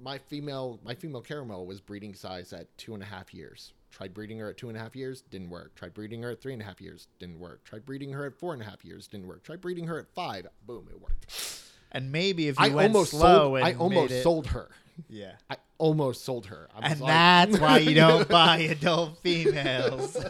[0.00, 3.72] my female my female caramel was breeding size at two and a half years.
[3.90, 5.74] Tried breeding her at two and a half years, didn't work.
[5.74, 7.64] Tried breeding her at three and a half years, didn't work.
[7.64, 9.42] Tried breeding her at four and a half years, didn't work.
[9.42, 11.62] Tried breeding her at five, boom, it worked.
[11.90, 13.56] And maybe if you I went almost slow sold.
[13.58, 14.68] and I almost it- sold her.
[15.08, 15.32] Yeah.
[15.48, 16.68] I almost sold her.
[16.80, 20.16] And like- that's why you don't buy adult females.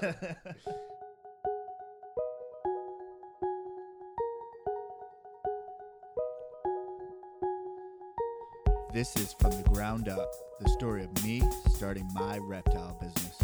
[8.98, 10.28] This is from the ground up,
[10.58, 13.40] the story of me starting my reptile business.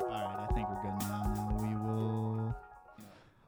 [0.00, 1.32] All right, I think we're good now.
[1.36, 2.56] Now we will.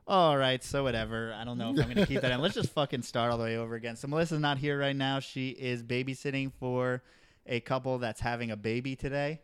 [0.07, 1.35] All right, so whatever.
[1.37, 2.41] I don't know if I'm gonna keep that in.
[2.41, 3.97] Let's just fucking start all the way over again.
[3.97, 5.19] So Melissa's not here right now.
[5.19, 7.03] She is babysitting for
[7.49, 9.41] a couple that's having a baby today,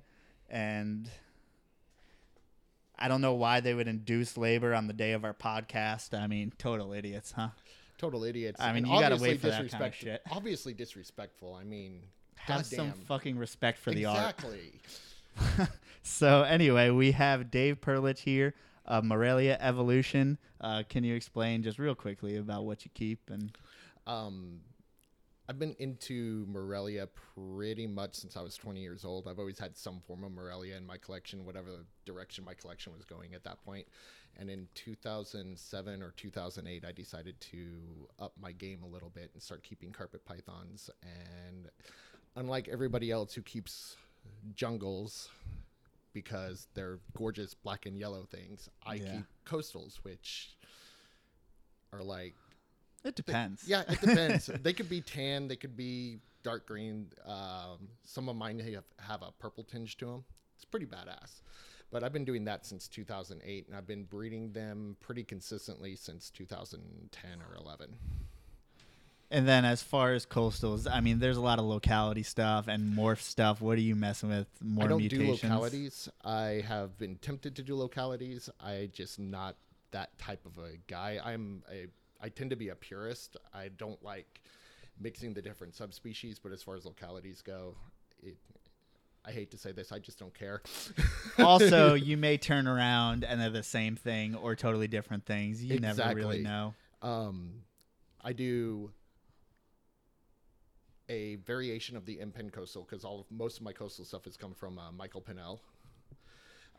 [0.49, 1.11] and
[3.01, 6.13] I don't know why they would induce labor on the day of our podcast.
[6.19, 7.49] I mean, total idiots, huh?
[7.99, 8.59] total idiots.
[8.61, 10.23] I mean, and you gotta wait for that kinda disrespect- shit.
[10.31, 11.55] Obviously disrespectful.
[11.55, 12.01] I mean,
[12.37, 14.35] Have some fucking respect for the art.
[14.41, 14.81] exactly.
[16.03, 18.55] so anyway, we have Dave Perlich here
[18.87, 20.39] of Morelia Evolution.
[20.61, 23.53] Uh, can you explain just real quickly about what you keep and
[24.07, 24.61] Um,
[25.51, 29.27] I've been into Morelia pretty much since I was 20 years old.
[29.27, 33.05] I've always had some form of Morelia in my collection, whatever direction my collection was
[33.05, 33.89] going at that point.
[34.39, 37.67] And in 2007 or 2008, I decided to
[38.21, 40.89] up my game a little bit and start keeping carpet pythons.
[41.03, 41.69] And
[42.37, 43.97] unlike everybody else who keeps
[44.55, 45.31] jungles
[46.13, 49.17] because they're gorgeous black and yellow things, I Yeah.
[49.17, 50.57] keep coastals, which
[51.93, 52.37] are like
[53.05, 53.67] it depends.
[53.67, 54.47] yeah, it depends.
[54.63, 57.07] they could be tan, they could be dark green.
[57.27, 60.25] Um, some of mine have, have a purple tinge to them.
[60.57, 61.43] It's pretty badass.
[61.91, 66.31] But I've been doing that since 2008, and I've been breeding them pretty consistently since
[66.31, 67.97] 2010 or 11.
[69.33, 72.97] And then as far as coastals, I mean, there's a lot of locality stuff and
[72.97, 73.61] morph stuff.
[73.61, 74.49] What are you messing with?
[74.61, 74.87] More mutations?
[74.87, 75.41] I don't mutations?
[75.41, 76.09] do localities.
[76.25, 78.51] I have been tempted to do localities.
[78.61, 79.57] I just not
[79.93, 81.21] that type of a guy.
[81.25, 81.87] I'm a.
[82.23, 83.37] I tend to be a purist.
[83.55, 84.41] I don't like
[85.01, 86.39] mixing the different subspecies.
[86.39, 87.75] But as far as localities go,
[88.23, 88.37] it.
[89.23, 89.93] I hate to say this.
[89.93, 90.63] I just don't care.
[91.39, 95.63] also, you may turn around and they're the same thing or totally different things.
[95.63, 96.73] You never really know.
[97.03, 97.63] Um,
[98.23, 98.91] I do
[101.11, 104.39] a variation of the Impen coastal because all of, most of my coastal stuff has
[104.39, 105.59] come from uh, Michael Pinnell.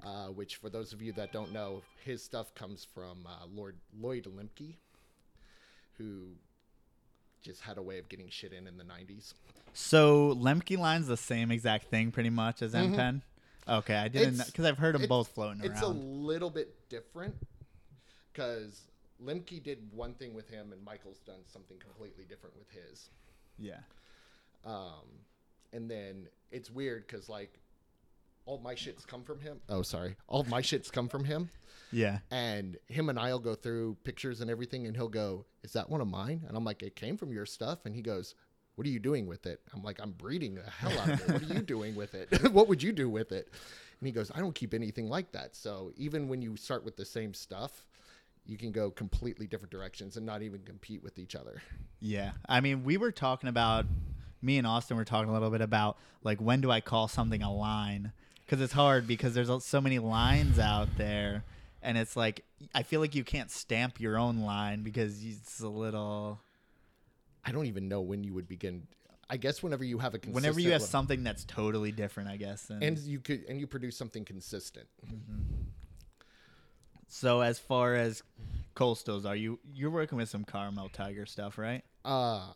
[0.04, 3.76] Uh, which, for those of you that don't know, his stuff comes from uh, Lord
[4.00, 4.78] Lloyd Lemke,
[6.02, 6.28] who
[7.42, 9.34] just had a way of getting shit in in the '90s.
[9.74, 13.22] So Lemke line's the same exact thing pretty much as M Pen.
[13.68, 14.44] Okay, I didn't Mm-hmm.
[14.48, 15.72] Because I've heard them both floating around.
[15.72, 17.36] It's a little bit different
[18.34, 18.82] because
[19.24, 23.10] Lemke did one thing with him, and Michael's done something completely different with his.
[23.58, 23.80] yeah.
[24.66, 25.08] Um,
[25.74, 27.60] and then it's weird because like
[28.46, 29.62] all my shits come from him.
[29.70, 31.50] Oh, sorry, all my shits come from him,
[31.92, 32.20] Yeah.
[32.32, 36.02] and him and I'll go through pictures and everything, and he'll go, "Is that one
[36.02, 38.36] of mine?" And I'm like, "It came from your stuff," and he goes.
[38.76, 39.60] What are you doing with it?
[39.74, 41.30] I'm like, I'm breeding the hell out of it.
[41.30, 42.30] What are you doing with it?
[42.54, 43.50] what would you do with it?
[44.00, 45.58] And he goes, I don't keep anything like that.
[45.58, 47.86] So even when you start with the same stuff,
[48.46, 51.62] you can go completely different directions and not even compete with each other.
[52.00, 52.32] Yeah.
[52.48, 53.86] I mean, we were talking about
[54.42, 57.44] me and Austin were talking a little bit about like when do I call something
[57.44, 58.14] a line?
[58.52, 61.46] Because it's hard because there's so many lines out there,
[61.82, 62.44] and it's like
[62.76, 66.38] I feel like you can't stamp your own line because it's a little.
[67.46, 68.88] I don't even know when you would begin.
[69.30, 72.28] I guess whenever you have a consistent Whenever you have le- something that's totally different,
[72.28, 72.70] I guess.
[72.70, 74.90] And, and you could and you produce something consistent.
[77.08, 78.22] so as far as
[78.76, 81.86] coastals, are you you're working with some caramel tiger stuff, right?
[82.04, 82.52] Uh,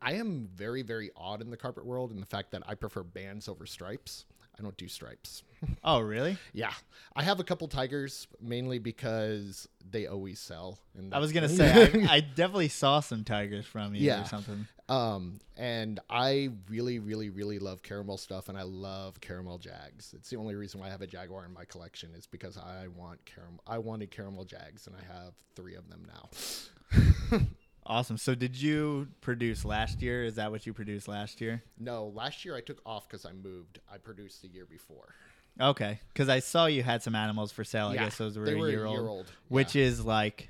[0.00, 3.02] I am very very odd in the carpet world in the fact that I prefer
[3.02, 4.24] bands over stripes.
[4.62, 5.42] I don't do stripes.
[5.84, 6.38] Oh, really?
[6.52, 6.72] Yeah,
[7.14, 10.80] I have a couple tigers mainly because they always sell.
[10.98, 11.70] And I was gonna say
[12.08, 14.22] I, I definitely saw some tigers from you Yeah.
[14.22, 14.66] or something.
[14.88, 20.12] Um, and I really, really, really love caramel stuff, and I love caramel jags.
[20.16, 22.88] It's the only reason why I have a jaguar in my collection is because I
[22.88, 23.60] want caramel.
[23.64, 27.40] I wanted caramel jags, and I have three of them now.
[27.84, 28.16] Awesome.
[28.16, 30.24] So did you produce last year?
[30.24, 31.62] Is that what you produced last year?
[31.78, 33.80] no, last year I took off because I moved.
[33.92, 35.14] I produced the year before.
[35.60, 37.88] Okay, because I saw you had some animals for sale.
[37.88, 39.84] I guess those were, they a, were a year year old, old, which yeah.
[39.84, 40.48] is like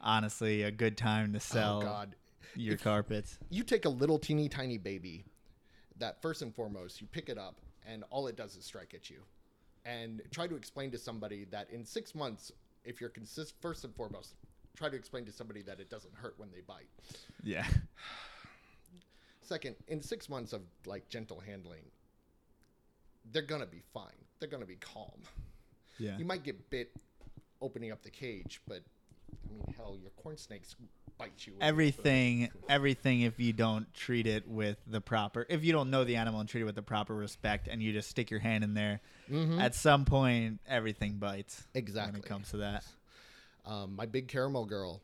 [0.00, 2.14] honestly a good time to oh, sell Oh God,
[2.54, 3.38] your If- carpets.
[3.50, 5.24] you take a little teeny tiny baby.
[5.98, 9.10] That first and foremost, you pick it up, and all it does is strike at
[9.10, 9.22] you.
[9.84, 12.52] And try to explain to somebody that in six months
[12.84, 14.34] if you're consist first and foremost,
[14.76, 16.88] try to explain to somebody that it doesn't hurt when they bite.
[17.42, 17.66] Yeah.
[19.42, 21.82] Second, in six months of like gentle handling,
[23.32, 24.06] they're gonna be fine.
[24.40, 25.20] They're gonna be calm.
[25.98, 26.16] Yeah.
[26.18, 26.90] You might get bit
[27.60, 28.82] opening up the cage, but
[29.48, 30.74] I mean, hell, your corn snakes
[31.16, 31.52] bite you.
[31.60, 36.16] everything everything if you don't treat it with the proper if you don't know the
[36.16, 38.74] animal and treat it with the proper respect and you just stick your hand in
[38.74, 39.00] there
[39.30, 39.60] Mhm.
[39.60, 42.14] at some point everything bites Exactly.
[42.18, 42.84] when it comes to that
[43.66, 45.00] Um, my big caramel girl,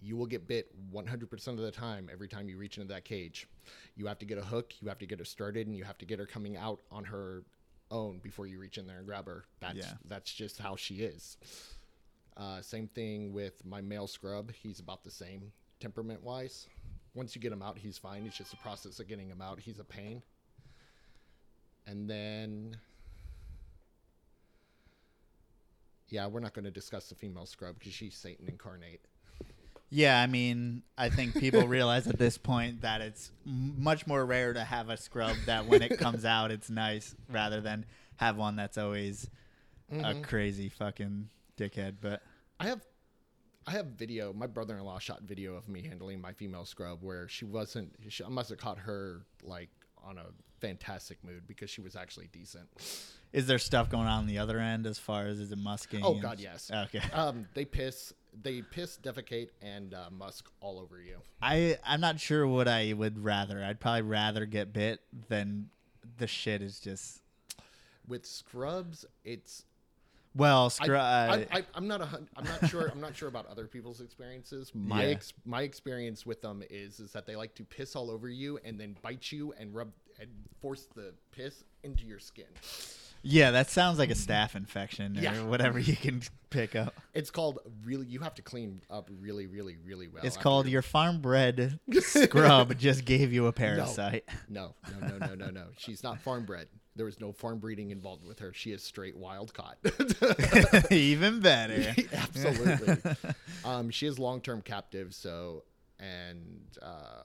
[0.00, 3.48] you will get bit 100% of the time every time you reach into that cage.
[3.96, 5.98] You have to get a hook, you have to get her started, and you have
[5.98, 7.44] to get her coming out on her
[7.90, 9.44] own before you reach in there and grab her.
[9.60, 9.92] That's Yeah.
[10.06, 11.38] that's just how she is.
[12.36, 14.52] Uh, same thing with my male scrub.
[14.52, 16.66] He's about the same temperament wise.
[17.14, 18.26] Once you get him out, he's fine.
[18.26, 19.58] It's just the process of getting him out.
[19.58, 20.22] He's a pain.
[21.86, 22.76] And then
[26.08, 29.00] yeah, we're not going to discuss the female scrub because she's Satan incarnate.
[29.88, 34.52] yeah i mean i think people realize at this point that it's much more rare
[34.52, 37.86] to have a scrub that when it comes out it's nice rather than
[38.16, 39.30] have one that's always
[39.90, 40.22] a mm-hmm.
[40.22, 42.20] crazy fucking dickhead but
[42.58, 42.80] I have,
[43.66, 44.32] I have video.
[44.32, 47.94] My brother-in-law shot video of me handling my female scrub where she wasn't.
[48.08, 49.68] She, I must have caught her like
[50.04, 50.26] on a
[50.60, 52.66] fantastic mood because she was actually decent.
[53.32, 56.00] is there stuff going on, on the other end as far as is it musking
[56.02, 56.70] Oh God, yes.
[56.72, 58.12] okay Um, they piss,
[58.42, 61.18] they piss, defecate, and uh, musk all over you.
[61.42, 63.62] I I'm not sure what I would rather.
[63.62, 65.68] I'd probably rather get bit than
[66.18, 67.20] the shit is just
[68.08, 69.64] With scrubs, it's
[70.36, 72.88] well uh, I, I, I'm not a, I'm not sure.
[72.88, 74.70] I'm not sure about other people's experiences.
[74.74, 75.08] My Yeah.
[75.14, 78.58] ex, my experience with them is is that they like to piss all over you
[78.64, 79.88] and then bite you and rub
[80.20, 80.28] and
[80.60, 82.46] force the piss into your skin.
[83.22, 85.42] yeah, that sounds like a staph infection or Yeah.
[85.44, 86.94] whatever you can pick up.
[87.14, 88.06] It's called really.
[88.06, 90.24] You have to clean up really, really, really well.
[90.24, 94.24] It's called you're- your farm bred scrub just gave you a parasite.
[94.48, 95.64] No, no, no, no, no, no.
[95.76, 96.68] She's not farm bred.
[96.96, 98.52] There was no farm breeding involved with her.
[98.54, 99.76] She is straight wild caught.
[100.90, 101.94] Even better.
[102.12, 103.12] Absolutely.
[103.64, 105.64] um, she is long term captive, so
[106.00, 107.22] and uh,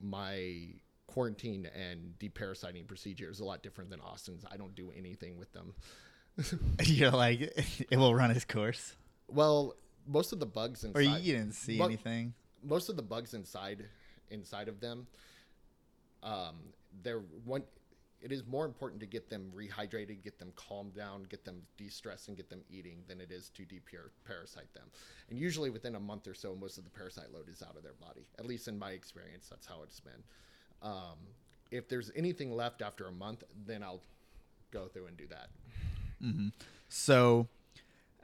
[0.00, 0.68] my
[1.08, 4.44] quarantine and deparasiting procedure is a lot different than Austin's.
[4.50, 5.74] I don't do anything with them.
[6.84, 7.40] You're like
[7.90, 8.94] it will run its course.
[9.26, 9.74] Well,
[10.06, 12.34] most of the bugs inside Or you, didn't see anything.
[12.62, 13.84] most of the bugs inside
[14.30, 15.06] inside of them
[16.22, 16.56] um
[17.02, 17.62] they're one
[18.20, 22.28] it is more important to get them rehydrated get them calmed down get them de-stressed
[22.28, 24.88] and get them eating than it is to de-parasite them.
[25.30, 27.82] And usually within a month or so most of the parasite load is out of
[27.82, 28.26] their body.
[28.38, 30.22] At least in my experience that's how it's been.
[30.82, 31.18] Um,
[31.70, 34.02] if there's anything left after a month then i'll
[34.70, 35.48] go through and do that.
[36.88, 37.48] So,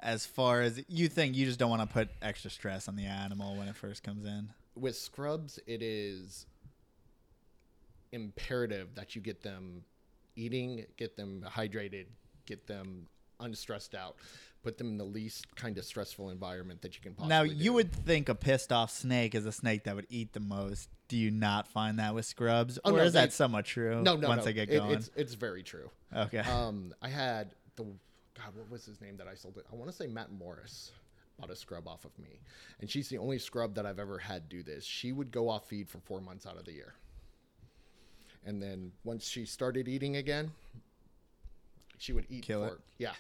[0.00, 3.06] as far as you think, you just don't want to put extra stress on the
[3.06, 4.50] animal when it first comes in.
[4.74, 6.46] with scrubs, it is
[8.14, 9.84] imperative that you get them
[10.36, 12.06] eating, get them hydrated,
[12.46, 13.06] get them
[13.40, 14.16] unstressed out,
[14.62, 17.28] put them in the least kind of stressful environment that you can possibly.
[17.28, 17.72] Now, you do.
[17.74, 20.88] would think a pissed off snake is a snake that would eat the most.
[21.08, 24.00] Do you not find that with scrubs, Oh, or no, is that somewhat true?
[24.02, 24.44] no, no, Once no.
[24.46, 25.90] they get It- going, it's it's very true.
[26.14, 26.38] okay.
[26.38, 29.66] Um, I had the God, what was his name that I sold it?
[29.70, 30.90] I want to say Matt Morris
[31.38, 32.40] bought a scrub off of me,
[32.80, 34.84] and she's the only scrub that I've ever had do this.
[34.84, 36.94] She would go off feed for four months out of the year,
[38.46, 40.52] and then once she started eating again,
[41.98, 42.78] she would eat Kill it.
[42.98, 43.12] yeah.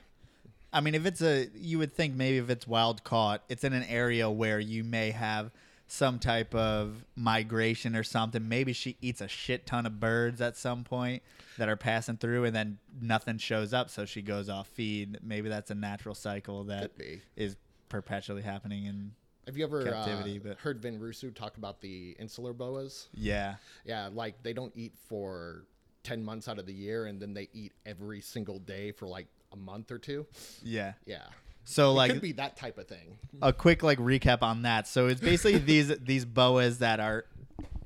[0.72, 3.72] I mean, if it's a, you would think maybe if it's wild caught, it's in
[3.72, 5.52] an area where you may have
[5.86, 8.48] some type of migration or something.
[8.48, 11.22] Maybe she eats a shit ton of birds at some point
[11.58, 15.18] that are passing through, and then nothing shows up, so she goes off feed.
[15.22, 16.90] Maybe that's a natural cycle that
[17.36, 17.56] is
[17.88, 18.88] perpetually happening.
[18.88, 19.12] And
[19.46, 23.08] Have you ever uh, but- heard Vin Russo talk about the insular boas?
[23.14, 25.64] yeah, Yeah, like they don't eat for
[26.04, 29.26] 10 months out of the year and then they eat every single day for like
[29.52, 30.26] a month or two.
[30.62, 30.94] yeah.
[31.06, 31.22] Yeah.
[31.66, 33.16] So it like could be that type of thing.
[33.40, 34.86] a quick like recap on that.
[34.86, 37.24] So it's basically these these boas that are,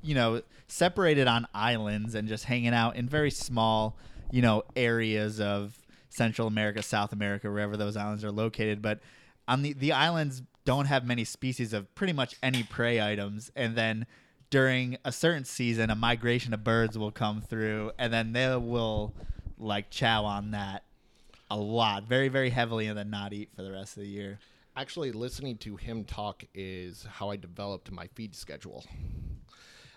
[0.01, 3.95] you know, separated on islands and just hanging out in very small,
[4.31, 5.77] you know, areas of
[6.09, 8.81] Central America, South America, wherever those islands are located.
[8.81, 8.99] But
[9.47, 13.75] on the the islands don't have many species of pretty much any prey items, and
[13.75, 14.05] then
[14.51, 19.11] during a certain season, a migration of birds will come through, and then they will
[19.57, 20.83] like chow on that
[21.49, 24.37] a lot, very very heavily, and then not eat for the rest of the year.
[24.75, 28.85] Actually, listening to him talk is how I developed my feed schedule.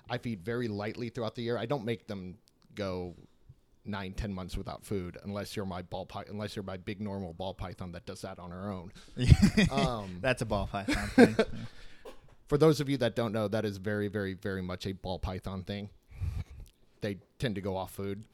[0.08, 1.58] I feed very lightly throughout the year.
[1.58, 2.38] I don't make them
[2.74, 3.14] go
[3.84, 7.32] nine, ten months without food, unless you're my ball py- unless you're my big normal
[7.32, 8.92] ball python that does that on her own.
[9.70, 11.36] Um, That's a ball python thing.
[12.48, 15.18] for those of you that don't know, that is very, very, very much a ball
[15.18, 15.88] python thing.
[17.00, 18.24] They tend to go off food.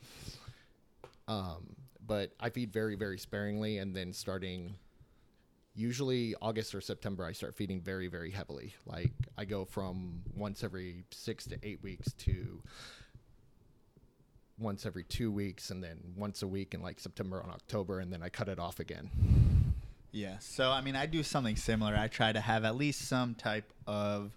[1.26, 1.76] Um,
[2.06, 4.74] but I feed very, very sparingly, and then starting
[5.74, 8.74] usually August or September, I start feeding very, very heavily.
[8.84, 12.60] Like I go from once every six to eight weeks to
[14.58, 18.12] once every two weeks, and then once a week in like September and October, and
[18.12, 19.10] then I cut it off again.
[20.12, 20.38] Yeah.
[20.40, 21.94] So I mean, I do something similar.
[21.96, 24.32] I try to have at least some type of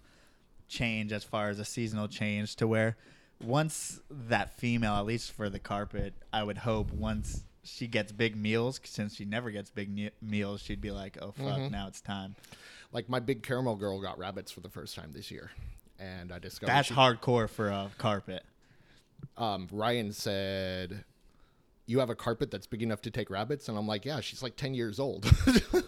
[0.68, 2.96] change as far as a seasonal change to where
[3.42, 8.36] once that female, at least for the carpet, I would hope once she gets big
[8.36, 11.70] meals, since she never gets big ne- meals, she'd be like, "Oh fuck, Mhm.
[11.70, 12.36] now it's time."
[12.92, 15.50] Like my big caramel girl got rabbits for the first time this year,
[15.98, 18.44] and I discovered That's she- hardcore for a carpet.
[19.36, 21.04] Um, Ryan said,
[21.86, 24.42] "You have a carpet that's big enough to take rabbits," and I'm like, "Yeah, she's
[24.42, 25.30] like 10 years old."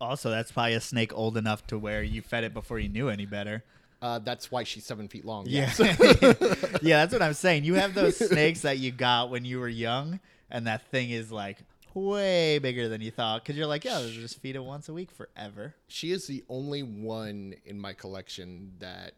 [0.00, 3.08] Also, that's probably a snake old enough to where you fed it before you knew
[3.08, 3.62] any better.
[4.02, 5.46] uh, that's why she's seven feet long.
[5.48, 5.72] Yeah.
[5.78, 7.64] yeah, that's what I'm saying.
[7.64, 11.32] You have those snakes that you got when you were young, and that thing is
[11.32, 11.58] like
[11.94, 15.10] way bigger than you thought because you're like, yeah, just feed it once a week
[15.10, 15.74] forever.
[15.86, 19.12] she is the only one in my collection that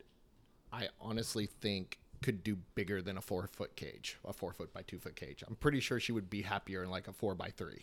[0.72, 4.82] I honestly think could do bigger than a four foot cage, a four foot by
[4.82, 5.44] two foot cage.
[5.46, 7.82] I'm pretty sure she would be happier in like a four by three.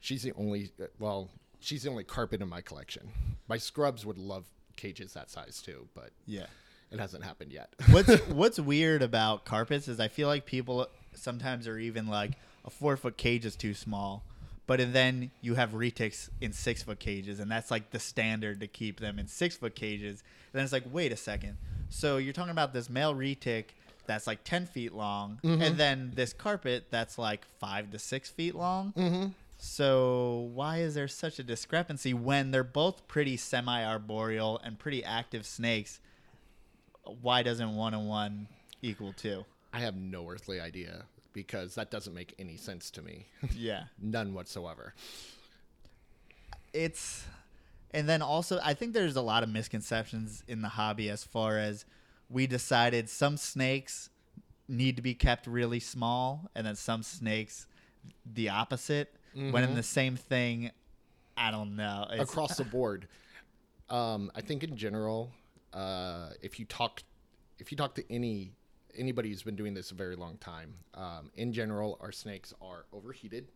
[0.00, 1.28] She's the only, uh, well,
[1.60, 3.10] she's the only carpet in my collection.
[3.46, 4.44] My scrubs would love
[4.76, 6.46] cages that size too, but Yeah.
[6.90, 7.74] it hasn't happened yet.
[7.90, 12.30] What's What's weird about carpets is I feel like people sometimes are even like
[12.64, 14.24] a four foot cage is too small,
[14.66, 18.66] but then you have retics in six foot cages, and that's like the standard to
[18.66, 20.22] keep them in six foot cages.
[20.52, 21.58] And then it's like, wait a second,
[21.90, 23.66] so you're talking about this male retic
[24.06, 28.54] that's like ten feet long, and then this carpet that's like five to six feet
[28.54, 28.92] long.
[28.96, 29.26] mm-hmm.
[29.56, 35.46] So why is there such a discrepancy when they're both pretty semi-arboreal and pretty active
[35.46, 36.00] snakes?
[37.22, 38.48] Why doesn't one and one
[38.82, 39.44] equal two?
[39.72, 43.26] I have no earthly idea because that doesn't make any sense to me.
[43.56, 44.92] Yeah, None whatsoever.
[46.72, 47.24] it's,
[47.94, 51.58] and then also I think there's a lot of misconceptions in the hobby as far
[51.58, 51.86] as
[52.28, 54.10] we decided some snakes
[54.68, 57.66] need to be kept really small, and then some snakes
[58.26, 59.14] the opposite.
[59.34, 59.74] When in Mhm.
[59.74, 60.70] the same thing,
[61.36, 62.06] I don't know.
[62.12, 63.08] It's- Across the board.
[63.88, 65.32] Um, I think in general,
[65.72, 67.02] uh, if you talk
[67.58, 68.52] if you talk to any
[68.96, 72.86] anybody who's been doing this a very long time, um, in general our snakes are
[72.92, 73.48] overheated,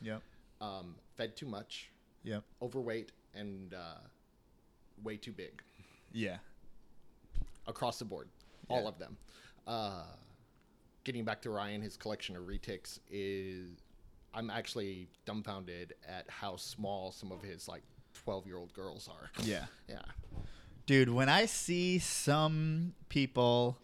[0.00, 0.22] Yep.
[0.60, 1.90] um, fed too much,
[2.22, 2.44] Yep.
[2.62, 3.98] overweight, and uh,
[5.02, 5.62] way too big.
[6.12, 6.38] Yeah.
[7.68, 8.28] across the board,
[8.68, 8.88] all Yeah.
[8.88, 9.16] of them.
[9.66, 10.04] Uh,
[11.04, 13.82] getting back to Ryan, his collection of retics is.
[14.34, 17.82] I'm actually dumbfounded at how small some of his like
[18.14, 19.30] 12 year old girls are.
[19.42, 19.66] Yeah.
[19.88, 20.02] Yeah.
[20.84, 23.78] Dude, when I see some people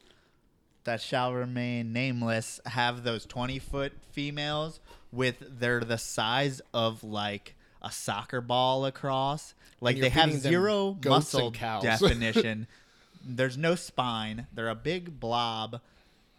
[0.85, 4.78] that shall remain nameless have those 20 foot females
[5.11, 11.51] with they're the size of like a soccer ball across, like they have zero muscle
[11.83, 12.67] definition.
[13.25, 14.47] There's no spine.
[14.55, 15.81] They're a big blob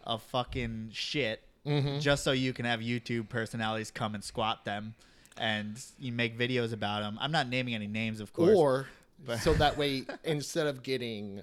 [0.04, 2.00] of fucking shit Mhm.
[2.00, 4.94] just so you can have YouTube personalities come and squat them
[5.38, 7.16] and you make videos about them.
[7.20, 8.54] I'm not naming any names, of course.
[8.56, 8.88] Or
[9.24, 11.42] But- so that way, instead of getting,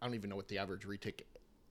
[0.00, 1.22] I don't even know what the average retic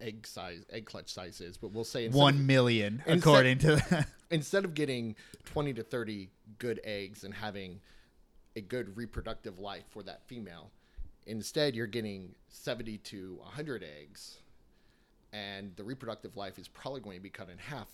[0.02, 3.68] egg size, egg clutch size is, but we'll say One of, million, Instead- according to
[3.76, 7.80] the instead of getting 20 to 30 good eggs and having
[8.56, 10.72] a good reproductive life for that female,
[11.26, 14.38] instead you're getting 70 to 100 eggs,
[15.34, 17.88] and the reproductive life is probably going to be cut in half.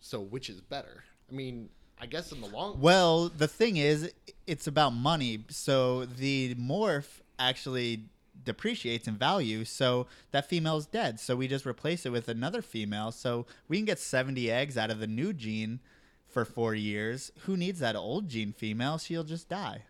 [0.00, 1.02] So, which is better?
[1.30, 1.68] I mean,
[2.00, 4.12] I guess in the long Well, the thing is,
[4.46, 5.44] it's about money.
[5.48, 8.04] So the morph actually
[8.44, 9.64] depreciates in value.
[9.64, 11.18] So that female's dead.
[11.20, 13.12] So we just replace it with another female.
[13.12, 15.80] So we can get 70 eggs out of the new gene
[16.28, 17.32] for four years.
[17.40, 18.98] Who needs that old gene female?
[18.98, 19.82] She'll just die.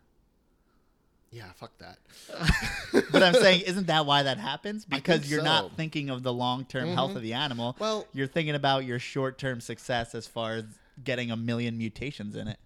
[1.31, 1.99] yeah, fuck that.
[3.13, 4.85] But I'm saying, isn't that why that happens?
[4.87, 5.45] Because you're so.
[5.45, 7.17] not thinking of the long term health Mhm.
[7.17, 7.77] of the animal.
[7.79, 10.65] Well- you're thinking about your short term success as far as
[11.05, 12.59] getting a million mutations in it.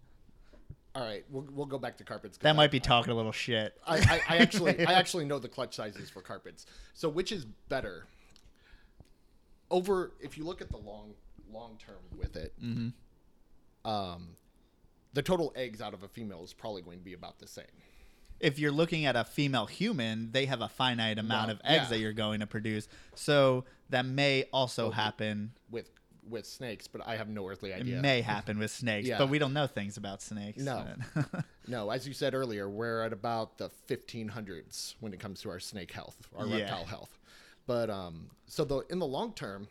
[0.94, 2.36] All right, we'll, we'll go back to carpets.
[2.38, 3.74] That I- might be talking a little shit.
[3.86, 6.66] I, I, I actually I actually know the clutch sizes for carpets.
[6.94, 8.06] So which is better?
[9.70, 11.14] Over if you look at the long
[11.50, 13.90] long term with it, Mm-hmm.
[13.90, 14.36] um,
[15.14, 17.64] the total eggs out of a female is probably going to be about the same.
[18.40, 21.84] if you're looking at a female human, they have a finite amount Well, of eggs
[21.84, 21.88] yeah.
[21.90, 22.88] that you're going to produce.
[23.14, 24.96] So that may also Okay.
[24.96, 25.52] happen.
[25.70, 25.90] with
[26.28, 27.98] with snakes, but I have no earthly idea.
[27.98, 29.18] It may happen with snakes, Yeah.
[29.18, 30.62] but we don't know things about snakes.
[30.62, 30.86] No.
[31.68, 35.60] No, as you said earlier, we're at about the 1500s when it comes to our
[35.60, 36.56] snake health, our Yeah.
[36.62, 37.18] reptile health.
[37.68, 39.68] But um, so the in the long term,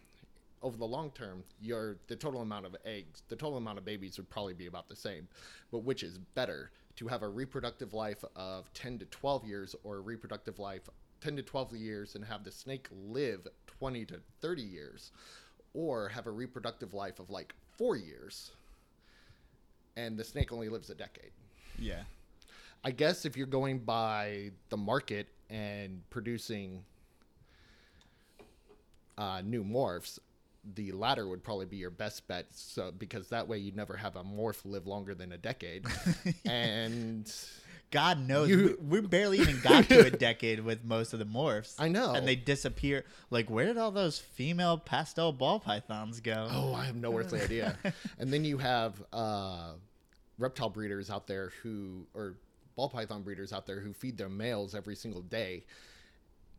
[0.61, 4.17] over the long term, your the total amount of eggs, the total amount of babies
[4.17, 5.27] would probably be about the same.
[5.69, 9.97] But which is better to have a reproductive life of 10 to 12 years or
[9.97, 10.89] a reproductive life
[11.21, 15.11] 10 to 12 years and have the snake live 20 to 30 years
[15.73, 18.51] or have a reproductive life of like 4 years
[19.95, 21.31] and the snake only lives a decade.
[21.77, 22.03] yeah.
[22.83, 26.83] I guess if you're going by the market and producing
[29.19, 30.17] uh, new morphs,
[30.75, 32.47] the latter would probably be your best bet.
[32.49, 35.85] So because that way you'd never have a morph live longer than a decade,
[36.45, 37.31] and
[37.91, 41.25] God knows You- we, we barely even got to a decade with most of the
[41.25, 41.75] morphs.
[41.77, 42.13] I know.
[42.13, 43.03] and they disappear.
[43.29, 46.47] Like, where did all those female pastel ball pythons go?
[46.51, 47.77] oh, I have no earthly idea.
[48.17, 49.73] and then you have uh,
[50.39, 52.35] reptile breeders out there who, or
[52.77, 55.65] ball python breeders out there who feed their males every single day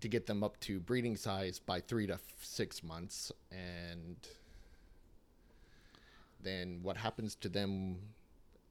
[0.03, 3.33] to get them up to breeding size by three to f- six months.
[3.51, 4.17] And
[6.43, 7.97] then what happens to them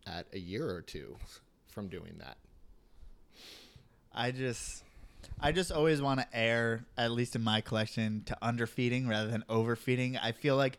[0.06, 1.16] at a year or two
[1.70, 2.38] from doing that?
[4.14, 4.84] I just,
[5.40, 9.44] I just always want to err, at least in my collection, to underfeeding rather than
[9.50, 10.18] overfeeding.
[10.18, 10.78] I feel like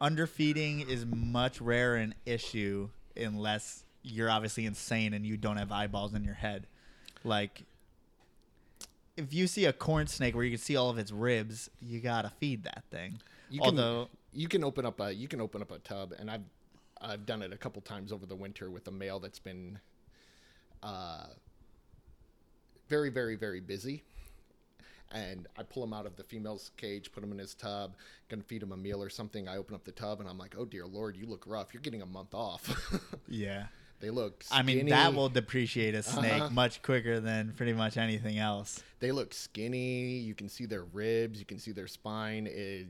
[0.00, 6.14] underfeeding is much rarer an issue unless you're obviously insane and you don't have eyeballs
[6.14, 6.66] in your head.
[7.24, 7.64] Like,
[9.16, 12.00] if you see a corn snake where you can see all of its ribs, you
[12.00, 13.18] gotta feed that thing.
[13.50, 16.30] You can, Although, you can open up a you can open up a tub, and
[16.30, 16.44] I've
[17.00, 19.80] I've done it a couple times over the winter with a male that's been
[20.82, 21.26] uh,
[22.88, 24.02] very very very busy.
[25.10, 27.94] And I pull him out of the female's cage, put him in his tub,
[28.28, 29.48] gonna feed him a meal or something.
[29.48, 31.72] I open up the tub and I'm like, "Oh dear lord, you look rough.
[31.72, 32.68] You're getting a month off."
[33.28, 33.66] yeah.
[34.00, 34.44] they look.
[34.52, 36.50] I mean, that will depreciate a snake Uh-huh.
[36.50, 38.82] much quicker than pretty much anything else.
[39.00, 40.18] They look skinny.
[40.18, 41.38] You can see their ribs.
[41.38, 42.46] You can see their spine.
[42.46, 42.86] It,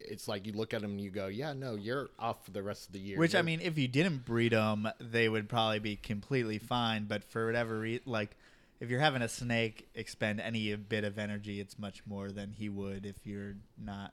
[0.00, 2.62] it's like you look at them and you go, "Yeah, no, you're off for the
[2.62, 5.48] rest of the year." Which I You're- mean, if you didn't breed them, they would
[5.48, 7.04] probably be completely fine.
[7.04, 8.36] But for whatever reason, like
[8.82, 12.68] if you're having a snake expend any bit of energy, it's much more than he
[12.68, 14.12] would if you're not.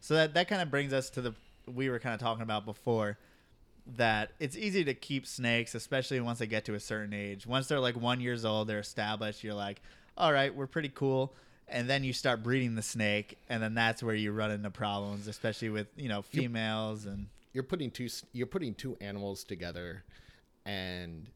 [0.00, 1.34] So that that kind of brings us to the
[1.70, 3.18] we were kind of talking about before
[3.98, 7.46] that it's easy to keep snakes, especially once they get to a certain age.
[7.46, 9.44] Once they're like one years old, they're established.
[9.44, 9.82] You're like,
[10.16, 11.34] all right, we're pretty cool.
[11.68, 15.26] And then you start breeding the snake, and then that's where you run into problems,
[15.28, 20.04] especially with you know females and you're putting two you're putting two animals together
[20.64, 21.26] and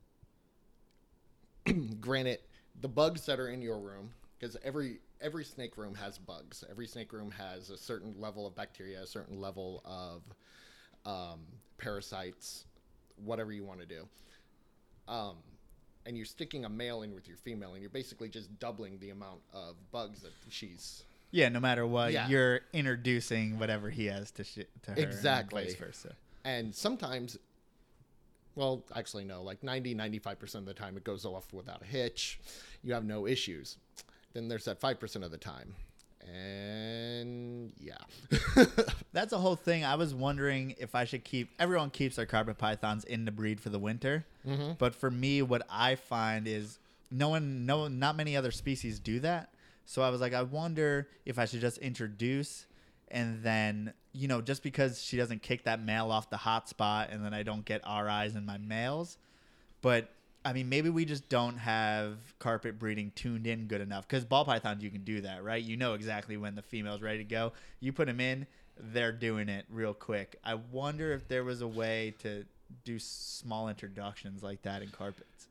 [2.01, 2.39] granted
[2.81, 6.87] the bugs that are in your room because every every snake room has bugs every
[6.87, 10.23] snake room has a certain level of bacteria a certain level of
[11.11, 11.41] um,
[11.79, 12.65] parasites
[13.25, 14.07] whatever you want to do
[15.09, 15.37] um,
[16.07, 19.11] and you're sticking a male in with your female and you're basically just doubling the
[19.11, 22.29] amount of bugs that she's Yeah, no matter what, Yeah.
[22.29, 24.95] you're introducing whatever he has to sh- to her.
[24.97, 25.65] and Exactly.
[25.65, 26.15] vice versa.
[26.45, 27.37] and sometimes
[28.57, 32.41] well actually no like 90 95% of the time it goes off without a hitch
[32.83, 33.77] you have no issues
[34.33, 35.75] then there's that 5% of the time
[36.71, 37.97] and yeah
[39.13, 39.85] That's a whole thing.
[39.85, 41.51] I was wondering if I should keep.
[41.59, 44.73] Everyone keeps their carpet pythons in the breed for the winter, Mm-hmm.
[44.79, 46.79] but for me, what I find is
[47.11, 49.53] no one, no, not many other species do that.
[49.85, 52.67] So I was like, I wonder if I should just introduce,
[53.09, 57.09] and then you know, just because she doesn't kick that male off the hot spot,
[57.11, 59.19] and then I don't get RIs in my males,
[59.83, 60.09] but
[60.45, 64.09] I mean, maybe we just don't have carpet breeding tuned in good enough.
[64.09, 65.63] Because ball pythons, you can do that, right?
[65.63, 67.53] You know exactly when the female's ready to go.
[67.81, 68.47] You put them in,
[68.79, 70.37] they're doing it real quick.
[70.43, 72.47] I wonder if there was a way to
[72.85, 75.49] do small introductions like that in carpets.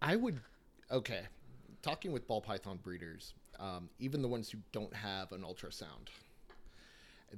[0.00, 0.40] i would
[0.90, 1.22] okay
[1.82, 6.08] talking with ball python breeders um, even the ones who don't have an ultrasound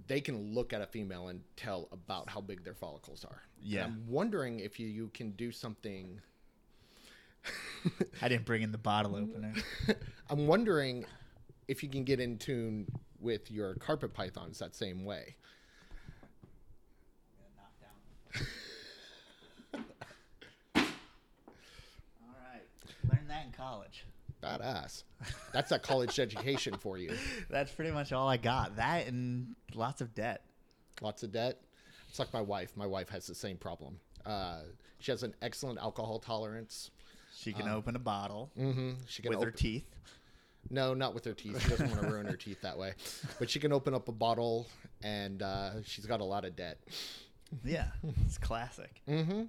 [0.07, 3.65] they can look at a female and tell about how big their follicles are And
[3.73, 3.85] Yeah.
[3.85, 6.21] i'm wondering if you, you can do something
[8.23, 9.55] I didn't bring in the bottle opener.
[10.31, 11.07] I'm wondering
[11.69, 12.87] if you can get in tune
[13.21, 15.37] with your carpet pythons that same way.
[22.23, 22.63] All right,
[23.11, 24.05] learn that in college.
[24.43, 25.03] Badass.
[25.53, 27.13] That's a college education for you.
[27.51, 28.77] That's pretty much all I got.
[28.77, 30.43] That and lots of debt.
[31.01, 31.61] Lots of debt.
[32.09, 32.73] It's like my wife.
[32.77, 33.99] My wife has the same problem.
[34.25, 34.61] Uh,
[35.01, 36.91] she has an excellent alcohol tolerance.
[37.37, 38.93] She can Um, open a bottle Mm-hmm.
[39.07, 39.85] She can with her teeth.
[40.71, 41.63] No, not with her teeth.
[41.63, 42.95] She doesn't want to ruin her teeth that way.
[43.39, 44.67] But she can open up a bottle,
[45.03, 46.79] and uh, she's got a lot of debt.
[47.65, 47.87] Yeah,
[48.27, 49.01] it's classic.
[49.09, 49.43] Mm-hmm.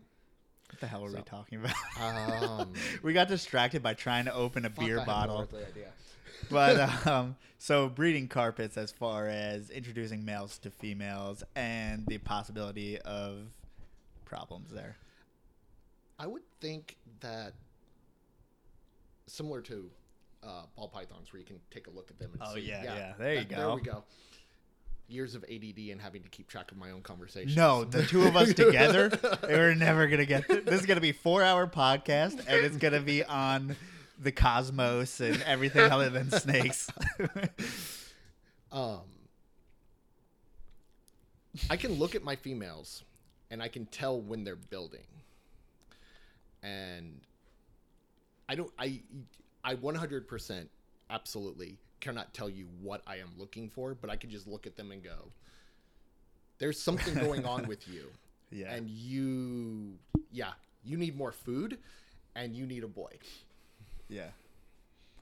[0.70, 2.62] What the hell were we talking about?
[2.62, 5.50] Um, we got distracted by trying to open a beer no bottle.
[5.54, 5.90] idea.
[6.52, 13.00] but um, so breeding carpets as far as introducing males to females and the possibility
[13.00, 13.48] of
[14.26, 14.98] problems there.
[16.20, 17.54] I would think that
[19.26, 19.90] similar to
[20.44, 22.62] uh, ball pythons, where you can take a look at them and Oh, see.
[22.62, 23.14] yeah, yeah.
[23.18, 23.56] There you that- go.
[23.56, 24.04] There we go.
[25.10, 27.56] Years of ADD and having to keep track of my own conversations.
[27.56, 29.12] No, the two of us together,
[29.44, 30.48] we're never gonna get.
[30.48, 33.76] Th- this is gonna be four hour podcast, and it's gonna be on
[34.22, 36.90] the cosmos and everything other than snakes.
[38.72, 39.02] Um,
[41.72, 43.04] I can look at my females,
[43.50, 45.08] and I can tell when they're building.
[46.62, 47.20] And
[48.48, 48.72] I don't.
[48.78, 49.02] I
[49.64, 50.68] I 100%
[51.10, 54.76] absolutely cannot tell you what I am looking for, but I can just look at
[54.76, 55.32] them and go,
[56.58, 58.10] "There's something going on with you."
[58.52, 59.98] yeah, and you
[60.32, 60.52] yeah
[60.84, 61.78] you need more food
[62.36, 63.12] and you need a boy
[64.10, 64.30] yeah.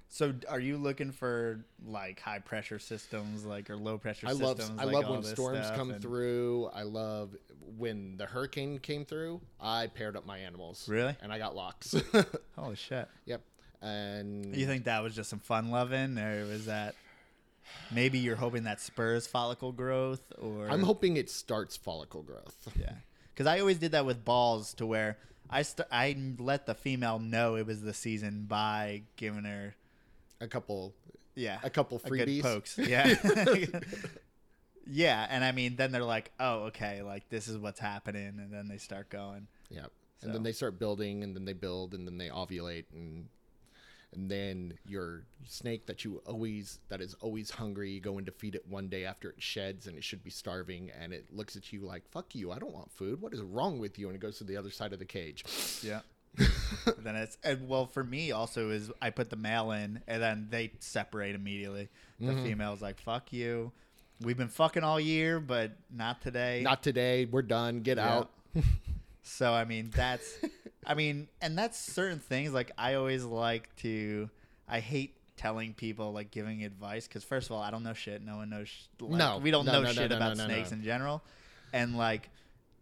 [0.10, 4.58] So, are you looking for like high pressure systems, like or low pressure i love
[4.58, 4.80] systems?
[4.80, 7.36] i like love when storms come and- through i love
[7.78, 11.16] when the hurricane came through i paired up my animals Really?
[11.22, 11.94] and i got locks
[12.58, 13.10] Holy shit!
[13.26, 13.42] yep
[13.82, 16.96] and You think that was just some fun loving, or was that
[17.92, 22.56] maybe you're hoping that spurs follicle growth, or i'm hoping it starts follicle growth.
[22.80, 22.94] Yeah,
[23.34, 25.18] because I always did that with balls to where
[25.50, 29.76] I st- I let the female know it was the season by giving her
[30.42, 30.94] a couple
[31.36, 31.60] yeah.
[31.64, 32.42] a couple a freebies.
[32.42, 32.78] pokes.
[32.88, 33.16] Yeah.
[34.90, 38.52] Yeah, and I mean then they're like oh okay like this is what's happening, and
[38.54, 39.48] then they start going.
[39.70, 39.88] Yeah,
[40.22, 43.28] So- And then they start building, and then they build, and then they ovulate, and
[44.18, 48.32] and then your snake that you always that is always hungry, you go in to
[48.32, 51.56] feed it one day after it sheds, and it should be starving, and it looks
[51.56, 53.22] at you like "fuck you, I don't want food.
[53.22, 55.46] What is wrong with you?" And it goes to the other side of the cage.
[55.84, 56.02] Yeah.
[57.00, 60.48] then it's and well for me also is I put the male in and then
[60.52, 61.90] they separate immediately.
[62.20, 62.44] The Mhm.
[62.44, 63.72] female's like, "Fuck you,
[64.22, 67.26] we've been fucking all year, but not today." Not today.
[67.26, 67.82] We're done.
[67.82, 68.18] Get Yeah.
[68.18, 68.32] out.
[69.30, 70.38] So I mean that's,
[70.88, 72.54] I mean, and that's certain things.
[72.54, 74.30] Like I always like to,
[74.70, 78.24] I hate telling people like giving advice because first of all I don't know shit.
[78.26, 78.70] No one knows.
[78.70, 79.38] Sh- like, No.
[79.38, 81.22] we don't No, know no, shit no, about snakes in general,
[81.74, 82.30] and like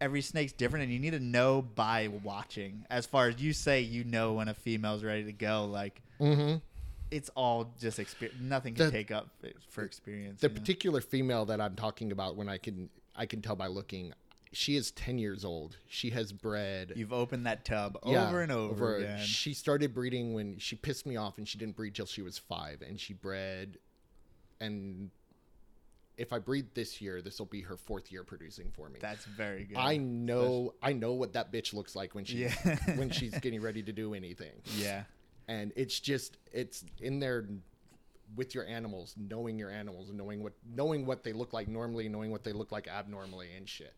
[0.00, 2.84] every snake's different, and you need to know by watching.
[2.90, 5.64] As far as you say, you know when a female's ready to go.
[5.66, 6.56] Like Mm-hmm.
[7.10, 8.40] it's all just experience.
[8.40, 9.28] Nothing can The- take up
[9.68, 10.40] for experience.
[10.40, 10.60] The you know?
[10.60, 14.12] particular female that I'm talking about, when I can I can tell by looking,
[14.56, 15.76] she is ten years old.
[15.86, 16.94] She has bred.
[16.96, 19.18] You've opened that tub Yeah, over and over, again.
[19.24, 22.38] She started breeding when she pissed me off, and she didn't breed till she was
[22.38, 23.76] five, and she bred.
[24.58, 25.10] And
[26.16, 28.98] if I breed this year, this will be her fourth year producing for me.
[28.98, 29.76] That's very good.
[29.76, 32.76] I know, I know what that bitch looks like when she's Yeah.
[32.96, 35.02] when she's getting ready to do anything, yeah.
[35.48, 37.46] and it's just it's in there
[38.34, 42.30] with your animals, knowing your animals, knowing what knowing what they look like normally, knowing
[42.30, 43.92] what they look like abnormally, and shit.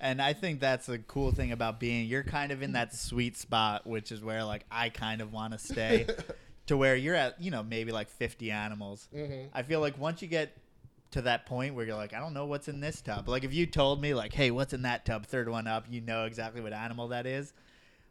[0.00, 3.36] And I think that's a cool thing about being you're kind of in that sweet
[3.36, 6.06] spot, which is where like I kind of want to stay
[6.66, 9.08] to where you're at, you know, maybe like 50 animals.
[9.14, 9.48] Mhm.
[9.54, 10.56] I feel like once you get
[11.12, 13.28] to that point where you're like, I don't know what's in this tub.
[13.28, 16.00] Like if you told me like, hey, what's in that tub, third one up, you
[16.00, 17.52] know exactly what animal that is.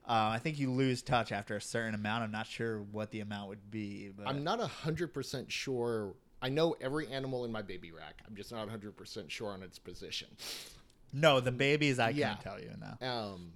[0.05, 2.23] Uh, I think you lose touch after a certain amount.
[2.23, 6.13] I'm not sure what the amount would be, but I'm not hundred percent sure.
[6.41, 8.21] I know every animal in my baby rack.
[8.27, 10.27] I'm just not hundred percent sure on its position.
[11.13, 12.29] No, the babies I Yeah.
[12.29, 13.07] can't tell you now.
[13.33, 13.53] Um,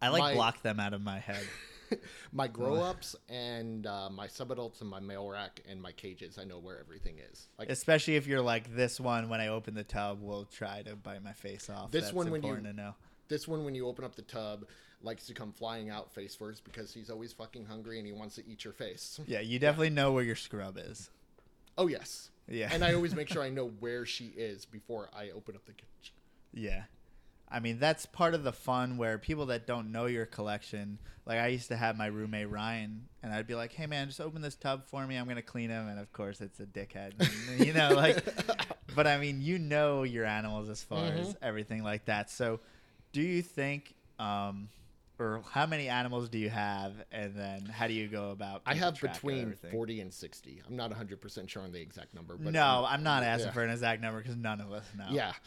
[0.00, 1.46] I like My- block them out of my head.
[2.32, 6.38] my grow ups and uh, my subadults and my male rack and my cages.
[6.38, 7.48] I know where everything is.
[7.58, 10.96] Like Especially if you're like this one, when I open the tub, will try to
[10.96, 11.90] bite my face off.
[11.90, 12.94] This That's one when you- important to know.
[13.28, 14.64] this one, when you open up the tub,
[15.02, 18.36] likes to come flying out face first because he's always fucking hungry and he wants
[18.36, 19.20] to eat your face.
[19.26, 21.10] Yeah, you definitely know where your scrub is.
[21.76, 22.30] Oh yes.
[22.48, 25.64] Yeah, And I always make sure I know where she is before I open up
[25.66, 26.12] the cage.
[26.52, 26.84] Yeah.
[27.50, 31.38] I mean, that's part of the fun where people that don't know your collection, like
[31.38, 34.40] I used to have my roommate Ryan, and I'd be like, "Hey man, just open
[34.40, 35.16] this tub for me.
[35.16, 38.24] I'm gonna clean him." And of course, it's a dickhead, and, you know, like.
[38.94, 41.36] But I mean, you know your animals as far as Mhm.
[41.42, 42.30] everything like that.
[42.30, 42.60] So,
[43.12, 44.68] do you think, um,
[45.22, 48.62] or how many animals do you have, and then how do you go about?
[48.66, 50.62] I have between 40 and 60.
[50.66, 52.36] I'm not 100% sure on the exact number.
[52.36, 53.52] But no, I'm not asking yeah.
[53.52, 55.06] for an exact number because none of us know.
[55.10, 55.32] Yeah.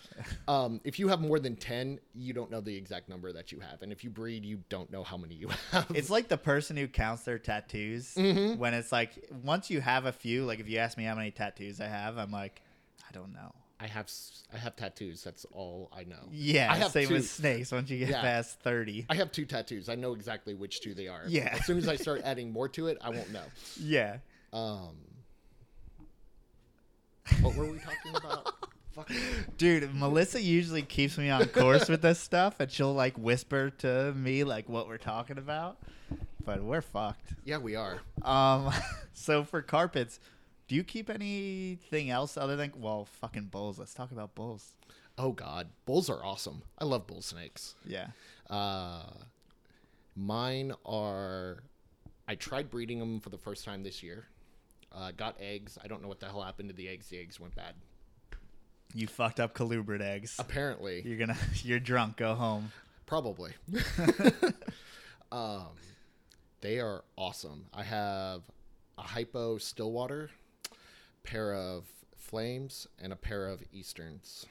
[0.48, 3.60] Um, if you have more than 10, you don't know the exact number that you
[3.60, 3.82] have.
[3.82, 5.88] And if you breed, you don't know how many you have.
[5.94, 8.58] It's like the person who counts their tattoos Mhm.
[8.58, 11.32] when it's like once you have a few, like if you ask me how many
[11.32, 12.62] tattoos I have, I'm like,
[13.08, 13.54] I don't know.
[13.80, 14.10] I have
[14.54, 15.24] I have tattoos.
[15.24, 16.30] That's all I know.
[16.32, 17.16] Yeah, I have same two.
[17.16, 17.72] with snakes.
[17.72, 18.22] Once you get Yeah.
[18.22, 19.90] past thirty, I have two tattoos.
[19.90, 21.24] I know exactly which two they are.
[21.28, 21.50] Yeah.
[21.52, 23.44] As soon as I start adding more to it, I won't know.
[23.80, 24.18] yeah.
[24.54, 24.96] Um,
[27.42, 28.54] what were we talking about?
[28.94, 29.12] Fuck.
[29.58, 34.14] Dude, Melissa usually keeps me on course with this stuff, and she'll like whisper to
[34.14, 35.78] me like what we're talking about,
[36.46, 37.34] but we're fucked.
[37.44, 38.00] Yeah, we are.
[38.22, 38.72] Um,
[39.14, 40.22] so for carpets,
[40.68, 43.78] do you keep anything else other than well, fucking bulls?
[43.80, 44.74] Let's talk about bulls.
[45.18, 46.62] Oh God, bulls are awesome.
[46.80, 47.76] I love bull snakes.
[47.86, 48.08] Yeah.
[48.50, 49.04] Uh,
[50.16, 51.64] mine are.
[52.28, 54.26] I tried breeding them for the first time this year.
[54.92, 55.78] Uh, got eggs.
[55.84, 57.08] I don't know what the hell happened to the eggs.
[57.08, 57.76] The eggs went bad.
[58.94, 60.36] You fucked up colubrid eggs.
[60.40, 62.18] Apparently, You're gonna, you're drunk.
[62.18, 62.72] Go home.
[63.06, 63.52] probably.
[65.32, 65.68] um,
[66.62, 67.66] they are awesome.
[67.74, 68.42] I have
[68.98, 70.30] a hypo Stillwater,
[71.26, 71.86] pair of
[72.16, 74.46] flames, and a pair of Easterns.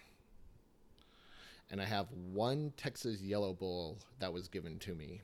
[1.70, 5.22] And I have one Texas Yellow Bull that was given to me.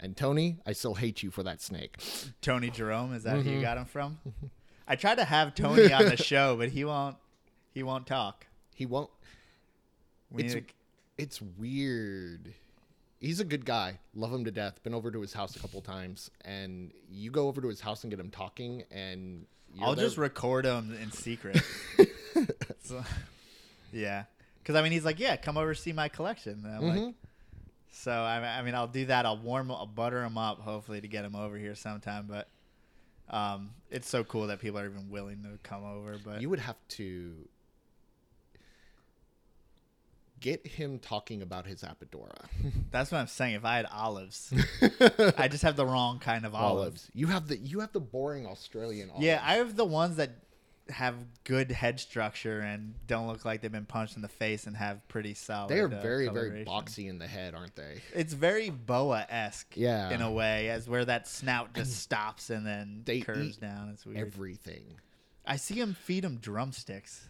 [0.00, 1.96] And Tony, I still hate you for that snake.
[2.40, 3.50] Tony Jerome, is that who Mm-hmm.
[3.50, 4.18] you got him from?
[4.88, 7.16] I tried to have Tony on the show, but he won't.
[7.74, 8.46] He won't talk.
[8.74, 9.10] He won't.
[10.30, 10.62] We It's- to,
[11.18, 12.54] It's weird.
[13.20, 13.98] He's a good guy.
[14.14, 14.82] Love him to death.
[14.82, 18.04] Been over to his house a couple times, and you go over to his house
[18.04, 19.46] and get him talking, and
[19.80, 21.60] I'll there- just record him in secret.
[22.84, 23.04] So-
[23.92, 24.24] yeah,
[24.62, 27.14] because I mean, he's like, "Yeah, come over see my collection." I'm like,
[27.90, 29.26] so I, I mean, I'll do that.
[29.26, 32.26] I'll warm, I'll butter him up, hopefully, to get him over here sometime.
[32.28, 32.48] But
[33.30, 36.16] um, it's so cool that people are even willing to come over.
[36.24, 37.32] But you would have to
[40.40, 42.44] get him talking about his apodora.
[42.90, 43.54] that's what I'm saying.
[43.54, 44.52] If I had olives,
[45.36, 46.78] I just have the wrong kind of olives.
[46.80, 47.10] olives.
[47.14, 49.24] You have the you have the boring Australian olives.
[49.24, 50.30] Yeah, I have the ones that
[50.90, 54.74] have good head structure and don't look like they've been punched in the face and
[54.74, 55.68] have pretty solid.
[55.68, 58.00] they are uh, very very boxy in the head, aren't they?
[58.14, 60.10] It's very boa esque, Yeah.
[60.10, 63.90] in a way, as where that snout just stops and then They curves down.
[63.90, 64.18] It's weird.
[64.18, 64.94] Everything
[65.44, 67.26] I see him feed him drumsticks.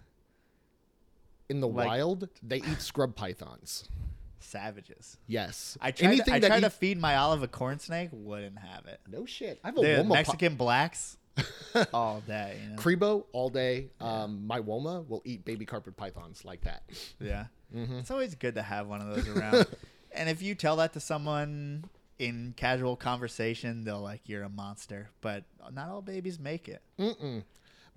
[1.49, 3.89] In the Like- wild, they eat scrub pythons.
[4.41, 5.17] Savages.
[5.27, 6.07] Yes, I tried.
[6.09, 8.11] Anything To, I tried to feed my olive a corn snake.
[8.13, 9.01] Wouldn't have it.
[9.09, 9.61] No shit.
[9.65, 11.17] I have a The Woma Mexican blacks
[11.93, 12.59] all day.
[12.63, 12.77] You know?
[12.77, 13.89] Cribo all day.
[14.01, 16.83] Um, my Woma will eat baby carpet pythons like that.
[17.21, 17.47] Yeah.
[17.75, 18.01] Mhm.
[18.01, 19.67] It's always good to have one of those around.
[20.13, 21.85] and if you tell that to someone
[22.19, 25.11] in casual conversation, they'll like you're a monster.
[25.21, 26.81] But not all babies make it.
[26.99, 27.43] Mm-mm.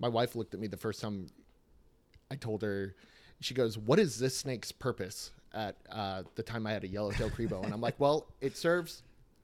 [0.00, 1.28] My wife looked at me the first time
[2.30, 2.94] I told her.
[3.42, 7.28] She goes, "What is this snake's purpose?" At uh, the time I had a yellowtail
[7.30, 9.02] Cribo, and I'm like, "Well, it serves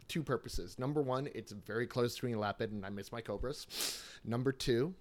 [0.08, 0.78] two purposes.
[0.78, 4.02] Number one, it's very close to an elapid, and I miss my cobras.
[4.24, 4.94] Number two,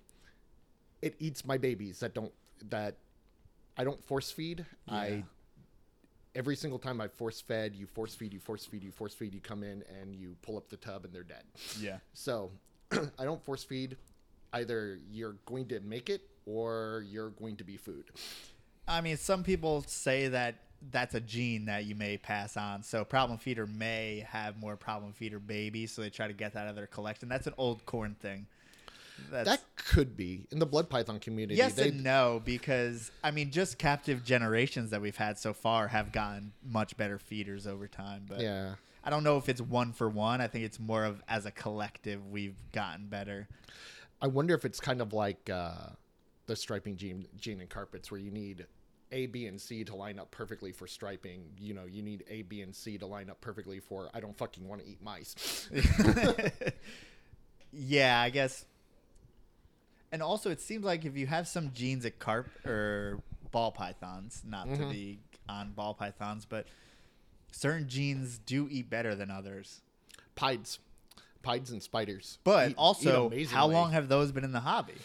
[1.02, 2.32] it eats my babies that don't
[2.70, 2.96] that
[3.78, 4.66] I don't force feed.
[4.88, 4.96] Yeah.
[4.96, 5.24] I
[6.36, 9.34] every single time I force fed, you force feed, you force feed, you force feed,
[9.34, 11.44] you come in and you pull up the tub and they're dead.
[11.80, 11.98] Yeah.
[12.14, 12.52] So
[12.92, 13.98] I don't force feed.
[14.54, 18.12] Either you're going to make it or you're going to be food.
[18.88, 20.56] I mean, some people say that
[20.92, 22.84] that's a gene that you may pass on.
[22.84, 26.62] So problem feeder may have more problem feeder babies, so they try to get that
[26.62, 27.30] out of their collection.
[27.30, 28.48] That's an old corn thing.
[29.32, 31.56] That's, that could be in the blood python community.
[31.56, 35.88] yes they, and no, because I mean, just captive generations that we've had so far
[35.88, 38.26] have gotten much better feeders over time.
[38.28, 40.40] But yeah, I don't know if it's one for one.
[40.40, 43.48] I think it's more of as a collective we've gotten better.
[44.22, 45.90] I wonder if it's kind of like uh,
[46.46, 48.68] the striping gene gene in carpets, where you need
[49.12, 51.44] A, B, and C to line up perfectly for striping.
[51.60, 54.38] You know, you need A, B, and C to line up perfectly for I don't
[54.38, 55.70] fucking want to eat mice.
[57.72, 58.66] yeah, I guess.
[60.12, 63.20] And also, it seems like if you have some genes at carp or
[63.52, 64.92] ball pythons, not to Mhm.
[64.92, 66.66] be on ball pythons, but
[67.52, 69.82] certain genes do eat better than others.
[70.36, 70.80] Pieds,
[71.44, 72.40] pieds, and spiders.
[72.44, 74.96] But eat- eat also, how long have those been in the hobby?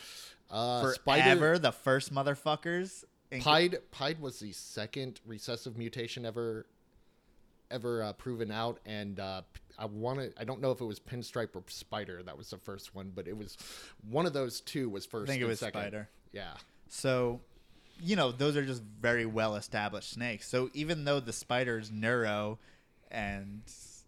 [0.50, 3.04] uh, Forever, spider the first motherfuckers.
[3.32, 6.66] In- Pied Pied was the second recessive mutation ever
[7.70, 9.42] ever uh, proven out, and uh,
[9.78, 10.32] I want to.
[10.40, 13.26] I don't know if it was pinstripe or spider that was the first one, but
[13.26, 13.56] it was
[14.10, 15.30] one of those two was first.
[15.30, 15.80] I think it was second.
[15.80, 16.08] spider.
[16.32, 16.54] Yeah,
[16.88, 17.40] So,
[18.00, 20.48] you know, those are just very well established snakes.
[20.48, 22.58] So even though the spider's neuro
[23.10, 23.60] and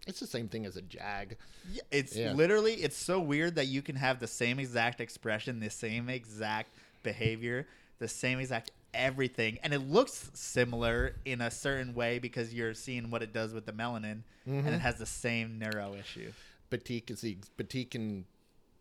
[0.06, 1.36] It's the same thing as a jag.
[1.70, 2.32] Yeah, it's Yeah.
[2.32, 6.70] literally it's so weird that you can have the same exact expression, the same exact
[7.02, 7.66] behavior,
[7.98, 13.10] the same exact everything, and it looks similar in a certain way because you're seeing
[13.10, 16.32] what it does with the melanin, and it has the same neuro issue.
[16.70, 18.24] Batik is the batik and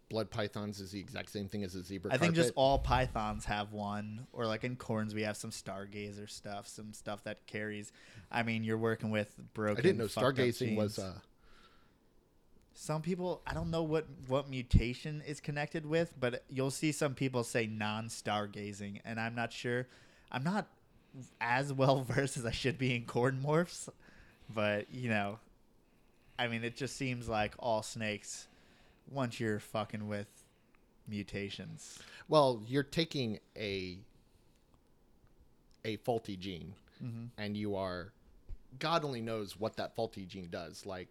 [0.10, 2.14] blood pythons is the exact same thing as a zebra.
[2.14, 6.30] I think just all pythons have one, or like in corns we have some stargazer
[6.30, 7.92] stuff, some stuff that carries.
[8.32, 9.80] I mean, you're working with broken.
[9.80, 11.14] I didn't know stargazing was uh
[12.76, 17.14] Some people, I don't know what what mutation is connected with, but you'll see some
[17.14, 19.88] people say non-stargazing, and I'm not sure.
[20.32, 20.68] I'm not
[21.40, 23.90] as well versed as I should be in corn morphs,
[24.54, 25.38] but you know,
[26.40, 28.48] I mean, it just seems like all snakes,
[29.12, 30.28] once you're fucking with
[31.08, 32.00] mutations.
[32.28, 33.98] well, you're taking a
[35.86, 37.26] a faulty gene Mm-hmm.
[37.38, 38.14] and you are
[38.80, 40.86] God only knows what that faulty gene does.
[40.86, 41.10] Like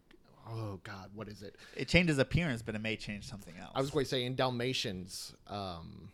[0.48, 1.56] oh god, what is it?
[1.76, 3.72] It changes appearance, but it may change something else.
[3.74, 6.10] I was going to say in Dalmatians, um,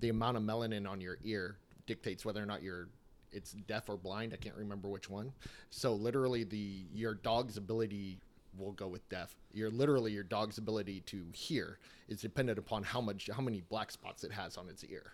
[0.00, 1.56] the amount of melanin on your ear
[1.86, 2.88] dictates whether or not you're
[3.32, 4.32] it's deaf or blind.
[4.32, 5.32] I can't remember which one.
[5.70, 8.18] So literally, the your dog's ability
[8.58, 9.34] will go with deaf.
[9.52, 11.78] Your literally your dog's ability to hear
[12.08, 15.12] is dependent upon how much how many black spots it has on its ear.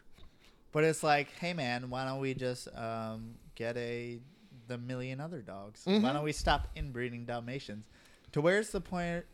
[0.73, 4.19] But it's like, hey man, why don't we just um, get a
[4.67, 5.85] the million other dogs?
[5.87, 6.03] Mm-hmm.
[6.05, 7.87] Why don't we stop inbreeding Dalmatians?
[8.33, 9.25] To where's the point?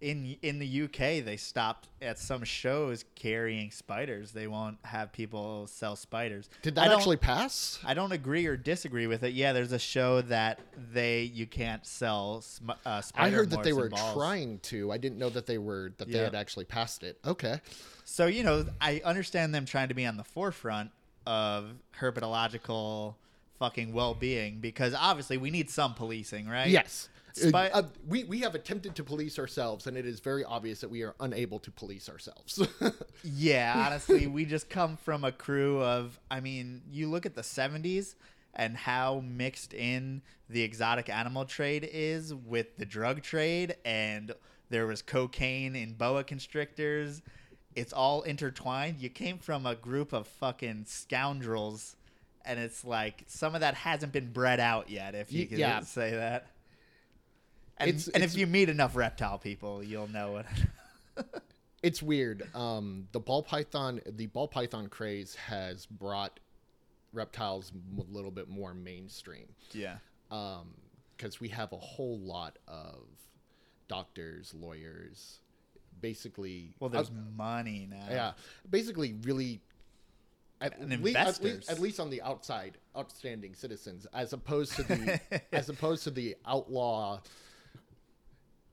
[0.00, 4.32] In in the UK, they stopped at some shows carrying spiders.
[4.32, 6.48] They won't have people sell spiders.
[6.62, 7.78] Did that actually pass?
[7.84, 9.34] I don't agree or disagree with it.
[9.34, 10.58] Yeah, there's a show that
[10.94, 13.26] they you can't sell sm- uh, spider.
[13.26, 14.14] I heard that they were balls.
[14.14, 14.90] trying to.
[14.90, 16.24] I didn't know that they were that they Yeah.
[16.24, 17.18] had actually passed it.
[17.26, 17.60] Okay.
[18.06, 20.92] So you know, I understand them trying to be on the forefront
[21.26, 23.16] of herpetological
[23.60, 26.70] fucking well-being because obviously we need some policing, right?
[26.70, 27.10] Yes.
[27.54, 30.90] Uh, uh, we, we have attempted to police ourselves, and it is very obvious that
[30.90, 32.66] we are unable to police ourselves.
[33.22, 37.42] Yeah, honestly, we just come from a crew of I mean, you look at the
[37.42, 38.14] 70s
[38.54, 44.32] and how mixed in the exotic animal trade is with the drug trade and
[44.70, 47.20] there was cocaine in boa constrictors.
[47.76, 49.00] It's all intertwined.
[49.00, 51.96] You came from a group of fucking scoundrels
[52.50, 55.80] and it's like some of that hasn't been bred out yet if you can yeah.
[55.80, 56.48] say that.
[57.78, 60.46] And, It's- and it's- if you meet enough reptile people, you'll know it.
[61.82, 62.42] it's weird.
[62.54, 66.40] Um, the ball python, the ball python craze has brought
[67.12, 69.98] reptiles a little bit more mainstream yeah.
[71.16, 73.04] because we have a whole lot of
[73.86, 75.38] doctors, lawyers,
[76.00, 76.74] basically.
[76.80, 78.06] Well, there's uh, money now.
[78.10, 78.32] yeah,
[78.68, 79.60] basically, really.
[80.60, 84.82] At, And le- at, least, at least on the outside, outstanding citizens, as opposed to
[84.82, 85.20] the
[85.52, 87.20] as opposed to the outlaw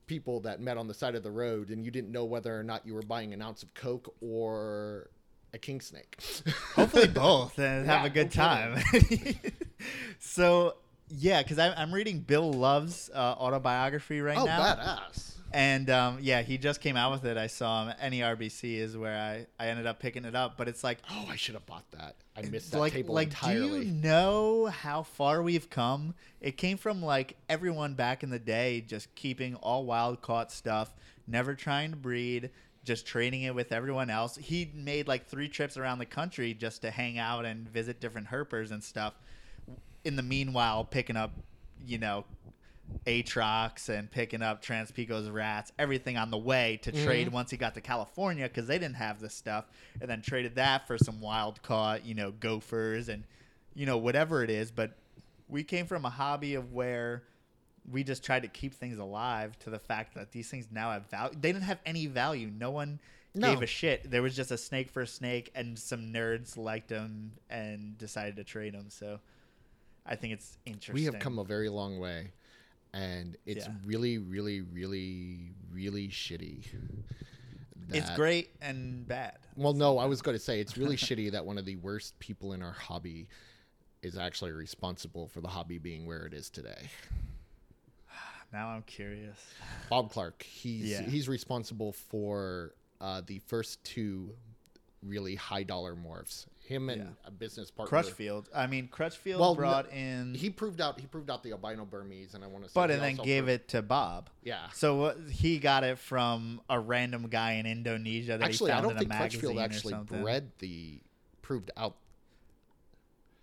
[0.06, 2.62] people that met on the side of the road, and you didn't know whether or
[2.62, 5.10] not you were buying an ounce of coke or
[5.54, 6.18] a king snake.
[6.74, 8.82] Hopefully both and have Yeah, a good time.
[10.18, 10.74] so
[11.08, 15.37] yeah, because I'm reading Bill Love's uh, autobiography right oh, now, badass!
[15.52, 17.36] And um, yeah, he just came out with it.
[17.38, 17.94] I saw him.
[18.12, 21.36] NARBC is where I I ended up picking it up, but it's like Oh, I
[21.36, 22.16] should have bought that.
[22.36, 23.80] I missed that like table like entirely.
[23.80, 26.14] do you know how far we've come?
[26.40, 30.94] It came from like everyone back in the day just keeping all wild caught stuff,
[31.26, 32.50] never trying to breed,
[32.84, 34.36] just trading it with everyone else.
[34.36, 38.28] He made like three trips around the country just to hang out and visit different
[38.28, 39.14] herpers and stuff.
[40.04, 41.32] In the meanwhile, picking up,
[41.84, 42.24] you know,
[43.06, 47.04] Atrox and picking up Trans-Pecos rats, everything on the way to mm-hmm.
[47.04, 49.66] trade once he got to California because they didn't have this stuff,
[50.00, 53.24] and then traded that for some wild caught, you know, gophers and,
[53.74, 54.70] you know, whatever it is.
[54.70, 54.96] But
[55.48, 57.24] we came from a hobby of where
[57.90, 61.06] we just tried to keep things alive to the fact that these things now have
[61.06, 61.36] value.
[61.40, 62.50] They didn't have any value.
[62.54, 63.00] No one
[63.34, 63.50] No.
[63.50, 64.10] gave a shit.
[64.10, 68.36] There was just a snake for a snake, and some nerds liked them and decided
[68.36, 68.90] to trade them.
[68.90, 69.20] So
[70.04, 70.94] I think it's interesting.
[70.94, 72.32] we have come a very long way,
[72.92, 73.72] and it's Yeah.
[73.84, 76.64] really, really, really, really shitty.
[77.90, 79.38] It's great and bad.
[79.56, 82.18] Well, no, I was going to say it's really shitty that one of the worst
[82.18, 83.28] people in our hobby
[84.02, 86.88] is actually responsible for the hobby being where it is today.
[88.52, 89.36] Now I'm curious.
[89.90, 91.02] Bob Clark, he's Yeah.
[91.02, 94.34] he's responsible for uh, the first two
[95.02, 96.46] really high dollar morphs.
[96.68, 97.08] Him and Yeah.
[97.24, 97.88] a business partner.
[97.88, 98.48] Crutchfield.
[98.54, 102.34] I mean, Crutchfield Well, brought in, He proved out he proved out the albino Burmese,
[102.34, 104.28] and I want to say, but and then gave proved- it to Bob.
[104.42, 104.68] Yeah.
[104.74, 108.80] So uh, he got it from a random guy in Indonesia that Actually, he I
[108.82, 110.22] don't in think a magazine Crutchfield or actually something.
[110.22, 111.00] bred the
[111.40, 111.96] proved out.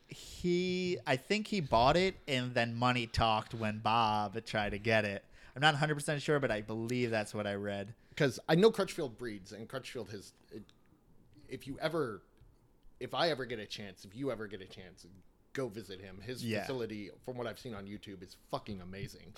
[0.08, 5.04] he I think he bought it and then money talked when Bob tried to get
[5.06, 5.24] it.
[5.56, 7.94] I'm not 100% sure, but I believe that's what I read.
[8.10, 10.34] because I know Crutchfield breeds, and Crutchfield has.
[10.52, 10.64] It,
[11.48, 12.22] if you ever,
[13.00, 15.06] if I ever get a chance, if you ever get a chance,
[15.54, 16.20] go visit him.
[16.22, 16.62] His Yeah.
[16.62, 19.34] facility, from what I've seen on YouTube, is fucking amazing.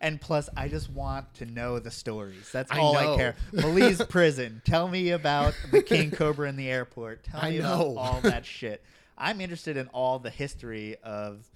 [0.00, 2.50] And plus, I just want to know the stories.
[2.52, 3.36] That's I all I care.
[3.52, 4.60] Belize prison.
[4.64, 7.24] Tell me about the king cobra in the airport.
[7.24, 7.92] Tell I me know.
[7.92, 8.82] about all that shit.
[9.16, 11.48] I'm interested in all the history of.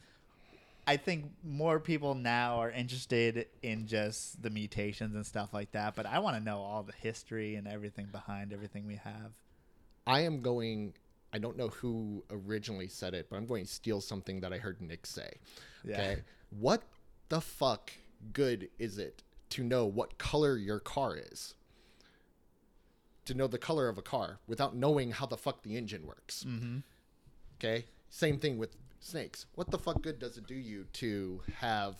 [0.86, 5.94] I think more people now are interested in just the mutations and stuff like that,
[5.94, 9.32] but I want to know all the history and everything behind everything we have.
[10.06, 10.94] I am going.
[11.32, 14.58] I don't know who originally said it, but I'm going to steal something that I
[14.58, 15.30] heard Nick say.
[15.84, 15.94] Yeah.
[15.94, 16.22] Okay.
[16.50, 16.82] What
[17.28, 17.92] the fuck
[18.32, 21.54] good is it to know what color your car is?
[23.26, 26.44] To know the color of a car without knowing how the fuck the engine works.
[26.48, 26.78] Mm-hmm.
[27.58, 27.84] Okay.
[28.08, 29.44] Same thing with snakes.
[29.54, 31.96] What the fuck good does it do you to have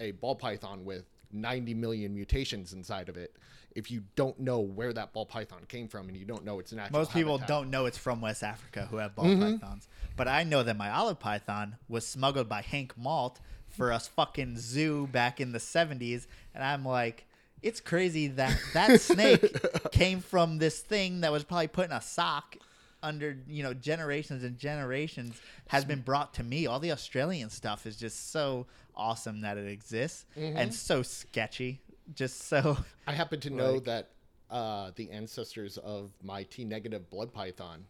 [0.00, 3.36] a ball python with 90 million mutations inside of it
[3.76, 6.72] if you don't know where that ball python came from and you don't know its
[6.72, 7.48] natural Most people habitat?
[7.48, 9.60] don't know it's from West Africa who have ball Mhm.
[9.60, 9.86] pythons.
[10.16, 14.56] But I know that my olive python was smuggled by Hank Molt for a fucking
[14.58, 16.26] zoo back in the 70s.
[16.54, 17.26] And I'm like,
[17.62, 19.54] it's crazy that that snake
[19.92, 22.56] came from this thing that was probably put in a sock
[23.02, 26.66] under, you know, generations and generations has been brought to me.
[26.66, 31.80] All the Australian stuff is just so awesome that it exists and so sketchy.
[32.14, 34.10] Just so I happen to know that
[34.50, 37.84] uh, the ancestors of my T negative blood python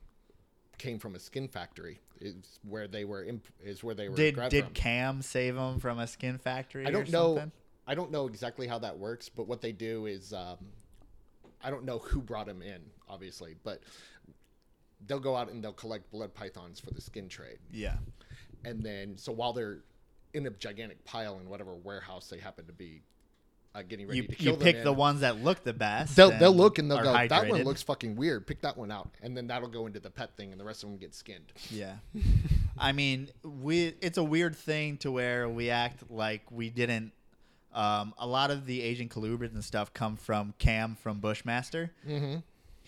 [0.77, 2.01] came from a skin factory.
[2.21, 3.23] Is where they were.
[3.23, 4.17] Imp- is where they were.
[4.17, 4.75] did did from.
[4.75, 6.85] Cam save them from a skin factory?
[6.85, 7.37] I don't know.
[7.37, 7.53] something?
[7.87, 10.59] I don't know exactly how that works, but what they do is, um,
[11.63, 13.81] I don't know who brought him in, obviously, but
[15.07, 17.97] they'll go out and they'll collect blood pythons for the skin trade, Yeah.
[18.65, 19.79] and then so while they're
[20.35, 23.03] in a gigantic pile in whatever warehouse they happen to be
[23.75, 25.73] uh, getting ready You, to you kill them pick in, the ones that look the
[25.73, 26.17] best.
[26.17, 28.47] They'll, they'll look and they'll go, that one looks fucking weird.
[28.47, 29.11] Pick that one out.
[29.23, 31.53] And then that'll go into the pet thing and the rest of them get skinned.
[31.71, 31.97] Yeah.
[32.79, 37.13] I mean, we it's a weird thing to where we act like we didn't.
[37.75, 41.93] Um, a lot of the Asian colubrids and stuff come from Cam from Bushmaster.
[42.09, 42.37] Mm-hmm.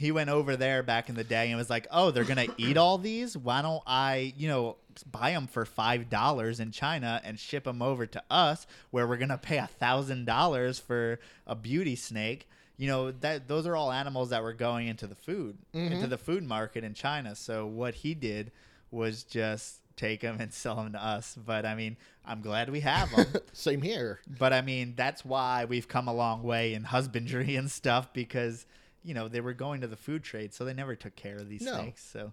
[0.00, 2.78] He went over there back in the day and was like, "Oh, they're gonna eat
[2.78, 3.36] all these.
[3.36, 4.76] Why don't I, you know,
[5.12, 9.18] buy them for five dollars in China and ship them over to us, where we're
[9.18, 12.48] gonna pay a thousand dollars for a beauty snake."
[12.78, 16.08] You know that those are all animals that were going into the food into mm-hmm.
[16.08, 17.34] the food market in China.
[17.34, 18.52] So what he did
[18.90, 21.36] was just take them and sell them to us.
[21.44, 23.26] But I mean, I'm glad we have them.
[23.52, 24.20] Same here.
[24.38, 28.64] But I mean, that's why we've come a long way in husbandry and stuff because
[29.02, 31.48] you know they were going to the food trade, so they never took care of
[31.48, 31.74] these No.
[31.74, 32.04] snakes.
[32.04, 32.32] So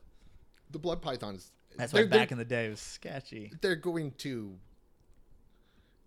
[0.72, 1.52] The blood pythons.
[1.78, 3.52] that's why they're, back in the day it was sketchy.
[3.62, 4.58] they're going to.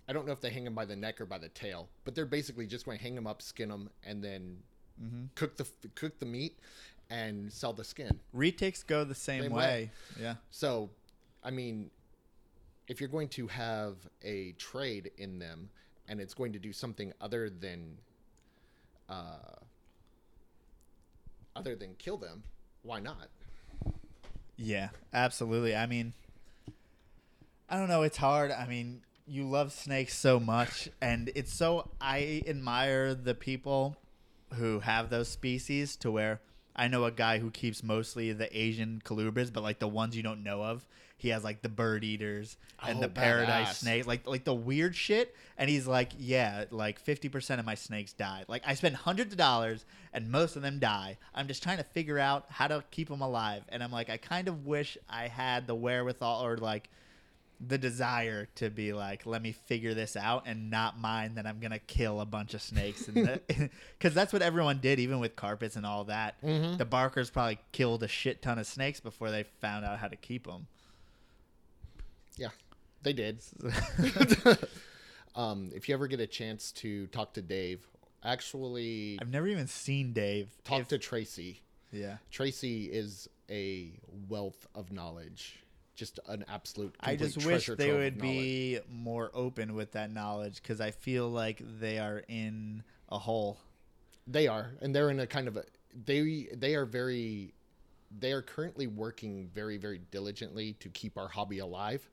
[0.09, 2.15] I don't know if they hang them by the neck or by the tail, but
[2.17, 4.59] they're basically just going to hang them up, skin them, and then
[5.03, 5.27] Mm-hmm.
[5.35, 6.59] cook the cook the meat
[7.09, 8.21] and sell the skin.
[8.37, 9.59] Retics go the same, Same way.
[9.59, 9.91] way.
[10.21, 10.35] Yeah.
[10.51, 10.91] So,
[11.43, 11.91] I mean,
[12.87, 15.71] if you're going to have a trade in them,
[16.07, 17.97] and it's going to do something other than,
[19.09, 19.39] uh,
[21.57, 22.43] other than kill them,
[22.83, 23.29] why not?
[24.57, 25.75] Yeah, absolutely.
[25.75, 26.13] I mean,
[27.69, 28.03] I don't know.
[28.03, 28.51] It's hard.
[28.51, 33.97] I mean, you love snakes so much, and it's so I admire the people
[34.55, 36.41] who have those species to where
[36.75, 40.23] I know a guy who keeps mostly the Asian colubrids, but like the ones you
[40.23, 40.85] don't know of.
[41.21, 43.75] He has like the bird eaters and Oh, the paradise badass.
[43.77, 45.35] snake, like like the weird shit.
[45.59, 48.47] And he's like, yeah, like fifty percent of my snakes died.
[48.49, 51.19] Like I spend hundreds of dollars, and most of them die.
[51.35, 53.63] I'm just trying to figure out how to keep them alive.
[53.69, 56.89] And I'm like, I kind of wish I had the wherewithal or like
[57.69, 61.61] the desire to be like, let me figure this out and not mind that I'm
[61.61, 63.69] gonna kill a bunch of snakes, because
[64.15, 66.41] that's what everyone did, even with carpets and all that.
[66.41, 66.79] Mhm.
[66.79, 70.17] The Barkers probably killed a shit ton of snakes before they found out how to
[70.17, 70.69] keep them.
[72.37, 72.49] Yeah,
[73.03, 73.41] they did.
[75.35, 77.87] um, if you ever get a chance to talk to Dave,
[78.25, 80.49] actually I've never even seen Dave.
[80.65, 81.61] talk If- to Tracy.
[81.93, 82.17] yeah.
[82.31, 83.93] Tracy is a
[84.29, 85.59] wealth of knowledge,
[85.95, 86.95] just an absolute.
[87.01, 91.61] I just wish they would be more open with that knowledge because I feel like
[91.81, 93.59] they are in a hole.
[94.27, 95.65] They are, and they're in a kind of a
[96.05, 97.55] they they are very
[98.19, 102.09] they are currently working very very diligently to keep our hobby alive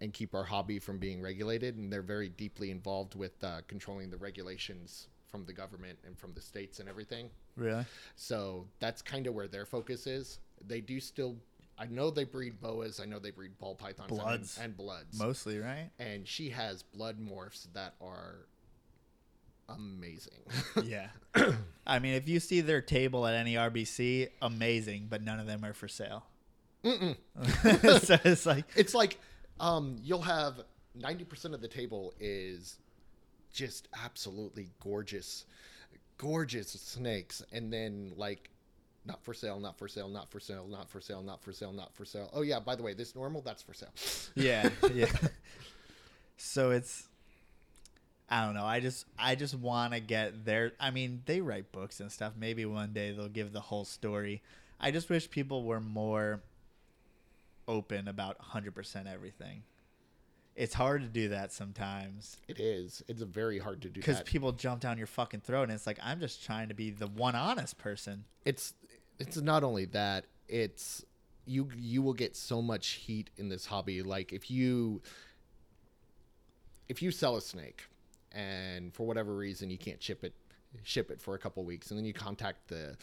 [0.00, 4.10] and keep our hobby from being regulated and they're very deeply involved with uh, controlling
[4.10, 7.84] the regulations from the government and from the states and everything Really?
[8.16, 11.36] so that's kind of where their focus is they do still
[11.78, 13.00] I know they breed boas.
[13.00, 14.58] I know they breed ball pythons and- Bloods.
[14.60, 15.18] and, bloods.
[15.18, 15.90] Mostly, right?
[15.98, 18.46] and she has blood morphs that are
[19.76, 20.40] amazing.
[20.84, 21.08] yeah.
[21.86, 25.72] I mean, if you see their table at NARBC, amazing, but none of them are
[25.72, 26.24] for sale.
[26.84, 27.16] Mm-mm.
[28.04, 29.18] so it's like, It's like
[29.60, 30.60] um, you'll have
[30.94, 32.78] ninety percent of the table is
[33.52, 35.44] just absolutely gorgeous,
[36.18, 38.50] gorgeous snakes, and then like
[39.04, 41.72] not for sale, not for sale, not for sale, not for sale, not for sale,
[41.72, 42.30] not for sale.
[42.32, 43.92] Oh yeah, by the way, this normal that's for sale.
[44.34, 45.06] yeah, yeah.
[46.36, 47.08] so it's,
[48.32, 48.64] I don't know.
[48.64, 50.72] I just, I just want to get their.
[50.80, 52.32] I mean, they write books and stuff.
[52.34, 54.40] Maybe one day they'll give the whole story.
[54.80, 56.40] I just wish people were more
[57.68, 59.64] open about 100% everything.
[60.56, 62.38] It's hard to do that sometimes.
[62.48, 63.02] It is.
[63.06, 65.98] It's very hard to do because people jump down your fucking throat and it's like
[66.02, 68.74] i'm just trying to be the one honest person it's
[69.18, 71.04] it's not only that it's
[71.46, 75.00] you you will get so much heat in this hobby like if you
[76.88, 77.84] if you sell a snake
[78.34, 80.34] and for whatever reason you can't ship it
[80.82, 81.90] ship it for a couple weeks.
[81.90, 82.96] And then you contact the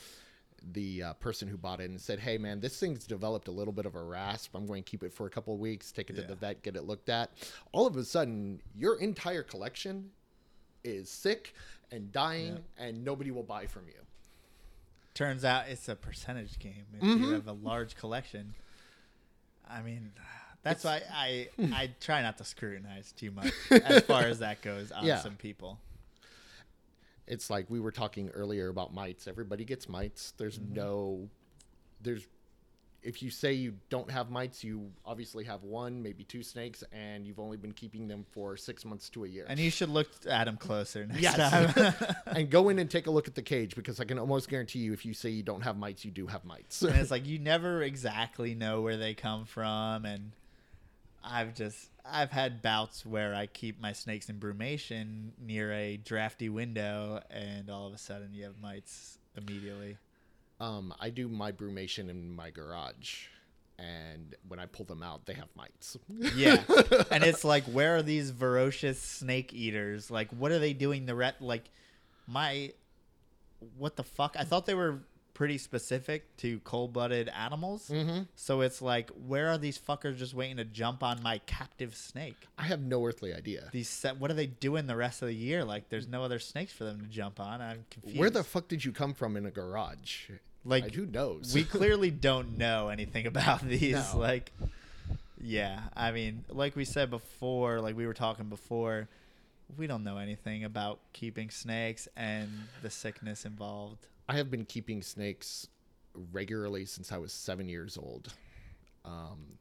[0.74, 3.72] the uh, person who bought it and said hey man this thing's developed a little
[3.72, 4.56] bit of a rasp.
[4.56, 6.76] I'm going to keep it for a couple weeks take it to the vet get
[6.76, 7.32] it looked at.
[7.72, 10.10] All of a sudden your entire collection
[10.84, 11.54] is sick
[11.92, 13.94] and dying and nobody will buy from you.
[15.14, 16.86] Turns out it's a percentage game.
[16.98, 17.24] If Mm-hmm.
[17.24, 18.54] you have a large collection
[19.70, 20.12] i mean
[20.64, 24.92] that's why i i try not to scrutinize too much as far as that goes
[24.92, 25.20] on Yeah.
[25.20, 25.80] some people
[27.28, 29.28] it's like we were talking earlier about mites.
[29.28, 30.34] Everybody gets mites.
[30.38, 30.74] There's Mm-hmm.
[30.74, 31.30] no,
[32.02, 32.26] there's,
[33.04, 37.28] if you say you don't have mites, you obviously have one, maybe two snakes, and
[37.28, 39.46] you've only been keeping them for six months to a year.
[39.48, 41.38] and you should look at them closer next Yes.
[41.38, 44.50] time and go in and take a look at the cage because I can almost
[44.50, 46.82] guarantee you, if you say you don't have mites, you do have mites.
[46.82, 50.32] and it's like you never exactly know where they come from and
[51.30, 56.50] i've just i've had bouts where i keep my snakes in brumation near a drafty
[56.50, 59.98] window and all of a sudden you have mites immediately.
[60.60, 63.28] Um, I do my brumation in my garage,
[63.78, 65.98] and when I pull them out, they have mites.
[66.36, 66.62] yeah.
[67.12, 70.12] And it's like where are these ferocious snake eaters?
[70.12, 71.06] Like what are they doing?
[71.06, 71.70] The ret like
[72.28, 72.74] my
[73.78, 74.36] what the fuck?
[74.38, 75.00] I thought they were
[75.40, 78.28] pretty specific to cold-blooded animals Mhm.
[78.36, 82.36] so it's like where are these fuckers just waiting to jump on my captive snake
[82.58, 83.70] I have no earthly idea.
[83.72, 86.40] these set what are they doing the rest of the year like there's no other
[86.40, 89.38] snakes for them to jump on i'm confused Where the fuck did you come from
[89.38, 90.30] in a garage?
[90.66, 91.54] Like, Like, who knows?
[91.54, 94.20] we clearly don't know anything about these No.
[94.30, 94.52] like
[95.42, 99.08] yeah i mean like we said before like we were talking before
[99.78, 102.50] we don't know anything about keeping snakes and
[102.82, 105.68] the sickness involved I have been keeping snakes
[106.32, 108.32] regularly since I was seven years old.
[109.04, 109.58] Um,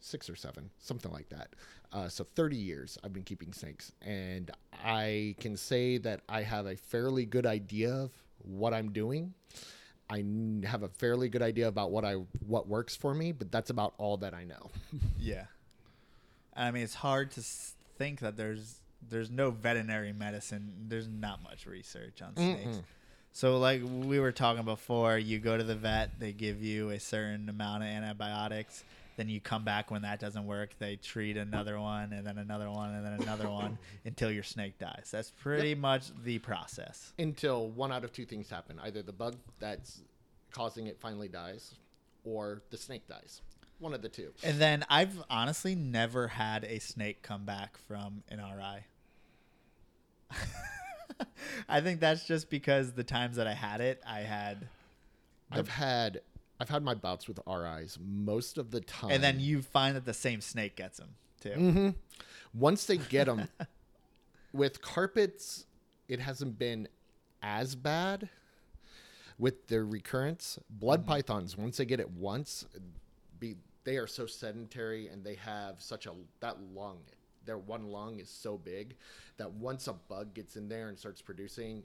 [0.00, 1.48] six or seven, something like that.
[1.92, 3.92] Uh, so 30 years I've been keeping snakes.
[4.00, 4.50] And
[4.84, 9.34] I can say that I have a fairly good idea of what I'm doing.
[10.08, 10.24] I
[10.66, 12.14] have a fairly good idea about what I
[12.46, 14.70] what works for me, but that's about all that I know.
[15.18, 15.44] yeah
[16.56, 17.40] i mean it's hard to
[17.98, 18.76] think that there's
[19.10, 22.82] there's no veterinary medicine there's not much research on snakes Mm-mm.
[23.34, 27.00] So, like we were talking before, you go to the vet, they give you a
[27.00, 28.84] certain amount of antibiotics.
[29.16, 32.70] Then you come back when that doesn't work, they treat another one, and then another
[32.70, 35.08] one, and then another one until your snake dies.
[35.10, 37.12] That's pretty much the process.
[37.18, 40.02] Until one out of two things happen: either the bug that's
[40.52, 41.74] causing it finally dies,
[42.24, 43.42] or the snake dies.
[43.80, 44.30] One of the two.
[44.44, 48.86] And then I've honestly never had a snake come back from an RI.
[51.68, 54.68] I think that's just because the times that I had it, I had
[55.50, 56.20] I've had
[56.60, 59.10] I've had my bouts with RIs most of the time.
[59.10, 61.50] and then you find that the same snake gets them too.
[61.50, 61.88] hmm
[62.52, 63.48] once they get them
[64.52, 65.66] with carpets,
[66.08, 66.86] it hasn't been
[67.42, 68.28] as bad
[69.38, 70.58] with their recurrence.
[70.70, 72.64] Blood pythons, once they get it once,
[73.40, 77.00] be they are so sedentary and they have such a that lung.
[77.44, 78.96] Their one lung is so big
[79.36, 81.82] that once a bug gets in there and starts producing,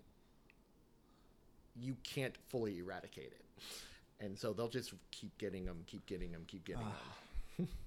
[1.76, 3.46] you can't fully eradicate it.
[4.20, 6.84] And so they'll just keep getting them, keep getting them, keep getting
[7.58, 7.68] them.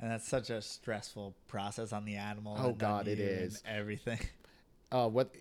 [0.00, 2.56] And that's such a stressful process on the animal.
[2.56, 3.60] Oh, God, it is.
[3.66, 4.20] everything.
[4.92, 5.34] uh, what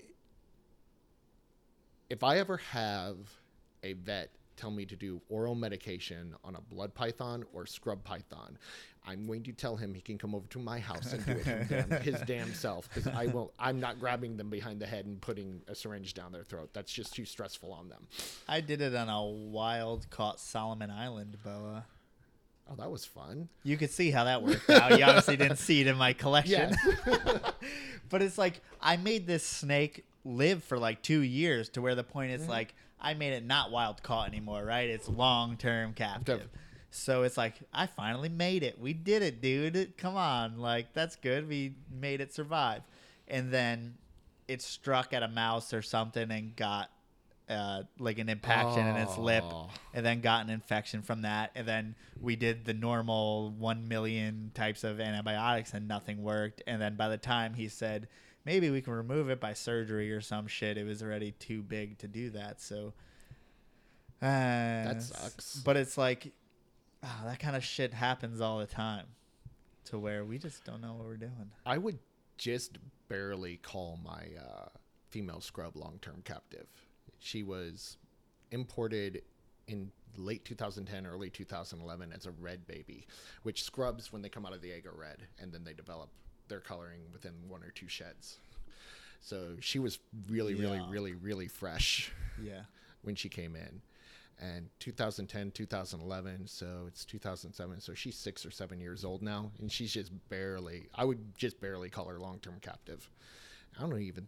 [2.09, 3.17] if I ever have
[3.83, 8.57] a vet tell me to do oral medication on a blood python or scrub python,
[9.07, 11.69] I'm going to tell him he can come over to my house and do it
[11.69, 13.53] damn, his damn self because I will.
[13.57, 16.71] I'm not grabbing them behind the head and putting a syringe down their throat.
[16.73, 18.05] That's just too stressful on them.
[18.49, 21.85] I did it on a wild caught Solomon Island boa.
[22.69, 23.47] Oh, that was fun.
[23.63, 24.99] You could see how that worked out.
[24.99, 26.75] You obviously didn't see it in my collection.
[27.07, 27.37] Yeah.
[28.09, 32.03] but it's like I made this snake live for like two years to where the
[32.03, 32.43] point Mm-hmm.
[32.43, 34.89] is like I made it not wild caught anymore, right?
[34.89, 36.41] It's long term captive.
[36.41, 36.49] Def-
[36.89, 38.79] So it's like I finally made it.
[38.79, 39.97] We did it, dude.
[39.97, 41.47] Come on, like that's good.
[41.47, 42.81] We made it survive,
[43.27, 43.95] and then
[44.47, 46.89] it struck at a mouse or something and got
[47.49, 49.69] uh, like an impaction in its lip, Oh.
[49.93, 51.51] and then got an infection from that.
[51.55, 56.61] And then we did the normal one million types of antibiotics, and nothing worked.
[56.67, 58.07] And then by the time he said
[58.45, 61.97] maybe we can remove it by surgery or some shit, it was already too big
[61.97, 62.61] to do that.
[62.61, 62.93] So
[64.21, 65.55] uh, that sucks.
[65.57, 66.31] But it's like
[67.03, 69.05] ah, that kind of shit happens all the time,
[69.85, 71.51] to where we just don't know what we're doing.
[71.65, 71.99] I would
[72.37, 72.77] just
[73.09, 74.69] barely call my uh,
[75.09, 76.67] female scrub long term captive.
[77.19, 77.97] She was
[78.51, 79.23] imported
[79.67, 83.05] in late 2010, early 2011 as a red baby,
[83.43, 86.09] which scrubs, when they come out of the egg, are red, and then they develop
[86.47, 88.37] their coloring within one or two sheds.
[89.19, 90.87] So she was really, really, Yeah.
[90.89, 92.61] really, really fresh Yeah.
[93.01, 93.81] when she came in.
[94.39, 97.81] And 2010, 2011, so it's 2007.
[97.81, 101.59] So she's six or seven years old now, and she's just barely, I would just
[101.59, 103.09] barely call her long term captive.
[103.77, 104.27] I don't even,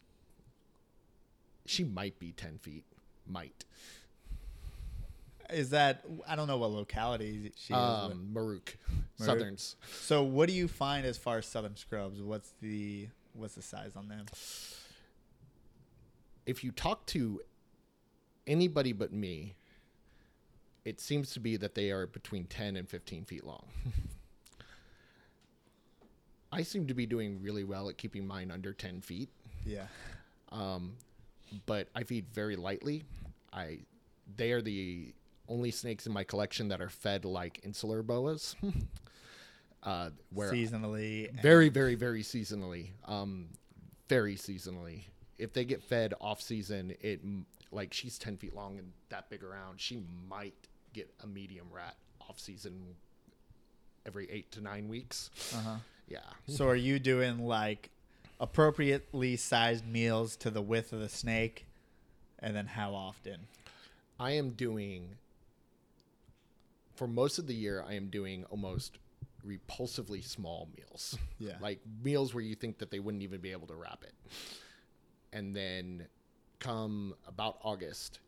[1.68, 2.86] she might be 10 feet.
[3.28, 3.66] Might.
[5.52, 7.80] Is that I don't know what locality she is.
[7.80, 8.76] but- Um, Merauke,
[9.20, 9.76] Southerns.
[10.02, 12.20] so what do you find as far as southern scrubs?
[12.22, 14.26] What's the what's the size on them?
[16.46, 17.42] If you talk to
[18.48, 19.56] anybody but me,
[20.86, 23.66] it seems to be that they are between 10 and 15 feet long.
[26.52, 29.30] I seem to be doing really well at keeping mine under 10 feet.
[29.66, 29.86] Yeah.
[30.52, 30.94] um,
[31.66, 33.04] but I feed very lightly.
[33.54, 33.80] I
[34.38, 35.14] they are the
[35.48, 38.56] only snakes in my collection that are fed like insular boas,
[39.84, 41.32] uh, where Seasonally.
[41.42, 43.48] very very very seasonally, um,
[44.08, 45.02] very seasonally.
[45.40, 47.22] If they get fed off season, it
[47.72, 49.80] like she's ten feet long and that big around.
[49.80, 52.96] She might get a medium rat off season
[54.06, 55.30] every eight to nine weeks.
[55.56, 55.76] Uh-huh.
[56.08, 56.20] Yeah.
[56.48, 57.90] So are you doing like
[58.40, 61.68] appropriately sized meals to the width of the snake,
[62.40, 63.48] and then how often?
[64.20, 65.16] I am doing
[67.00, 68.98] for most of the year I am doing almost
[69.48, 71.18] repulsively small meals.
[71.38, 71.54] Yeah.
[71.62, 74.14] Like meals where you think that they wouldn't even be able to wrap it.
[75.32, 76.08] And then
[76.60, 78.20] come about August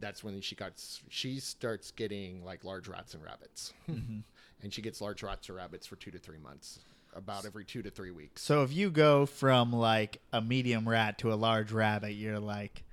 [0.00, 0.72] that's when she got
[1.08, 3.72] she starts getting like large rats and rabbits.
[3.88, 4.22] and
[4.70, 6.78] she gets large rats or rabbits for 2 to 3 months.
[7.14, 8.42] About every 2 to 3 weeks.
[8.42, 12.84] So if you go from like a medium rat to a large rabbit, you're like,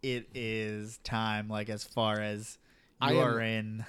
[0.00, 1.48] it is time.
[1.48, 2.58] Like as far as
[3.00, 3.84] I you am- are in.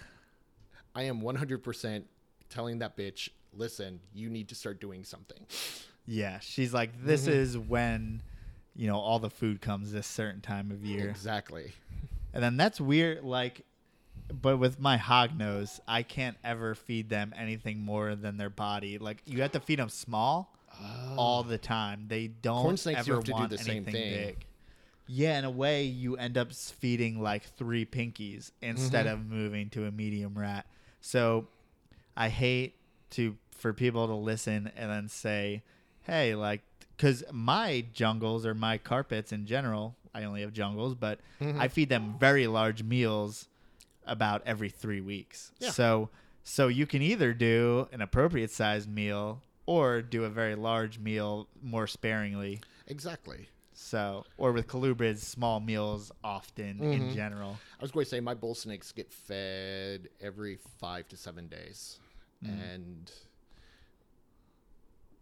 [0.95, 2.03] I am 100%
[2.49, 5.45] telling that bitch, "Listen, you need to start doing something."
[6.07, 7.31] Yeah, she's like, this Mhm.
[7.31, 8.23] is when,
[8.79, 11.09] you know, all the food comes this certain time of year.
[11.09, 11.73] Exactly.
[12.33, 13.25] And then that's weird.
[13.25, 13.65] Like,
[14.41, 18.97] but with my hog nose, I can't ever feed them anything more than their body.
[18.97, 20.55] Like, you have to feed them small
[21.17, 22.05] all the time.
[22.07, 24.09] They don't Corn snakes, ever have to do want the same anything thing.
[24.09, 24.45] big.
[25.07, 29.13] Yeah, in a way, you end up feeding like three pinkies instead Mhm.
[29.13, 30.65] of moving to a medium rat.
[31.01, 31.49] So,
[32.15, 32.75] I hate
[33.11, 35.63] to for people to listen and then say,
[36.03, 36.61] "Hey, like,"
[36.99, 41.57] because my jungles or my carpets in general, I only have jungles, but Mhm.
[41.57, 43.47] I feed them very large meals
[44.05, 45.53] about every three weeks.
[45.59, 45.71] Yeah.
[45.71, 46.09] So,
[46.43, 51.47] so you can either do an appropriate sized meal or do a very large meal
[51.61, 52.59] more sparingly.
[52.87, 53.47] Exactly.
[53.73, 57.13] So, or with colubrids, small meals often in Mhm.
[57.15, 57.59] general.
[57.79, 61.97] I was going to say my bull snakes get fed every five to seven days,
[62.43, 62.73] Mm.
[62.73, 63.11] and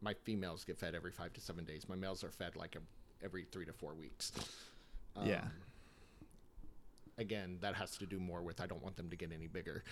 [0.01, 1.87] my females get fed every five to seven days.
[1.89, 4.31] My males are fed like a, every three to four weeks.
[5.23, 5.41] Yeah.
[5.41, 5.51] Um,
[7.19, 9.83] Again, that has to do more with I don't want them to get any bigger.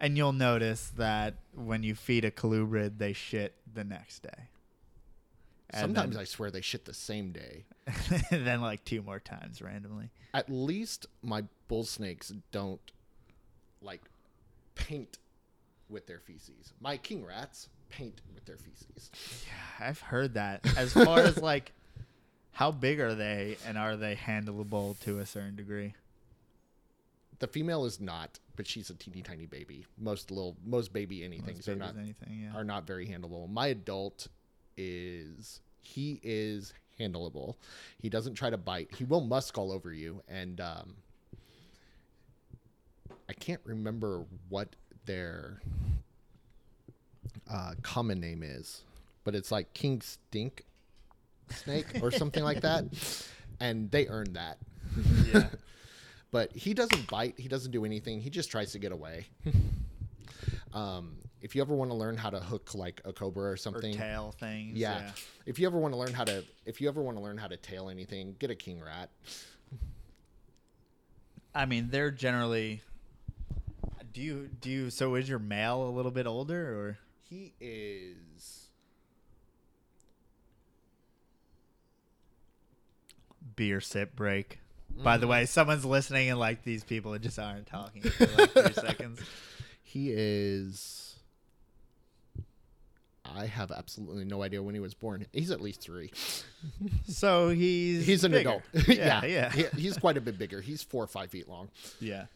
[0.00, 4.48] And you'll notice that when you feed a colubrid, they shit the next day.
[5.70, 7.64] And Sometimes I swear they shit the same day.
[8.08, 10.10] then, then like two more times randomly.
[10.34, 12.80] At least my bull snakes don't
[13.80, 14.02] like
[14.74, 15.18] paint
[15.88, 16.72] with their feces.
[16.80, 19.10] My king rats paint with their feces.
[19.46, 20.66] Yeah, I've heard that.
[20.76, 21.72] As far as like,
[22.52, 25.94] how big are they, and are they handleable to a certain degree?
[27.38, 29.84] The female is not, but she's a teeny tiny baby.
[29.98, 32.44] Most little, most baby anythings Most are not anything.
[32.44, 32.58] Yeah.
[32.58, 33.50] are not very handleable.
[33.50, 34.28] My adult
[34.76, 37.56] is he is handleable.
[38.00, 38.88] He doesn't try to bite.
[38.96, 40.94] He will musk all over you, and um,
[43.28, 45.60] I can't remember what their
[47.50, 48.82] uh, common name is,
[49.24, 50.64] but it's like King Stink
[51.50, 52.84] Snake or something like that,
[53.60, 54.58] and they earned that.
[55.32, 55.48] Yeah.
[56.32, 57.38] But he doesn't bite.
[57.38, 58.20] He doesn't do anything.
[58.20, 59.26] He just tries to get away.
[60.74, 63.56] um, if you ever want to learn how to hook like a cobra or or
[63.56, 64.76] something, tail things.
[64.76, 65.12] yeah.
[65.46, 67.46] If you ever want to learn how to, if you ever want to learn how
[67.46, 69.08] to tail anything, get a king rat.
[71.54, 72.82] I mean, they're generally.
[74.12, 74.90] Do you do you?
[74.90, 76.98] So is your male a little bit older, or
[77.28, 78.62] He is.
[83.54, 84.58] beer sip break?
[84.90, 85.20] By Mm.
[85.20, 89.20] the way, someone's listening and like these people just aren't talking for like three seconds.
[89.82, 91.14] He is.
[93.24, 95.26] I have absolutely no idea when he was born.
[95.32, 96.10] He's at least three.
[97.08, 98.60] So he's He's an bigger.
[98.74, 98.88] adult.
[98.88, 100.60] Yeah, yeah, He- he's quite a bit bigger.
[100.60, 101.68] He's four or five feet long.
[102.00, 102.26] yeah.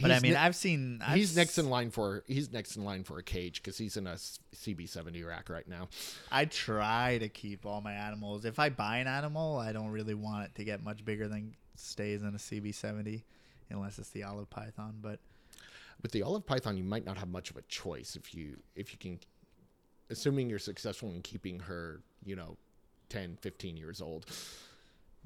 [0.00, 1.00] But I mean, ne- I've seen.
[1.04, 3.96] I've he's next in line for he's next in line for a cage because he's
[3.96, 5.88] in a CB seventy rack right now.
[6.30, 8.44] I try to keep all my animals.
[8.44, 11.54] If I buy an animal, I don't really want it to get much bigger than
[11.74, 13.22] stays in a CB70,
[13.70, 14.98] unless it's the olive python.
[15.00, 15.18] But
[16.02, 18.92] With the olive python, you might not have much of a choice if you if
[18.92, 19.18] you can,
[20.10, 22.56] assuming you're successful in keeping her, you know,
[23.08, 24.26] 10, 15 years old.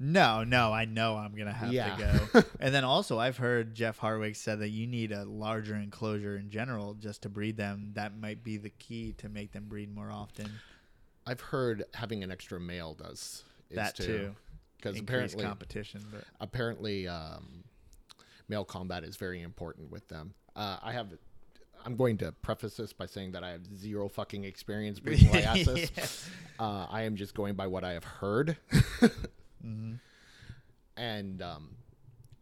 [0.05, 1.95] No, no, I know I'm gonna have Yeah.
[1.95, 2.43] to go.
[2.59, 6.49] and then also, I've heard Jeff Harwick said that you need a larger enclosure in
[6.49, 7.91] general just to breed them.
[7.93, 10.49] That might be the key to make them breed more often.
[11.25, 14.35] I've heard having an extra male does that too,
[14.75, 16.03] because apparently competition.
[16.11, 17.63] But apparently um,
[18.49, 20.33] male combat is very important with them.
[20.53, 21.07] Uh, I have.
[21.85, 25.91] I'm going to preface this by saying that I have zero fucking experience breeding Liasis.
[25.95, 26.29] Yes.
[26.59, 28.57] Uh, I am just going by what I have heard.
[29.65, 29.99] Mhm.
[30.95, 31.69] And um,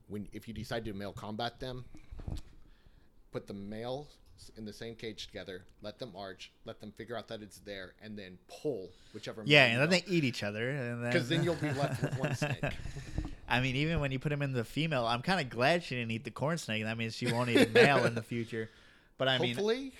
[0.08, 1.86] when if you decide to male combat them,
[3.32, 4.08] put the males
[4.58, 7.94] in the same cage together, let them arch, let them figure out that it's there,
[8.02, 9.44] and then pull whichever.
[9.46, 12.18] Yeah, and then they eat each other, and then because then you'll be left with
[12.18, 12.64] one snake.
[13.48, 15.96] I mean, even when you put him in the female, I'm kind of glad she
[15.96, 16.84] didn't eat the corn snake.
[16.84, 18.70] That means she won't eat a male in the future.
[19.18, 19.94] But I mean, Hopefully,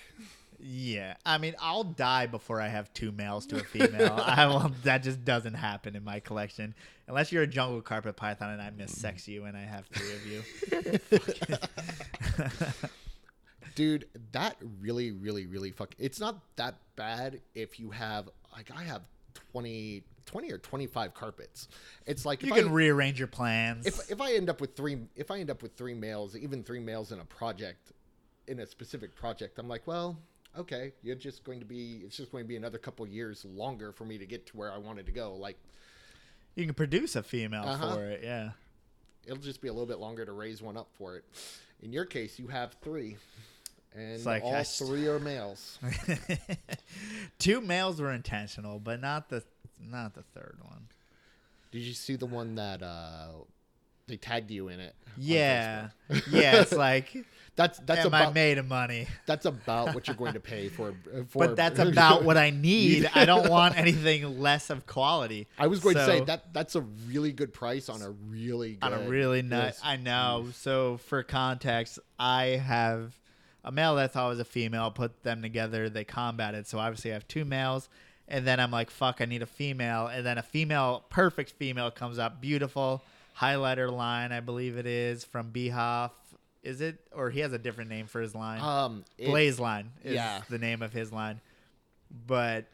[0.62, 1.16] yeah.
[1.26, 4.14] I mean, I'll die before I have two males to a female.
[4.24, 4.70] I will.
[4.84, 6.74] That just doesn't happen in my collection,
[7.08, 10.26] unless you're a jungle carpet python and I missex you and I have three of
[10.26, 10.42] you.
[13.74, 15.94] dude, that really, really, really fuck.
[15.98, 19.02] It's not that bad if you have like I have
[19.52, 21.68] 20, 20 or twenty five carpets.
[22.06, 23.86] It's like you can I, rearrange your plans.
[23.86, 26.62] if if I end up with three if I end up with three males, even
[26.62, 27.92] three males in a project,
[28.46, 30.18] in a specific project, I'm like, well,
[30.58, 33.92] okay, you're just going to be it's just going to be another couple years longer
[33.92, 35.34] for me to get to where I wanted to go.
[35.34, 35.56] Like
[36.54, 37.94] you can produce a female Uh-huh.
[37.94, 38.20] for it.
[38.22, 38.50] Yeah.
[39.26, 41.24] it'll just be a little bit longer to raise one up for it.
[41.82, 43.16] In your case, you have three,
[43.96, 45.78] and like all st- three are males.
[47.38, 49.42] Two males were intentional, but not the
[49.80, 50.86] not the third one.
[51.72, 53.28] Did you see the one that uh,
[54.06, 54.94] they tagged you in it?
[55.16, 55.88] Yeah,
[56.30, 56.60] yeah.
[56.60, 57.16] It's like
[57.54, 59.06] that's that's am I about made of money?
[59.26, 60.90] that's about what you're going to pay for.
[60.90, 63.10] uh, for But that's about what I need.
[63.14, 65.48] I don't want anything less of quality.
[65.58, 68.84] I was going to say that that's a really good price on a really good,
[68.84, 69.80] on a really yes.
[69.84, 70.48] I know.
[70.54, 73.18] So for context, I have
[73.64, 74.90] a male that I thought was a female.
[74.90, 75.88] Put them together.
[75.88, 76.66] They combated.
[76.66, 77.88] So obviously I have two males.
[78.28, 80.06] And then I'm like, fuck, I need a female.
[80.06, 83.02] And then a female, perfect female comes up, beautiful
[83.38, 86.10] highlighter line, I believe it is from Beehoff.
[86.62, 86.98] Is it?
[87.14, 88.60] Or he has a different name for his line.
[88.60, 90.42] Um, it- Blaze line is yeah.
[90.48, 91.40] the name of his line.
[92.26, 92.66] But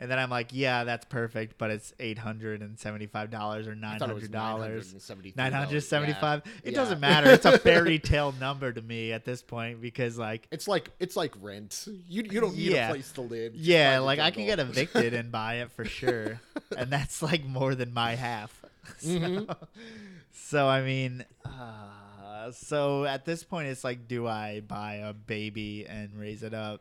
[0.00, 3.66] and then I'm like, yeah, that's perfect, but it's eight hundred and seventy five dollars
[3.66, 4.94] or I nine thought it was hundred dollars.
[4.94, 5.36] $973.
[5.36, 6.42] Nine hundred seventy five.
[6.44, 6.52] Yeah.
[6.64, 6.78] It Yeah.
[6.78, 7.30] doesn't matter.
[7.30, 11.16] It's a fairy tale number to me at this point because like It's like it's
[11.16, 11.86] like rent.
[12.08, 12.88] You you don't need Yeah.
[12.88, 13.54] a place to live.
[13.56, 16.40] Yeah, like I can get evicted and buy it for sure.
[16.76, 18.54] and that's like more than my half.
[19.00, 19.56] So, Mhm.
[20.32, 21.90] so I mean uh,
[22.50, 26.80] so at this point it's like do I buy a baby and raise it up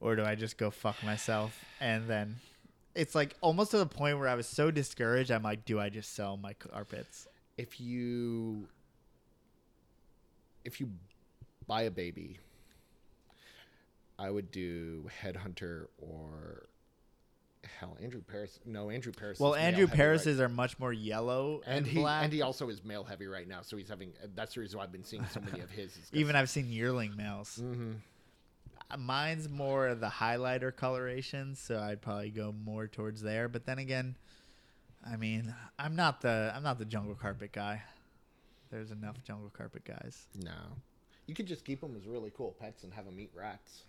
[0.00, 2.36] or do I just go fuck myself and then
[2.94, 5.88] it's like almost to the point where I was so discouraged I'm like do I
[5.88, 7.26] just sell my carpets?
[7.60, 8.66] if you
[10.64, 10.88] if you
[11.66, 12.38] buy a baby,
[14.18, 16.68] I would do headhunter or
[17.78, 18.58] hell Andrew Paris.
[18.64, 19.38] No, Andrew Paris.
[19.38, 22.24] Well, Andrew Paris's right- are much more yellow and, and he black.
[22.24, 24.12] and he also is male heavy right now, so he's having.
[24.34, 25.96] That's the reason why I've been seeing so many of his.
[26.12, 27.58] Even I've seen yearling males.
[27.62, 27.96] Mhm.
[28.90, 33.48] Uh, Mine's more of the highlighter coloration, so I'd probably go more towards there.
[33.48, 34.16] But then again,
[35.06, 37.82] I mean, I'm not the I'm not the jungle carpet guy.
[38.70, 40.26] There's enough jungle carpet guys.
[40.42, 40.52] No.
[41.26, 43.82] You could just keep them as really cool pets and have them eat rats.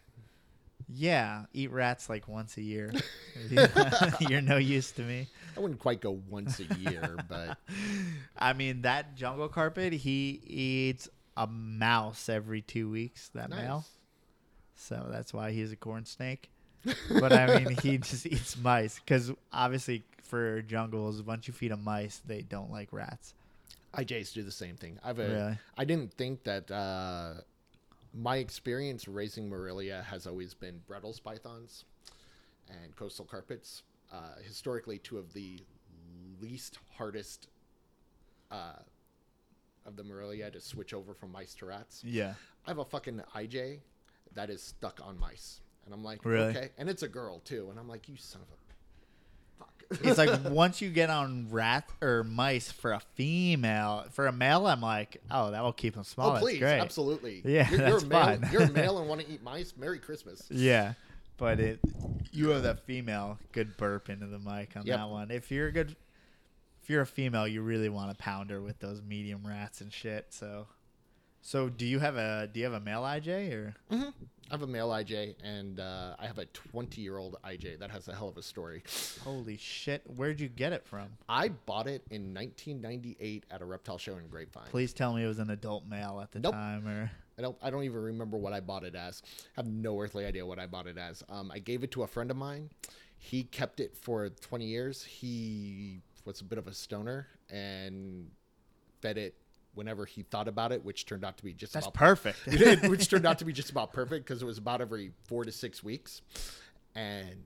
[0.93, 2.91] Yeah, eat rats like once a year.
[4.19, 5.27] You're no use to me.
[5.55, 7.57] I wouldn't quite go once a year, but
[8.37, 13.29] I mean, that jungle carpet, he eats a mouse every two weeks.
[13.33, 13.59] That nice.
[13.59, 13.85] male,
[14.75, 16.49] so that's why he's a corn snake.
[17.19, 21.83] but I mean, he just eats mice because obviously for jungles, once you feed them
[21.83, 23.33] mice, they don't like rats.
[23.93, 24.97] I IJs do the same thing.
[25.03, 25.57] I've a, Really?
[25.77, 27.41] I didn't think that uh,
[28.13, 31.85] my experience raising Morelia has always been Bredl's pythons
[32.69, 33.83] and coastal carpets.
[34.11, 35.59] Uh, historically, two of the
[36.41, 37.47] least hardest
[38.51, 38.73] uh,
[39.85, 42.03] of the Morelia to switch over from mice to rats.
[42.05, 42.33] Yeah.
[42.65, 43.79] I have a fucking IJ
[44.33, 46.49] that is stuck on mice, and I'm like, Really?
[46.49, 48.51] okay, and it's a girl too, and I'm like, you son of a.
[50.03, 54.67] It's like once you get on rat or mice for a female, for a male,
[54.67, 56.29] I'm like, oh, that will keep them small.
[56.29, 56.79] oh That's please, great.
[56.79, 57.41] absolutely.
[57.45, 58.39] Yeah, you're, you're a male.
[58.51, 59.73] You're a male and want to eat mice.
[59.77, 60.43] Merry Christmas.
[60.49, 60.93] Yeah,
[61.37, 61.79] but it
[62.31, 64.97] you have that female good burp into the mic on Yep.
[64.97, 65.31] that one.
[65.31, 65.95] If you're a good,
[66.81, 69.91] if you're a female, you really want to pound her with those medium rats and
[69.91, 70.27] shit.
[70.29, 70.67] So,
[71.41, 74.09] so do you have a do you have a male IJ or hmm
[74.49, 77.79] I have a male IJ and uh, I have a 20 year old IJ.
[77.79, 78.83] That has a hell of a story.
[79.23, 80.01] holy shit?
[80.13, 81.07] Where'd you get it from?
[81.29, 84.65] I bought it in 1998 at a reptile show in Grapevine.
[84.69, 86.51] Please tell me it was an adult male at the Nope.
[86.53, 87.55] time or I don't.
[87.61, 89.23] I don't even remember what I bought it as.
[89.57, 91.23] I have no earthly idea what I bought it as.
[91.29, 92.69] Um, I gave it to a friend of mine.
[93.19, 95.01] He kept it for 20 years.
[95.01, 98.29] He was a bit of a stoner and
[99.01, 99.33] fed it
[99.73, 102.37] whenever he thought about it, which turned out to be just that's about perfect.
[102.89, 105.51] Which turned out to be just about perfect because it was about every four to
[105.51, 106.21] six weeks.
[106.95, 107.43] And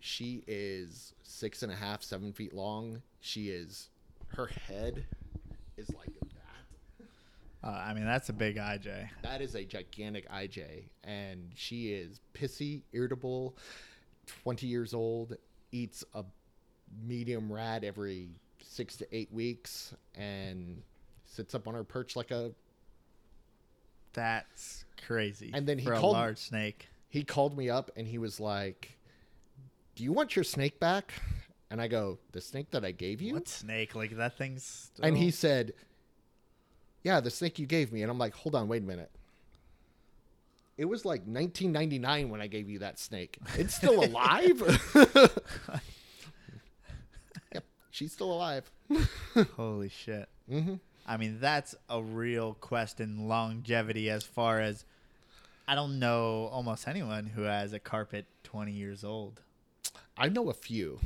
[0.00, 3.02] she is six and a half, seven feet long.
[3.20, 3.88] She is,
[4.28, 5.04] her head
[5.76, 7.06] is like that.
[7.64, 9.08] uh, I mean, that's a big IJ.
[9.22, 10.84] That is a gigantic IJ.
[11.02, 13.56] And she is pissy, irritable,
[14.44, 15.36] 20 years old,
[15.72, 16.24] eats a
[17.04, 18.28] medium rat every
[18.62, 20.82] six to eight weeks, and
[21.36, 22.50] sits up on her perch like a
[24.12, 25.50] That's crazy.
[25.54, 26.88] And then he for a called- large snake.
[27.08, 28.96] he called me up and he was like,
[29.94, 31.12] "Do you want your snake back?"
[31.70, 33.94] And I go, "The snake that I gave you?" What snake?
[33.94, 34.90] Like that thing's.
[35.02, 35.74] And he said,
[37.02, 39.10] "Yeah, the snake you gave me." And I'm like, "Hold on, wait a minute."
[40.78, 43.38] It was like 1999 when I gave you that snake.
[43.56, 44.60] It's still alive.
[47.54, 48.70] yep, she's still alive.
[49.56, 50.28] Holy shit.
[50.48, 50.74] hmm
[51.06, 54.84] I mean, that's a real quest in longevity as far as
[55.68, 59.40] I don't know almost anyone who has a carpet 20 years old.
[60.16, 60.98] I know a few.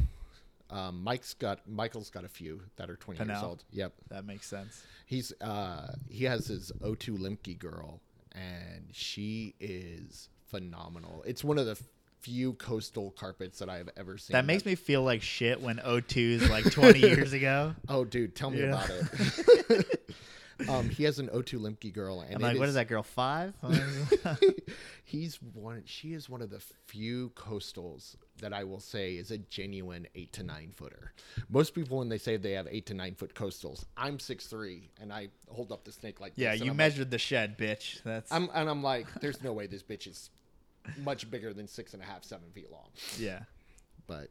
[0.71, 3.65] Um, Mike's got Michael's got a few that are 20 years old.
[3.73, 3.93] Yep.
[4.09, 4.85] That makes sense.
[5.05, 8.01] He's uh he has his O2 Lemke girl
[8.33, 11.25] and she is phenomenal.
[11.27, 11.77] It's one of the
[12.21, 14.35] few coastal carpets that I've ever seen.
[14.35, 17.75] That makes me feel like shit when O2's like 20 years ago.
[17.89, 18.67] Oh dude, tell me Yeah.
[18.67, 20.15] about it.
[20.69, 23.03] um he has an O2 Lemke girl and I'm like, what is- is that girl,
[23.03, 23.55] five?
[25.05, 29.39] He's one she is one of the few coastals that I will say is a
[29.39, 31.13] genuine 8 to 9 footer.
[31.49, 34.91] Most people when they say they have 8 to 9 foot coastals, I'm six three
[35.01, 38.03] and I hold up the snake like yeah, you I'm like- measured the shed, bitch.
[38.05, 40.31] That's I'm and I'm like, there's no way this bitch is
[41.03, 42.89] much bigger than six and a half, seven feet long.
[43.19, 43.41] yeah.
[44.07, 44.29] But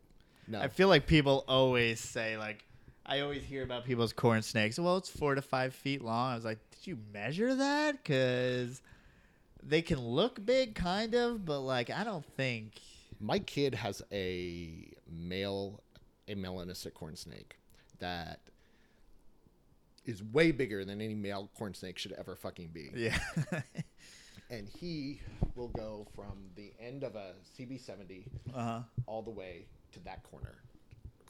[0.47, 2.65] no, I feel like people always say like
[3.05, 4.77] I always hear about people's corn snakes.
[4.77, 6.31] Well, it's four to five feet long.
[6.31, 8.03] I was like, did you measure that?
[8.03, 8.81] Because
[9.63, 12.79] they can look big, kind of, but like I don't think.
[13.19, 15.81] my kid has a male,
[16.27, 17.57] a melanistic corn snake
[17.99, 18.39] that
[20.05, 22.89] is way bigger than any male corn snake should ever fucking be.
[22.95, 23.17] Yeah.
[24.49, 25.21] And he
[25.55, 28.23] will go from the end of a CB70
[28.55, 28.79] uh huh.
[29.05, 30.55] all the way to that corner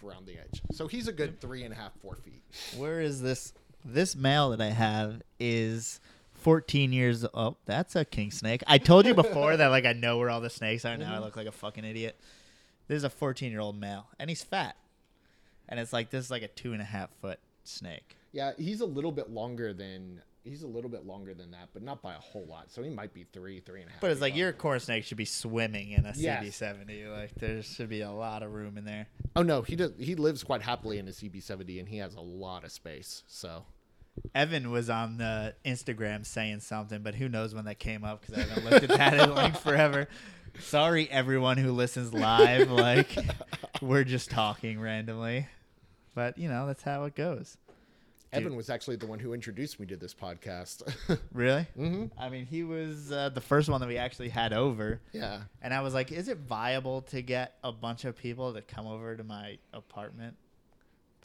[0.03, 0.61] around the edge.
[0.71, 2.41] So he's a good three and a half, four feet.
[2.77, 3.53] Where is this?
[3.83, 5.99] This male that I have is
[6.33, 7.25] 14 years.
[7.33, 8.63] Oh, that's a king snake.
[8.67, 10.97] I told you before that like I know where all the snakes are.
[10.97, 12.19] Now I look like a fucking idiot.
[12.87, 14.75] This is a 14 year old male, and he's fat,
[15.67, 18.15] and it's like this is like a two and a half foot snake.
[18.31, 21.83] Yeah, he's a little bit longer than he's a little bit longer than that, but
[21.83, 22.71] not by a whole lot.
[22.71, 24.01] So he might be three, three and a half.
[24.01, 24.39] But it's like long.
[24.39, 26.43] your corn snake should be swimming in a Yes.
[26.61, 27.11] CB70.
[27.15, 29.07] Like there should be a lot of room in there.
[29.35, 29.91] Oh no, he does.
[29.99, 33.23] He lives quite happily in a CB70, and he has a lot of space.
[33.27, 33.65] So
[34.33, 38.35] Evan was on the Instagram saying something, but who knows when that came up because
[38.37, 40.07] I haven't looked at that in like forever.
[40.59, 42.71] Sorry, everyone who listens live.
[42.71, 43.15] Like
[43.81, 45.47] we're just talking randomly,
[46.15, 47.55] but you know that's how it goes.
[48.31, 50.83] Evan was actually the one who introduced me to this podcast.
[51.33, 51.63] Really?
[51.75, 54.99] hmm I mean, he was uh, the first one that we actually had over.
[55.13, 55.41] Yeah.
[55.61, 58.85] And I was like, is it viable to get a bunch of people to come
[58.87, 60.35] over to my apartment?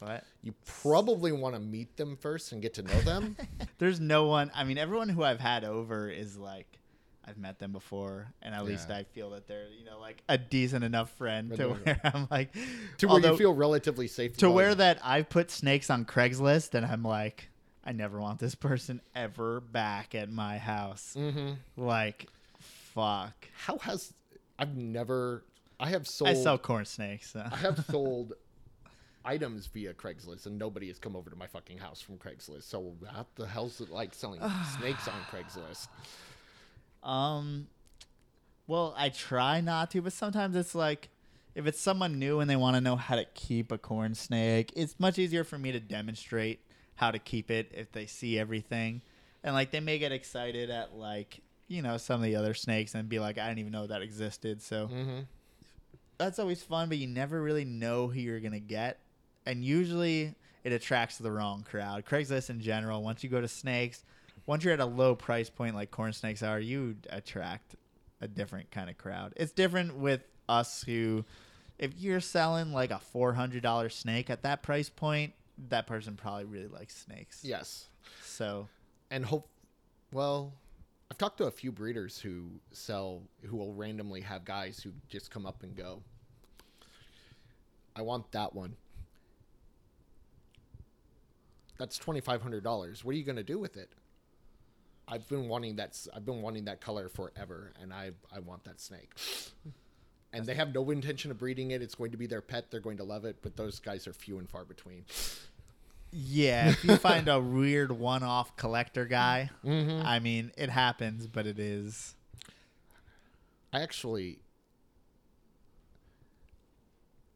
[0.00, 3.36] But You probably want to meet them first and get to know them.
[3.78, 4.50] there's no one.
[4.54, 6.78] I mean, everyone who I've had over is like,
[7.26, 10.36] I've met them before, and at least I feel that they're, you know, like a
[10.36, 12.54] decent enough friend But to where I'm like,
[12.98, 14.36] to where you feel relatively safe.
[14.38, 17.48] to where that I've put snakes on Craigslist, and I'm like,
[17.84, 21.14] I never want this person ever back at my house.
[21.18, 21.56] Mhm.
[21.76, 22.26] Like,
[22.58, 23.48] fuck.
[23.56, 24.12] How has
[24.58, 25.44] I've never
[25.80, 27.32] I have sold I sell corn snakes.
[27.32, 27.44] So.
[27.50, 28.34] I have sold
[29.24, 32.64] items via Craigslist and nobody has come over to my fucking house from Craigslist.
[32.64, 34.40] So what the hell's it like selling
[34.78, 35.88] snakes on Craigslist?
[37.04, 37.68] Um,
[38.66, 41.10] well, I try not to, but sometimes it's like
[41.54, 44.72] if it's someone new and they want to know how to keep a corn snake,
[44.74, 46.60] it's much easier for me to demonstrate
[46.96, 49.02] how to keep it if they see everything.
[49.42, 52.94] And like they may get excited at like, you know, some of the other snakes
[52.94, 54.62] and be like, I didn't even know that existed.
[54.62, 55.20] So Mm-hmm.
[56.18, 58.98] that's always fun, but you never really know who you're gonna get,
[59.46, 62.06] and usually it attracts the wrong crowd.
[62.06, 64.02] Craigslist in general, once you go to snakes,
[64.46, 67.76] once you're at a low price point like corn snakes are, you attract
[68.20, 69.32] a different kind of crowd.
[69.36, 71.24] It's different with us who,
[71.78, 75.32] if you're selling like a four hundred dollar snake at that price point,
[75.68, 77.40] that person probably really likes snakes.
[77.42, 77.88] Yes.
[78.24, 78.68] So
[79.10, 79.48] And hope
[80.12, 80.52] well,
[81.10, 85.30] I've talked to a few breeders who sell who will randomly have guys who just
[85.30, 86.02] come up and go.
[87.96, 88.76] I want that one.
[91.78, 93.04] That's twenty five hundred dollars.
[93.04, 93.90] What are you gonna do with it?
[95.06, 95.98] I've been wanting that.
[96.14, 99.10] I've been wanting that color forever, and I I want that snake.
[100.32, 101.80] And they have no intention of breeding it.
[101.82, 102.70] It's going to be their pet.
[102.70, 103.36] They're going to love it.
[103.42, 105.04] But those guys are few and far between.
[106.10, 110.04] yeah, if you find a weird one-off collector guy, Mm-hmm.
[110.06, 112.14] I mean, it happens, but it is.
[113.72, 114.38] I actually,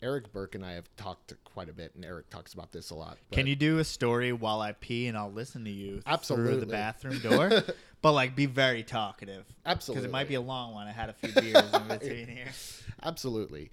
[0.00, 2.94] Eric Burke and I have talked quite a bit, and Eric talks about this a
[2.94, 3.18] lot.
[3.32, 6.52] Can you do a story while I pee and I'll listen to you absolutely.
[6.52, 7.50] through the bathroom door?
[8.02, 9.44] but like be very talkative.
[9.66, 10.02] Absolutely.
[10.02, 10.86] Because it might be a long one.
[10.86, 12.46] I had a few beers in between here.
[13.02, 13.70] Absolutely.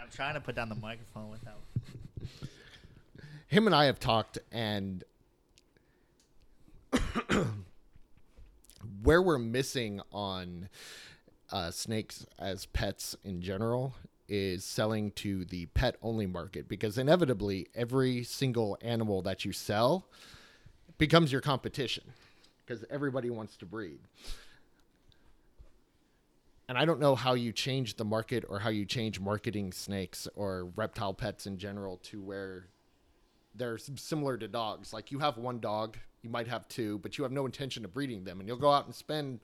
[0.00, 1.60] I'm trying to put down the microphone without.
[3.48, 5.02] Him and I have talked, and
[9.02, 10.68] where we're missing on
[11.50, 13.94] uh, snakes as pets in general
[14.28, 20.06] is selling to the pet only market because inevitably every single animal that you sell
[20.98, 22.04] becomes your competition
[22.64, 23.98] because everybody wants to breed.
[26.68, 30.28] And I don't know how you change the market or how you change marketing snakes
[30.34, 32.68] or reptile pets in general to where
[33.54, 34.92] they're similar to dogs.
[34.92, 37.92] Like you have one dog, you might have two, but you have no intention of
[37.92, 39.40] breeding them, and you'll go out and spend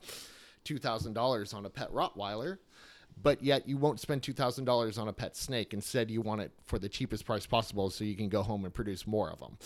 [0.64, 2.58] two thousand dollars on a pet Rottweiler,
[3.22, 5.72] but yet you won't spend two thousand dollars on a pet snake.
[5.74, 8.72] Instead, you want it for the cheapest price possible, so you can go home and
[8.74, 9.56] produce more of them.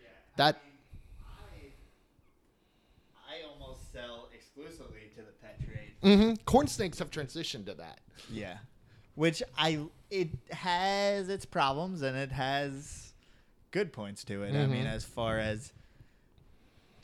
[0.00, 0.60] Yeah, That
[3.28, 5.92] I almost sell exclusively to the pet trade.
[6.02, 6.34] Mm-hmm.
[6.44, 8.00] corn snakes have transitioned to that.
[8.30, 8.58] Yeah.
[9.14, 9.80] Which I
[10.10, 13.12] it has its problems and it has
[13.72, 14.54] good points to it.
[14.54, 14.92] I mean, Mhm.
[14.92, 15.72] as far as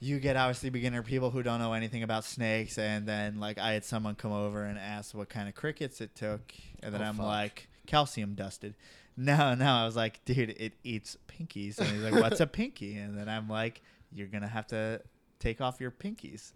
[0.00, 3.72] you get obviously beginner people who don't know anything about snakes and then like I
[3.72, 6.40] had someone come over and ask what kind of crickets it took
[6.82, 7.26] and then Oh, I'm fuck.
[7.26, 8.74] like calcium dusted.
[9.16, 11.78] No, no, I was like, dude, it eats pinkies.
[11.78, 12.96] And he's like, what's a pinky?
[12.96, 13.80] And then I'm like,
[14.12, 15.00] you're going to have to
[15.38, 16.52] take off your pinkies.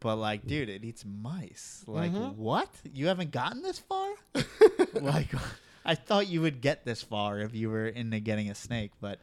[0.00, 1.84] But like, dude, it eats mice.
[1.86, 2.36] Like, Mhm.
[2.36, 2.68] what?
[2.94, 4.08] You haven't gotten this far?
[4.94, 5.28] like,
[5.84, 9.18] I thought you would get this far if you were into getting a snake, but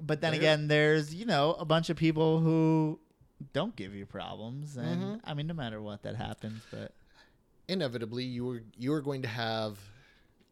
[0.00, 2.98] but then There- again, there's you know a bunch of people who
[3.52, 5.20] don't give you problems, and Mhm.
[5.24, 6.92] I mean, no matter what that happens, but
[7.68, 9.78] inevitably you are you are going to have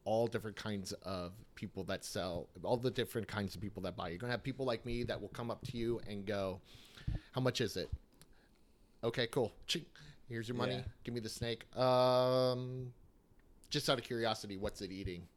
[0.05, 4.09] all different kinds of people that sell all the different kinds of people that buy.
[4.09, 6.61] You're going to have people like me that will come up to you and go
[7.33, 7.91] how much is it?
[9.05, 9.53] Okay cool.
[10.29, 10.77] Here's your money.
[10.77, 10.83] Yeah.
[11.05, 11.65] give me the snake.
[11.77, 12.93] Um
[13.69, 15.29] just out of curiosity what's it eating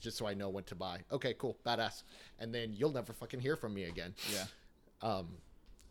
[0.00, 2.02] just so i know what to buy okay cool badass
[2.38, 4.44] and then you'll never fucking hear from me again yeah,
[5.02, 5.26] um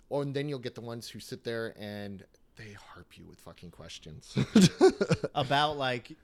[0.09, 2.23] or and then you'll get the ones who sit there and
[2.57, 4.37] they harp you with fucking questions
[5.35, 6.15] about like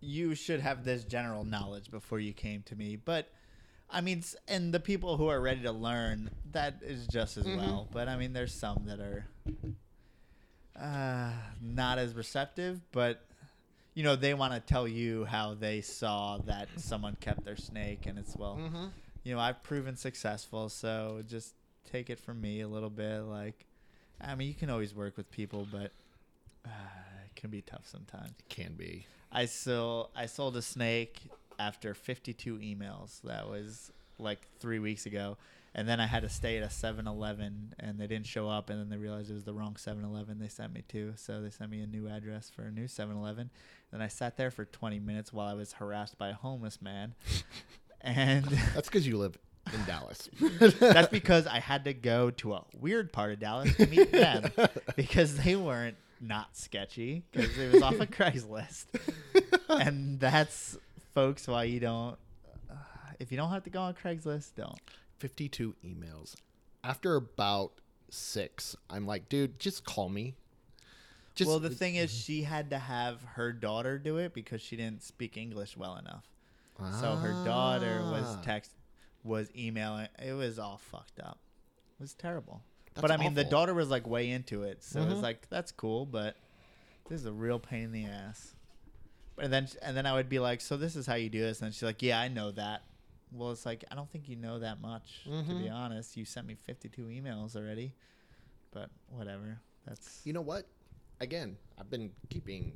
[0.00, 3.28] you should have this general knowledge before you came to me, but.
[3.90, 7.56] I mean, and the people who are ready to learn, that is just as Mhm.
[7.56, 7.88] well.
[7.90, 9.26] But I mean, there's some that are
[10.78, 13.24] uh, not as receptive, but
[13.98, 18.06] you know, they want to tell you how they saw that someone kept their snake,
[18.06, 18.84] and it's well, mm-hmm.
[19.24, 21.54] you know, I've proven successful, so just
[21.90, 23.22] take it from me a little bit.
[23.22, 23.66] Like,
[24.20, 25.90] I mean, you can always work with people, but
[26.64, 26.68] uh,
[27.26, 28.30] it can be tough sometimes.
[28.38, 29.04] It can be.
[29.32, 31.20] I still I sold a snake
[31.58, 33.20] after 52 emails.
[33.22, 33.90] That was
[34.20, 35.36] like three weeks ago.
[35.78, 38.68] And then I had to stay at a 7-Eleven, and they didn't show up.
[38.68, 41.12] And then they realized it was the wrong 7-Eleven they sent me to.
[41.14, 43.48] So they sent me a new address for a new 7-Eleven.
[43.92, 47.14] Then I sat there for 20 minutes while I was harassed by a homeless man.
[48.00, 49.38] and That's because you live
[49.72, 50.28] in Dallas.
[50.80, 54.50] that's because I had to go to a weird part of Dallas to meet them
[54.96, 58.86] because they weren't not sketchy because it was off of Craigslist.
[59.68, 60.76] and that's,
[61.14, 62.18] folks, why you don't.
[62.68, 62.74] Uh,
[63.20, 64.80] if you don't have to go on Craigslist, don't.
[65.18, 66.34] 52 emails.
[66.84, 67.72] After about
[68.10, 70.34] six, I'm like, dude, just call me.
[71.34, 74.76] Just, well, the thing is, she had to have her daughter do it because she
[74.76, 76.24] didn't speak English well enough.
[77.00, 78.40] So her daughter was Ah.
[78.44, 78.70] text,
[79.24, 80.06] was emailing.
[80.24, 81.38] It was all fucked up.
[81.98, 82.62] It was terrible.
[82.94, 85.48] That's but I mean, the daughter was like way into it, so it was like
[85.50, 86.06] that's cool.
[86.06, 86.36] But
[87.08, 88.54] this is a real pain in the ass.
[89.38, 91.62] And then and then I would be like, so this is how you do this,
[91.62, 92.82] and she's like, yeah, I know that.
[93.32, 95.72] Well, it's like I don't think you know that much to be Mhm.
[95.72, 96.16] honest.
[96.16, 97.94] You sent me fifty-two emails already,
[98.72, 99.60] but whatever.
[99.86, 100.66] That's You know what?
[101.20, 102.72] Again, I've been keeping.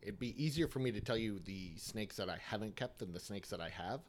[0.00, 3.12] It'd be easier for me to tell you the snakes that I haven't kept than
[3.12, 4.00] the snakes that I have.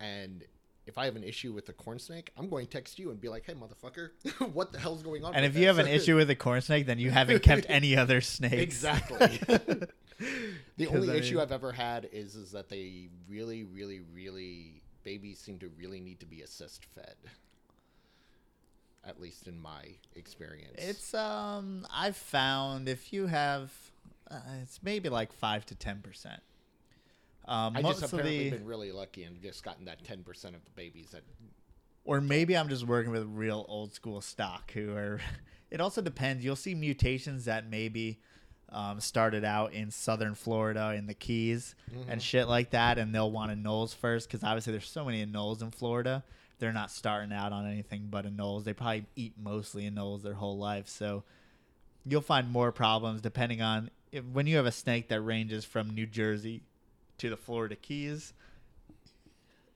[0.00, 0.42] And
[0.86, 3.20] if I have an issue with the corn snake, I'm going to text you and
[3.20, 4.10] be like, "Hey, motherfucker,
[4.54, 6.86] what the hell's going on?" And if you have an issue with a corn snake,
[6.86, 8.62] then you haven't kept any other snakes.
[8.62, 9.38] exactly.
[10.76, 15.38] the only I issue I've ever had is is that they really, really, really babies
[15.38, 17.16] seem to really need to be assist fed.
[19.04, 19.82] At least in my
[20.14, 23.72] experience, It's um I've found if you have
[24.30, 26.42] uh, it's maybe like five to ten percent.
[27.46, 30.64] Um, I just apparently the, been really lucky and just gotten that ten percent of
[30.64, 31.22] the babies that
[32.04, 35.20] or maybe I'm just working with real old school stock who are.
[35.70, 36.44] It also depends.
[36.44, 38.18] You'll see mutations that maybe
[38.72, 41.74] um, started out in southern Florida in the Keys
[42.08, 45.62] and shit like that, and they'll want anoles first because obviously there's so many anoles
[45.62, 46.22] in Florida.
[46.58, 48.64] They're not starting out on anything but anoles.
[48.64, 51.24] They probably eat mostly anoles their whole life, so
[52.06, 55.90] you'll find more problems depending on if, when you have a snake that ranges from
[55.90, 56.62] New Jersey
[57.18, 58.32] to the Florida Keys.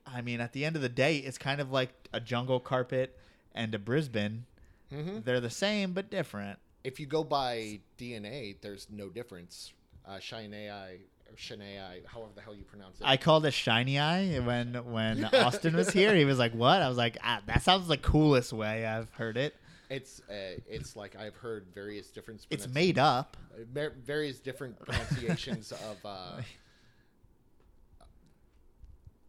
[0.07, 3.19] I mean, at the end of the day, it's kind of like a jungle carpet
[3.55, 4.45] and a Brisbane.
[4.93, 5.21] Mm-hmm.
[5.25, 6.59] They're the same but different.
[6.85, 9.73] If you go by DNA, there's no difference.
[10.07, 13.07] Uh, cheynei or cheynei, however the hell you pronounce it.
[13.07, 16.15] I called it shiny eye when when Austin was here.
[16.15, 19.37] He was like, "What?" I was like, ah, "That sounds the coolest way I've heard
[19.39, 19.55] it."
[19.91, 22.47] it's uh, it's like I've heard various different.
[22.51, 23.37] It's made up.
[23.77, 26.43] uh, various different pronunciations of uh,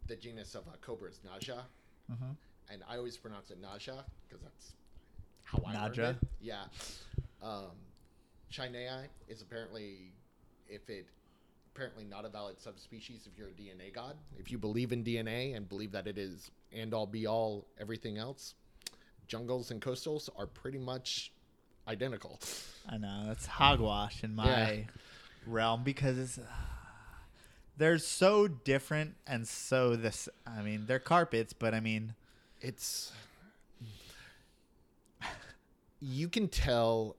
[0.08, 1.62] the genus of uh, cobras, Naja,
[2.12, 2.36] Mhm.
[2.70, 4.74] and I always pronounce it Naja because that's
[5.44, 6.12] how I Naja?
[6.12, 6.18] it.
[6.42, 6.66] Yeah.
[7.46, 7.72] Um,
[8.52, 10.14] cheynei is apparently,
[10.68, 11.06] if it
[11.76, 14.16] apparently not a valid subspecies if you're a DNA god.
[14.40, 18.18] If you believe in DNA and believe that it is and all be all everything
[18.18, 18.56] else,
[19.28, 21.34] jungles and coastals are pretty much
[21.88, 22.40] identical.
[22.90, 24.84] I know that's hogwash in my Yeah.
[25.46, 26.40] realm because it's,
[27.78, 30.30] they're so different and so this.
[30.48, 32.16] I mean, they're carpets, but I mean,
[32.62, 33.12] It's
[36.00, 37.16] you can tell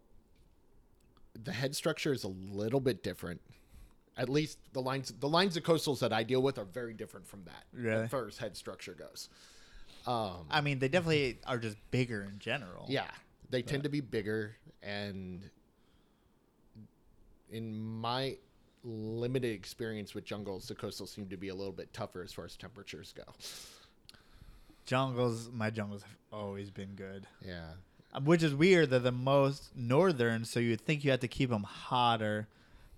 [1.43, 3.41] the head structure is a little bit different.
[4.17, 7.27] At least the lines the lines of coastals that I deal with are very different
[7.27, 7.65] from that.
[7.73, 8.05] Really?
[8.05, 9.29] As far as head structure goes.
[10.07, 12.87] Um I mean, they definitely are just bigger in general.
[12.89, 13.11] Yeah,
[13.51, 15.49] they tend to be bigger, and
[17.51, 18.37] in my
[18.85, 22.45] limited experience with jungles, the coastals seem to be a little bit tougher as far
[22.45, 23.25] as temperatures go.
[24.85, 25.51] jungles.
[25.53, 27.27] My jungles have always been good.
[27.45, 27.71] Yeah,
[28.25, 28.91] Which is weird.
[28.91, 32.49] They're the most northern, so you'd think you have to keep them hotter.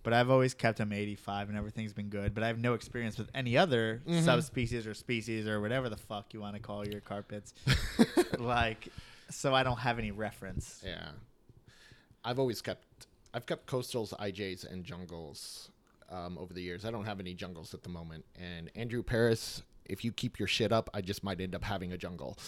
[0.05, 2.33] But I've always kept them 85, and everything's been good.
[2.35, 4.25] But I have no experience with any other Mhm.
[4.25, 7.53] subspecies or species or whatever the fuck you want to call your carpets.
[8.39, 8.89] like,
[9.31, 10.83] so I don't have any reference.
[10.87, 11.11] yeah.
[12.25, 12.85] I've always kept
[13.35, 15.71] I've kept coastals, IJs, and jungles
[16.11, 16.85] um, over the years.
[16.87, 18.25] I don't have any jungles at the moment.
[18.37, 21.93] And Andrew Paris, if you keep your shit up, I just might end up having
[21.93, 22.39] a jungle.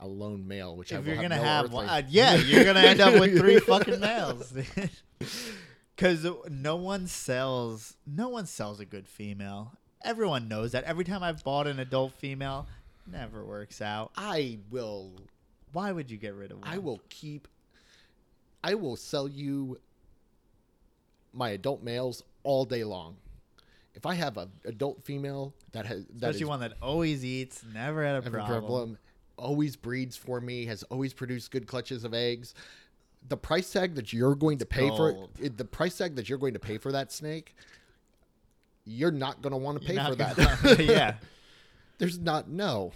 [0.00, 2.64] A lone male, which I if will you're gonna no have one, uh, yeah, you're
[2.64, 4.52] gonna end up with three fucking males.
[5.94, 9.72] Because no one sells, no one sells a good female.
[10.04, 10.82] Everyone knows that.
[10.84, 12.66] Every time I've bought an adult female,
[13.06, 14.10] never works out.
[14.16, 15.12] I will
[15.72, 16.68] Why would you get rid of one?
[16.68, 17.46] I will keep.
[18.64, 19.78] I will sell you
[21.32, 23.16] my adult males all day long.
[23.94, 27.62] if I have an adult female that has that Especially is one that always eats,
[27.72, 28.98] never had a have a problem.
[29.42, 32.54] Always breeds for me, has always produced good clutches of eggs.
[33.28, 36.38] The price tag that you're going to pay for it, the price tag that you're
[36.38, 37.54] going to pay for that snake,
[38.84, 40.36] you're not going to want to pay for that.
[40.62, 41.14] gonna- yeah.
[41.98, 42.92] There's not no.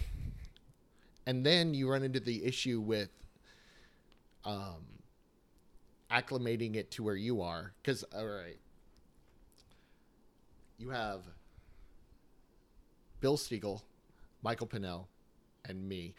[1.25, 3.09] And then you run into the issue with
[4.45, 4.85] um
[6.09, 8.57] acclimating it to where you are cuz all right.
[10.77, 11.21] You have
[13.19, 13.81] Bill Stiegel,
[14.41, 15.05] Michael Pinnell,
[15.65, 16.13] and me.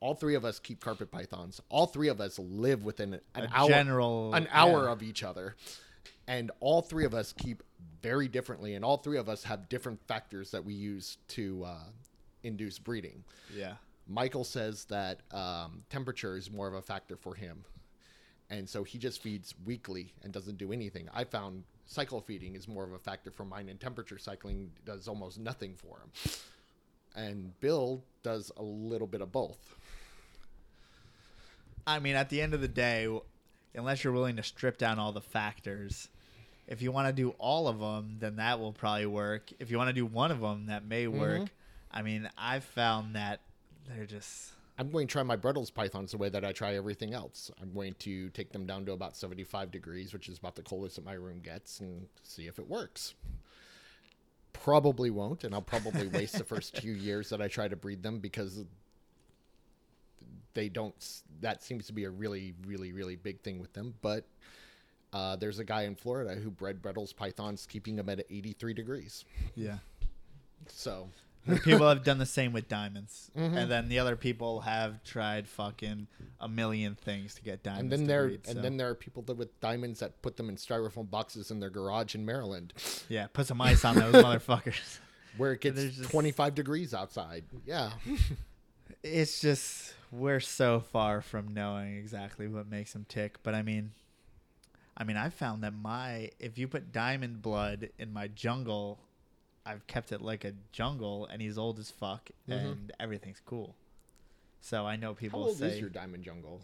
[0.00, 1.60] All three of us keep carpet pythons.
[1.68, 4.92] All three of us live within an hour general an hour yeah.
[4.92, 5.56] of each other.
[6.26, 7.62] And all three of us keep
[8.02, 11.84] very differently, and all three of us have different factors that we use to uh,
[12.42, 13.24] induce breeding.
[13.54, 13.74] Yeah.
[14.06, 17.64] Michael says that um, temperature is more of a factor for him.
[18.48, 21.08] And so he just feeds weekly and doesn't do anything.
[21.14, 25.06] I found cycle feeding is more of a factor for mine, and temperature cycling does
[25.06, 26.32] almost nothing for him.
[27.14, 29.76] And Bill does a little bit of both.
[31.86, 33.08] I mean, at the end of the day,
[33.74, 36.08] unless you're willing to strip down all the factors,
[36.66, 39.50] if you want to do all of them, then that will probably work.
[39.58, 41.20] If you want to do one of them, that may mm-hmm.
[41.20, 41.48] work.
[41.90, 43.40] I mean, I've found that
[43.88, 47.12] they're just I'm going to try my Bredl's pythons the way that I try everything
[47.12, 47.50] else.
[47.60, 50.96] I'm going to take them down to about 75 degrees, which is about the coldest
[50.96, 53.12] that my room gets, and see if it works.
[54.54, 58.02] Probably won't, and I'll probably waste the first two years that I try to breed
[58.02, 58.64] them because
[60.54, 60.94] they don't.
[61.40, 63.94] That seems to be a really, really, really big thing with them.
[64.02, 64.24] But
[65.12, 69.24] uh, there's a guy in Florida who bred Bredl's pythons, keeping them at 83 degrees.
[69.54, 69.78] yeah.
[70.68, 71.08] So
[71.64, 73.56] people have done the same with diamonds, Mhm.
[73.56, 76.06] and then the other people have tried fucking
[76.38, 77.82] a million things to get diamonds.
[77.84, 80.48] and then there and so- then there are people that with diamonds that put them
[80.50, 82.74] in styrofoam boxes in their garage in Maryland,
[83.08, 84.98] yeah, put some ice on those motherfuckers.
[85.38, 87.44] where it gets just- 25 degrees outside.
[87.64, 87.90] Yeah,
[89.02, 93.92] it's just we're so far from knowing exactly what makes him tick but i mean
[94.96, 98.98] i mean i found that my if you put diamond blood in my jungle
[99.64, 102.72] i've kept it like a jungle and he's old as fuck Mhm.
[102.72, 103.76] and everything's cool
[104.60, 106.60] so i know how people old say is your diamond jungle?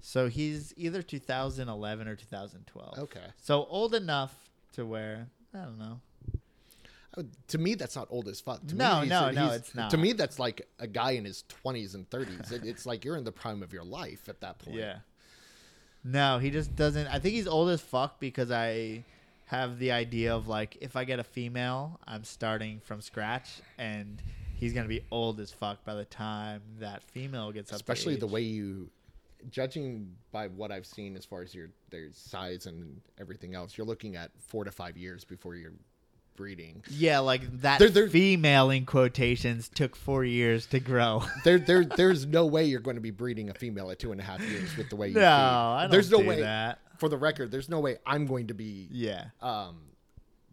[0.00, 4.34] so he's either 2011 or 2012 Okay, so old enough
[4.72, 6.00] to where i don't know
[7.48, 8.66] to me that's not old as fuck.
[8.68, 9.90] To No, me, no, no, it's not.
[9.90, 12.52] To me, that's like a guy in his 20s and 30s.
[12.52, 14.76] It, it's like you're in the prime of your life at that point.
[14.78, 14.98] Yeah.
[16.04, 17.06] No, he just doesn't.
[17.06, 19.04] I think he's old as fuck because I
[19.46, 24.20] have the idea of like if I get a female, I'm starting from scratch, and
[24.56, 27.76] he's gonna be old as fuck by the time that female gets up.
[27.78, 28.88] to especially the way you
[29.50, 33.84] judging by what i've seen as far as your their size and everything else you're
[33.84, 35.72] looking at four to five years before you're
[36.36, 41.24] breeding Yeah, like that There- there- female in quotations took four years to grow.
[41.44, 44.20] there, there there's no way you're going to be breeding a female at two and
[44.20, 45.24] a half years with the way you no, feed.
[45.26, 46.78] I don't there's no do way that.
[46.98, 49.26] for the record there's no way i'm going to be Yeah.
[49.40, 49.76] um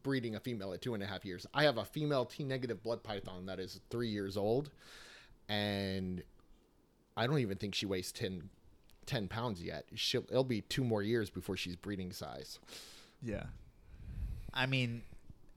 [0.03, 2.81] breeding a female at two and a half years i have a female t negative
[2.84, 4.69] blood python that is three years old
[5.49, 6.23] and
[7.18, 8.49] i don't even think she weighs 10
[9.06, 12.60] 10 pounds yet She'll, it'll be two more years before she's breeding size
[13.23, 13.43] Yeah.
[14.53, 15.03] I mean,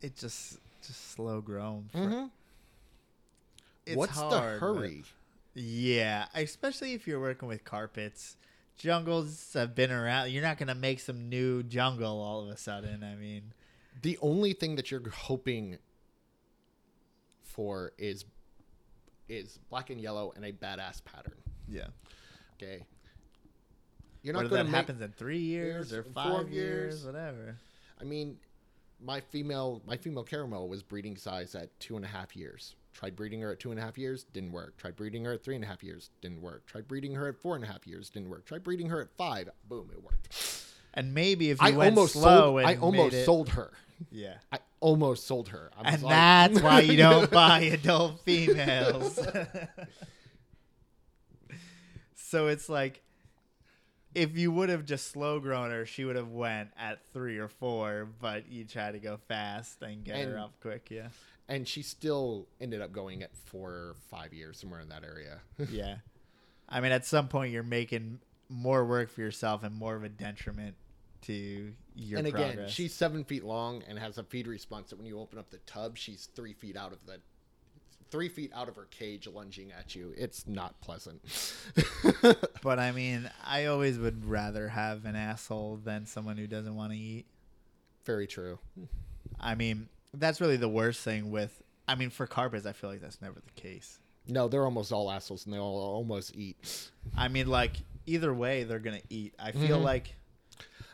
[0.03, 1.89] it just just slow grown.
[1.93, 2.27] For, mm-hmm.
[3.87, 5.05] it's what's hard, the but- hurry
[5.55, 8.37] Yeah, especially if you're working with carpets.
[8.77, 10.31] Jungles have been around.
[10.31, 13.05] You're not gonna make some new jungle all of a sudden.
[13.05, 13.53] I mean,
[14.01, 15.79] the only thing that you're hoping
[17.43, 18.25] for is
[19.29, 21.37] is black and yellow and a badass pattern
[21.69, 21.87] yeah.
[22.61, 22.85] okay
[24.23, 26.55] you're Whether not going to make happens in three years years, or five four years,
[26.55, 27.05] years.
[27.05, 27.57] whatever.
[28.01, 28.39] I mean,
[29.05, 32.75] my female my female caramel was breeding size at two and a half years.
[32.93, 34.77] Tried breeding her at two and a half years, didn't work.
[34.77, 36.67] Tried breeding her at three and a half years, didn't work.
[36.67, 38.45] Tried breeding her at four and a half years, didn't work.
[38.45, 40.29] Tried breeding her at five, boom, it worked.
[40.95, 42.59] And maybe if you I went almost slow sold.
[42.61, 43.73] and I almost it- sold her.
[44.11, 44.35] Yeah.
[44.53, 45.71] I almost sold her.
[45.83, 49.19] And like- that's why you don't buy adult females.
[52.15, 53.03] so it's like
[54.15, 57.49] if you would have just slow grown her, she would have went at three or
[57.49, 61.09] four, but you try to go fast and get her And- up quick, yeah.
[61.49, 65.41] and she still ended up going at four or five years, somewhere in that area.
[65.71, 65.97] yeah.
[66.69, 70.09] I mean at some point you're making more work for yourself and more of a
[70.09, 70.75] detriment
[71.23, 72.71] to your and again, progress.
[72.71, 75.59] she's seven feet long and has a feed response that when you open up the
[75.59, 77.21] tub, she's three feet out of the
[78.13, 80.13] three feet out of her cage, lunging at you.
[80.17, 81.21] It's not pleasant.
[82.63, 86.93] But I mean, I always would rather have an asshole than someone who doesn't want
[86.93, 87.27] to eat.
[88.05, 88.61] Very true.
[89.41, 91.61] I mean, That's really the worst thing with.
[91.89, 93.99] I mean, for carpets, I feel like that's never the case.
[94.29, 96.91] No, they're almost all assholes, and they all almost eat.
[97.17, 97.73] I mean, like
[98.07, 99.35] either way, they're gonna eat.
[99.41, 99.85] I feel Mhm.
[99.85, 100.15] like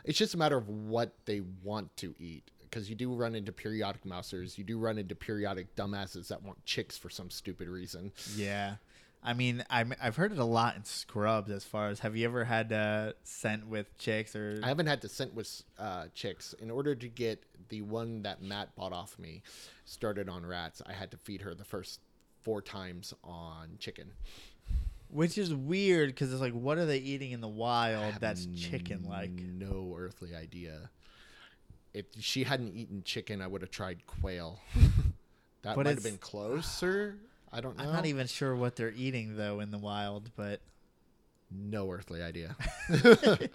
[0.05, 2.51] It's just a matter of what they want to eat.
[2.79, 6.65] Because you do run into periodic mousers, you do run into periodic dumbasses that want
[6.65, 8.13] chicks for some stupid reason.
[8.37, 8.77] Yeah.
[9.21, 12.25] I mean, I'm, I've heard it a lot in Scrubs as far as have you
[12.25, 16.55] ever had uh, scent with chicks or I haven't had to scent with uh, chicks.
[16.61, 19.43] In order to get the one that Matt bought off me
[19.85, 21.99] started on rats, I had to feed her the first
[22.43, 24.13] four times on chicken.
[25.11, 29.05] which is weird because it's like what are they eating in the wild that's chicken
[29.09, 29.33] like?
[29.33, 30.91] No earthly idea.
[31.95, 34.61] If she hadn't eaten chicken, I would have tried quail.
[35.63, 37.17] that might have been closer.
[37.53, 37.85] I don't know.
[37.85, 40.61] I'm not even sure what they're eating though in the wild, but
[41.51, 42.57] No earthly idea.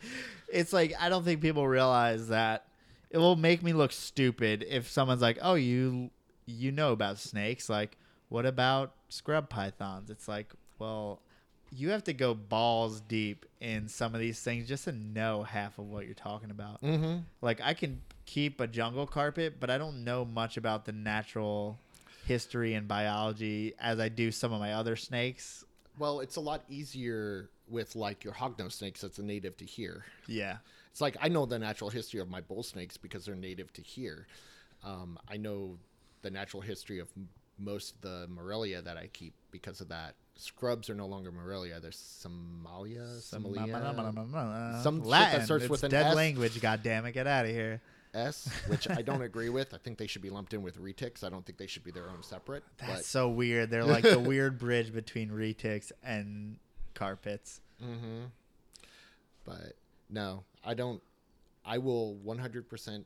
[0.47, 2.65] it's like I don't think people realize that
[3.11, 6.10] it will make me look stupid if someone's like, "Oh, you
[6.47, 7.69] you know about snakes?
[7.69, 7.97] Like,
[8.30, 11.19] what about scrub pythons?" It's like, well,
[11.75, 15.79] you have to go balls deep in some of these things just to know half
[15.79, 16.81] of what you're talking about.
[16.81, 17.19] mm-hmm.
[17.41, 21.79] Like, I can keep a jungle carpet, but I don't know much about the natural
[22.25, 25.65] history and biology as I do some of my other snakes.
[25.97, 30.05] Well, it's a lot easier with like your hognose snakes that's a native to here.
[30.27, 30.57] Yeah.
[30.91, 33.81] It's like I know the natural history of my bull snakes because they're native to
[33.81, 34.27] here.
[34.83, 35.77] Um, I know
[36.21, 40.15] the natural history of m- most of the Morelia that I keep because of that.
[40.35, 45.45] Scrubs are no longer Morelia; they're Simalia, Simalia, Some shit that Latin.
[45.45, 46.15] starts it's with an dead S.
[46.15, 46.60] language.
[46.60, 47.81] God damn it, get out of here.
[48.14, 49.73] S, which I don't agree with.
[49.73, 51.23] I think they should be lumped in with retics.
[51.23, 52.64] I don't think they should be their own separate.
[52.77, 53.69] That's so weird.
[53.69, 56.57] They're like the weird bridge between retics and
[56.93, 57.61] carpets.
[57.80, 58.23] but, hmm
[59.45, 59.73] but
[60.10, 61.01] no, I don't.
[61.65, 63.03] I will 100%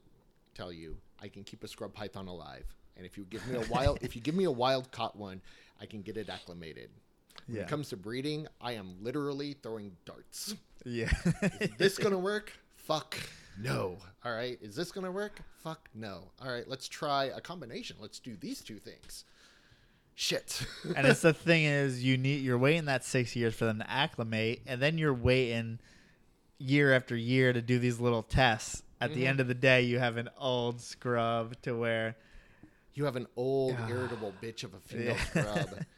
[0.55, 3.65] tell you I can keep a scrub python alive, and if you give me a
[3.69, 5.41] wild, if you give me a wild caught one,
[5.81, 6.89] I can get it acclimated.
[7.45, 7.63] When Yeah.
[7.63, 10.55] it comes to breeding, I am literally throwing darts.
[10.85, 11.11] Yeah.
[11.61, 12.53] Is this gonna work?
[12.75, 13.17] Fuck
[13.59, 13.97] no.
[14.23, 14.57] All right.
[14.61, 15.41] Is this gonna work?
[15.63, 16.31] Fuck no.
[16.41, 16.67] All right.
[16.67, 17.97] Let's try a combination.
[17.99, 19.25] Let's do these two things.
[20.15, 20.65] Shit.
[20.95, 23.89] and it's the thing is you need you're waiting that six years for them to
[23.89, 25.79] acclimate, and then you're waiting
[26.57, 28.81] year after year to do these little tests.
[28.99, 29.27] At the Mhm.
[29.27, 32.15] end of the day, you have an old scrub to where
[32.95, 35.23] you have an old, irritable bitch of a female Yeah.
[35.25, 35.85] scrub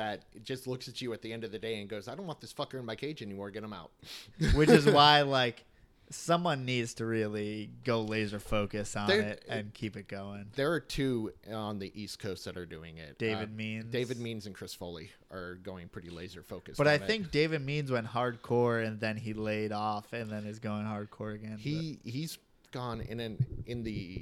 [0.00, 2.26] that just looks at you at the end of the day and goes, "I don't
[2.26, 3.50] want this fucker in my cage anymore.
[3.50, 3.90] Get him out."
[4.54, 5.64] which is why like
[6.12, 10.46] someone needs to really go laser focus on There- it and keep it going.
[10.56, 13.16] there are two on the East Coast that are doing it.
[13.18, 13.84] David Uh, Means.
[13.92, 16.78] David Means and Chris Foley are going pretty laser focused.
[16.78, 17.06] But I it.
[17.06, 21.34] think David Means went hardcore and then he laid off and then is going hardcore
[21.36, 21.58] again.
[21.58, 22.38] he he's
[22.72, 24.20] gone in and in the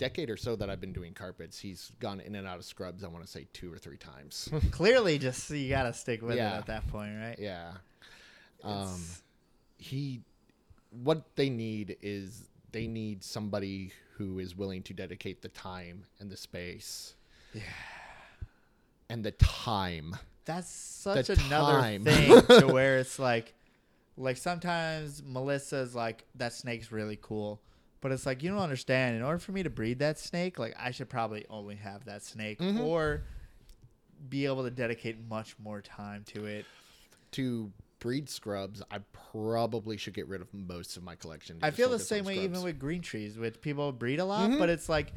[0.00, 3.04] decade or so that I've been doing carpets, he's gone in and out of scrubs.
[3.04, 4.48] I want to say two or three times.
[4.72, 6.54] Clearly just you gotta stick with Yeah.
[6.54, 7.36] it at that point, right?
[7.38, 7.72] yeah.
[8.64, 9.00] Um,
[9.78, 10.20] he,
[10.90, 16.30] what they need is they need somebody who is willing to dedicate the time and
[16.30, 17.14] the space.
[17.54, 17.62] Yeah.
[19.08, 20.16] And the time.
[20.44, 22.04] that's such the another time.
[22.04, 23.54] thing to where it's like
[24.16, 27.60] like sometimes Melissa's like that snake's really cool.
[28.00, 29.16] But it's like you don't understand.
[29.16, 32.22] In order for me to breed that snake, like I should probably only have that
[32.22, 32.80] snake Mhm.
[32.80, 33.22] or
[34.28, 36.64] be able to dedicate much more time to it.
[37.32, 38.98] To breed scrubs, I
[39.32, 41.58] probably should get rid of most of my collection.
[41.62, 44.58] I feel the same way even with green trees, which people breed a lot, Mhm.
[44.58, 45.12] but it's like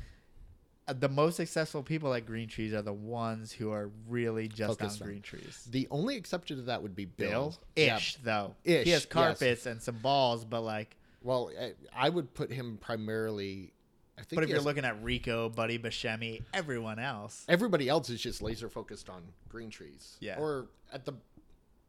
[0.86, 4.78] uh, the most successful people like green trees are the ones who are really just
[4.80, 5.66] Focused on green trees.
[5.72, 7.30] The only exception to that would be Bill.
[7.52, 8.58] Bill, Yeah, ish though.
[8.66, 9.06] Ish, he has yes.
[9.06, 13.74] carpets and some balls, but like, Well, I, I would put him primarily.
[14.18, 18.10] I think but if you're has- looking at Rico, Buddy Buscemi, everyone else, everybody else
[18.10, 20.18] is just laser focused on green trees.
[20.20, 20.38] Yeah.
[20.38, 21.14] Or at the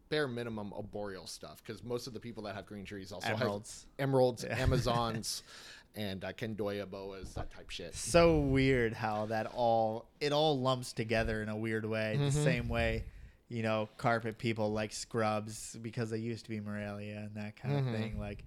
[0.09, 3.87] bare minimum, arboreal stuff, because most of the people that have green trees also emeralds.
[3.99, 4.57] have emeralds, Yeah.
[4.59, 5.43] Amazons,
[5.97, 7.95] and uh, Candoia boas, that type shit.
[7.95, 12.17] So weird how that all it all lumps together in a weird way.
[12.17, 12.45] The Mhm.
[12.45, 13.05] same way,
[13.49, 17.75] you know, carpet people like scrubs because they used to be Morelia and that kind
[17.75, 17.87] Mhm.
[17.95, 18.19] of thing.
[18.19, 18.45] Like,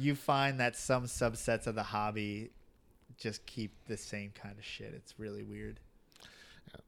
[0.00, 2.50] you find that some subsets of the hobby
[3.18, 4.92] just keep the same kind of shit.
[4.94, 5.80] It's really weird.
[6.72, 6.80] Yeah.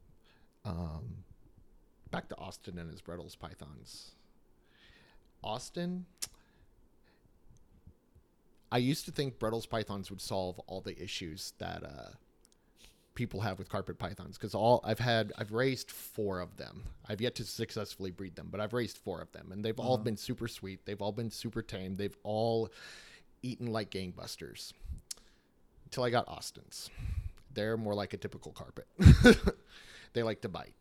[0.65, 1.25] Um,
[2.11, 4.13] back to Austin and his Bredl's pythons.
[5.45, 6.07] Austin,
[8.71, 12.11] I used to think Bredl's pythons would solve all the issues that uh,
[13.15, 16.85] people have with carpet pythons because all I've had, I've raised four of them.
[17.09, 19.95] I've yet to successfully breed them, but I've raised four of them, and they've all
[19.95, 20.03] Uh-huh.
[20.05, 20.87] been super sweet.
[20.87, 21.97] They've all been super tame.
[21.97, 22.71] They've all
[23.43, 24.73] eaten like gangbusters.
[25.85, 26.89] Until I got Austin's.
[27.53, 28.87] They're more like a typical carpet.
[30.15, 30.75] they like to bite.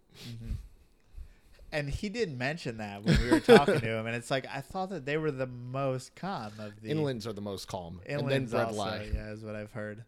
[1.73, 4.59] And he did mention that when we were talking to him, and it's like I
[4.61, 8.19] thought that they were the most calm of the Inlands are the most calm, and
[8.19, 9.09] then Inland's bred also, lie.
[9.13, 10.03] yeah, is what I've heard.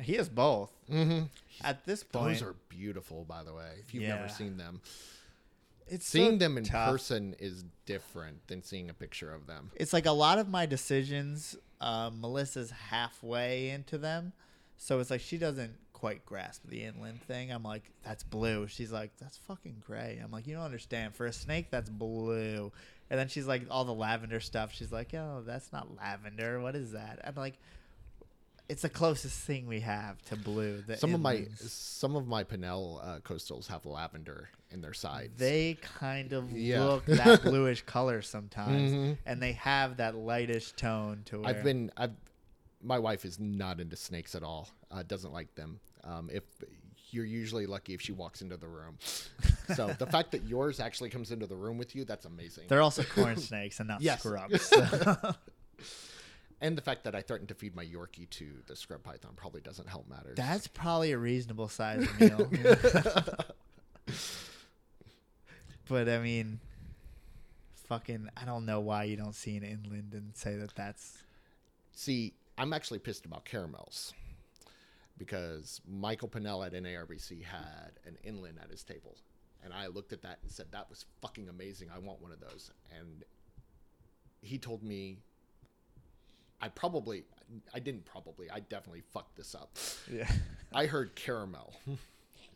[0.00, 0.70] He has both.
[0.90, 1.24] Mm-hmm.
[1.64, 3.72] At this point, Those are beautiful, by the way.
[3.80, 4.16] If you've Yeah.
[4.16, 4.80] never seen them,
[5.88, 6.90] it's so seeing them in tough.
[6.90, 9.70] person is different than seeing a picture of them.
[9.74, 11.56] It's like a lot of my decisions.
[11.80, 14.32] Uh, Melissa's halfway into them,
[14.76, 17.50] so it's like she doesn't quite grasp the inland thing.
[17.52, 18.66] I'm like, that's blue.
[18.68, 20.20] She's like, that's fucking gray.
[20.22, 21.14] I'm like, you don't understand.
[21.14, 22.70] For a snake, that's blue.
[23.10, 24.72] And then she's like, all the lavender stuff.
[24.74, 26.60] She's like, oh, that's not lavender.
[26.60, 27.20] What is that?
[27.24, 27.58] I'm like,
[28.68, 30.82] it's the closest thing we have to blue.
[30.96, 35.38] Some of my some of my Pinnell uh, coastals have lavender in their sides.
[35.38, 36.84] They kind of Yeah.
[36.84, 39.16] look that bluish color sometimes, Mhm.
[39.26, 42.12] and they have that lightish tone to where I've been I've
[42.82, 44.68] my wife is not into snakes at all.
[44.90, 45.80] Uh, doesn't like them.
[46.04, 46.44] Um, if
[47.10, 48.98] you're usually lucky if she walks into the room.
[49.74, 52.64] So the fact that yours actually comes into the room with you, that's amazing.
[52.68, 54.20] They're also corn snakes and not Yes.
[54.20, 54.62] scrubs.
[54.62, 55.34] so-
[56.60, 59.60] and the fact that I threatened to feed my Yorkie to the scrub python probably
[59.60, 60.36] doesn't help matters.
[60.36, 62.50] That's probably a reasonable size meal.
[65.88, 66.60] but I mean,
[67.88, 71.18] fucking, I don't know why you don't see an inland and say that that's.
[71.92, 74.12] See, I'm actually pissed about caramels
[75.16, 79.16] because Michael Pinnell at NARBC had an inland at his table.
[79.64, 81.88] And I looked at that and said, that was fucking amazing.
[81.94, 82.70] I want one of those.
[82.96, 83.24] And
[84.40, 85.18] he told me,
[86.60, 87.24] I probably,
[87.72, 89.76] I didn't probably, I definitely fucked this up.
[90.10, 90.30] Yeah.
[90.72, 91.74] I heard caramel.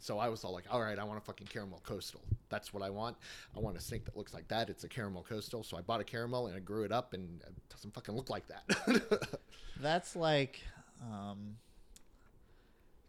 [0.02, 2.22] So I was all like, all right, I want a fucking caramel coastal.
[2.48, 3.16] That's what I want.
[3.56, 4.68] I want a snake that looks like that.
[4.68, 5.62] It's a caramel coastal.
[5.62, 8.28] So I bought a caramel and I grew it up and it doesn't fucking look
[8.28, 9.38] like that.
[9.80, 10.60] That's like,
[11.00, 11.54] um,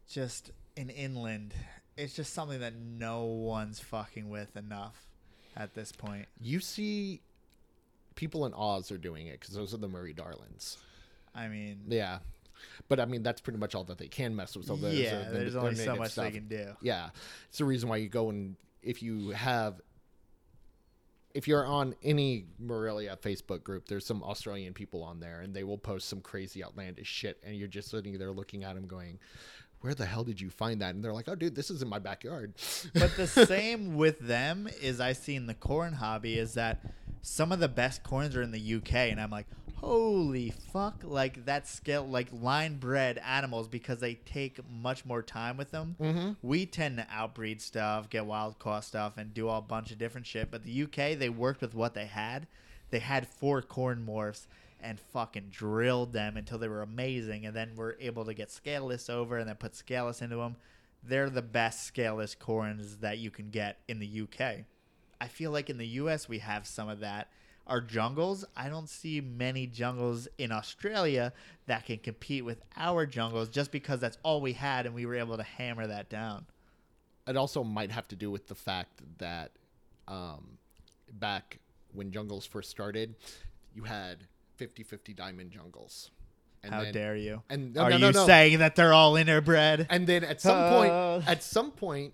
[0.08, 1.56] just an inland.
[1.98, 5.08] It's just something that no one's fucking with enough
[5.58, 6.28] at this point.
[6.40, 7.22] you see
[8.16, 10.78] people in Oz are doing it because those are the Murray Darlings.
[11.36, 12.20] I mean, Yeah.
[12.88, 14.68] But I mean, that's pretty much all that they can mess with.
[14.68, 16.26] So yeah, there's their only so much stuff.
[16.26, 16.74] they can do.
[16.82, 17.10] Yeah,
[17.50, 19.82] it's the reason why you go and if you have,
[21.34, 25.64] if you're on any Morelia Facebook group, there's some Australian people on there, and they
[25.64, 29.20] will post some crazy outlandish shit, and you're just sitting there looking at them, going,
[29.84, 31.88] "Where the hell did you find that?" And they're like, "Oh, dude, this is in
[31.90, 32.54] my backyard."
[32.94, 36.82] But the same with them is I see in the corn hobby is that
[37.22, 39.48] some of the best corns are in the UK, and I'm like,
[39.84, 45.58] holy fuck, like that scale, like line bred animals because they take much more time
[45.58, 45.96] with them.
[46.00, 46.32] mm-hmm.
[46.42, 49.98] We tend to outbreed stuff, get wild caught stuff, and do all a bunch of
[49.98, 50.50] different shit.
[50.50, 52.48] But the UK, they worked with what they had.
[52.92, 54.48] They had four corn morphs
[54.84, 59.10] and fucking drilled them until they were amazing, and then were able to get scaleless
[59.10, 60.58] over and then put scaleless into them.
[61.04, 64.66] They're the best scaleless corns that you can get in the UK.
[65.20, 67.30] I feel like in the US we have some of that.
[67.66, 71.32] Our jungles, I don't see many jungles in Australia
[71.66, 75.16] that can compete with our jungles just because that's all we had and we were
[75.16, 76.46] able to hammer that down.
[77.26, 79.52] It also might have to do with the fact that
[80.10, 80.58] um,
[81.14, 81.60] back
[81.94, 83.16] when jungles first started,
[83.74, 84.28] you had
[84.68, 86.12] 50-50 diamond jungles.
[86.64, 87.42] And How then, dare you?
[87.50, 88.26] And no, Are no, you no, no.
[88.26, 89.86] saying that they're all interbred?
[89.90, 90.72] And then at some Uh.
[91.18, 92.14] point, at some point,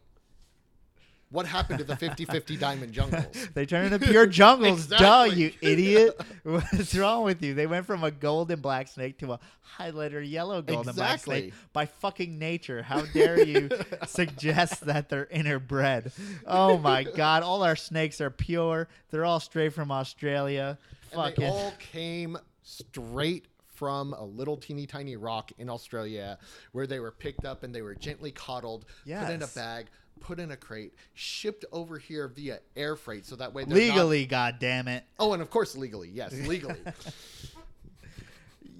[1.31, 3.25] what happened to the 50-50 diamond jungles?
[3.53, 6.19] they turned into pure jungles, duh, you idiot.
[6.43, 7.53] What's wrong with you?
[7.53, 9.39] They went from a golden black snake to a
[9.77, 12.81] highlighter yellow golden black snake by fucking nature.
[12.81, 13.69] How dare you
[14.07, 16.11] suggest that they're interbred?
[16.47, 18.87] Oh my god, all our snakes are pure.
[19.11, 20.77] They're all straight from Australia.
[21.11, 23.45] And Fucking they all came straight
[23.79, 26.37] from a little teeny tiny rock in Australia
[26.73, 29.85] where they were picked up and they were gently coddled, put in a bag,
[30.19, 33.95] put in a crate, shipped over here via air freight so that way they're not-
[33.95, 35.03] legally, god damn it.
[35.19, 36.09] oh, and of course legally.
[36.09, 36.79] Yes, legally.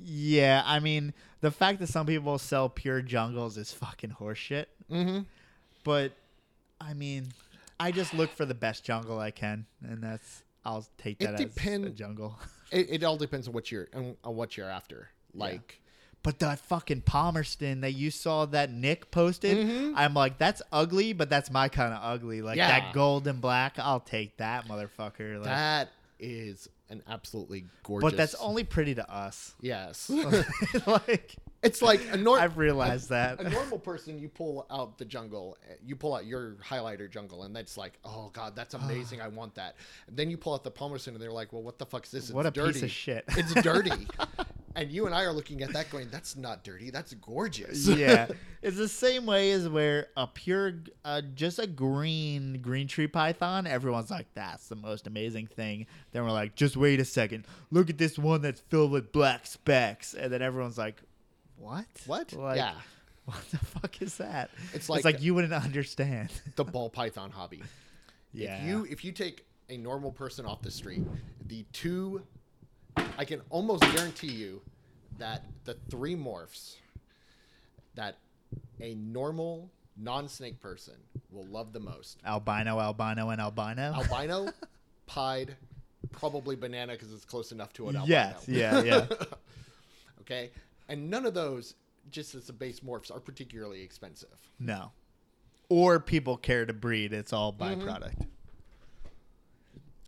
[0.04, 4.66] Yeah, I mean, the fact that some people sell pure jungles is fucking horseshit.
[4.92, 5.20] mm-hmm.
[5.84, 6.12] But
[6.82, 7.28] I mean,
[7.80, 11.34] I just look for the best jungle I can, and that's I'll take It that
[11.36, 12.38] as a depend- jungle.
[12.72, 15.10] It, it all depends on what you're on, on what you're after.
[15.34, 15.82] Like
[16.22, 19.94] But that fucking Palmerston that you saw that Nick posted, Mhm.
[19.96, 22.42] I'm like, that's ugly, but that's my kind of ugly.
[22.42, 22.68] Like Yeah.
[22.68, 25.36] that gold and black, I'll take that motherfucker.
[25.38, 25.90] Like, that
[26.20, 28.10] is an absolutely gorgeous.
[28.12, 29.54] but that's only pretty to us.
[29.62, 30.10] yes.
[30.88, 32.44] like it's like a normal.
[32.44, 33.40] I've realized that.
[33.40, 37.44] a normal person, you pull out the jungle, uh, you pull out your highlighter jungle,
[37.44, 39.22] and that's like, oh god, that's amazing.
[39.22, 39.76] I want that.
[40.08, 42.12] And then you pull out the Palmerston, and they're like, well, what the fuck is
[42.12, 42.24] this?
[42.26, 42.74] It's What a dirty.
[42.74, 43.24] piece of shit.
[43.30, 43.92] It's dirty.
[44.82, 46.90] and you and I are looking at that going, "That's not dirty.
[46.90, 48.28] That's gorgeous." yeah,
[48.62, 50.74] it's the same way as where a pure,
[51.06, 53.68] uh, just a green green tree python.
[53.68, 57.46] Everyone's like, "That's the most amazing thing." Then we're like, "Just wait a second.
[57.72, 61.02] Look at this one that's filled with black specks," and then everyone's like,
[61.58, 61.86] "What?
[62.06, 62.34] What?
[62.34, 62.74] Like, yeah,
[63.26, 66.30] What the fuck is that?" It's like- it's like you wouldn't understand.
[66.56, 67.62] the ball python hobby.
[68.34, 71.04] yeah, If you if you take a normal person off the street,
[71.48, 72.24] the two,
[73.18, 74.62] I can almost guarantee you
[75.18, 76.76] that the three morphs
[77.96, 78.18] that
[78.80, 80.96] a normal non-snake person
[81.32, 83.94] will love the most: albino, albino, and albino.
[83.94, 84.52] albino,
[85.06, 85.56] pied,
[86.12, 88.16] probably banana because it's close enough to an albino.
[88.16, 89.08] Yes, yeah, yeah.
[90.22, 90.52] okay,
[90.88, 91.76] and none of those,
[92.12, 94.30] just as the base morphs, are particularly expensive.
[94.60, 94.92] No.
[95.70, 97.14] Or people care to breed.
[97.14, 97.82] It's all mm-hmm.
[97.82, 98.26] byproduct.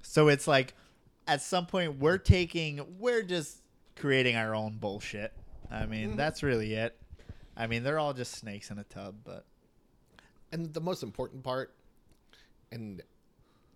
[0.01, 0.73] So it's like
[1.27, 3.61] at some point we're taking we're just
[3.95, 5.33] creating our own bullshit.
[5.69, 6.17] I mean, mm-hmm.
[6.17, 6.97] that's really it.
[7.55, 9.45] I mean, they're all just snakes in a tub, but
[10.51, 11.73] And the most important part,
[12.71, 13.01] and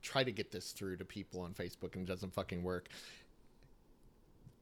[0.01, 2.89] try to get this through to people on Facebook and it doesn't fucking work.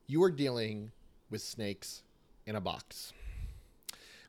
[0.08, 0.92] You are dealing
[1.30, 2.04] with snakes
[2.46, 3.14] in a box.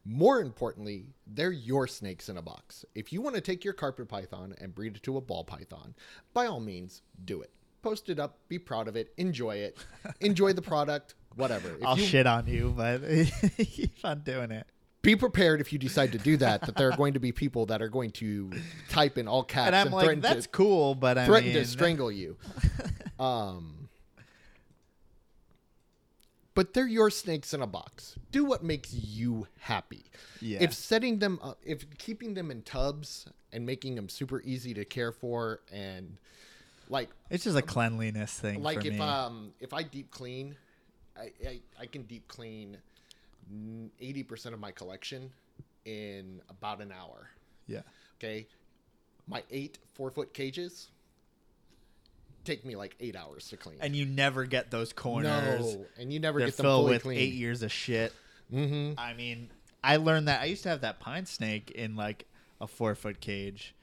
[0.05, 2.85] More importantly, they're your snakes in a box.
[2.94, 5.94] If you want to take your carpet python and breed it to a ball python,
[6.35, 7.51] by all means, do it.
[7.85, 9.77] Post it up, be proud of it, enjoy it,
[10.20, 11.69] enjoy the product, whatever.
[11.74, 13.02] If I'll you, shit on you, but
[13.59, 14.66] keep on doing it.
[15.02, 17.66] be prepared if you decide to do that, that there are going to be people
[17.66, 18.51] that are going to
[18.89, 21.59] type in all caps And I'm like, threaten to- that's cool, but I threaten mean,
[21.59, 22.39] to strangle you.
[23.19, 23.90] um,
[26.55, 28.16] but they're your snakes in a box.
[28.31, 30.06] Do what makes you happy.
[30.40, 30.62] Yeah.
[30.62, 34.86] If setting them up, if keeping them in tubs and making them super easy to
[34.86, 36.16] care for, and
[36.89, 39.01] like it's just a cleanliness thing like for if me.
[39.01, 40.56] um if I deep clean,
[41.16, 42.78] I I, I can deep clean
[44.01, 45.31] eighty percent of my collection
[45.85, 47.28] in about an hour.
[47.66, 47.81] yeah.
[48.19, 48.47] Okay,
[49.28, 50.89] my eight four foot cages
[52.44, 53.78] take me like eight hours to clean.
[53.81, 55.74] And you never get those corners.
[55.74, 57.19] no, and you never They're get them filled with clean.
[57.19, 58.12] eight years of shit.
[58.52, 58.98] Mm-hmm.
[58.98, 59.51] I mean,
[59.82, 62.27] I learned that I used to have that pine snake in like
[62.61, 63.74] a four foot cage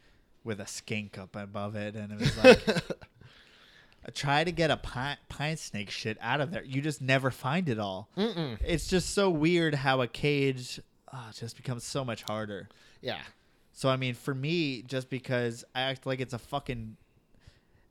[0.44, 2.62] with a skink up above it, and it was like.
[4.16, 6.64] Try to get a pine, pine snake shit out of there.
[6.64, 8.10] You just never find it all.
[8.18, 8.58] Mm-mm.
[8.66, 10.80] It's just so weird how a cage
[11.14, 12.68] ah, just becomes so much harder.
[13.02, 13.20] Yeah,
[13.74, 16.98] So I mean, for me, just because I act like it's a fucking.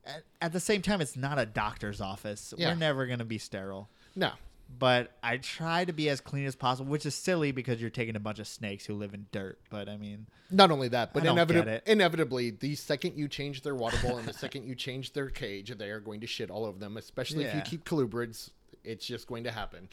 [0.05, 2.53] At, at the same time, it's not a doctor's office.
[2.57, 2.69] Yeah.
[2.69, 4.31] We're never gonna be sterile no,
[4.77, 8.15] but I try to be as clean as possible, which is silly because you're taking
[8.15, 9.59] a bunch of snakes who live in dirt.
[9.69, 13.75] But I mean, not only that, but I inevitably, inevitably, the second you change their
[13.75, 16.65] water bowl and the second you change their cage, they are going to shit all
[16.65, 16.97] over them.
[16.97, 18.51] Especially if you keep colubrids,
[18.83, 19.89] it's just going to happen.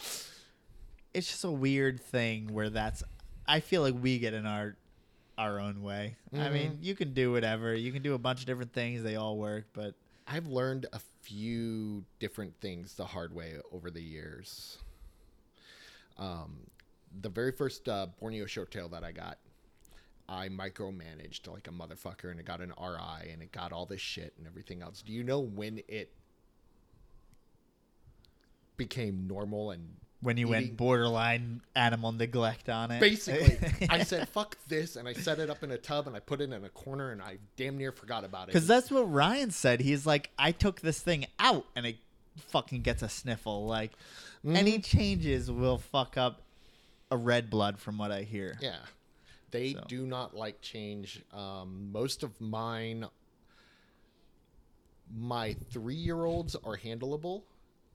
[1.14, 3.02] it's just a weird thing where that's.
[3.46, 4.76] I feel like we get in our
[5.38, 6.16] our own way.
[6.34, 6.82] I mean, mm-hmm.
[6.82, 7.74] you can do whatever.
[7.74, 9.02] You can do a bunch of different things.
[9.02, 9.94] They all work, but
[10.26, 10.98] I've learned a
[11.28, 14.78] few different things the hard way over the years.
[16.18, 16.60] Um,
[17.20, 19.38] the very first uh, Borneo shorttail that I got,
[20.28, 24.00] I micromanaged like a motherfucker, and it got an RI, and it got all this
[24.00, 25.02] shit and everything else.
[25.02, 26.12] Do you know when it
[28.78, 33.56] became normal and when you Eating- went borderline animal neglect on it, basically
[33.90, 36.40] I said fuck this, and I set it up in a tub, and I put
[36.40, 38.46] it in a corner, and I damn near forgot about it.
[38.48, 39.80] Because that's what Ryan said.
[39.80, 41.96] He's like, I took this thing out and it
[42.48, 43.66] fucking gets a sniffle.
[43.66, 43.92] Like,
[44.44, 46.42] any changes will fuck up
[47.10, 48.58] a red blood, from what I hear.
[48.60, 48.76] Yeah.
[49.50, 49.84] They So.
[49.88, 51.22] do not like change.
[51.32, 53.06] Um, most of mine,
[55.16, 57.42] my three year olds are handleable.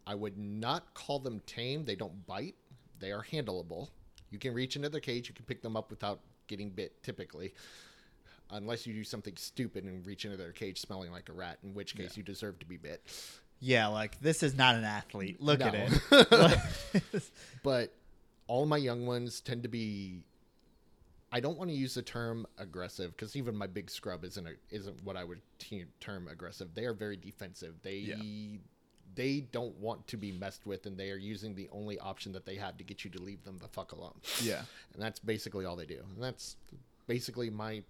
[0.05, 1.85] I would not call them tame.
[1.85, 2.55] They don't bite,
[2.99, 3.89] they are handleable.
[4.30, 7.53] You can reach into their cage, you can pick them up without getting bit typically.
[8.49, 11.73] Unless you do something stupid and reach into their cage smelling like a rat, in
[11.73, 13.01] which case you deserve to be bit.
[13.59, 15.41] Yeah, like, this is not an athlete.
[15.41, 17.31] Look at it.
[17.63, 17.93] but
[18.47, 20.23] all my young ones tend to be
[21.34, 24.51] I don't want to use the term aggressive because even my big scrub isn't a,
[24.69, 26.75] isn't what I would te- term aggressive.
[26.75, 27.73] They are very defensive.
[27.81, 28.59] They Yeah.
[29.15, 32.45] They don't want to be messed with, and they are using the only option that
[32.45, 34.15] they have to get you to leave them the fuck alone.
[34.41, 34.61] yeah.
[34.94, 35.99] And that's basically all they do.
[36.15, 36.56] And that's
[37.07, 37.84] basically my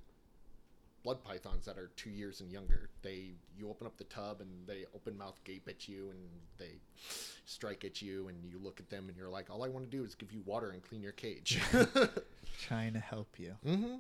[1.04, 2.90] blood pythons that are two years and younger.
[3.02, 6.20] They you open up the tub and they open mouth gape at you and
[6.58, 6.80] they
[7.46, 9.98] strike at you and you look at them and you're like, all I want to
[9.98, 11.62] do is give you water and clean your cage.
[12.62, 13.56] Trying to help you.
[13.66, 13.96] mm-hmm.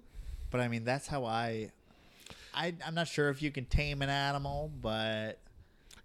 [0.49, 1.71] But I mean, that's how I.
[2.53, 5.39] I I'm not sure if you can tame an animal, but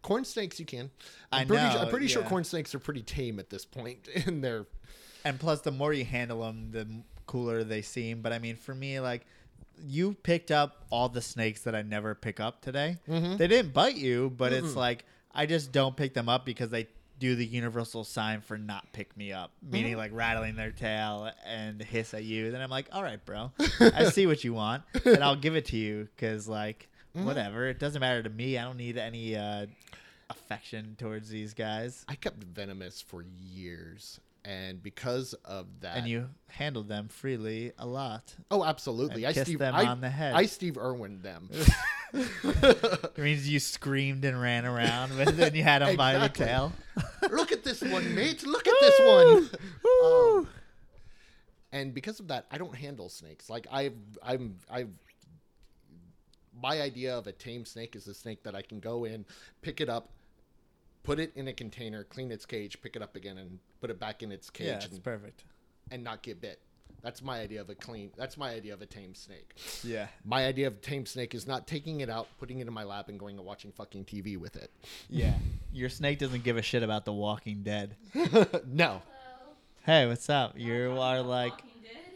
[0.03, 0.91] Corn snakes, you can.
[1.33, 4.09] I I'm pretty, know, I'm pretty sure corn snakes are pretty tame at this point
[4.27, 4.67] in their.
[5.25, 6.87] And plus, the more you handle them, the
[7.27, 8.23] cooler they seem.
[8.23, 9.27] But I mean, for me, like,
[9.81, 12.99] you picked up all the snakes that I never pick up today.
[13.09, 13.39] Mhm.
[13.39, 14.77] They didn't bite you, but it's Mm-mm.
[14.77, 15.05] like
[15.35, 16.89] I just don't pick them up because they
[17.21, 19.99] do the universal sign for not pick me up, meaning Mhm.
[19.99, 22.51] like rattling their tail and hiss at you.
[22.53, 25.67] Then I'm like, all right, bro, I see what you want, and I'll give it
[25.67, 27.25] to you because like Mhm.
[27.25, 28.59] whatever, it doesn't matter to me.
[28.59, 29.67] I don't need any uh,
[30.31, 32.05] affection towards these guys.
[32.09, 37.87] I kept venomous for years, and because of that, And you handled them freely a
[37.87, 38.35] lot.
[38.51, 40.35] oh, absolutely, I kissed Steve, them I, on the head.
[40.35, 41.49] I Steve Irwin them.
[42.15, 46.73] It means you screamed and ran around, but then you had him by the tail.
[47.31, 48.47] Look at this one, mate.
[48.47, 49.51] Look at this one.
[50.05, 50.49] Um,
[51.73, 53.51] and because of that, I don't handle snakes.
[53.51, 54.89] Like I've, I'm, I've.
[56.61, 59.25] My idea of a tame snake is a snake that I can go in,
[59.63, 60.11] pick it up,
[61.03, 63.99] put it in a container, clean its cage, pick it up again, and put it
[64.01, 65.45] back in its cage, yeah, it's and, perfect.
[65.91, 66.61] and not get bit.
[67.01, 68.11] That's my idea of a clean.
[68.17, 69.55] That's my idea of a tame snake.
[69.85, 72.73] Yeah, My idea of a tame snake is not taking it out, putting it in
[72.73, 74.71] my lap, and going and watching fucking TV with it.
[75.09, 75.35] yeah.
[75.73, 77.95] Your snake doesn't give a shit about The Walking Dead.
[78.67, 79.03] no.
[79.85, 80.59] Hey, what's up?
[80.59, 81.53] You are like,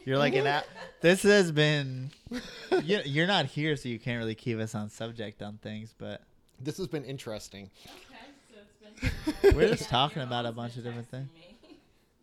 [0.05, 0.47] you're like an.
[0.47, 0.67] app.
[1.01, 2.11] this has been.
[2.83, 6.23] You, you're not here, so you can't really keep us on subject on things, but
[6.61, 7.71] This has been interesting.
[9.43, 11.29] We're just talking about a bunch of different things.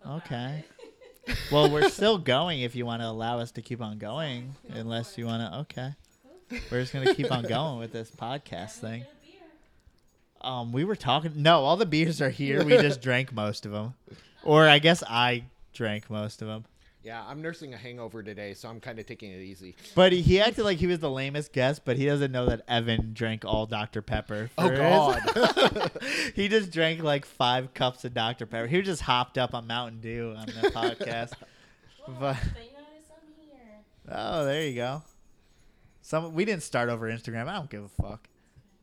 [0.07, 0.63] Okay.
[1.51, 5.17] well, we're still going if you want to allow us to keep on going, unless
[5.17, 5.59] you want to.
[5.59, 5.93] Okay.
[6.71, 9.05] We're just gonna keep on going with this podcast thing.
[10.41, 11.33] Um, we were talking.
[11.35, 12.63] No, all the beers are here.
[12.63, 13.93] We just drank most of them,
[14.43, 15.43] or I guess I
[15.73, 16.65] drank most of them.
[17.01, 19.75] Yeah, I'm nursing a hangover today, so I'm kind of taking it easy.
[19.95, 22.61] But he, he acted like he was the lamest guest, but he doesn't know that
[22.67, 24.49] Evan drank all Dr Pepper.
[24.57, 24.73] Oh, for
[25.39, 25.91] his- God.
[26.35, 28.67] he just drank like five cups of Dr Pepper.
[28.67, 31.31] He just hopped up on Mountain Dew on the podcast.
[32.19, 32.37] But-
[34.11, 35.03] Oh, there you go.
[36.01, 37.47] Some we didn't start over Instagram.
[37.47, 38.27] I don't give a fuck.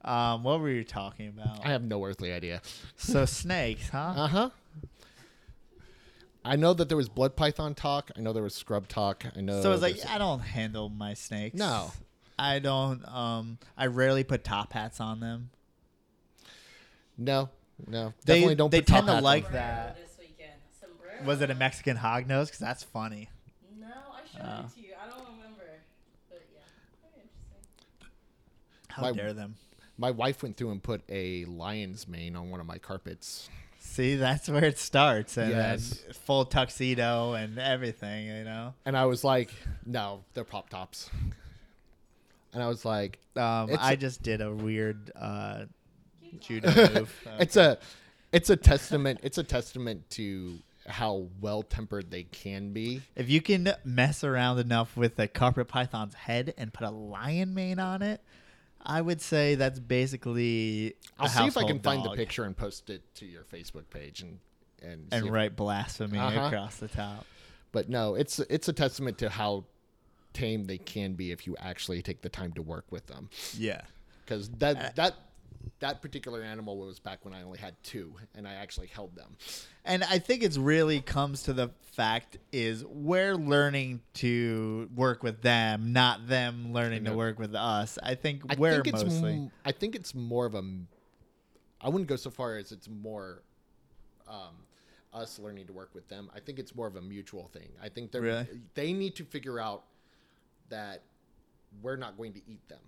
[0.04, 1.66] Um, what were you talking about?
[1.66, 2.62] I have no earthly idea.
[2.96, 4.12] so snakes, huh?
[4.16, 4.50] Uh huh.
[6.46, 8.10] I know that there was blood python talk.
[8.16, 9.24] I know there was scrub talk.
[9.36, 9.62] I know.
[9.62, 11.56] so it's like I don't handle my snakes.
[11.56, 11.90] No.
[12.38, 13.06] I don't.
[13.08, 15.50] Um, I rarely put top hats on them.
[17.18, 17.48] no,
[17.86, 18.70] no, They definitely don't.
[18.70, 19.24] they put top tend to hats on.
[19.24, 19.96] like that.
[19.96, 22.48] This Was it a Mexican hog nose?
[22.48, 23.30] Because that's funny.
[23.80, 24.66] No, I showed Oh.
[24.66, 24.92] it to you.
[25.02, 25.64] I don't remember.
[26.28, 26.60] But yeah,
[27.02, 28.08] very interesting.
[28.88, 29.56] How My- dare them?
[29.98, 33.48] My wife went through and put a lion's mane on one of my carpets.
[33.86, 35.90] See, that's where it starts, and Yes.
[36.04, 38.26] then full tuxedo and everything.
[38.26, 38.74] You know.
[38.84, 39.50] And I was like,
[39.86, 41.08] no, they're pop tops.
[42.52, 45.64] And I was like, Um, I just did a weird uh,
[46.40, 47.14] judo move.
[47.38, 47.78] it's a,
[48.32, 49.20] it's a testament.
[49.22, 53.02] It's a testament to how well tempered they can be.
[53.14, 57.54] If you can mess around enough with a carpet python's head and put a lion
[57.54, 58.20] mane on it,
[58.86, 60.94] I would say that's basically.
[61.18, 62.16] I'll see if I can find the dog.
[62.16, 64.38] picture and post it to your Facebook page and
[64.82, 66.46] and and write blasphemy Uh-huh.
[66.46, 67.26] across the top.
[67.72, 69.64] But no, it's it's a testament to how
[70.32, 73.28] tame they can be if you actually take the time to work with them.
[73.56, 73.80] Yeah.
[74.24, 75.14] Because Uh, that that
[75.80, 79.36] that particular animal was back when I only had two, and I actually held them.
[79.84, 85.42] And I think it's really comes to the fact is we're learning to work with
[85.42, 87.98] them, not them learning to work with us.
[88.02, 89.32] I think I we're think it's mostly.
[89.34, 90.62] m- I think it's more of a.
[91.80, 93.42] I wouldn't go so far as it's more.
[94.28, 94.56] Um,
[95.14, 96.30] us learning to work with them.
[96.34, 97.68] I think it's more of a mutual thing.
[97.82, 98.46] I think they Really?
[98.74, 99.84] they need to figure out
[100.68, 101.02] that
[101.80, 102.80] we're not going to eat them.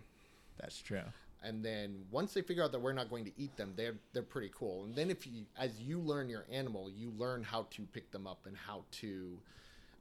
[0.61, 1.01] That's true.
[1.43, 4.23] And then once they figure out that we're not going to eat them they're they're
[4.23, 4.85] pretty cool.
[4.85, 8.27] And then if you as you learn your animal you learn how to pick them
[8.27, 9.39] up and how to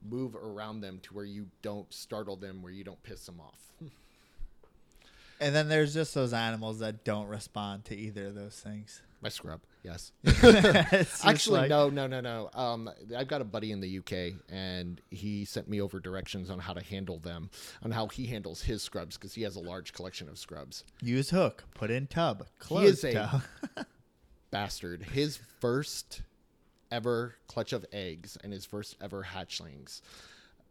[0.08, 3.72] move around them to where you don't startle them where you don't piss them off.
[5.40, 9.02] And then there's just those animals that don't respond to either of those things.
[9.20, 10.12] my scrub yes
[11.24, 14.12] actually like- no no no no um i've got a buddy in the uk
[14.48, 17.48] and he sent me over directions on how to handle them
[17.82, 21.30] on how he handles his scrubs because he has a large collection of scrubs Use
[21.30, 23.42] hook, put in tub, He close is a- tub.
[24.50, 25.02] bastard.
[25.02, 26.22] His first
[26.90, 30.00] ever clutch of eggs and his first ever hatchlings,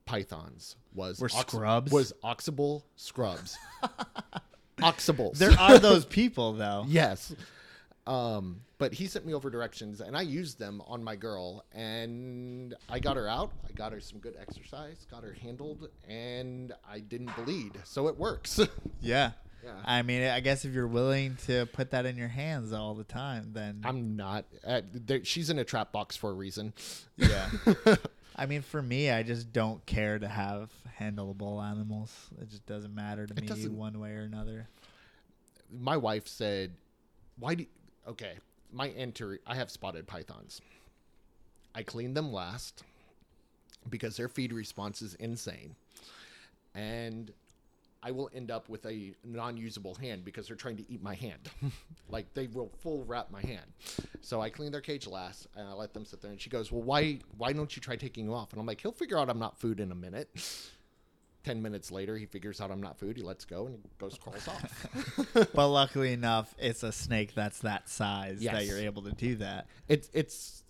[0.06, 1.92] pythons, was Were scrubs?
[1.92, 3.56] Was oxible scrubs.
[4.80, 5.38] Oxables.
[5.40, 6.86] there are those people though.
[6.88, 7.34] yes.
[8.08, 12.74] Um, but he sent me over directions and I used them on my girl and
[12.90, 13.52] I got her out.
[13.68, 17.74] I got her some good exercise, got her handled, and I didn't bleed.
[17.84, 18.60] So it works.
[19.02, 19.32] Yeah.
[19.64, 19.74] Yeah.
[19.86, 23.04] I mean, I guess if you're willing to put that in your hands all the
[23.04, 24.46] time, then I'm not.
[24.66, 26.74] Uh, there, she's in a trap box for a reason.
[27.18, 27.50] yeah.
[28.36, 32.16] I mean, for me, I just don't care to have handleable animals.
[32.42, 34.68] It just doesn't matter to It me one way or another.
[35.72, 36.72] My wife said,
[37.38, 37.66] "Why do?"
[38.08, 38.34] Okay,
[38.72, 39.40] my enter.
[39.46, 40.62] I have spotted pythons.
[41.76, 42.84] I clean them last
[43.90, 45.76] because their feed response is insane,
[46.74, 47.32] and
[48.02, 51.50] I will end up with a non-usable hand because they're trying to eat my hand.
[52.10, 53.66] like they will full wrap my hand.
[54.22, 56.32] So I clean their cage last and I let them sit there.
[56.32, 58.80] And she goes, "Well, why why don't you try taking them off?" And I'm like,
[58.80, 60.30] "He'll figure out I'm not food in a minute."
[61.44, 63.16] Ten minutes later, he figures out I'm not food.
[63.16, 64.88] He lets go and he goes crawls off.
[65.54, 69.68] But luckily enough, it's a snake that's that size that you're able to do that.
[69.88, 70.64] it's it's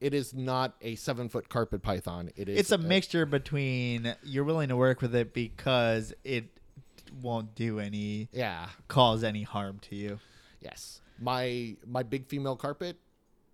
[0.00, 2.30] it is not a seven foot carpet python.
[2.34, 6.46] It is It's a mixture between you're willing to work with it because it
[7.20, 8.68] won't do any Yeah.
[8.88, 10.18] cause any harm to you.
[10.60, 11.00] Yes.
[11.20, 12.96] My my big female carpet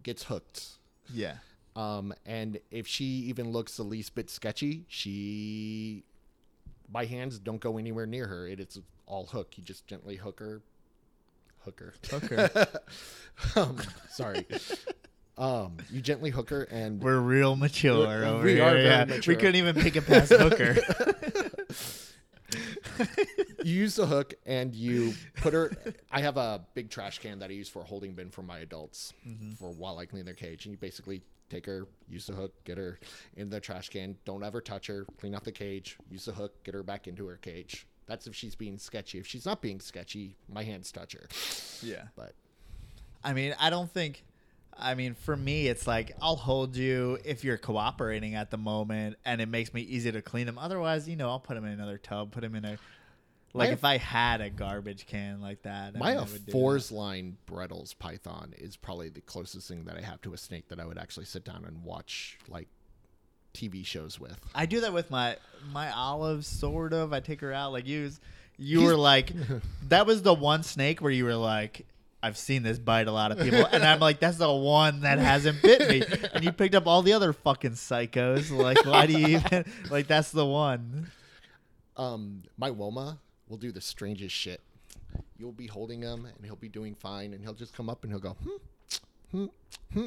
[0.02, 0.64] gets hooked.
[1.12, 1.36] Yeah.
[1.78, 6.02] Um, and if she even looks the least bit sketchy, she
[6.92, 8.48] my hands don't go anywhere near her.
[8.48, 9.56] It is all hook.
[9.56, 10.60] You just gently hook her.
[11.60, 11.94] Hook her.
[12.10, 12.66] Hooker.
[13.56, 13.76] um,
[14.10, 14.44] sorry.
[15.36, 18.64] Um, you gently hook her and We're real mature We're- over we here.
[18.64, 19.04] are very yeah.
[19.04, 19.34] mature.
[19.34, 20.78] We couldn't even make it past Hooker.
[23.62, 25.70] you use the hook and you put her
[26.10, 28.60] i have a big trash can that i use for a holding bin for my
[28.60, 29.12] adults
[29.58, 31.20] for while i clean their cage and you basically
[31.50, 32.98] take her use the hook get her
[33.36, 36.62] in the trash can don't ever touch her clean out the cage use the hook
[36.64, 39.80] get her back into her cage that's if she's being sketchy if she's not being
[39.80, 41.26] sketchy my hands touch her
[41.82, 42.04] yeah.
[42.16, 42.32] but
[43.22, 44.24] I mean, I don't think.
[44.80, 49.16] I mean, for me, it's like I'll hold you if you're cooperating at the moment,
[49.24, 50.58] and it makes me easy to clean them.
[50.58, 52.78] Otherwise, you know, I'll put them in another tub, put them in a.
[53.58, 56.46] Like My- if I had a garbage can like that, I my mean, I would
[56.46, 60.36] do fours line Bredl's python is probably the closest thing that i have to a
[60.38, 62.68] snake that i would actually sit down and watch like
[63.54, 64.38] tv shows with.
[64.54, 65.36] I do that with my
[65.72, 67.12] my olives, sort of.
[67.12, 67.72] I take her out.
[67.72, 68.20] Like you, was-
[68.56, 69.32] you He's- were like,
[69.88, 71.86] that was the one snake where you were like.
[72.20, 75.20] I've seen this bite a lot of people, and I'm like, that's the one that
[75.20, 76.02] hasn't bit me.
[76.34, 78.50] And you picked up all the other fucking psychos.
[78.50, 80.08] Like, why do you even like?
[80.08, 81.12] That's the one.
[81.96, 83.18] um, my Woma
[83.48, 84.60] will do the strangest shit.
[85.38, 88.12] You'll be holding him, and he'll be doing fine, and he'll just come up and
[88.12, 88.56] he'll go, hmm,
[89.30, 89.46] hmm,
[89.92, 90.06] hmm,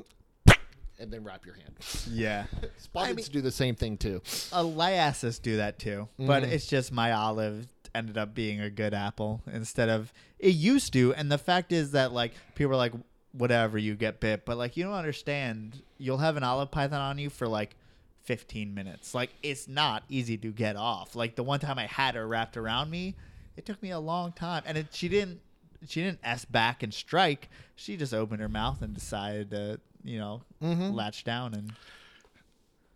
[0.99, 1.73] and then wrap your hand.
[2.09, 2.45] Yeah,
[2.93, 4.21] Spotteds mean- do the same thing too.
[4.25, 6.51] Liasis do that too, but Mhm.
[6.51, 11.13] it's just my olive ended up being a good apple instead of it used to.
[11.15, 12.93] And the fact is that like people are like,
[13.33, 15.81] whatever, you get bit, but like you don't understand.
[15.97, 17.75] You'll have an olive python on you for like.
[18.23, 19.15] 15 minutes.
[19.15, 21.15] Like it's not easy to get off.
[21.15, 23.15] Like the one time I had her wrapped around me,
[23.57, 25.39] it took me a long time and it, she didn't
[25.87, 27.49] she didn't s back and strike.
[27.75, 30.93] She just opened her mouth and decided to, you know, Mhm.
[30.93, 31.73] latch down and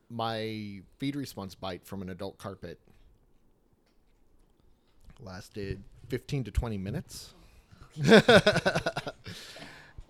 [0.08, 2.80] My feed response bite from an adult carpet
[5.20, 7.34] lasted 15 to 20 minutes.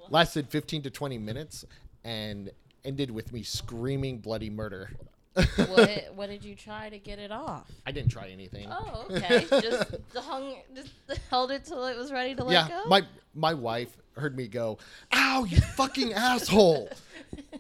[0.09, 1.65] lasted 15 to 20 minutes
[2.03, 2.51] and
[2.83, 4.91] ended with me screaming bloody murder.
[5.35, 7.69] What what did you try to get it off?
[7.85, 8.67] I didn't try anything.
[8.69, 9.45] Oh, okay.
[9.49, 10.91] just hung, just
[11.29, 12.89] held it till it was ready to let yeah, go.
[12.89, 13.01] my
[13.33, 14.77] my wife heard me go,
[15.13, 16.89] "Ow, you fucking asshole!"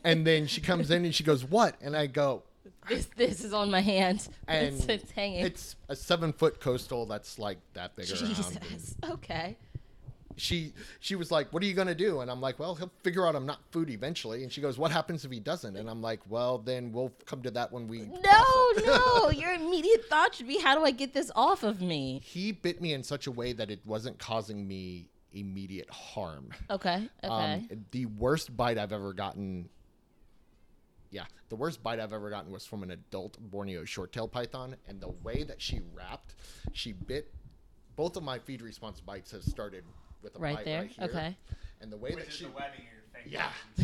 [0.03, 2.43] And then she comes in and she goes, "What?" And I go,
[2.87, 4.27] this this is on my hand.
[4.47, 5.45] and it's, it's hanging.
[5.45, 8.25] It's a seven foot coastal that's like that big around.
[8.25, 8.95] Jesus.
[9.03, 9.57] Okay.
[10.37, 13.25] She she was like, "What are you gonna do?" And I'm like, "Well, he'll figure
[13.25, 16.01] out I'm not food eventually." And she goes, "What happens if he doesn't?" And I'm
[16.01, 19.29] like, "Well, then we'll come to that when we." No, no.
[19.33, 22.21] Your immediate thought should be, how do I get this off of me?
[22.23, 26.49] He bit me in such a way that it wasn't causing me immediate harm.
[26.69, 27.09] Okay.
[27.23, 27.67] Okay.
[27.71, 29.69] Um, the worst bite I've ever gotten.
[31.11, 34.99] Yeah, the worst bite I've ever gotten was from an adult Borneo short-tailed python, and
[34.99, 36.35] the way that she wrapped,
[36.73, 37.33] she bit.
[37.95, 39.85] Both of my feed response bites have started
[40.25, 40.81] with a right bite there.
[40.81, 41.37] right here, okay.
[41.81, 43.29] and the way that she, webbing your finger.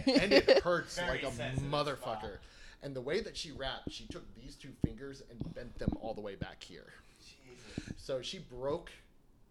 [0.05, 1.27] yeah, and it hurts like a
[1.61, 2.37] motherfucker.
[2.83, 6.15] And the way that she wrapped, she took these two fingers and bent them all
[6.15, 6.87] the way back here.
[7.19, 7.93] Jesus.
[7.97, 8.89] So she broke.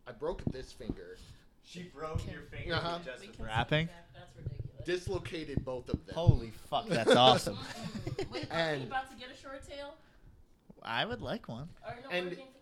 [0.09, 1.17] I broke this finger,
[1.65, 2.99] She broke your finger Uh-huh.
[3.05, 3.89] just with wrapping.
[4.13, 4.85] That's ridiculous.
[4.85, 6.15] dislocated both of them.
[6.17, 7.57] Holy fuck, that's awesome.
[8.33, 9.95] Wait, are And- you about to get a short tail?
[10.83, 11.69] I would like one.
[11.87, 12.60] Or no, And- we're looking for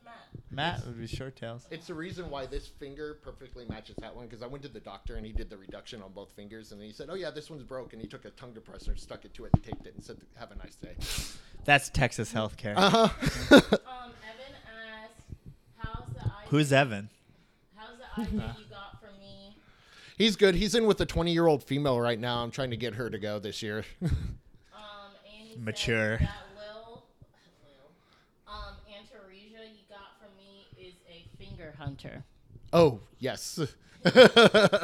[0.50, 0.78] Matt.
[0.78, 1.66] Matt would be short tails.
[1.70, 4.80] It's the reason why this finger perfectly matches that one because I went to the
[4.80, 7.50] doctor and he did the reduction on both fingers and he said, "Oh yeah, this
[7.50, 9.94] one's broke." And he took a tongue depressor, stuck it to it, and taped it,
[9.94, 10.94] and said, "Have a nice day."
[11.64, 12.74] That's Texas healthcare.
[12.76, 13.08] Uh huh.
[13.50, 14.54] Um, Evan
[15.02, 15.12] asked,
[15.76, 16.44] how's the eye?
[16.48, 17.10] Who's Evan?
[18.16, 19.54] Isaac, you got from me.
[20.16, 20.54] He's good.
[20.56, 22.42] He's in with a 20 year old female right now.
[22.42, 23.84] I'm trying to get her to go this year.
[24.72, 26.18] Um, and he said Mature.
[26.18, 27.02] That Lil,
[27.64, 27.90] Lil,
[28.46, 31.26] um, Antaresia you got from me is a
[31.96, 32.24] finger hunter.
[32.72, 33.58] oh, yes.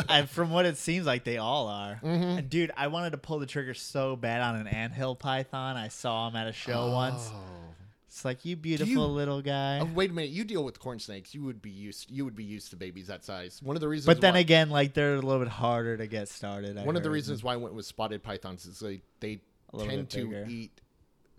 [0.09, 2.01] And from what it seems like, they all are.
[2.03, 2.39] Mm-hmm.
[2.39, 5.77] And dude, I wanted to pull the trigger so bad on an anthill python.
[5.77, 7.31] I saw him at a show once.
[7.33, 7.39] Oh.
[8.09, 9.81] It's like you beautiful you- little guy.
[9.81, 10.31] Oh, wait a minute.
[10.31, 11.35] You deal with corn snakes.
[11.35, 12.11] You would be used.
[12.11, 13.61] You would be used to babies that size.
[13.63, 14.07] One of the reasons.
[14.07, 16.79] but then why, again, like they're a little bit harder to get started.
[16.79, 19.41] I one of the reasons why I went with spotted pythons is they they
[19.77, 20.47] tend to bigger.
[20.49, 20.81] eat.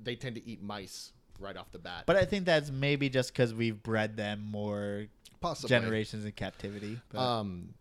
[0.03, 2.03] They tend to eat mice right off the bat.
[2.05, 5.05] But I think that's maybe just because we've bred them more
[5.49, 6.99] possibly generations in captivity.
[7.09, 7.73] But Um,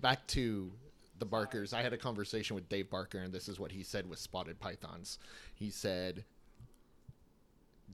[0.00, 0.70] back to
[1.18, 1.72] the Barkers.
[1.72, 4.60] I had a conversation with Dave Barker, and this is what he said with spotted
[4.60, 5.18] pythons.
[5.54, 6.24] He said,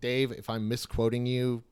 [0.01, 1.63] "Dave, if I'm misquoting you,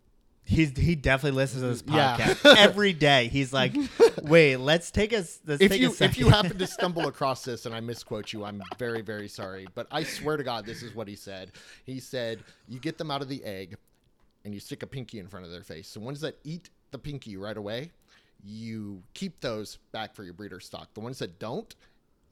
[0.44, 2.16] he's he definitely listens to this Yeah.
[2.16, 3.28] podcast every day.
[3.28, 3.74] He's like,
[4.22, 5.16] "Wait, let's take a
[5.46, 8.32] let's if take you a if you happen to stumble across this and I misquote
[8.32, 9.66] you, I'm very very sorry.
[9.74, 11.52] But I swear to God, this is what he said.
[11.84, 13.76] He said you get them out of the egg,
[14.44, 15.88] and you stick a pinky in front of their face.
[15.88, 17.90] So ones that eat the pinky right away,
[18.44, 20.88] you keep those back for your breeder stock.
[20.94, 21.74] The ones that don't,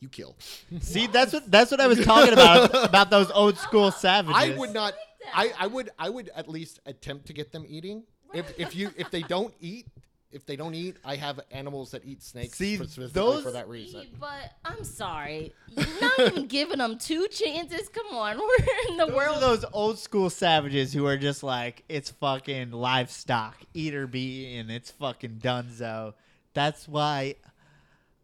[0.01, 0.37] you kill.
[0.81, 4.37] See, that's what that's what I was talking about about those old school savages.
[4.39, 4.95] I would not.
[5.35, 8.05] I, I would I would at least attempt to get them eating.
[8.33, 9.87] If if you if they don't eat
[10.33, 13.69] if they don't eat, I have animals that eat snakes See, specifically those- for that
[13.69, 14.07] reason.
[14.21, 17.89] But I'm sorry, you're not even giving them two chances.
[17.89, 19.37] Come on, we're in the Those world.
[19.37, 24.47] are those old school savages who are just like, it's fucking livestock, eat or be
[24.55, 24.71] eaten.
[24.71, 26.15] It's fucking dunzo.
[26.55, 27.37] That's why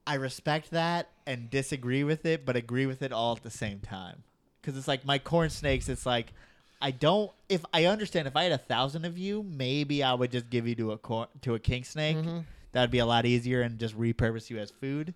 [0.07, 3.81] I respect that and disagree with it, but agree with it all at the same
[3.81, 4.23] time.
[4.61, 5.89] Because it's like my corn snakes.
[5.89, 6.33] It's like
[6.81, 7.31] I don't.
[7.49, 10.67] If I understand, if I had a thousand of you, maybe I would just give
[10.69, 12.17] you to a cor- to a king snake.
[12.17, 12.39] Mm-hmm.
[12.73, 15.15] That'd be a lot easier and just repurpose you as food.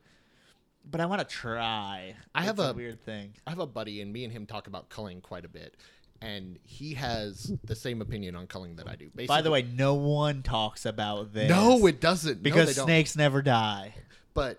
[0.91, 2.15] But I want to try.
[2.35, 3.35] I have It's a- weird thing.
[3.47, 5.75] I have a buddy, and me and him talk about culling quite a bit,
[6.23, 9.07] and he has the same opinion on culling that I do.
[9.15, 11.51] Basically, By the way, no one talks about this.
[11.51, 13.95] no, it doesn't because no, snakes never die.
[14.33, 14.59] But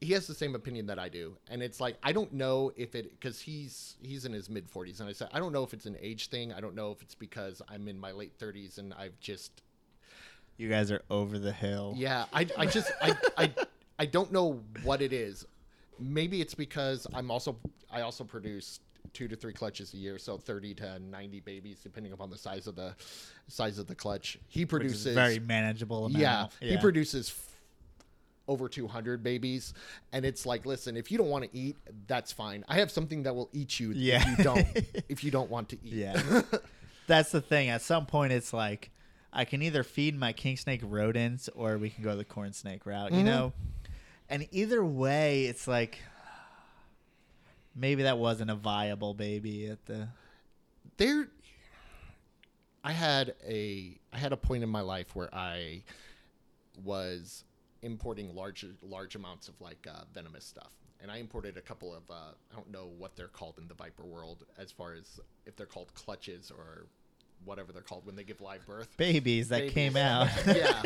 [0.00, 2.94] he has the same opinion that I do, and it's like I don't know if
[2.94, 5.72] it because he's he's in his mid forties, and I said I don't know if
[5.72, 6.52] it's an age thing.
[6.52, 9.62] I don't know if it's because I'm in my late thirties and I've just
[10.58, 11.94] You guys are over the hill.
[11.96, 13.54] Yeah, I, I just I, I
[13.98, 15.46] I don't know what it is.
[15.98, 17.56] Maybe it's because I'm also
[17.90, 18.80] I also produce
[19.14, 22.66] two to three clutches a year, so thirty to ninety babies, depending upon the size
[22.66, 22.94] of the
[23.48, 24.38] size of the clutch.
[24.46, 26.04] He produces very manageable.
[26.04, 26.20] Amount.
[26.20, 27.30] yeah, he produces
[28.48, 29.74] over 200 babies
[30.12, 33.22] and it's like listen if you don't want to eat that's fine i have something
[33.24, 34.22] that will eat you Yeah.
[34.22, 34.66] if you don't
[35.08, 36.42] if you don't want to eat Yeah,
[37.08, 37.68] that's the thing.
[37.68, 38.90] At some point, it's like
[39.32, 42.86] I can either feed my king snake rodents or we can go the corn snake
[42.86, 43.12] route.
[43.12, 43.24] You Mhm.
[43.24, 43.52] know,
[44.28, 45.98] and either way, it's like
[47.74, 50.08] maybe that wasn't a viable baby at the.
[50.96, 51.28] there
[52.84, 55.82] i had a i had a point in my life where i
[56.84, 57.44] was
[57.82, 62.02] importing large large amounts of like uh, venomous stuff and i imported a couple of
[62.10, 62.14] uh,
[62.50, 65.66] i don't know what they're called in the viper world as far as if they're
[65.66, 66.86] called clutches or
[67.44, 69.74] whatever they're called when they give live birth Babies that Babies.
[69.74, 70.28] came out.
[70.46, 70.80] yeah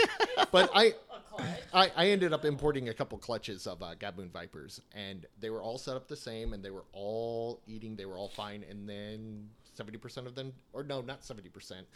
[0.50, 1.60] but i A clutch.
[1.72, 5.62] I, I ended up importing a couple clutches of uh, Gaboon Vipers, and they were
[5.62, 7.94] all set up the same, and they were all eating.
[7.94, 11.86] They were all fine, and then seventy percent of them, or no, not seventy percent,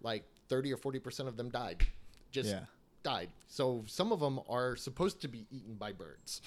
[0.00, 1.84] like thirty or forty percent of them died,
[2.30, 2.60] just Yeah.
[3.04, 3.28] Died.
[3.48, 6.40] So some of them are supposed to be eaten by birds.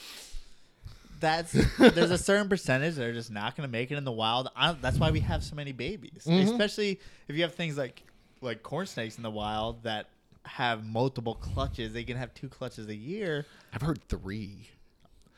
[1.20, 4.12] that's there's a certain percentage that are just not going to make it in the
[4.12, 4.50] wild.
[4.56, 6.44] I, that's why we have so many babies, Mhm.
[6.52, 8.04] especially if you have things like
[8.42, 10.10] like corn snakes in the wild that
[10.44, 11.92] have multiple clutches.
[11.94, 13.46] They can have two clutches a year.
[13.74, 14.70] I've heard three.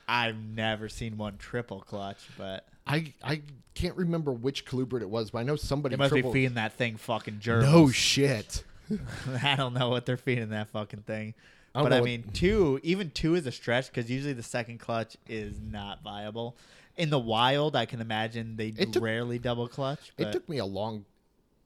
[0.07, 3.41] I've never seen one triple clutch, but I I
[3.73, 6.55] can't remember which colubrid it was, but I know somebody they must triple- be feeding
[6.55, 7.71] that thing fucking gerbils.
[7.71, 8.63] No shit.
[9.43, 11.33] I don't know what they're feeding that fucking thing.
[11.75, 14.43] I But know I what- mean, two, even two is a stretch because usually the
[14.43, 16.57] second clutch is not viable.
[16.97, 20.11] In the wild, I can imagine they took- rarely double clutch.
[20.17, 21.05] But It took me a long,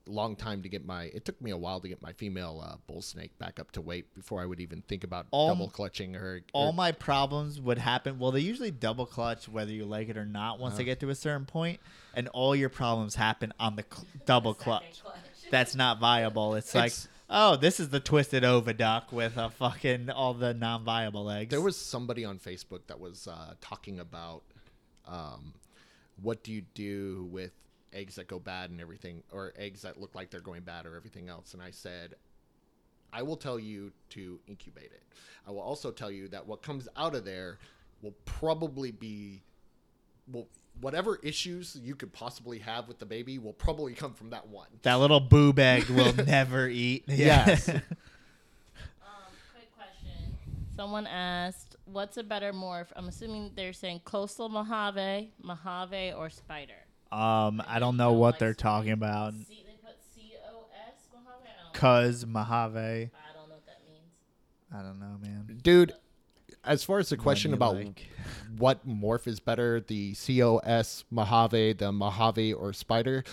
[0.06, 1.04] long time to get my.
[1.04, 3.80] It took me a while to get my female uh, bull snake back up to
[3.80, 6.42] weight before I would even think about All- double clutching her.
[6.52, 8.18] all or- my problems would happen.
[8.18, 10.90] Well, they usually double clutch whether you like it or not once they Uh-huh.
[10.92, 11.80] get to a certain point,
[12.14, 15.00] and all your problems happen on the cl- double Second clutch.
[15.02, 15.16] clutch.
[15.50, 16.54] That's not viable.
[16.54, 21.28] It's like, It's- oh, this is the twisted oviduct with a fucking all the non-viable
[21.30, 21.50] eggs.
[21.50, 24.44] There was somebody on Facebook that was uh, talking about
[25.06, 25.52] um,
[26.22, 27.50] what do you do with
[27.92, 30.96] eggs that go bad and everything, or eggs that look like they're going bad or
[30.96, 31.54] everything else.
[31.54, 32.14] And I said,
[33.12, 35.02] I will tell you to incubate it.
[35.46, 37.58] I will also tell you that what comes out of there
[38.02, 39.42] will probably be
[40.80, 44.68] whatever issues you could possibly have with the baby will probably come from that one.
[44.82, 47.04] That little boob egg will never eat.
[47.08, 47.68] Yes.
[47.68, 47.80] Um,
[49.52, 50.36] quick question.
[50.76, 56.72] Someone asked, "What's a better morph?" I'm assuming they're saying coastal Mojave, Mojave, or spider.
[57.12, 59.32] um, I don't know what like they're talking about.
[59.34, 61.48] C- they put C O S Mojave.
[61.48, 62.08] I don't, know.
[62.08, 62.78] Cuz Mojave.
[62.78, 64.12] I don't know what that means.
[64.72, 65.60] I don't know, man.
[65.62, 65.92] Dude,
[66.66, 68.08] as far as the question about like.
[68.56, 73.24] what morph is better, the COS Mojave, the Mojave, or Spider,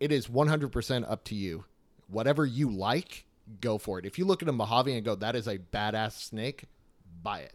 [0.00, 1.64] it is 100% up to you.
[2.08, 3.26] Whatever you like,
[3.60, 4.06] go for it.
[4.06, 6.64] If you look at a Mojave and go, that is a badass snake,
[7.22, 7.54] buy it.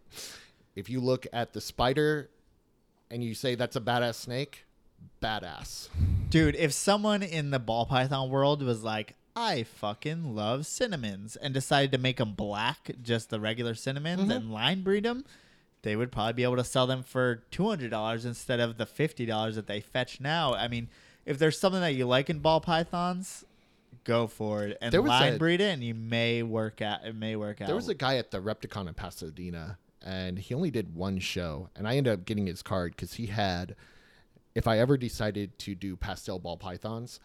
[0.76, 2.30] If you look at the Spider
[3.10, 4.66] and you say that's a badass snake,
[5.22, 5.90] badass.
[6.30, 11.54] Dude, if someone in the ball python world was like, I fucking love cinnamons and
[11.54, 14.32] decided to make them black, just the regular cinnamons, mm-hmm.
[14.32, 15.26] and line breed them,
[15.84, 19.68] they would probably be able to sell them for $200 instead of the $50 that
[19.68, 20.54] they fetch now.
[20.54, 20.88] I mean,
[21.26, 23.44] if there's something that you like in ball pythons,
[24.04, 27.06] go for it and line a- breed it, and you may work out.
[27.06, 27.68] It may work out.
[27.68, 31.70] There was a guy at the Repticon in Pasadena, and he only did one show,
[31.76, 33.76] and I ended up getting his card because he had.
[34.56, 37.20] If I ever decided to do pastel ball pythons,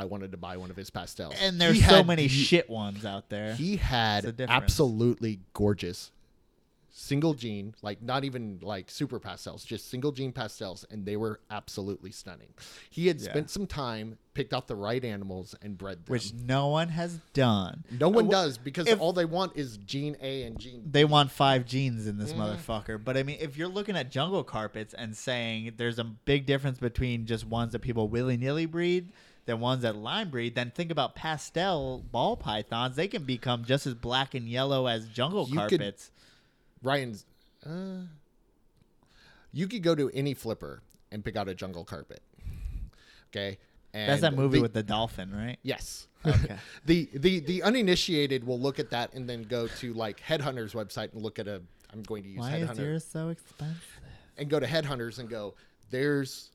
[0.00, 1.34] I wanted to buy one of his pastels.
[1.40, 3.54] and there's He so had many be- shit ones out there.
[3.54, 4.50] He had difference.
[4.50, 6.10] absolutely gorgeous
[6.92, 11.38] single gene, like not even like super pastels, just single gene pastels, and they were
[11.48, 12.48] absolutely stunning.
[12.90, 13.30] He had Yeah.
[13.30, 16.10] spent some time, picked out the right animals, and bred them.
[16.12, 17.84] which no one has done.
[17.92, 21.04] no one Uh, does because if- all they want is gene A and gene they
[21.04, 22.42] want five genes in this Mm-hmm.
[22.42, 23.02] motherfucker.
[23.02, 26.80] But I mean, if you're looking at jungle carpets and saying there's a big difference
[26.80, 29.10] between just ones that people willy nilly breed
[29.50, 32.96] than ones that line breed, then think about pastel ball pythons.
[32.96, 36.10] They can become just as black and yellow as jungle You could- carpets.
[36.82, 37.26] Ryan's.
[37.66, 38.04] Uh,
[39.52, 42.22] you could go to any flipper and pick out a jungle carpet.
[43.30, 43.58] Okay,
[43.92, 45.58] and That's that movie the- with the dolphin, right?
[45.62, 46.06] yes.
[46.24, 46.56] Okay.
[46.84, 51.12] the the the uninitiated will look at that and then go to like Headhunters website
[51.12, 51.62] and look at a.
[51.92, 53.84] I'm going to use Why is Headhunter yours so expensive?
[54.38, 55.54] and go to Headhunters and go.
[55.90, 56.50] There's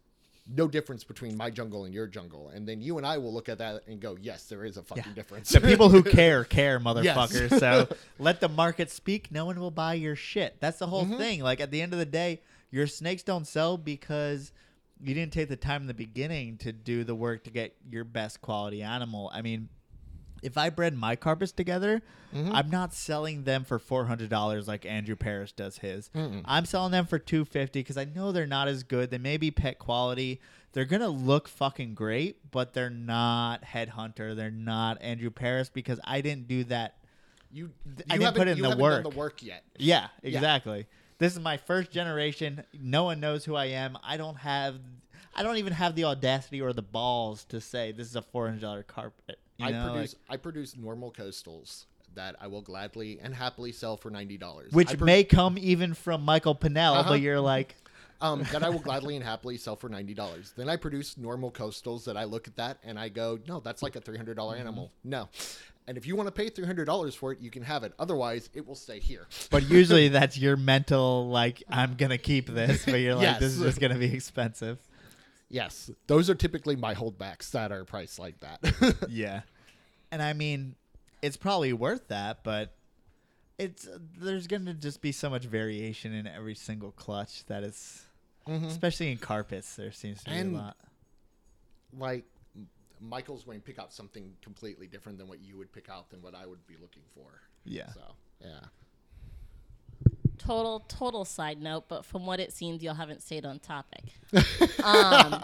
[0.48, 3.50] no difference between my jungle and your jungle, and then you and I will look
[3.50, 5.14] at that and go, yes, there is a fucking Yeah.
[5.14, 5.50] difference.
[5.50, 6.84] The people who care care, Yes.
[7.18, 7.60] motherfuckers.
[7.60, 7.88] So
[8.20, 9.32] let the market speak.
[9.32, 10.58] No one will buy your shit.
[10.60, 11.18] That's the whole Mm-hmm.
[11.18, 11.42] thing.
[11.42, 14.52] Like at the end of the day, your snakes don't sell because
[15.04, 18.04] you didn't take the time in the beginning to do the work to get your
[18.04, 19.30] best quality animal.
[19.34, 19.70] I mean,
[20.46, 22.02] if I bred my carpets together,
[22.34, 22.54] Mm-hmm.
[22.54, 26.10] I'm not selling them for four hundred dollars like Andrew Parrish does his.
[26.14, 26.42] Mm-mm.
[26.44, 29.10] I'm selling them for two fifty because I know they're not as good.
[29.10, 30.42] They may be pet quality.
[30.74, 34.36] They're gonna look fucking great, but they're not headhunter.
[34.36, 36.98] They're not Andrew Paris because I didn't do that.
[37.54, 37.72] you,
[38.10, 39.04] I you didn't put in you the work.
[39.04, 39.64] Done the work yet.
[39.78, 40.36] Yeah, Yeah.
[40.36, 40.88] exactly.
[41.20, 42.66] This is my first generation.
[42.78, 43.98] No one knows who I am.
[44.04, 44.76] I don't have.
[45.34, 48.46] I don't even have the audacity or the balls to say this is a four
[48.48, 49.40] hundred dollar carpet.
[49.58, 53.72] You I know, like- produce I produce normal coastals that I will gladly and happily
[53.72, 54.72] sell for ninety dollars.
[54.72, 57.10] which may come even from Michael Pinnell, Uh-huh.
[57.10, 57.76] but you're like,
[58.22, 60.54] um, that I will gladly and happily sell for ninety dollars.
[60.56, 63.82] Then I produce normal coastals that I look at that and I go, no, that's
[63.84, 64.60] like a three hundred Mm-hmm.
[64.62, 64.92] animal.
[65.04, 65.28] No,
[65.88, 67.94] and if you want to pay three hundred dollars for it, you can have it.
[68.00, 69.28] Otherwise, it will stay here.
[69.52, 73.62] but usually that's your mental like I'm gonna keep this, but you're like this is
[73.62, 74.80] just gonna be expensive.
[75.50, 79.06] Yes, those are typically my holdbacks that are priced like that.
[79.10, 79.42] Yeah,
[80.12, 80.76] and I mean,
[81.22, 82.74] it's probably worth that, but
[83.58, 88.04] it's there's gonna just be so much variation in every single clutch that is,
[88.48, 88.66] Mhm.
[88.66, 89.76] especially in carpets.
[89.76, 90.78] There seems to be And- a lot.
[91.98, 92.26] Like
[93.00, 96.22] Michael's going to pick out something completely different than what you would pick out than
[96.22, 97.28] what I would be looking for.
[97.64, 97.92] Yeah.
[97.94, 98.60] So yeah.
[100.46, 104.04] Total, total side note, but from what it seems, y'all haven't stayed on topic.
[104.84, 105.42] um,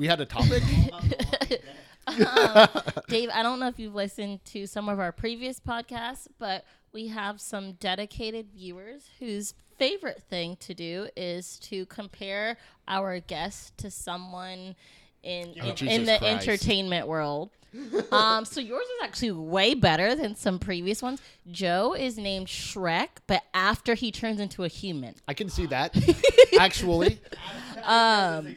[0.00, 0.62] We had a topic.
[2.06, 2.68] um,
[3.08, 7.08] Dave, I don't know if you've listened to some of our previous podcasts, but we
[7.08, 12.56] have some dedicated viewers whose favorite thing to do is to compare
[12.88, 14.74] our guests to someone
[15.22, 16.48] in Oh, in, in the Christ.
[16.48, 17.50] entertainment world.
[18.12, 21.22] um, so yours is actually way better than some previous ones.
[21.50, 25.14] Joe is named Shrek, but after he turns into a human.
[25.28, 25.96] I can see that.
[26.58, 27.20] Actually,
[27.84, 28.56] Um,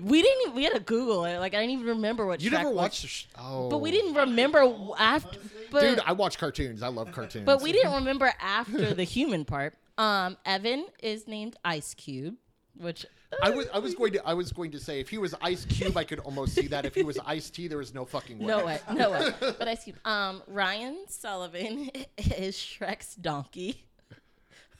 [0.00, 0.40] we didn't.
[0.42, 1.38] Even, we had to Google it.
[1.38, 2.40] Like I didn't even remember what.
[2.40, 2.76] you Shrek never was.
[2.76, 3.02] watched.
[3.02, 4.64] the sh- Oh, But we didn't remember
[4.98, 5.38] after.
[5.70, 6.82] But, Dude, I watch cartoons.
[6.82, 7.44] I love cartoons.
[7.44, 9.74] but we didn't remember after the human part.
[9.98, 12.36] Um, Evan is named Ice Cube.
[12.78, 13.04] which
[13.42, 15.64] I was I was going to I was going to say if he was Ice
[15.66, 16.86] Cube, I could almost see that.
[16.86, 18.46] If he was Ice T, there was no fucking way.
[18.46, 19.30] no way, no way.
[19.58, 23.84] But Ice Cube Um, Ryan Sullivan is Shrek's donkey.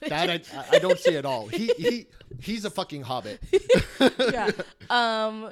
[0.09, 1.49] That I, I don't see at all.
[1.49, 2.07] He he
[2.41, 3.41] he's a fucking hobbit.
[4.19, 4.51] yeah.
[4.89, 5.51] Um,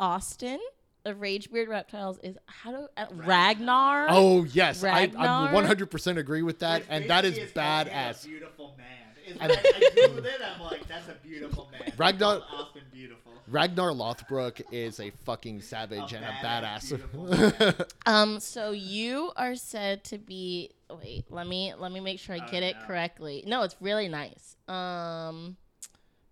[0.00, 0.60] Austin
[1.04, 4.06] of Ragebeard Reptiles is how do uh, Ragnar?
[4.10, 8.24] Oh yes, I, I 100% agree with that, and that is badass.
[8.24, 8.86] beautiful man.
[9.30, 10.40] It's And- like, I googled it.
[10.54, 11.92] I'm like, that's a beautiful man.
[11.96, 13.32] Ragnar- Austin beautiful.
[13.48, 17.90] Ragnar Lothbrok is a fucking savage A and a badass, badass.
[18.06, 20.70] Um, so you are said to be.
[20.90, 23.44] Wait, let me let me make sure I Oh, get it correctly.
[23.46, 24.56] No, it's really nice.
[24.68, 25.56] Um,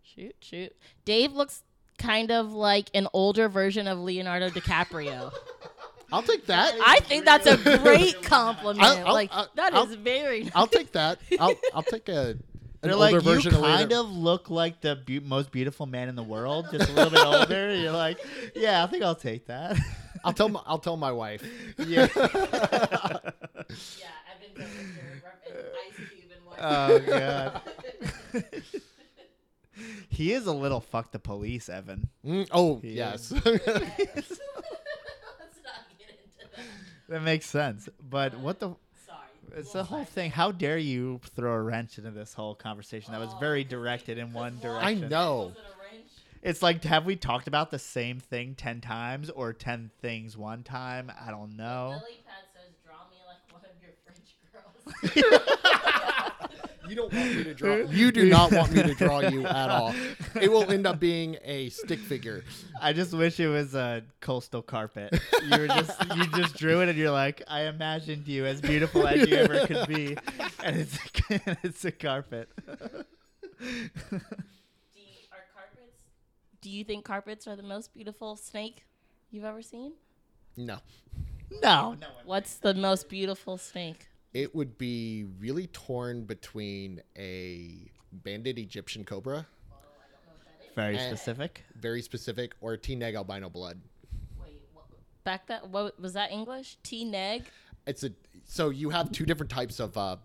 [0.03, 0.75] shoot, shoot.
[1.07, 1.63] Dave looks
[1.99, 5.33] kind of like an older version of Leonardo DiCaprio.
[6.13, 6.75] I'll take that.
[6.87, 8.85] I think that's a great compliment.
[8.87, 10.43] I'll- I'll- like I'll- that is I'll- very.
[10.45, 10.53] Nice.
[10.55, 11.19] I'll take that.
[11.41, 12.37] I'll I'll take a
[12.91, 14.01] an They're older like you of kind Leonardo.
[14.01, 17.25] of look like the be- most beautiful man in the world, just a little bit
[17.25, 17.75] older.
[17.81, 18.19] You're like,
[18.55, 19.77] yeah, I think I'll take that.
[20.25, 21.43] I'll tell my, I'll tell my wife.
[21.79, 22.09] yeah.
[22.17, 22.27] Yeah,
[23.69, 25.57] Evan's over here repping
[25.87, 26.59] Ice Cube and what.
[26.61, 27.61] oh god.
[30.09, 32.09] he is a little fuck the police, Evan.
[32.25, 33.31] Mm, oh He yes.
[33.45, 33.69] Let's not
[35.99, 36.65] get into that.
[37.09, 37.89] That makes sense.
[38.03, 38.71] But what the?
[39.49, 39.61] Sorry.
[39.61, 40.31] It's the whole thing.
[40.31, 44.19] How dare you throw a wrench into this whole conversation that was oh, very directed
[44.19, 45.09] in one direction I direction?
[45.09, 45.37] know.
[45.37, 46.11] Was it a wrench?
[46.43, 50.63] It's like, have we talked about the same thing ten times or ten things one
[50.63, 51.11] time?
[51.25, 51.99] I don't know.
[52.01, 55.93] Lily pad says, "Draw me like one of your French girls."
[56.89, 57.75] You don't want me to draw.
[57.91, 59.95] You do not want me to draw you at all.
[60.41, 62.45] It will end up being a stick figure.
[62.81, 65.19] I just wish it was a coastal carpet.
[65.47, 69.07] You were just you just drew it and you're like, I imagined you as beautiful
[69.07, 70.17] as you ever could be,
[70.65, 70.99] and it's
[71.31, 72.49] a, it's a carpet.
[72.67, 72.67] do
[73.65, 73.89] you,
[75.55, 75.97] carpets?
[76.61, 78.85] Do you think carpets are the most beautiful snake
[79.31, 79.93] you've ever seen?
[80.57, 80.79] No.
[81.63, 82.09] no, no.
[82.25, 84.09] What's the most beautiful snake?
[84.35, 89.47] It would be really torn between a banded Egyptian cobra,
[90.75, 91.65] Very specific.
[91.75, 93.81] very specific, or a T-neg albino blood.
[94.41, 94.61] Wait,
[95.25, 95.71] back that.
[95.71, 96.77] What was that English?
[96.83, 97.45] T neg.
[97.87, 98.11] It's a
[98.45, 100.17] so you have two different types of uh,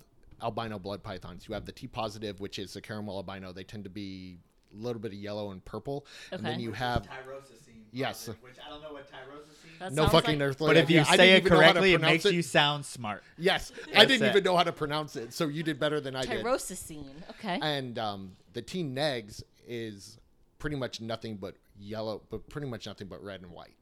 [0.42, 1.48] albino blood pythons.
[1.48, 3.54] You have the T positive, which is the caramel albino.
[3.54, 4.40] They tend to be
[4.74, 7.71] a little bit of yellow and purple, and then you have Tyrosine.
[7.92, 8.28] Yes.
[8.28, 9.80] Which I don't know what tyrosine.
[9.80, 11.12] That no sounds fucking like, earthly But if you idea.
[11.12, 13.24] I say didn't it even know how to correctly, it pronounce makes you sound smart.
[13.38, 14.30] Yes, I That's didn't it.
[14.32, 16.44] even know how to pronounce it, so you did better than I did.
[16.46, 17.06] Tyrosine.
[17.32, 17.60] Okay.
[17.62, 20.18] And um, the T negs is
[20.60, 23.76] pretty much nothing but yellow, but pretty much nothing but red and white,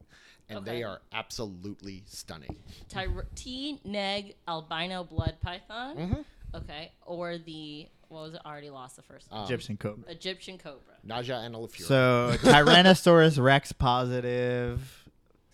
[0.48, 0.70] and Okay.
[0.76, 2.56] they are absolutely stunning.
[2.88, 5.96] Tyro- T neg albino blood python.
[5.96, 6.24] Mhm.
[6.54, 6.92] Okay.
[7.06, 8.40] Or the what was it?
[8.44, 9.40] I already lost the first one.
[9.40, 10.10] Um, Egyptian cobra.
[10.10, 10.94] Egyptian cobra.
[11.06, 11.80] Naja annulifera.
[11.82, 15.08] So Tyrannosaurus Rex positive,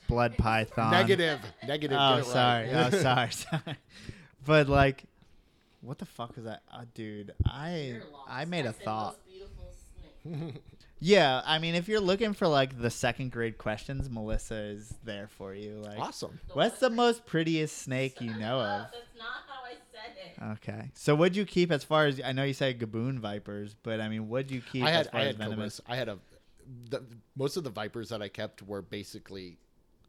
[0.08, 0.90] blood python.
[0.90, 1.68] negative, Negative.
[1.68, 1.98] negative.
[2.00, 2.72] Oh, get sorry.
[2.72, 2.92] right.
[2.94, 3.30] Oh, sorry.
[3.30, 3.76] Sorry.
[4.44, 5.04] But like,
[5.80, 7.32] what the fuck was that, uh, dude?
[7.44, 9.16] I I made a thought.
[9.18, 9.72] most beautiful
[10.24, 10.62] snake.
[10.98, 15.28] Yeah, I mean, if you're looking for like the second grade questions, Melissa is there
[15.28, 15.74] for you.
[15.84, 16.40] Like, awesome.
[16.54, 18.86] what's the most prettiest snake you know of?
[20.52, 24.00] Okay, so what'd you keep as far as I know you said gaboon vipers, but
[24.00, 25.80] I mean, what'd you keep I as had far I as venomous?
[25.80, 25.82] cobras.
[25.86, 26.18] I had a
[26.90, 27.02] the,
[27.36, 29.56] most of the vipers that I kept were basically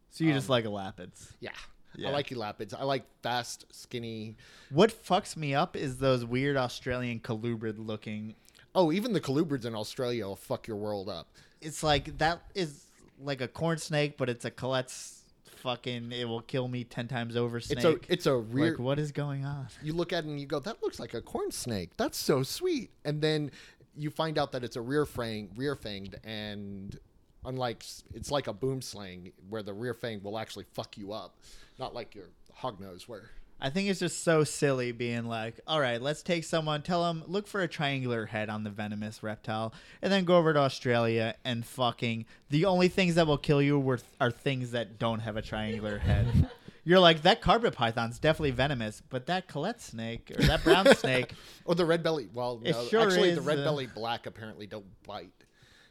[0.09, 1.31] So you just um, like elapids.
[1.39, 1.51] yeah.
[1.95, 2.09] Yeah.
[2.09, 2.73] I like elapids.
[2.77, 4.35] I like fast, skinny.
[4.69, 8.35] What fucks me up is those weird Australian colubrid looking.
[8.75, 11.27] Oh, even the colubrids in Australia will fuck your world up.
[11.61, 12.83] It's like that is
[13.19, 15.16] like a corn snake, but it's a Collett's
[15.57, 16.11] fucking.
[16.11, 17.77] It will kill me ten times over snake.
[17.77, 18.71] It's a it's a rear.
[18.71, 19.67] like what is going on?
[19.83, 21.91] you look at it and you go, that looks like a corn snake.
[21.97, 22.91] That's so sweet.
[23.03, 23.51] And then
[23.95, 26.97] you find out that it's a rear fang, rear fanged, and
[27.45, 31.35] unlike it's like a boomslang where the rear fang will actually fuck you up,
[31.79, 33.31] not like your hog nose where.
[33.59, 37.23] I think it's just so silly being like, all right, let's take someone, tell them,
[37.25, 41.33] look for a triangular head on the venomous reptile, and then go over to Australia
[41.43, 42.25] and fucking.
[42.49, 45.97] The only things that will kill you were, are things that don't have a triangular
[45.97, 46.49] head.
[46.87, 51.33] You're like, that carpet python's definitely venomous, but that Collett snake or that brown snake,
[51.65, 52.29] Or the red belly.
[52.33, 55.33] Well, no, sure actually, the red uh, belly black apparently don't bite.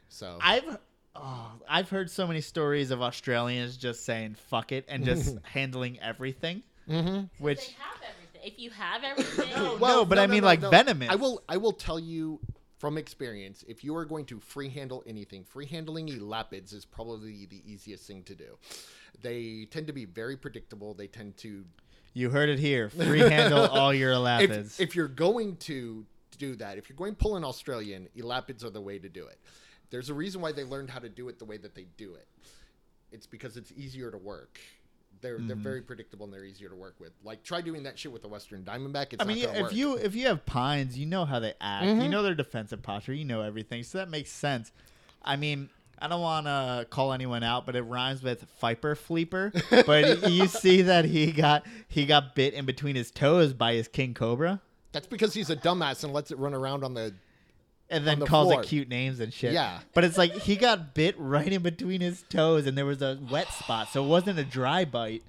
[0.08, 0.78] So I've.
[1.14, 5.98] Oh, I've heard so many stories of Australians just saying fuck it and just handling
[6.00, 7.42] everything, mm-hmm.
[7.42, 8.40] which they have everything.
[8.44, 11.08] If you have everything, No, but I mean, like, venomous.
[11.10, 12.40] I will I will tell you
[12.78, 17.46] from experience, if you are going to free handle anything, free handling elapids is probably
[17.46, 18.58] the easiest thing to do.
[19.22, 20.94] They tend to be very predictable.
[20.94, 21.64] They tend to
[22.12, 22.88] you heard it here.
[22.88, 24.80] Free handle all your elapids.
[24.80, 26.06] if, if you're going to
[26.38, 26.78] do that.
[26.78, 29.38] If you're going to pull an Australian, elapids are the way to do it.
[29.90, 32.14] There's a reason why they learned how to do it the way that they do
[32.14, 32.26] it.
[33.12, 34.58] It's because it's easier to work.
[35.26, 35.62] They're they're mm-hmm.
[35.62, 37.10] very predictable and they're easier to work with.
[37.24, 39.12] Like try doing that shit with the Western Diamondback.
[39.12, 39.74] It's I mean, if work.
[39.74, 41.86] you if you have pines, you know how they act.
[41.86, 42.10] You mm-hmm.
[42.10, 43.12] know their defensive posture.
[43.12, 44.70] You know everything, so that makes sense.
[45.24, 49.52] I mean, I don't want to call anyone out, but it rhymes with Viper Fleeper.
[49.86, 53.88] but you see that he got he got bit in between his toes by his
[53.88, 54.60] king cobra,
[54.92, 57.12] that's because he's a dumbass and lets it run around on the
[57.90, 58.62] and then the calls floor.
[58.62, 59.52] it cute names and shit.
[59.52, 59.80] Yeah.
[59.94, 63.18] But it's like he got bit right in between his toes, and there was a
[63.30, 65.22] wet spot, so it wasn't a dry bite.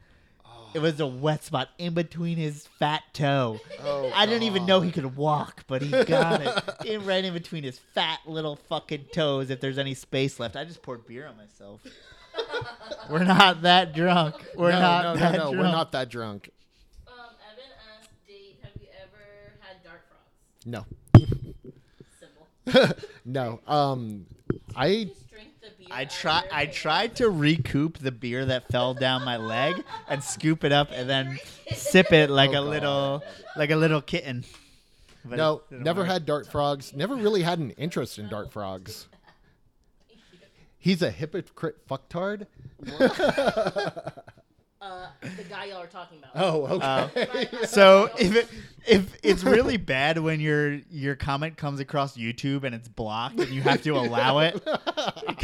[0.74, 3.60] It was a wet spot in between his fat toe.
[3.82, 7.34] Oh, I didn't even know he could walk, but he got it in right in
[7.34, 9.50] between his fat little fucking toes.
[9.50, 11.82] If there's any space left, I just poured beer on myself.
[13.10, 14.36] We're not that drunk.
[14.56, 15.58] We're no, not no, no, that no, drunk.
[15.58, 16.50] we're not that drunk.
[17.08, 17.14] Um,
[17.52, 20.66] Evan asked Dave, have you ever had dart frogs?
[20.66, 20.86] No.
[22.72, 22.96] Simple.
[23.26, 23.60] no.
[23.68, 24.26] Um
[24.76, 25.88] I Just drink the beer.
[25.92, 26.44] I try.
[26.52, 26.76] I face.
[26.76, 31.10] tried to recoup the beer that fell down my leg and scoop it up and
[31.10, 31.40] then
[31.74, 32.70] sip it like Oh, a God.
[32.70, 33.24] little,
[33.56, 34.44] like a little kitten.
[35.26, 36.10] But no, it didn't never work.
[36.10, 36.94] had dart frogs.
[36.94, 39.08] Never really had an interest in dart frogs.
[40.80, 42.48] He's a hypocrite fucktard.
[44.80, 46.32] Uh, the guy y'all are talking about.
[46.36, 47.50] Oh, okay.
[47.52, 48.48] Uh, So if it,
[48.88, 53.50] if it's really bad when your your comment comes across YouTube and it's blocked and
[53.50, 54.76] you have to allow it, Yeah,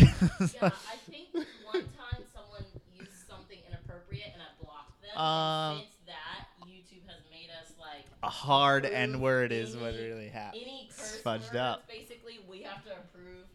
[0.02, 2.64] I think one time someone
[2.99, 5.18] used something inappropriate and I blocked them.
[5.22, 10.30] Um, since that, YouTube has made us like a hard N word is what really
[10.30, 10.64] happened.
[10.64, 11.88] any curse Fudged up.
[11.88, 13.45] Basically, we have to approve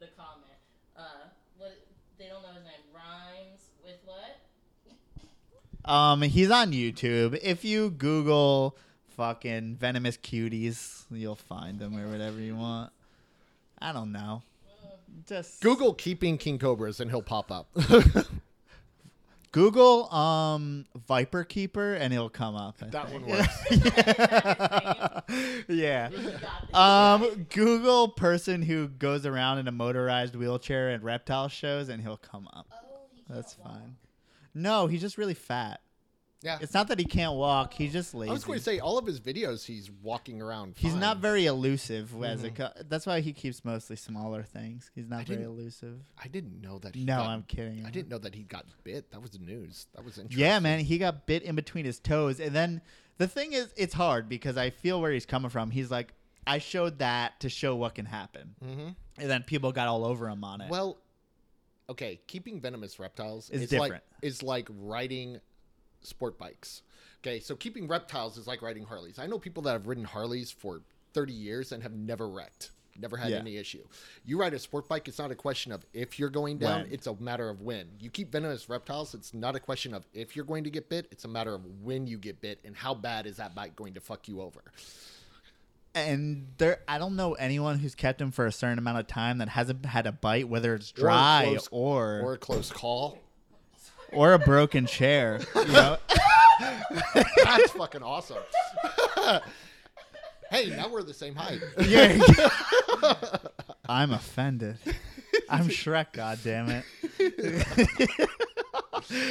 [0.00, 0.58] the comment.
[0.96, 1.02] Uh,
[1.56, 1.78] what
[2.18, 4.40] they don't know his name rhymes with what?
[5.90, 7.38] Um, he's on YouTube.
[7.42, 8.76] If you Google
[9.18, 12.92] fucking venomous cuties, you'll find them or whatever you want.
[13.80, 14.42] I don't know.
[15.26, 17.68] Just Google keeping king cobras and he'll pop up.
[19.52, 22.76] Google um Viper Keeper and it'll come up.
[22.80, 23.26] I that think.
[23.26, 23.58] one works.
[25.68, 26.10] yeah.
[26.10, 26.78] You.
[26.78, 32.18] Um, Google person who goes around in a motorized wheelchair at reptile shows and he'll
[32.18, 32.68] come up.
[32.72, 32.76] oh,
[33.10, 33.72] he can't That's walk.
[33.72, 33.96] fine.
[34.54, 35.80] No, he's just really fat.
[36.42, 36.58] Yeah.
[36.60, 37.72] It's not that he can't walk.
[37.74, 38.30] He's just lazy.
[38.30, 40.74] I was going to say all of his videos he's walking around.
[40.76, 41.00] He's fine.
[41.00, 42.50] not very elusive as a.
[42.50, 44.88] Co- that's why he keeps mostly smaller things.
[44.94, 45.98] He's not I very didn't- elusive.
[46.22, 46.94] I didn't know that.
[46.94, 47.84] He No, got, I'm kidding.
[47.84, 49.10] I didn't know that he got bit.
[49.10, 49.86] That was news.
[49.94, 50.38] That was interesting.
[50.40, 52.82] Yeah, man, he got bit in between his toes, and then
[53.16, 55.72] the thing is, it's hard because I feel where he's coming from.
[55.72, 56.12] He's like,
[56.46, 58.88] I showed that to show what can happen, hmm
[59.20, 60.70] and then people got all over him on it.
[60.70, 60.98] Well,
[61.90, 64.04] okay, keeping venomous reptiles Is is like different.
[64.22, 65.40] is like riding
[66.02, 66.82] sport bikes.
[67.22, 69.18] Okay, so keeping reptiles is like riding Harleys.
[69.18, 70.80] I know people that have ridden Harleys for
[71.14, 72.70] 30 years and have never wrecked.
[73.00, 73.38] Never had Yeah.
[73.38, 73.84] any issue.
[74.24, 76.92] You ride a sport bike, it's not a question of if you're going down, When.
[76.92, 77.88] it's a matter of when.
[78.00, 81.06] You keep venomous reptiles, it's not a question of if you're going to get bit,
[81.12, 83.94] it's a matter of when you get bit and how bad is that bite going
[83.94, 84.62] to fuck you over.
[85.94, 89.38] and there, I don't know anyone who's kept them for a certain amount of time
[89.38, 92.70] that hasn't had a bite, whether it's Or a dry close- or Or a close
[92.70, 93.18] call.
[94.12, 95.40] Or a broken chair.
[95.54, 95.98] You know,
[97.44, 98.38] That's fucking awesome.
[100.50, 101.60] hey, now we're the same height.
[101.86, 102.18] Yeah.
[103.88, 104.78] I'm offended.
[105.48, 106.84] I'm Shrek, God damn it!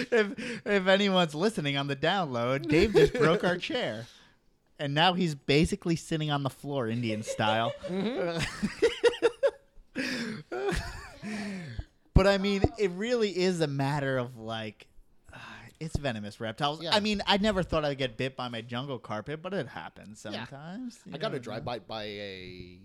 [0.09, 4.07] if if anyone's listening on the download, Dave just broke our chair,
[4.79, 7.71] and now he's basically sitting on the floor, Indian style.
[7.87, 8.39] Mm-hmm.
[12.18, 14.88] But I mean, it really is a matter of like.
[15.34, 15.38] uh,
[15.80, 16.81] It's venomous reptiles.
[16.81, 16.94] Yeah.
[16.95, 20.22] I mean, I never thought I'd get bit by my jungle carpet, but it happens
[20.26, 20.45] Yeah.
[20.45, 20.99] sometimes.
[21.14, 21.61] I got a dry know.
[21.64, 22.80] bite by a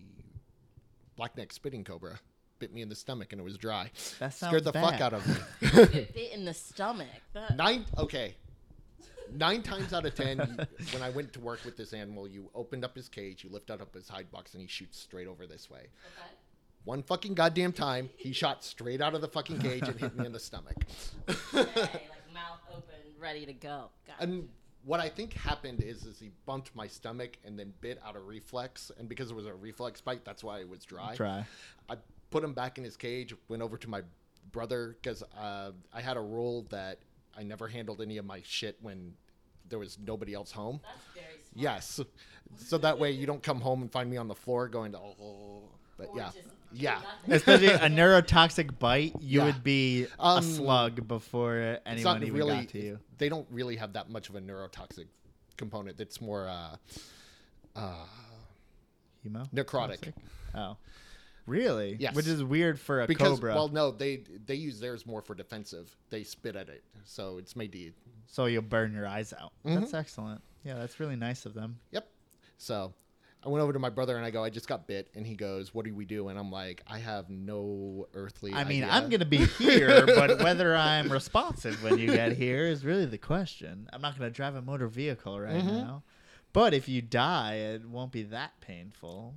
[1.17, 2.21] blackneck spitting cobra.
[2.59, 3.91] Bit me in the stomach and it was dry.
[4.21, 5.35] That Scared sounds the fuck out of me.
[6.15, 7.09] Bit in the stomach.
[7.33, 7.85] That, Nine.
[7.99, 8.37] Okay.
[9.35, 12.51] Nine times out of ten, you, when I went to work with this animal, you
[12.55, 15.47] opened up his cage, you lifted up his hide box, and he shoots straight over
[15.47, 15.79] this way.
[16.19, 16.31] okay.
[16.85, 20.27] One fucking goddamn time, he shot straight out of the fucking cage and hit me
[20.27, 20.77] in the stomach.
[21.27, 23.91] Hey, like mouth open, ready to go.
[24.07, 24.25] Got it.
[24.25, 24.49] And
[24.85, 28.21] what I think happened is, is he bumped my stomach and then bit out a
[28.21, 31.15] reflex, and because it was a reflex bite, that's why it was dry.
[31.15, 31.45] Try.
[31.89, 31.97] I
[32.31, 33.33] put him back in his cage.
[33.49, 34.03] Went over to my
[34.51, 36.99] brother because uh, I had a rule that
[37.39, 39.15] I never handled any of my shit when
[39.69, 40.81] there was nobody else home.
[40.83, 41.55] That's very smart.
[41.55, 42.01] Yes,
[42.57, 44.99] so that way you don't come home and find me on the floor going to
[44.99, 45.69] oh.
[45.97, 46.39] But Or yeah, just
[46.75, 47.01] yeah.
[47.29, 49.47] Especially a neurotoxic bite, you Yeah.
[49.47, 52.57] would be a Um, slug before It's anyone not even really.
[52.57, 52.99] got to you.
[53.19, 55.07] They don't really have that much of a neurotoxic
[55.57, 55.97] component.
[55.99, 56.49] That's more.
[56.49, 56.77] Uh,
[57.77, 58.07] uh,
[59.25, 59.49] Hemo.
[59.53, 59.89] Necrotic.
[60.03, 60.15] Toxic?
[60.55, 60.77] Oh,
[61.47, 61.97] really?
[61.99, 62.15] Yes.
[62.15, 63.55] Which is weird for a because cobra.
[63.55, 65.97] well, no, they they use theirs more for defensive.
[66.11, 67.93] They spit at it, so it's made to.
[68.27, 69.53] so you'll burn your eyes out.
[69.65, 70.43] That's excellent.
[70.65, 71.79] Yeah, that's really nice of them.
[71.93, 72.09] Yep.
[72.59, 72.93] So
[73.45, 75.35] I went over to my brother and I go, I just got bit, and he
[75.35, 76.29] goes, What do we do?
[76.29, 78.53] And I'm like, I have no earthly.
[78.53, 82.67] I mean, idea." I'm gonna be here, but whether I'm responsive when you get here
[82.67, 83.89] is really the question.
[83.93, 85.67] I'm not gonna drive a motor vehicle right Mhm.
[85.85, 86.03] now,
[86.53, 89.35] but if you die, it won't be that painful.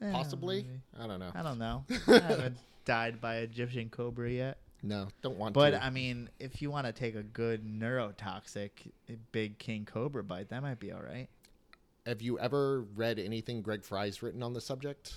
[0.00, 0.66] Eh, possibly.
[0.98, 1.32] I don't know.
[1.34, 1.84] I don't know.
[2.08, 4.58] I haven't died by Egyptian cobra yet.
[4.82, 5.76] No, don't want But to.
[5.78, 8.70] But I mean, if you want to take a good neurotoxic
[9.08, 11.28] eh, big king cobra bite, that might be all right.
[12.06, 15.14] Have you ever read anything Greg Fry's written on the subject?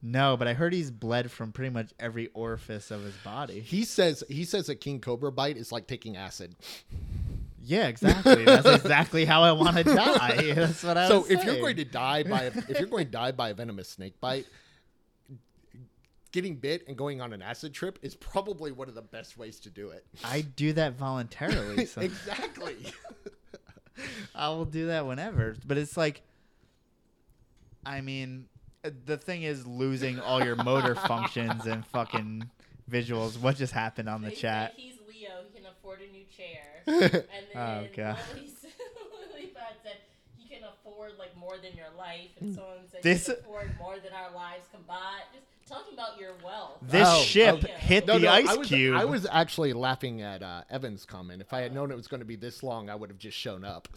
[0.00, 3.60] No, but I heard he's bled from pretty much every orifice of his body.
[3.60, 6.54] He says he says a king cobra bite is like taking acid.
[7.62, 8.44] Yeah, exactly.
[8.44, 10.52] That's exactly how I want to die.
[10.54, 13.06] That's what I so was if you're going to die by a, if you're going
[13.06, 14.46] to die by a venomous snake bite,
[16.30, 19.58] getting bit and going on an acid trip is probably one of the best ways
[19.60, 20.06] to do it.
[20.24, 22.76] I do that voluntarily, so exactly.
[24.34, 25.56] I will do that whenever.
[25.66, 26.22] But it's like,
[27.84, 28.46] I mean,
[28.84, 32.50] uh, the thing is losing all your motor functions and fucking
[32.90, 33.38] visuals.
[33.38, 34.74] What just happened on the They say chat?
[34.76, 35.30] He's Leo.
[35.52, 36.64] He can afford a new chair.
[36.86, 37.22] And then
[37.54, 38.18] Oh, God.
[38.34, 38.50] Lily,
[39.32, 39.96] Lily Pad said
[40.36, 43.78] he can afford like more than your life, and someone said This- he can afford
[43.78, 45.24] more than our lives combined.
[45.34, 46.78] Just talking about your wealth.
[46.82, 47.72] This Oh, ship okay.
[47.78, 48.96] hit No, the no, ice I was, cube.
[48.96, 51.40] I was actually laughing at uh, Evan's comment.
[51.42, 53.36] If I had known it was going to be this long, I would have just
[53.36, 53.88] shown up.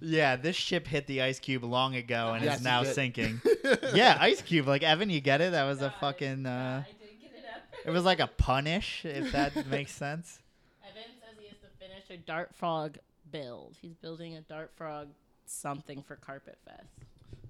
[0.00, 3.40] yeah, this ship hit the ice cube long ago and Yes, is now sinking.
[3.94, 4.66] yeah, ice cube.
[4.66, 5.52] Like Evan, you get it?
[5.52, 6.44] That was a fucking.
[6.44, 7.62] Yeah, Uh, I did get it up.
[7.86, 10.40] it was like a punish, if that makes sense.
[10.82, 12.98] Evan says he has to finish a dart frog
[13.30, 13.76] build.
[13.80, 15.08] He's building a dart frog
[15.46, 16.88] something for Carpet Fest.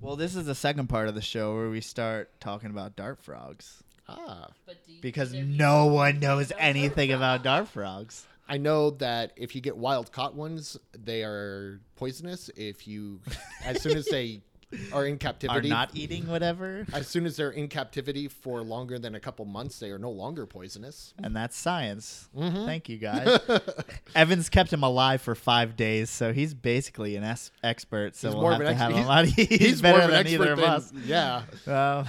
[0.02, 3.22] Well, this is the second part of the show where we start talking about dart
[3.22, 7.42] frogs Ah, But do you, because either of you no one knows anything dart about
[7.44, 8.26] dart frogs.
[8.48, 12.50] I know that if you get wild caught ones, they are poisonous.
[12.56, 13.20] If you,
[13.64, 14.40] as soon as they
[14.92, 18.98] are in captivity Are not eating whatever, as soon as they're in captivity for longer
[18.98, 21.12] than a couple months, they are no longer poisonous.
[21.22, 22.28] and that's science.
[22.36, 22.64] Mhm.
[22.66, 23.38] Thank you guys.
[24.14, 28.16] Evans kept him alive for five days, so he's basically an es- expert.
[28.16, 29.26] So He's we'll more have of to an have him on.
[29.26, 30.92] He's, He's better more of an than either of than us.
[31.04, 31.42] yeah.
[31.66, 32.06] Well,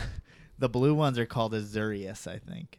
[0.60, 2.78] the blue ones are called Azureus, I think.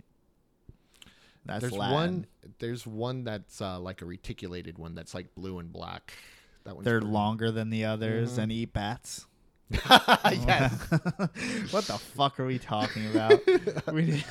[1.47, 1.94] That's There's Latin.
[1.94, 2.27] one.
[2.59, 6.15] There's one that's uh, like a reticulated one that's like blue and black.
[6.65, 8.43] That one's They're pretty- longer than the others Mhm.
[8.44, 9.27] and eat bats.
[9.70, 10.73] yes.
[11.70, 13.41] what the fuck are we talking about?
[13.93, 14.24] we did-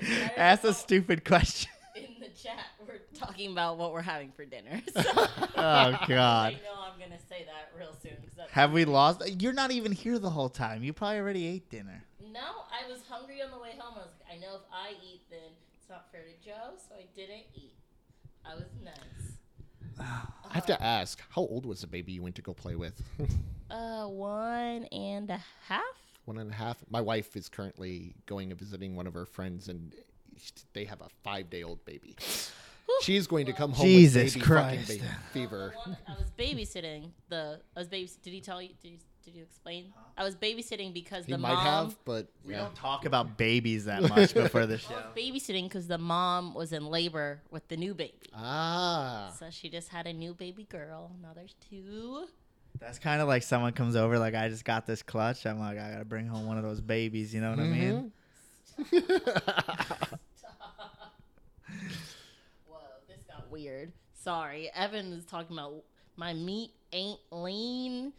[0.00, 0.32] It's okay.
[0.36, 1.70] Ask a stupid question.
[1.96, 4.80] In the chat, we're talking about what we're having for dinner.
[4.96, 6.08] Oh, God.
[6.08, 8.12] I know I'm gonna say that real soon.
[8.16, 9.22] 'cause that's Have we lost?
[9.42, 10.82] You're not even here the whole time.
[10.82, 12.04] You probably already ate dinner.
[12.32, 12.40] No,
[12.72, 13.94] I was hungry on the way home.
[13.96, 16.94] I was like, I know if I eat, then it's not fair to Joe, so
[16.96, 17.74] I didn't eat.
[18.44, 18.96] I was nice.
[20.00, 23.00] I have to ask, how old was the baby you went to go play with?
[23.70, 25.82] Uh, one and a half.
[26.26, 26.76] one and a half.
[26.90, 29.94] My wife is currently going and visiting one of her friends, and
[30.74, 32.14] they have a five-day-old baby.
[33.00, 35.00] She's going to come home Jesus with baby fucking Christ.
[35.00, 35.74] ba- fever.
[35.86, 37.60] The I was babysitting the.
[37.74, 38.16] I was babys.
[38.16, 38.68] Did he tell you?
[38.82, 39.92] Did you, did you explain?
[40.16, 41.84] I was babysitting because the mom He the might mom.
[41.90, 42.60] have, but We yeah.
[42.62, 44.94] don't talk about babies that much before the I show.
[44.94, 48.14] was babysitting because the mom was in labor with the new baby.
[48.34, 51.12] Ah, So she just had a new baby girl.
[51.22, 52.26] Now there's two.
[52.80, 55.46] That's kind of like someone comes over, like, I just got this clutch.
[55.46, 57.32] I'm like, I gotta bring home one of those babies.
[57.34, 58.12] You know what I mean?
[62.66, 62.78] Whoa,
[63.08, 63.92] this got weird.
[64.14, 65.84] Sorry, Evan was talking about
[66.16, 68.12] my meat ain't lean,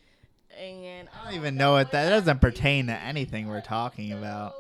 [0.60, 4.12] and I don't um, even know what that, that doesn't pertain to anything we're talking
[4.12, 4.54] about.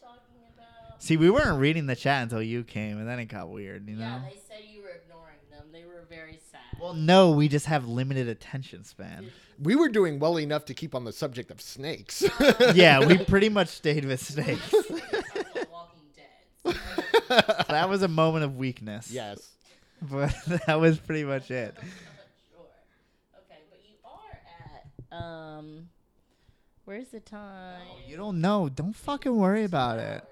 [0.00, 1.02] Talking about?
[1.02, 3.88] See, we weren't reading the chat until you came, and then it got weird.
[3.88, 4.02] You know?
[4.04, 5.66] Yeah, they said you were ignoring them.
[5.72, 6.60] They were very sad.
[6.80, 9.30] Well, no, we just have limited attention span.
[9.60, 12.24] we were doing well enough to keep on the subject of snakes.
[12.74, 14.72] yeah, we pretty much stayed with snakes.
[14.72, 16.76] We're about Walking Dead.
[17.28, 19.10] So that was a moment of weakness.
[19.10, 19.48] yes.
[20.00, 20.34] But
[20.66, 21.76] that was pretty much it.
[22.50, 22.66] sure.
[23.38, 25.88] Okay, but you are at um.
[26.84, 27.80] Where's the time?
[28.08, 28.68] You don't know.
[28.68, 30.24] Don't fucking worry about it.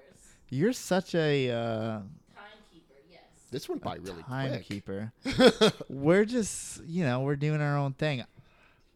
[0.49, 3.21] You're such a uh, Timekeeper, yes.
[3.51, 4.25] This went by really quick.
[4.27, 5.13] timekeeper.
[5.89, 8.25] we're just, you know, we're doing our own thing.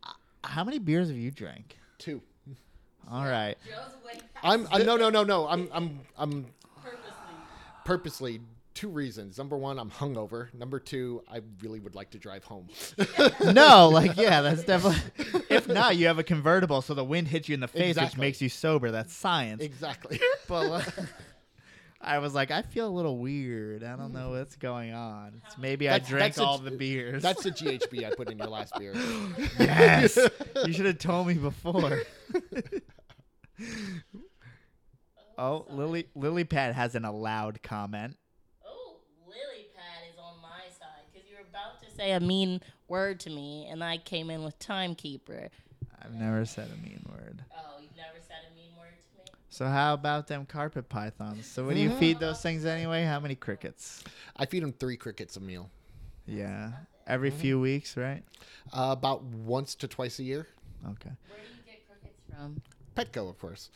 [0.04, 0.10] Uh,
[0.44, 1.78] How many beers have you drank?
[1.98, 2.22] Two.
[3.10, 3.56] All right.
[3.66, 5.48] Joe's way past I'm uh, no no no no.
[5.48, 6.46] I'm I'm I'm
[7.86, 8.42] purposely.
[8.76, 9.38] Two reasons.
[9.38, 10.54] Number one, I'm hungover.
[10.54, 12.68] Number two, I really would like to drive home.
[13.44, 15.02] no, like yeah, that's definitely.
[15.50, 18.18] If not, you have a convertible, so the wind hits you in the face, which
[18.18, 18.92] makes you sober.
[18.92, 19.62] That's science.
[19.64, 20.20] exactly.
[20.48, 20.88] But uh, like,
[22.02, 23.84] I was like, I feel a little weird.
[23.84, 25.42] I don't know what's going on.
[25.46, 27.24] It's maybe I drank that's a- all the beers.
[27.24, 28.94] That's the GHB I put in your last beer.
[29.60, 30.18] yes.
[30.66, 32.02] you should have told me before.
[35.38, 38.18] oh, Lily Lily Pad has an allowed comment.
[38.66, 38.98] Oh,
[39.28, 43.20] Lily Pad is on my side because you were about to say a mean word
[43.22, 45.50] to me, and I came in with timekeeper.
[46.02, 47.44] I've never said a mean word.
[47.58, 49.40] Oh, you've never said a mean word to me.
[49.50, 51.46] So how about them carpet pythons?
[51.48, 53.04] So what do you feed those things anyway?
[53.06, 54.04] How many crickets?
[54.36, 55.70] I feed them three crickets a meal,
[56.28, 56.72] Yeah,
[57.08, 58.24] every few weeks, right?
[58.74, 60.48] uh, about once to twice a year.
[60.92, 61.10] Okay.
[61.30, 62.62] Where do you get crickets from?
[62.96, 63.70] Petco, of course,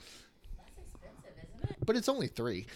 [0.57, 1.77] That's expensive, isn't it?
[1.85, 2.67] but it's only three.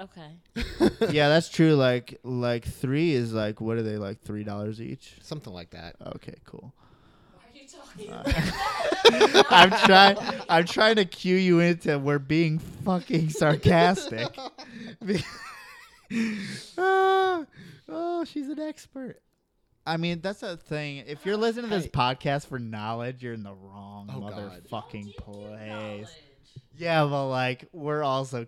[0.00, 1.10] Okay.
[1.10, 1.74] yeah, that's true.
[1.74, 5.14] Like like three is like what are they like three dollars each?
[5.22, 5.96] Something like that.
[6.16, 6.72] Okay, cool.
[7.34, 8.22] Are you talking Uh,
[9.34, 9.46] about?
[9.52, 10.16] I'm trying.
[10.48, 14.28] I'm trying to cue you into we're being fucking sarcastic.
[16.78, 17.46] oh,
[17.88, 19.20] oh, she's an expert.
[19.86, 20.98] I mean, that's a thing.
[21.06, 21.90] If you're listening to this Hey.
[21.90, 26.16] podcast for knowledge, you're in the wrong Oh, motherfucking How do you give place.
[26.78, 28.46] Yeah, but like we're also.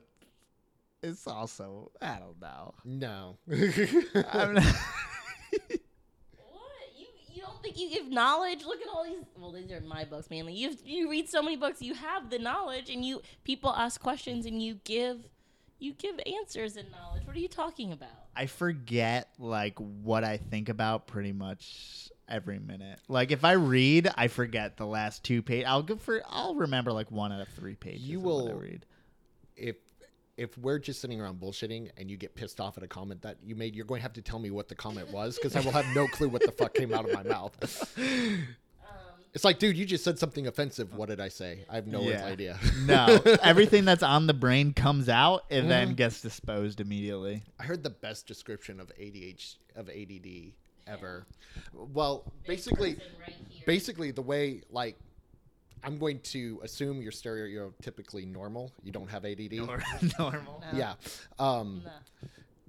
[1.02, 2.74] It's also I don't know.
[2.84, 3.38] No.
[4.32, 4.64] I'm not,
[6.36, 6.62] What?
[6.96, 8.64] You you don't think you give knowledge?
[8.64, 9.24] Look at all these.
[9.36, 10.54] Well, these are my books mainly.
[10.54, 11.82] You you read so many books.
[11.82, 15.18] You have the knowledge, and you people ask questions, and you give
[15.78, 17.26] you give answers and knowledge.
[17.26, 18.10] What are you talking about?
[18.36, 22.98] I forget like what I think about pretty much every minute.
[23.08, 25.66] Like if I read, I forget the last two pages.
[25.68, 26.22] I'll go for.
[26.28, 28.02] I'll remember like one out of three pages.
[28.02, 28.86] You of what I will- read.
[29.56, 29.76] if
[30.36, 33.36] if we're just sitting around bullshitting and you get pissed off at a comment that
[33.44, 35.60] you made, you're going to have to tell me what the comment was because I
[35.60, 37.56] will have no clue what the fuck came out of my mouth.
[37.98, 38.46] Um,
[39.34, 40.92] It's like, dude, you just said something offensive.
[40.94, 41.64] What did I say?
[41.70, 42.26] I have no Yeah.
[42.26, 42.58] idea.
[42.84, 45.68] No, everything that's on the brain comes out and Mm-hmm.
[45.70, 47.42] then gets disposed immediately.
[47.58, 50.52] I heard the best description of ADH of ADD
[50.86, 51.26] ever.
[51.72, 53.34] Well, basically, right
[53.66, 54.98] basically the way like
[55.84, 58.72] I'm going to assume you're stereotypically normal.
[58.84, 59.52] You don't have ADD.
[60.18, 60.62] Normal.
[60.72, 60.78] No.
[60.78, 60.94] Yeah.
[61.38, 61.90] Um, No.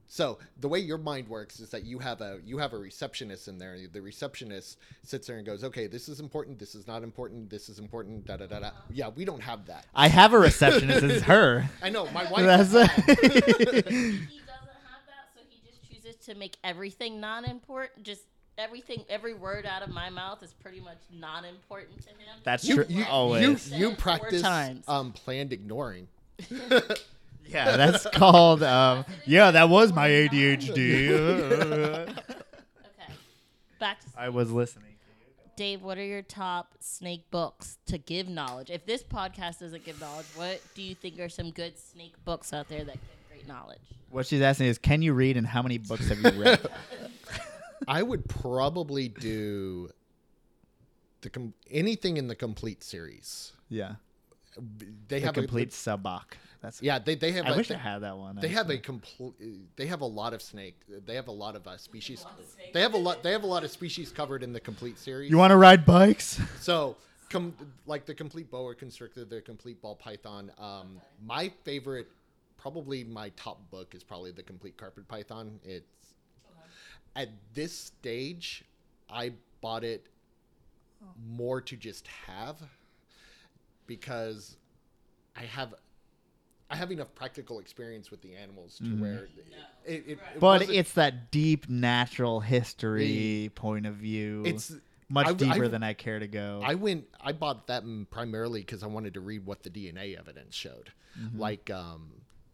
[0.07, 3.47] So the way your mind works is that you have a you have a receptionist
[3.47, 3.75] in there.
[3.91, 6.59] The receptionist sits there and goes, "Okay, this is important.
[6.59, 7.49] This is not important.
[7.49, 8.69] This is important." Da da da da.
[8.91, 9.87] Yeah, we don't have that.
[9.95, 11.03] I have a receptionist.
[11.03, 11.67] It's her.
[11.81, 12.45] I know my wife.
[12.45, 12.91] That's has that.
[12.91, 18.03] he doesn't have that, so he just chooses to make everything non-important.
[18.03, 18.21] Just
[18.57, 22.39] everything, every word out of my mouth is pretty much not important to him.
[22.43, 22.85] That's you, true.
[22.87, 23.71] you, always.
[23.71, 24.43] you, you practice
[24.87, 26.07] um, planned ignoring.
[26.49, 26.79] yeah,
[27.77, 28.63] that's called.
[28.63, 32.13] Um, yeah, that was my ADHD.
[32.99, 33.13] Okay,
[33.79, 34.93] back to I was listening.
[35.55, 35.83] Dave.
[35.83, 38.71] What are your top snake books to give knowledge?
[38.71, 42.53] If this podcast doesn't give knowledge, what do you think are some good snake books
[42.53, 43.79] out there that give great knowledge?
[44.09, 46.59] What she's asking is, can you read and how many books have you read?
[47.87, 49.89] I would probably do
[51.21, 53.53] the com- anything in the complete series.
[53.69, 53.95] yeah,
[55.07, 56.35] They the have complete A, Sabak.
[56.61, 56.81] That's.
[56.81, 57.45] yeah, they, they have.
[57.45, 58.37] I a, wish they, I had that one.
[58.39, 59.33] They have a complete.
[59.75, 60.79] They have a lot of snake.
[61.05, 62.25] They have a lot of uh, species.
[62.73, 63.21] They have a lot.
[63.21, 65.29] They have a lot of species covered in the complete series.
[65.29, 66.39] You want to ride bikes?
[66.61, 66.95] So,
[67.29, 67.53] com-
[67.85, 70.51] like the complete boa constrictor, the complete ball python.
[70.57, 72.07] Um, my favorite,
[72.57, 75.59] probably my top book is probably the complete carpet python.
[75.65, 76.02] It's
[77.15, 78.63] at this stage,
[79.09, 80.07] I bought it
[81.27, 82.57] more to just have
[83.87, 84.57] because
[85.35, 85.73] I have.
[86.69, 89.25] I have enough practical experience with the animals to where
[89.85, 94.41] it, it, it But wasn't- it's that deep natural history point of view.
[94.43, 94.73] it's
[95.07, 96.61] much I- deeper I- than I care to go.
[96.63, 97.05] I went.
[97.21, 100.91] I bought that mm, primarily because I wanted to read what the DNA evidence showed.
[101.19, 101.39] Mm-hmm.
[101.39, 102.09] Like, um,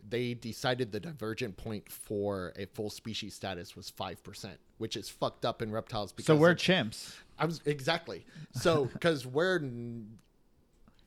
[0.10, 5.10] they decided the divergent point for a full species status was five percent, which is
[5.10, 6.12] fucked up in reptiles.
[6.12, 7.16] Because so we're of- chimps.
[7.38, 9.62] I was exactly so because we're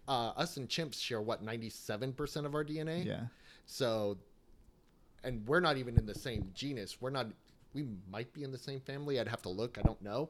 [0.08, 3.04] uh, us and chimps share what ninety seven percent of our DNA.
[3.04, 3.20] Yeah.
[3.66, 4.18] So,
[5.24, 7.00] and we're not even in the same genus.
[7.00, 7.26] We're not.
[7.74, 9.18] We might be in the same family.
[9.18, 9.78] I'd have to look.
[9.78, 10.28] I don't know.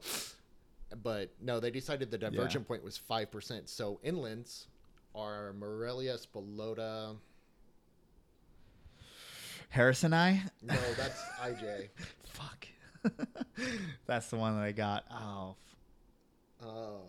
[1.01, 3.69] But no, they decided the divergent point was five percent.
[3.69, 4.65] So inlands
[5.15, 6.17] are Morelia
[9.73, 10.03] spilota.
[10.03, 10.41] and I?
[10.61, 11.89] No, that's IJ.
[12.25, 12.67] Fuck.
[14.05, 15.03] That's the one that I got.
[15.11, 15.55] Oh.
[16.61, 17.01] Um,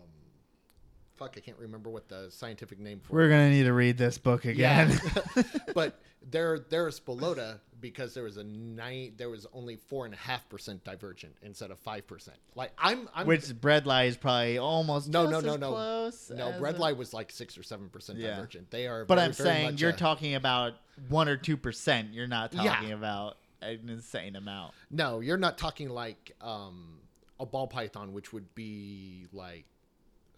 [1.15, 3.13] fuck, I can't remember what the scientific name for.
[3.13, 4.99] We're going to need to read this book again.
[5.35, 5.43] Yeah.
[5.73, 5.99] but
[6.31, 10.17] they're they're a spilota because there was a nine, there was only four and a
[10.17, 12.37] half percent divergent instead of five percent.
[12.55, 15.71] Like I'm, I'm Which bredli is probably almost No, no, no, no.
[15.71, 18.31] close no bread a- light was like six or seven percent Yeah.
[18.35, 18.71] divergent.
[18.71, 20.73] They are, But very, I'm saying you're a- talking about
[21.09, 22.13] one or two percent.
[22.13, 22.63] You're not Yeah.
[22.63, 24.73] talking about an insane amount.
[24.89, 26.99] No, you're not talking like um,
[27.39, 29.65] a ball python, which would be like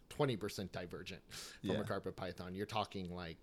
[0.10, 1.80] twenty percent divergent from Yeah.
[1.80, 2.54] a carpet python.
[2.56, 3.38] You're talking like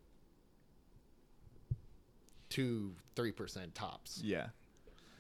[2.48, 4.20] two, three percent tops.
[4.22, 4.48] Yeah.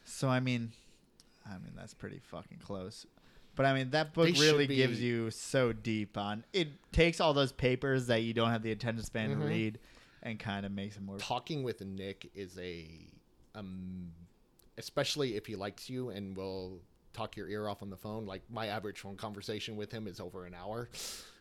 [0.04, 0.72] So I mean,
[1.46, 3.06] I mean that's pretty fucking close.
[3.56, 6.44] But I mean that book They really gives you so deep on.
[6.52, 9.40] It takes all those papers that you don't have the attention span Mhm.
[9.40, 9.78] to read,
[10.22, 11.18] and kind of makes it more.
[11.18, 12.88] Talking with Nick is a,
[13.54, 14.12] um,
[14.76, 16.80] especially if he likes you and will
[17.14, 18.26] talk your ear off on the phone.
[18.26, 20.88] Like my average phone conversation with him is over an hour.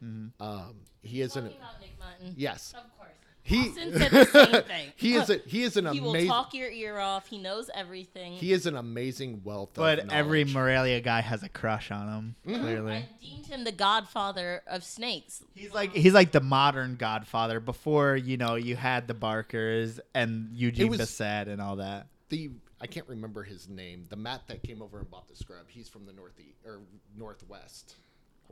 [0.03, 0.31] Mhm.
[0.39, 2.33] Um, he is an Talking about Nick Mutton.
[2.37, 2.73] yes.
[2.77, 3.09] Of course.
[3.45, 4.89] He said the same thing.
[4.95, 7.27] he is a, he is an He will amazing talk your ear off.
[7.27, 8.31] He knows everything.
[8.31, 9.71] he is an amazing wealth.
[9.73, 10.53] But of every knowledge.
[10.55, 12.35] Morelia guy has a crush on him.
[12.47, 12.61] Mm-hmm.
[12.63, 15.43] Clearly, I deemed him the godfather of snakes.
[15.55, 17.59] he's like he's like the modern Godfather.
[17.59, 22.07] Before you know, you had the Barkers and Eugene was- Bessette and all that.
[22.29, 22.49] the
[22.83, 24.05] I can't remember his name.
[24.09, 25.65] The Matt that came over and bought the scrub.
[25.67, 26.81] He's from the northeast or
[27.17, 27.95] northwest.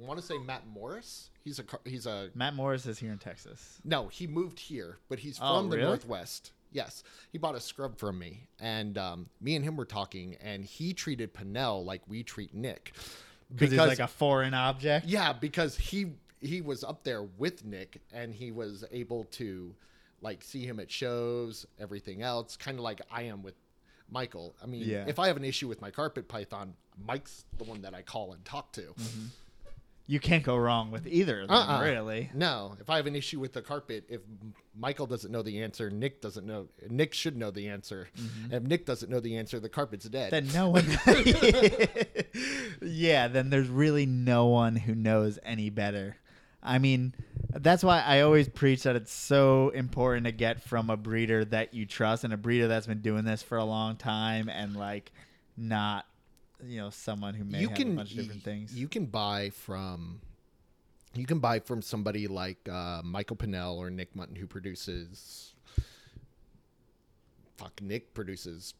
[0.02, 1.30] I want to say Matt Morris.
[1.44, 3.80] He's a he's a Matt Morris is here in Texas.
[3.84, 4.08] no.
[4.08, 5.88] He moved here, but he's from Oh, the really?
[5.88, 6.53] northwest.
[6.72, 7.03] Yes,
[7.34, 10.94] he bought a scrub from me, and um, me and him were talking, and he
[10.94, 12.94] treated Pinnell like we treat Nick
[13.53, 15.06] Because he's like a foreign object.
[15.06, 19.76] Yeah, because he he was up there with Nick and he was able to
[20.22, 23.56] like see him at shows, everything else, kind of like I am with
[24.11, 24.55] Michael.
[24.61, 25.05] I mean, Yeah.
[25.07, 26.73] if I have an issue with my carpet python,
[27.03, 28.81] Mike's the one that I call and talk to.
[28.81, 29.25] Mm-hmm.
[30.07, 31.81] You can't go wrong with either of them, Uh-uh.
[31.83, 32.29] really.
[32.33, 34.19] No, if I have an issue with the carpet, if
[34.77, 36.67] Michael doesn't know the answer, Nick doesn't know.
[36.89, 38.09] Nick should know the answer.
[38.51, 40.31] If Nick doesn't know the answer, the carpet's dead.
[40.31, 40.85] Then no one.
[42.81, 46.17] yeah, then there's really no one who knows any better.
[46.63, 47.13] I mean,
[47.53, 51.73] that's why I always preach that it's so important to get from a breeder that
[51.73, 55.11] you trust and a breeder that's been doing this for a long time and like
[55.57, 56.05] not,
[56.63, 58.75] you know, someone who may you have can a bunch of different things.
[58.77, 60.21] You can buy from
[61.13, 65.53] you can buy from somebody like uh, Michael Pinnell or Nick Mutton who produces
[67.57, 68.73] fuck Nick produces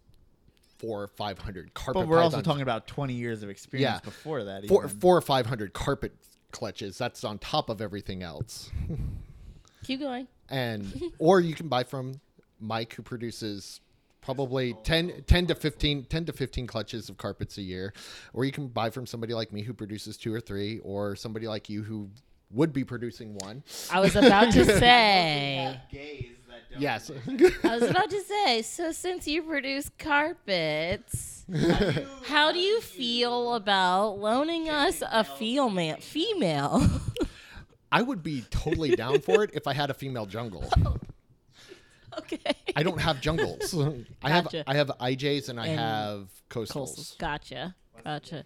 [0.77, 3.99] four or five hundred carpet but we're also talking about 20 years of experience Yeah.
[4.03, 4.67] before that.
[4.67, 6.13] four, four or five hundred carpet
[6.52, 6.98] clutches.
[6.98, 8.69] That's on top of everything else.
[9.84, 10.28] Keep going.
[10.49, 12.19] and or you can buy from
[12.60, 13.82] Mike who produces
[14.22, 17.91] probably 10, 10 to 15 10 to 15 clutches of carpets a year
[18.34, 21.48] or you can buy from somebody like me who produces two or three or somebody
[21.48, 22.07] like you who
[22.52, 25.80] would be producing one I was about to say.
[26.77, 27.11] Yes
[27.64, 28.61] I was about to say.
[28.61, 31.45] So since you produce carpets,
[32.26, 35.98] how do you feel about loaning us a female?
[35.99, 36.89] Female.
[37.91, 40.64] i would be totally down for it if i had a female jungle
[42.18, 42.38] okay.
[42.76, 43.76] i don't have jungles
[44.23, 44.64] i have Gotcha.
[44.65, 47.18] i have ijs and i And have Coastals.
[47.18, 47.76] coastals Gotcha.
[48.03, 48.45] Gotcha.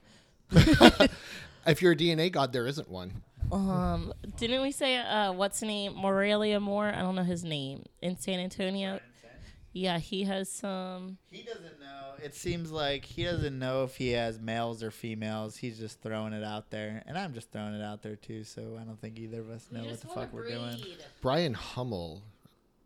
[1.68, 3.22] if you're a dna god there isn't one
[3.56, 5.96] Um, didn't we say uh, what's the name?
[5.96, 6.92] Morelia Moore.
[6.94, 9.00] I don't know his name in San Antonio.
[9.72, 11.18] Yeah, he has some.
[11.30, 12.14] He doesn't know.
[12.24, 15.58] It seems like he doesn't know if he has males or females.
[15.58, 18.46] He's just throwing it out there, and I'm just throwing it out there too.
[18.46, 20.78] So I don't think either of us know what the fuck we're doing.
[21.22, 22.24] Brian Hummel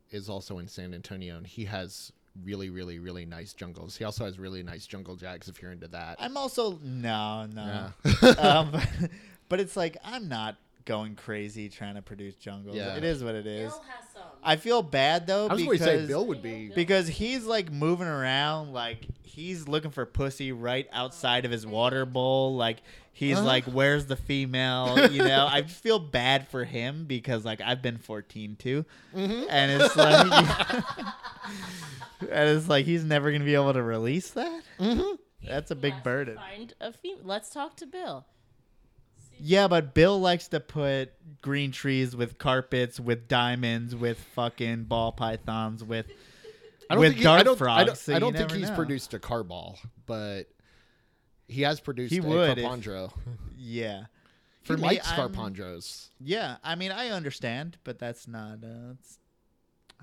[0.09, 2.11] is also in San Antonio, and he has
[2.43, 3.95] really, really, really nice jungles.
[3.95, 6.17] He also has really nice jungle jacks if you're into that.
[6.19, 7.91] I'm also no, no.
[8.23, 8.29] Yeah.
[8.29, 8.81] um,
[9.49, 10.55] but, but it's like I'm not
[10.85, 12.75] going crazy trying to produce jungles.
[12.75, 12.95] Yeah.
[12.95, 13.71] It is what it is.
[13.71, 14.23] Bill has some.
[14.43, 16.71] I feel bad though I was going because to say Bill would be.
[16.73, 22.05] because he's like moving around like he's looking for pussy right outside of his water
[22.05, 22.81] bowl like
[23.13, 23.45] he's Uh-huh.
[23.45, 27.97] like where's the female you know i feel bad for him because like i've been
[27.99, 28.85] 14 too
[29.15, 29.43] Mm-hmm.
[29.49, 30.83] and it's like
[32.21, 35.17] and it's like he's never gonna be able to release that Mhm.
[35.47, 38.25] that's a big burden Find a fem- Let's talk to Bill.
[39.39, 41.11] Yeah but bill likes to put
[41.41, 46.05] green trees with carpets with diamonds with fucking ball pythons with
[46.89, 48.51] I don't with think he, dart I don't, frogs I don't, so I don't think
[48.51, 48.75] he's know.
[48.75, 50.45] produced a car ball, but
[51.47, 53.11] he has produced He a would if-
[53.57, 54.05] yeah
[54.63, 56.09] For For me, likes I'm- Carpondros.
[56.19, 58.63] Yeah, I mean, I understand, but that's not.
[58.63, 59.19] Uh, it's,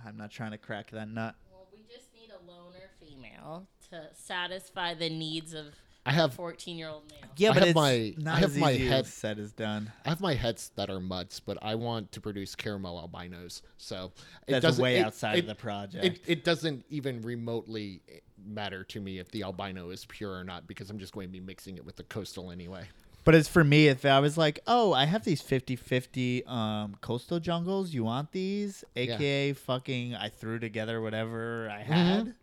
[0.06, 1.34] I'm not trying to crack that nut.
[1.52, 5.74] Well, we just need a loner female to satisfy the needs of
[6.06, 7.18] I have 14 year old male.
[7.36, 9.38] Yeah, I but have it's my- not I have as my easy head- as said
[9.38, 9.92] as done.
[10.04, 13.62] I have my heads that are mutts, but I want to produce caramel albinos.
[13.76, 14.12] So
[14.46, 16.04] it That's doesn't- way it- outside it- of the project.
[16.04, 18.00] It, it doesn't even remotely
[18.46, 21.32] matter to me if the albino is pure or not because I'm just going to
[21.32, 22.84] be mixing it with the coastal anyway.
[23.24, 26.94] But as for me, if I was like, oh, I have these 50 50 um,
[27.00, 28.84] coastal jungles, you want these?
[28.94, 32.34] AKA fucking, I threw together whatever I had.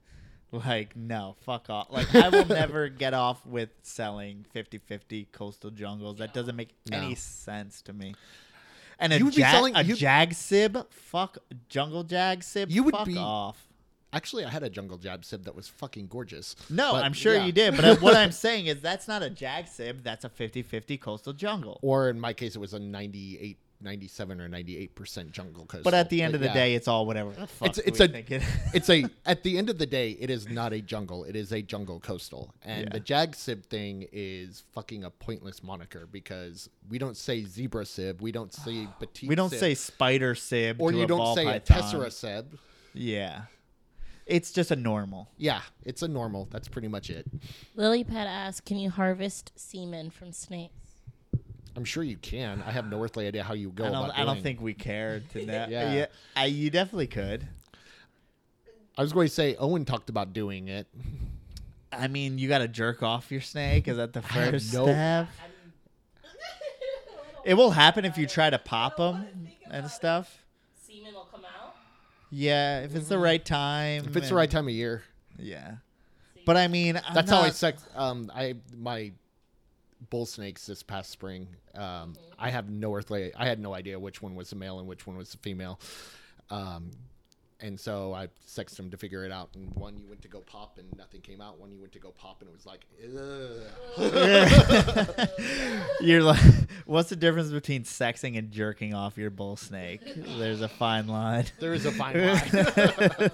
[0.53, 1.87] Like, no, fuck off.
[1.89, 6.19] Like, I will never get off with selling 50 50 coastal jungles.
[6.19, 6.97] That doesn't make No.
[6.97, 8.13] any sense to me.
[8.99, 10.77] And a, You would be selling- a jag sib?
[10.91, 11.39] Fuck.
[11.69, 12.69] Jungle jag sib?
[12.69, 13.67] You would fuck be- off.
[14.13, 16.55] Actually, I had a jungle jag sib that was fucking gorgeous.
[16.69, 17.45] No, But, I'm sure yeah.
[17.45, 17.75] you did.
[17.75, 20.03] But what I'm saying is that's not a jag sib.
[20.03, 21.79] That's a 50 50 coastal jungle.
[21.81, 25.83] Or in my case, it was a 98, 97 or 98% jungle coastal.
[25.83, 26.53] But at the end of the yeah.
[26.53, 28.43] day, it's all whatever the fuck It's- it's we a- think it-
[28.73, 31.23] it's a at the end of the day, it is not a jungle.
[31.25, 32.89] It is a jungle coastal, and Yeah.
[32.93, 38.21] the jag sib thing is fucking a pointless moniker because we don't say zebra sib,
[38.21, 39.29] we don't say petite.
[39.29, 42.11] we don't sib, say spider sib or to you a don't ball say a tessera
[42.11, 42.57] sib.
[42.93, 43.43] Yeah,
[44.25, 45.29] it's just a normal.
[45.37, 46.47] Yeah, it's a normal.
[46.51, 47.25] That's pretty much it.
[47.75, 50.73] Lily Pad asks, "Can you harvest semen from snakes?"
[51.75, 52.61] I'm sure you can.
[52.65, 54.05] I have no earthly idea how you go I don't.
[54.05, 55.69] about I don't think we cared to that.
[55.69, 55.93] Yeah.
[55.93, 56.05] yeah,
[56.35, 57.47] I, you definitely could.
[58.97, 60.85] I was going to say Owen talked about doing it.
[61.91, 63.87] I mean, you got to jerk off your snake.
[63.87, 65.27] Is that the first no- step?
[67.45, 69.25] It will happen if you try to pop them
[69.69, 70.45] and stuff.
[70.87, 71.75] Semen will come out.
[72.29, 74.05] Yeah, if it's the right time.
[74.05, 75.03] If it's the right time of year,
[75.37, 75.73] Yeah.
[76.45, 77.83] But I mean, I'm that's how I sex.
[77.95, 79.11] Um, I my
[80.09, 81.47] bull snakes this past spring.
[81.75, 83.33] Um, I have no earthly.
[83.35, 85.79] I had no idea which one was a male and which one was a female.
[86.49, 86.91] Um,
[87.63, 89.49] and so I sexed them to figure it out.
[89.55, 91.59] And one you went to go pop and nothing came out.
[91.59, 92.85] One you went to go pop and it was like,
[93.97, 95.29] Ugh.
[96.01, 96.41] You're like,
[96.85, 100.01] what's the difference between sexing and jerking off your bull snake?
[100.37, 101.45] There's a fine line.
[101.61, 102.41] there is a fine line.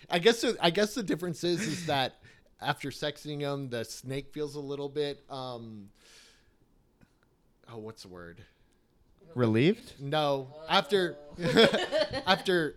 [0.10, 0.40] I guess.
[0.40, 2.21] The, I guess the difference is is that
[2.64, 5.22] after sexing him, the snake feels a little bit.
[5.30, 5.88] Um,
[7.72, 8.42] oh, what's the word?
[9.34, 9.94] Relieved?
[10.00, 11.16] No, after
[12.26, 12.76] after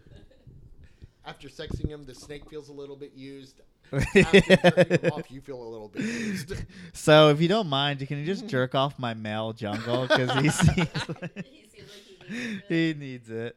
[1.26, 3.62] after sexing him, the snake feels a little bit used.
[3.92, 6.54] After jerking him off, you feel a little bit used.
[6.94, 10.32] so, if you don't mind, you can you just jerk off my male jungle because
[10.42, 10.78] he seems
[11.22, 12.64] like He seems like he needs it.
[12.70, 13.56] he needs it.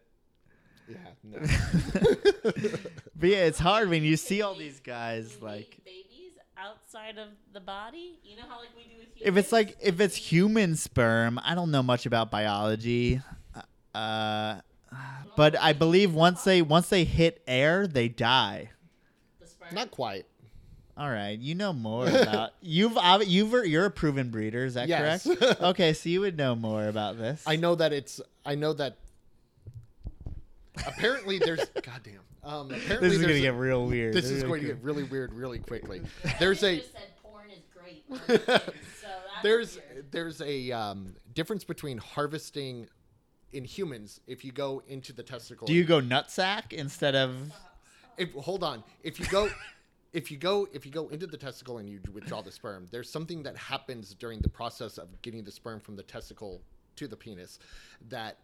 [0.88, 1.38] Yeah, no.
[3.18, 5.78] But yeah, it's hard when you see all these guys like.
[5.84, 6.07] make babies
[6.58, 8.18] outside of the body.
[8.24, 9.22] You know how like we do with humans.
[9.22, 13.20] If it's like if it's human sperm, I don't know much about biology.
[13.94, 14.60] Uh,
[15.36, 18.70] but I believe once they once they hit air, they die.
[19.72, 20.24] Not quite.
[20.96, 25.24] All right, you know more about you've you've you're a proven breeder, is that Yes.
[25.24, 25.60] correct?
[25.62, 27.42] okay, so you would know more about this.
[27.46, 28.20] I know that it's.
[28.44, 28.96] I know that.
[30.86, 31.64] Apparently, there's.
[31.82, 32.20] goddamn.
[32.44, 34.14] Um, apparently, this is gonna get real weird.
[34.14, 36.02] This is Really going to get really weird really quickly.
[36.38, 36.74] There's a.
[36.74, 38.04] you just said porn is great.
[38.46, 38.60] so
[39.42, 40.12] there's weird.
[40.12, 42.88] there's a um, difference between harvesting
[43.52, 45.66] in humans if you go into the testicle.
[45.66, 47.36] Do you go nutsack instead of?
[48.16, 48.82] If, hold on.
[49.02, 49.48] If you go,
[50.12, 53.10] if you go, if you go into the testicle and you withdraw the sperm, there's
[53.10, 56.60] something that happens during the process of getting the sperm from the testicle
[56.96, 57.58] to the penis
[58.08, 58.38] that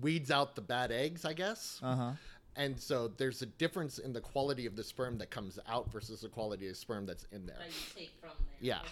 [0.00, 1.80] weeds out the bad eggs, I guess.
[1.82, 2.10] Uh huh.
[2.56, 6.20] And so there's a difference in the quality of the sperm that comes out versus
[6.20, 7.56] the quality of sperm that's in there.
[7.58, 8.56] that you take from there.
[8.60, 8.78] Yeah.
[8.80, 8.90] Okay.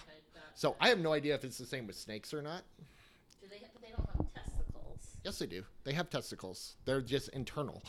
[0.55, 2.61] So I have no idea if it's the same with snakes or not.
[3.41, 3.59] do they?
[3.73, 5.17] But they don't have testicles.
[5.23, 5.63] Yes, they do.
[5.83, 6.75] They have testicles.
[6.85, 7.81] They're just internal.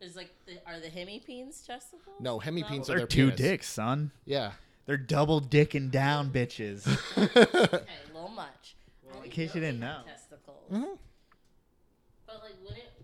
[0.00, 2.16] Is like the, are the hemipenes testicles?
[2.18, 3.36] No, hemipenes are They're their two penis.
[3.40, 4.10] dicks, son.
[4.24, 4.52] Yeah.
[4.86, 6.86] They're double dicking down bitches.
[7.16, 8.74] Okay, a little much.
[9.20, 9.98] I in case you didn't know.
[10.06, 10.70] had Testicles.
[10.72, 10.98] Mhm.
[12.26, 12.99] But like, wouldn't when we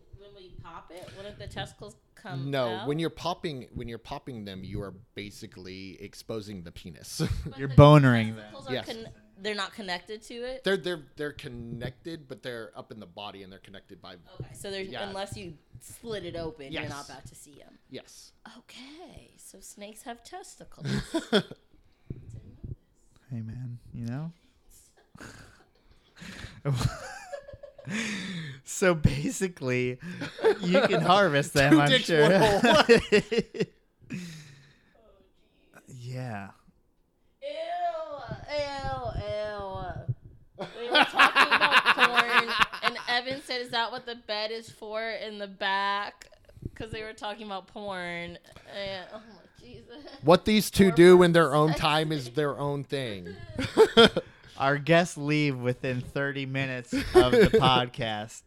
[0.66, 2.50] pop it, wouldn't the testicles come?
[2.50, 2.88] No, out?
[2.88, 7.22] when you're popping when you're popping them, you are basically exposing the penis.
[7.44, 8.54] But You're the bonering them.
[8.70, 8.86] Yes.
[8.86, 9.06] con-
[9.38, 10.64] they're not connected to it.
[10.64, 14.52] they're they're they're connected, but they're up in the body and they're connected by okay,
[14.54, 15.06] so there's Yeah.
[15.08, 17.78] unless you split it open, you're not about to see them.
[17.90, 18.32] yes.
[18.58, 20.86] Okay, so snakes have testicles.
[23.28, 24.30] Hey man, you know.
[28.64, 29.98] so basically,
[30.60, 31.72] you can harvest them.
[31.72, 32.22] Two I'm dicks, sure.
[32.22, 32.84] one hole.
[35.74, 36.50] Oh, yeah.
[37.42, 37.48] Ew,
[38.52, 40.66] ew, ew.
[40.80, 45.02] We were talking about porn, and Evan said, "Is that what the bed is for
[45.02, 46.28] in the back?"
[46.62, 48.38] Because they were talking about porn.
[48.74, 50.04] And, oh my Jesus.
[50.22, 53.34] What these two do in their own time is their own thing.
[54.58, 58.42] Our guests leave within 30 minutes of the podcast.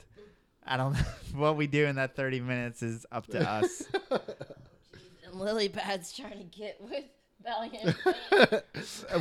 [0.66, 1.00] I don't know
[1.36, 3.84] what we do in that 30 minutes is up to us.
[4.12, 7.04] And Lily Pad's trying to get with
[7.44, 7.96] Valiant.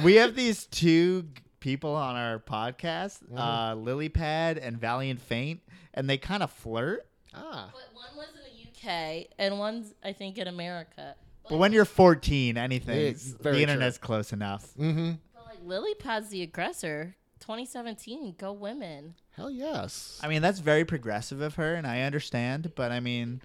[0.03, 1.27] we have these two
[1.61, 3.39] people on our podcast, Mm-hmm.
[3.39, 5.61] uh, Lilypad and Valiant Faint,
[5.95, 7.07] and they kind of flirt.
[7.35, 7.71] ah.
[7.73, 11.15] but one was in the UK and one's, I think, in America.
[11.49, 13.73] But when you're 14, anything, It's very the true.
[13.73, 14.67] internet's close enough.
[14.79, 15.13] Mm-hmm.
[15.59, 17.17] But like Lily Pad's the aggressor.
[17.41, 19.15] 2017, go women.
[19.37, 20.19] Hell yes.
[20.23, 22.73] I mean, that's very progressive of her, and I understand.
[22.75, 23.41] But I mean,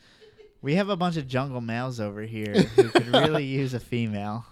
[0.61, 4.45] we have a bunch of jungle males over here who could really use a female.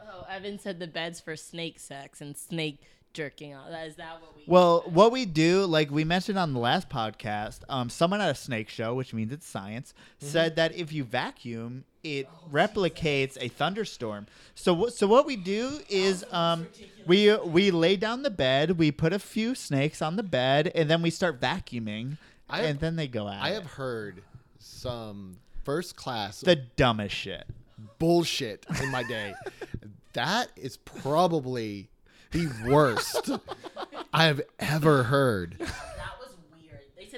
[0.00, 2.80] Oh, Evan said the bed's for snake sex and snake
[3.12, 3.70] jerking off.
[3.70, 4.42] That is that what we?
[4.46, 8.34] Well, what we do, like we mentioned on the last podcast, um, someone at a
[8.34, 14.26] snake show, which means it's science, said that if you vacuum, it replicates a thunderstorm.
[14.54, 14.92] So, what?
[14.94, 16.68] So what we do is, um,
[17.06, 20.88] we we lay down the bed, we put a few snakes on the bed, and
[20.88, 22.18] then we start vacuuming,
[22.48, 23.42] I have- and then they go out.
[23.42, 24.22] I have heard
[24.58, 27.46] some first class the dumbest shit.
[27.98, 29.34] bullshit in my day.
[30.12, 31.88] that is probably
[32.32, 33.30] the worst
[34.12, 35.56] I have ever heard.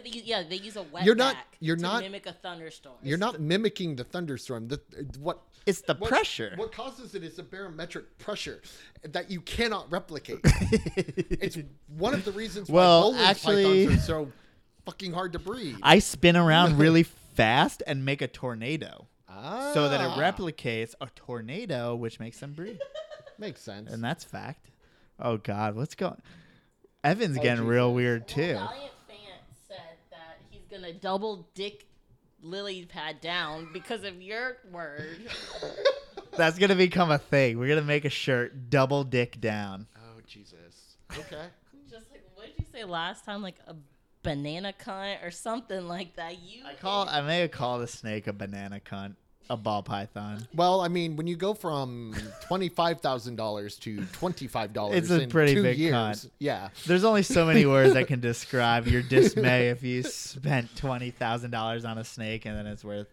[0.06, 0.12] That.
[0.12, 2.32] They use, yeah they use a wet You're not- vac you're to not- mimic a
[2.32, 2.96] thunderstorm.
[3.02, 4.68] You're not mimicking the thunderstorm.
[4.68, 4.80] The,
[5.18, 6.52] what It's the what- pressure.
[6.56, 8.60] What causes it is a barometric pressure
[9.02, 10.40] that you cannot replicate.
[10.44, 11.58] it's
[11.96, 14.32] one of the reasons Well, why Boelen's actually- pythons are so
[14.84, 15.76] fucking hard to breed.
[15.82, 19.06] I spin around really fast and make a tornado.
[19.74, 22.78] So that it Ah, replicates a tornado, which makes them breathe.
[23.38, 23.92] makes sense.
[23.92, 24.70] And that's fact.
[25.20, 26.22] Oh God, what's going?
[27.04, 27.96] Evan's Oh, getting real Jesus.
[27.96, 28.54] weird Well, too.
[28.54, 29.16] Valiant Fan
[29.68, 29.76] said
[30.10, 31.86] that he's gonna double dick
[32.42, 35.28] Lily Pad down because of your word.
[36.36, 37.58] That's gonna become a thing.
[37.58, 39.86] We're gonna make a shirt, double dick down.
[39.96, 40.96] oh Jesus.
[41.10, 41.46] Okay.
[41.90, 43.42] Just like what did you say last time?
[43.42, 43.74] Like a
[44.22, 46.40] banana cunt or something like that.
[46.42, 47.08] You I call.
[47.08, 49.14] I may call the snake a banana cunt,
[49.48, 50.46] a ball python.
[50.54, 52.14] Well, I mean, when you go from
[52.46, 56.68] twenty five thousand dollars to twenty five dollars, It's a pretty big years, yeah.
[56.86, 61.50] There's only so many words that can describe your dismay if you spent twenty thousand
[61.50, 63.08] dollars on a snake and then it's worth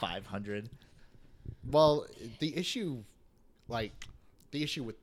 [0.00, 0.70] five hundred.
[1.68, 2.06] Well,
[2.38, 3.02] the issue,
[3.68, 3.92] like,
[4.52, 4.96] the issue with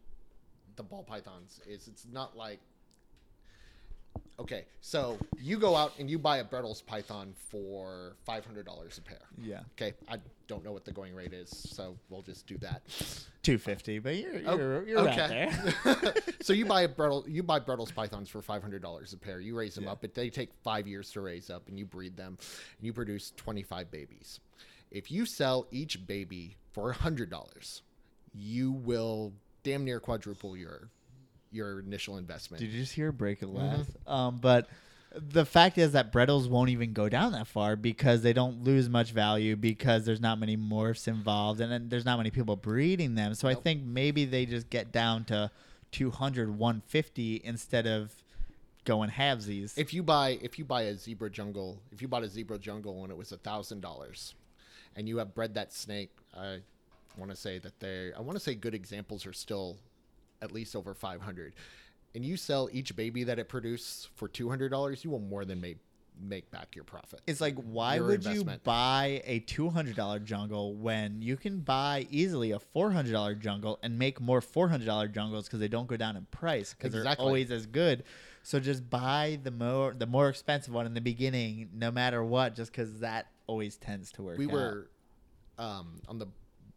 [0.75, 2.59] the ball pythons is it's not like.
[4.39, 8.97] Okay, so you go out and you buy a Bredl's python for five hundred dollars
[8.97, 9.21] a pair.
[9.41, 12.81] Yeah, Okay, I don't know what the going rate is, so we'll just do that.
[13.43, 13.99] two fifty.
[13.99, 16.13] But you're Oh, you're, you're right there.
[16.41, 19.39] so you buy a Bredl, you buy Bredl's pythons for five hundred dollars a pair.
[19.39, 19.91] You raise them Yeah.
[19.91, 22.37] up, but they take five years to raise up, and you breed them,
[22.77, 24.39] and you produce twenty five babies.
[24.89, 27.83] If you sell each baby for hundred dollars,
[28.33, 29.31] you will
[29.61, 30.89] damn near quadruple your
[31.53, 32.61] your initial investment.
[32.61, 33.57] Did you just hear a break of Mm-hmm.
[33.57, 33.87] laugh?
[34.07, 34.67] Um, but
[35.15, 38.89] the fact is that Bredl's won't even go down that far because they don't lose
[38.89, 43.13] much value because there's not many morphs involved and then there's not many people breeding
[43.15, 43.35] them.
[43.35, 45.51] So I think maybe they just get down to
[45.91, 48.11] 200, 150 instead of
[48.85, 49.77] going halvesies.
[49.77, 52.99] if you buy if you buy a zebra jungle, if you bought a zebra jungle
[52.99, 54.33] when it was a thousand dollars,
[54.95, 56.59] and you have bred that snake, I
[57.17, 59.77] want to say that they, I want to say good examples are still
[60.43, 61.55] at least over five hundred,
[62.13, 65.45] and you sell each baby that it produces for two hundred dollars, you will more
[65.45, 65.77] than make
[66.21, 67.21] make back your profit.
[67.25, 68.61] It's like, why Your would investment.
[68.63, 73.13] you buy a two hundred dollar jungle when you can buy easily a four hundred
[73.13, 76.25] dollar jungle and make more four hundred dollar jungles because they don't go down in
[76.25, 77.25] price because they're Exactly.
[77.25, 78.03] always as good.
[78.43, 82.55] So just buy the more the more expensive one in the beginning, no matter what,
[82.55, 84.37] just because that always tends to work.
[84.37, 84.51] we out.
[84.51, 84.89] were
[85.57, 86.27] um, on the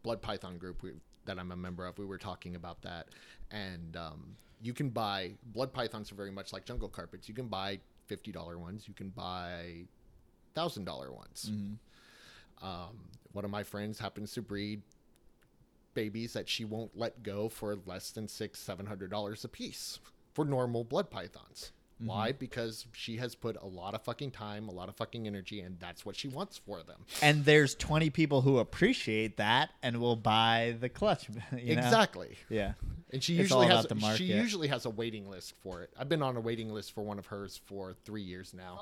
[0.01, 0.93] blood python group we,
[1.27, 3.07] that i'm a member of we were talking about that.
[3.51, 7.29] And um, you can buy blood pythons are very much like jungle carpets.
[7.29, 9.85] You can buy $50 ones you can buy
[10.55, 11.51] $1000 ones.
[11.53, 11.77] Mhm.
[12.63, 12.97] um,
[13.33, 14.81] one of my friends happens to breed
[15.93, 19.99] babies that she won't let go for less than six seven hundred dollars a piece
[20.33, 24.71] for normal blood pythons why because she has put a lot of fucking time a
[24.71, 28.41] lot of fucking energy and that's what she wants for them and there's 20 people
[28.41, 31.27] who appreciate that and will buy the clutch.
[31.57, 31.81] you know?
[31.81, 32.73] exactly Yeah.
[33.11, 36.09] and she It's usually has the she usually has a waiting list for it i've
[36.09, 38.81] been on a waiting list for one of hers for three years now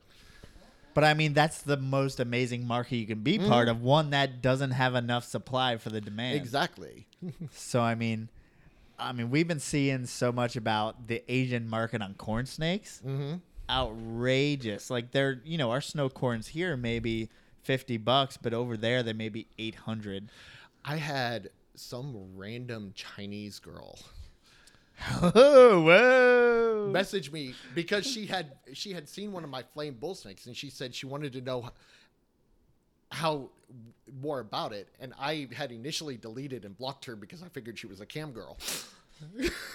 [0.93, 3.49] But I mean, that's the most amazing market you can be Mm-hmm.
[3.49, 3.81] part of.
[3.81, 6.35] One that doesn't have enough supply for the demand.
[6.35, 7.07] exactly
[7.51, 8.29] So I mean,
[9.03, 13.01] I mean, we've been seeing so much about the Asian market on corn snakes.
[13.05, 13.35] mm-hmm.
[13.69, 14.89] Outrageous!
[14.89, 17.29] Like they're, you know, our snow corns here maybe
[17.61, 20.29] fifty bucks, but over there they may be eight hundred.
[20.83, 23.97] I had some random Chinese girl
[25.21, 26.89] Oh, whoa!
[26.91, 30.55] message me because she had she had seen one of my flame bull snakes and
[30.55, 31.69] she said she wanted to know
[33.11, 33.49] how
[34.21, 37.87] more about it and I had initially deleted and blocked her because I figured she
[37.87, 38.57] was a cam girl.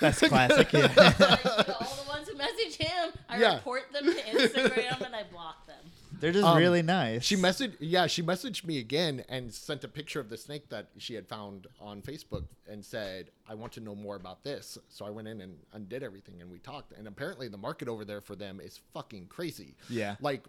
[0.01, 0.73] That's classic.
[0.73, 0.87] Yeah.
[0.89, 3.55] All the ones who message him, I Yeah.
[3.57, 5.77] report them to Instagram and I block them.
[6.21, 7.23] They're just Um, really nice.
[7.25, 10.89] She messaged yeah, she messaged me again and sent a picture of the snake that
[10.99, 14.77] she had found on Facebook and said, I want to know more about this.
[14.89, 16.93] So I went in and undid everything and we talked.
[16.93, 19.75] And apparently the market over there for them is fucking crazy.
[19.89, 20.17] Yeah.
[20.21, 20.45] Like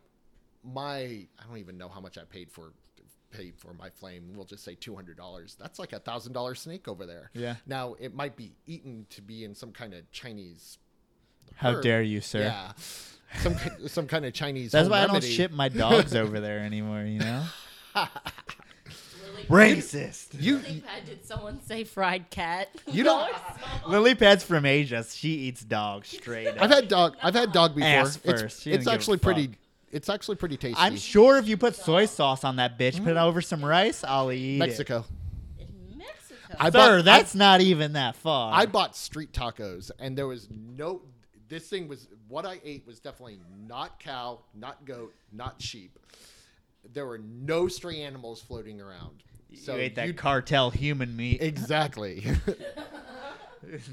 [0.64, 1.00] my
[1.40, 2.74] I don't even know how much I paid for
[3.32, 4.32] paid for my flame.
[4.36, 5.56] We'll just say two hundred dollars.
[5.60, 7.30] That's like a thousand dollar snake over there.
[7.34, 7.56] Yeah.
[7.66, 10.78] Now it might be eaten to be in some kind of Chinese
[11.56, 11.84] How herb.
[11.84, 12.40] dare you, sir?
[12.42, 12.72] Yeah.
[13.42, 13.56] Some
[13.88, 17.02] some kind of Chinese That's home why I don't ship my dogs over there anymore.
[17.04, 17.44] You know,
[19.50, 20.30] Lily, racist.
[20.40, 22.70] You Lily pad, did someone say fried cat?
[22.88, 23.32] You don't-
[23.88, 25.04] Lily Pad's from Asia.
[25.10, 26.62] She eats dogs straight up.
[26.62, 27.16] I've had dog.
[27.22, 27.88] I've had dog before.
[27.90, 28.64] Ass It's, first.
[28.64, 29.52] She it's doesn't give a actually pretty.
[29.90, 29.96] Fuck.
[29.96, 30.76] It's actually pretty tasty.
[30.80, 34.04] I'm sure if you put soy sauce on that bitch, put it over some rice,
[34.04, 35.06] I'll eat Mexico.
[35.60, 36.36] In Mexico.
[36.60, 36.74] I it.
[36.74, 38.54] bought- Sir, that's not even that far.
[38.54, 41.02] I bought street tacos, and there was no.
[41.48, 45.98] This thing was what I ate was definitely not cow, not goat, not sheep.
[46.94, 49.24] There were no stray animals floating around.
[49.56, 51.42] So you ate that you- cartel human meat.
[51.42, 52.24] exactly.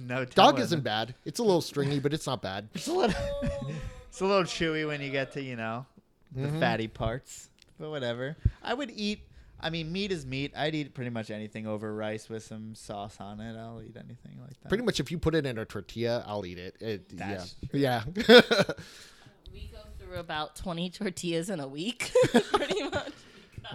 [0.07, 0.59] no Dog telling.
[0.63, 1.15] isn't bad.
[1.25, 2.69] It's a little stringy, but it's not bad.
[2.75, 3.17] It's a little,
[4.17, 5.85] it's a little chewy when you get to you know
[6.33, 6.59] the Mhm.
[6.59, 8.35] fatty parts, but whatever.
[8.63, 9.21] I would eat.
[9.61, 10.53] I mean, meat is meat.
[10.57, 13.59] I'd eat pretty much anything over rice with some sauce on it.
[13.59, 14.69] I'll eat anything like that.
[14.71, 16.77] Pretty much, if you put it in a tortilla, I'll eat it.
[16.81, 18.25] it That's yeah, yeah.
[19.53, 22.11] we go through about 20 tortillas in a week,
[22.53, 23.13] pretty much.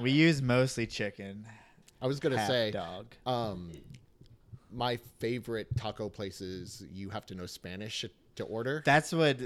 [0.01, 1.45] We use mostly chicken.
[2.01, 3.05] I was gonna say, dog.
[3.27, 3.71] um,
[4.71, 6.83] my favorite taco places.
[6.91, 8.05] You have to know Spanish
[8.37, 8.81] to order.
[8.85, 9.37] That's what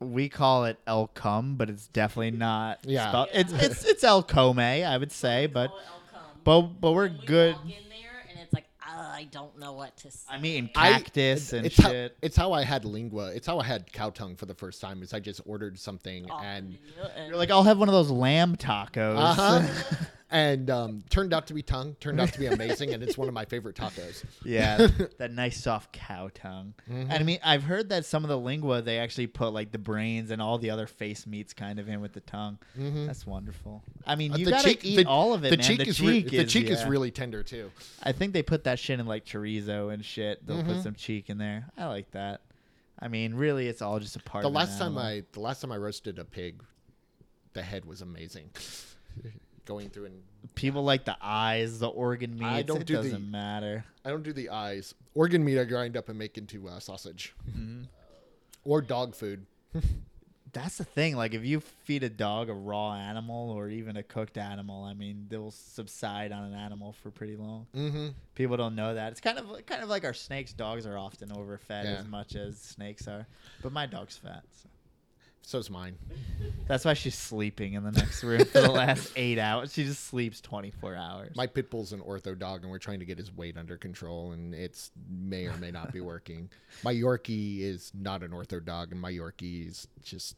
[0.00, 2.78] we call it El Cum, but it's definitely not.
[2.84, 3.08] Yeah.
[3.08, 6.30] spelled- It's it's it's El Come, I would say, but Call it El Cum.
[6.44, 7.54] but but we're we good.
[7.54, 10.26] walk in there and it's like, "Ah, I don't know what to say.
[10.28, 12.16] I'm eating I- cactus and it's How, shit.
[12.22, 13.32] it's how I had lingua.
[13.34, 15.02] It's how I had cow tongue for the first time.
[15.02, 16.76] Is I just ordered something Oh, and
[17.28, 19.16] You're like, I'll have one of those lamb tacos.
[19.18, 20.04] uh-huh.
[20.34, 21.94] and um, turned out to be tongue.
[22.00, 24.24] Turned out to be amazing, and it's one of my favorite tacos.
[24.44, 24.88] Yeah,
[25.18, 26.74] that nice soft cow tongue.
[26.90, 27.02] Mhm.
[27.02, 29.78] And I mean, I've heard that some of the lingua they actually put like the
[29.78, 32.58] brains and all the other face meats kind of in with the tongue.
[32.78, 33.06] Mhm.
[33.06, 33.82] That's wonderful.
[34.06, 35.64] I mean, Uh, you the gotta cheek- eat the- all of it, the man.
[35.66, 37.70] cheek the is cheek re- is the cheek is really tender too.
[38.02, 40.44] I think they put that shit in like chorizo and shit.
[40.46, 40.82] They'll put Mhm.
[40.82, 41.70] some cheek in there.
[41.78, 42.40] I like that.
[42.98, 44.42] I mean, really, it's all just a part.
[44.42, 44.98] The of last time.
[44.98, 46.62] I the last time I roasted a pig,
[47.52, 48.50] the head was amazing.
[49.66, 50.22] Going through and
[50.54, 52.44] people like the eyes, the organ meats.
[52.44, 53.84] I don't it do the- doesn't matter.
[54.04, 54.94] I don't do the eyes.
[55.14, 57.86] Organ meat I grind up and make into uh, sausage Mhm.
[58.64, 59.46] or dog food.
[60.52, 61.16] That's the thing.
[61.16, 64.94] Like, if you feed a dog a raw animal or even a cooked animal, I
[64.94, 67.66] mean, they'll subside on an animal for pretty long.
[67.74, 68.08] Mm-hmm.
[68.36, 69.10] People don't know that.
[69.10, 70.52] It's kind of kind of like our snakes.
[70.52, 71.94] Dogs are often overfed Yeah.
[71.98, 73.26] as much as snakes are,
[73.62, 74.44] but my dog's fat.
[74.62, 74.68] So.
[75.46, 75.96] So's mine.
[76.66, 79.74] That's why she's sleeping in the next room for the last eight hours.
[79.74, 81.36] She just sleeps twenty four hours.
[81.36, 84.32] My pit bull's an ortho dog, and we're trying to get his weight under control,
[84.32, 86.48] and it's may or may not be working.
[86.82, 90.36] My Yorkie is not an ortho dog, and my Yorkie is just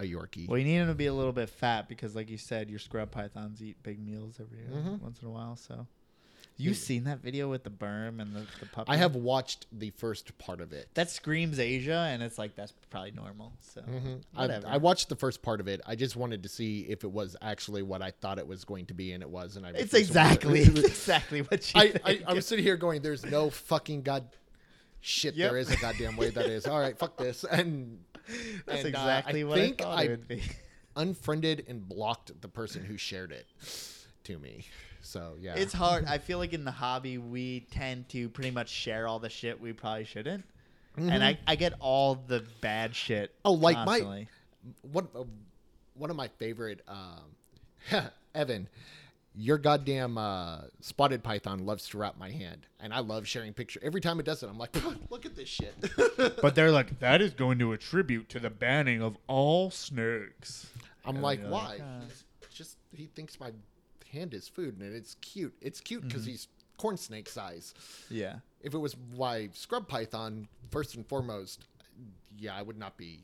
[0.00, 0.48] a Yorkie.
[0.48, 2.80] well, you need him to be a little bit fat because, like you said, your
[2.80, 5.00] scrub pythons eat big meals every Mhm.
[5.00, 5.54] once in a while.
[5.56, 5.86] So,
[6.56, 6.76] you Yeah.
[6.76, 8.90] seen that video with the burm and the, the puppy?
[8.92, 10.88] I have watched the first part of it.
[10.94, 13.52] That screams Asia, and it's like that's probably normal.
[13.60, 14.22] So Mhm.
[14.36, 14.66] I, whatever.
[14.68, 15.80] I watched the first part of it.
[15.86, 18.86] I just wanted to see if it was actually what I thought it was going
[18.86, 19.56] to be, and it was.
[19.56, 20.78] And I it's refused to watch exactly it.
[20.78, 21.80] exactly what you.
[21.80, 22.20] I, I.
[22.28, 24.28] I was sitting here going, "There's no fucking god
[25.00, 25.34] shit.
[25.34, 25.50] Yep.
[25.50, 26.66] There is a goddamn way that is.
[26.66, 27.98] All right, fuck this." And
[28.64, 30.42] That's and, uh, exactly I what think I thought I it would be.
[30.96, 33.46] unfriended and blocked the person who shared it
[34.24, 34.64] to me.
[35.04, 36.06] So yeah, It's hard.
[36.06, 39.60] I feel like in the hobby we tend to pretty much share all the shit
[39.60, 40.44] we probably shouldn't,
[40.96, 41.22] and Mhm.
[41.22, 43.34] I, I get all the bad shit.
[43.44, 44.26] Oh, like my-
[44.90, 45.24] one uh,
[45.94, 48.02] one of my favorite um,
[48.34, 48.68] Evan.
[49.36, 53.80] Your goddamn uh, spotted python loves to wrap my hand, and I love sharing picture.
[53.82, 54.76] Every time it does it, I'm like,
[55.10, 55.74] "Look at this shit."
[56.40, 60.68] But they're like, that is going to attribute to the banning of all snakes.
[61.04, 61.80] I'm And like, you're why?
[62.06, 62.24] He's
[62.54, 63.50] just he thinks my
[64.14, 65.54] hand his food, and it's cute.
[65.60, 66.08] It's cute Mm-hmm.
[66.08, 67.74] because he's corn snake size.
[68.10, 68.36] Yeah.
[68.62, 71.66] If it was why scrub python, first and foremost,
[72.38, 73.20] yeah, I would not be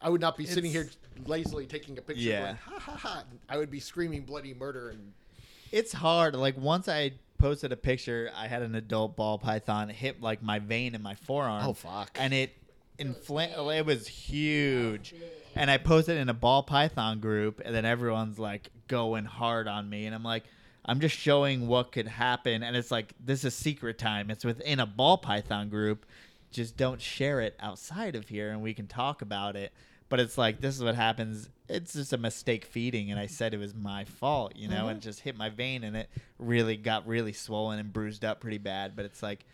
[0.00, 0.88] I would not be sitting here
[1.26, 2.22] lazily taking a picture.
[2.22, 2.40] Yeah.
[2.40, 3.24] Going, ha ha ha.
[3.48, 5.12] I would be screaming bloody murder and
[5.72, 6.36] It's hard.
[6.36, 10.60] Like once I posted a picture, I had an adult ball python hit like my
[10.60, 11.66] vein in my forearm.
[11.66, 12.10] Oh, fuck.
[12.14, 12.54] And it
[12.98, 13.54] inflamed.
[13.54, 15.14] It was huge.
[15.58, 19.90] And I posted in a ball python group, and then everyone's like going hard on
[19.90, 20.44] me, and I'm like,
[20.84, 24.30] I'm just showing what could happen, and it's like this is secret time.
[24.30, 26.06] It's within a ball python group.
[26.52, 29.72] Just don't share it outside of here, and we can talk about it.
[30.08, 31.50] But it's like this is what happens.
[31.68, 34.90] It's just a mistake feeding, and I said it was my fault, you know, and
[34.90, 34.98] mm-hmm.
[34.98, 38.58] it just hit my vein, and it really got really swollen and bruised up pretty
[38.58, 38.94] bad.
[38.94, 39.44] But it's like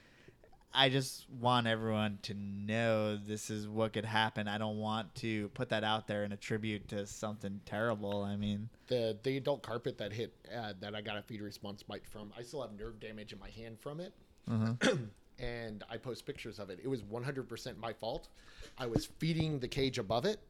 [0.74, 4.48] I just want everyone to know this is what could happen.
[4.48, 8.24] I don't want to put that out there and attribute to something terrible.
[8.24, 11.84] I mean, the the adult carpet that hit uh, that I got a feed response
[11.84, 12.32] bite from.
[12.36, 14.12] I still have nerve damage in my hand from it,
[15.38, 16.80] and I post pictures of it.
[16.82, 18.28] It was 100% my fault.
[18.76, 20.40] I was feeding the cage above it,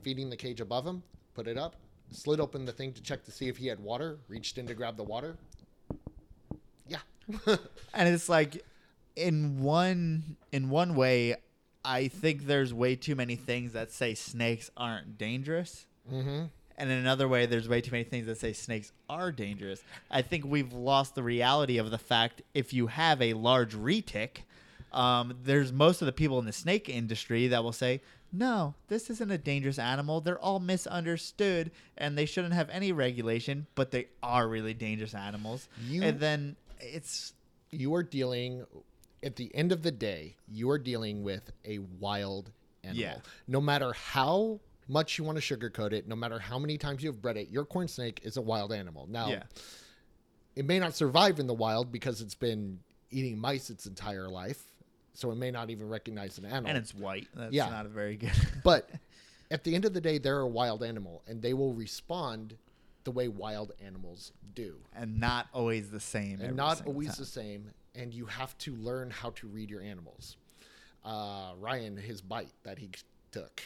[0.00, 1.02] feeding the cage above him.
[1.34, 1.76] Put it up,
[2.10, 4.18] slid open the thing to check to see if he had water.
[4.28, 5.36] Reached in to grab the water.
[6.88, 7.00] Yeah,
[7.92, 8.64] and it's like
[9.16, 11.36] in one in one way,
[11.84, 15.86] I think there's way too many things that say snakes aren't dangerous.
[16.10, 16.44] mm-hmm.
[16.78, 19.82] And in another way, there's way too many things that say snakes are dangerous.
[20.10, 24.38] I think we've lost the reality of the fact if you have a large retic,
[24.92, 28.00] um, there's most of the people in the snake industry that will say,
[28.32, 30.22] no, this isn't a dangerous animal.
[30.22, 35.68] They're all misunderstood and they shouldn't have any regulation, but they are really dangerous animals.
[35.86, 37.34] You- and then it's
[37.70, 38.64] you are dealing
[39.22, 42.50] at the end of the day you are dealing with a wild
[42.84, 43.16] animal Yeah.
[43.46, 47.22] no matter how much you want to sugarcoat it no matter how many times you've
[47.22, 49.42] bred it your corn snake is a wild animal now yeah.
[50.56, 52.78] it may not survive in the wild because it's been
[53.10, 54.62] eating mice its entire life
[55.14, 57.28] so it may not even recognize an animal And it's white.
[57.34, 57.68] That's Yeah.
[57.68, 58.32] not a very good.
[58.64, 58.88] but
[59.50, 62.56] at the end of the day they're a wild animal and they will respond
[63.04, 66.40] the way wild animals do and not always the same.
[66.40, 67.16] and not always time.
[67.18, 70.36] the same and you have to learn how to read your animals
[71.04, 72.90] uh, ryan his bite that he
[73.30, 73.62] took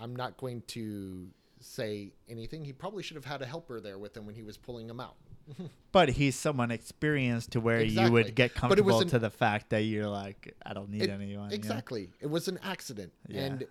[0.00, 1.26] i'm not going to
[1.60, 4.56] say anything he probably should have had a helper there with him when he was
[4.56, 5.16] pulling him out
[5.92, 9.18] But he's someone experienced to where you would get But it was comfortable an- to
[9.18, 11.30] the fact that you're like, I don't need It- anyone.
[11.30, 11.54] you know?
[11.54, 13.44] exactly it was an accident Yeah.
[13.46, 13.66] and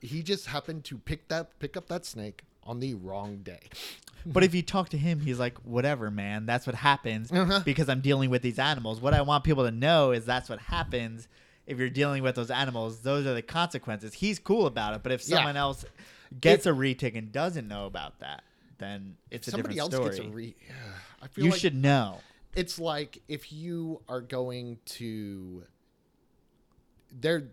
[0.00, 3.68] he just happened to pick that pick up that snake on the wrong day
[4.26, 6.44] But if you talk to him, he's like, whatever, man.
[6.44, 7.60] That's what happens Uh-huh.
[7.64, 9.00] because I'm dealing with these animals.
[9.00, 11.26] What I want people to know is that's what happens
[11.66, 13.00] if you're dealing with those animals.
[13.00, 14.12] Those are the consequences.
[14.14, 15.02] He's cool about it.
[15.02, 15.36] But if Yeah.
[15.36, 15.86] someone else
[16.38, 18.44] gets a retic and doesn't know about that,
[18.78, 20.10] then it's a somebody else story.
[20.16, 20.54] gets a re
[21.22, 22.18] i feel you like should know.
[22.54, 25.64] it's like if you are going to
[27.12, 27.48] there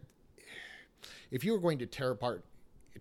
[1.31, 2.45] if you are going to tear apart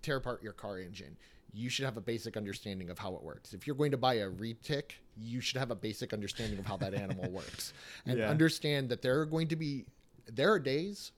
[0.03, 1.17] tear apart your car engine
[1.59, 3.55] you should have a basic understanding of how it works.
[3.55, 6.77] If you're going to buy a retic you should have a basic understanding of how
[6.77, 7.73] that animal works.
[8.05, 8.29] And Yeah.
[8.29, 9.87] understand that there are going to be
[10.31, 11.13] there are days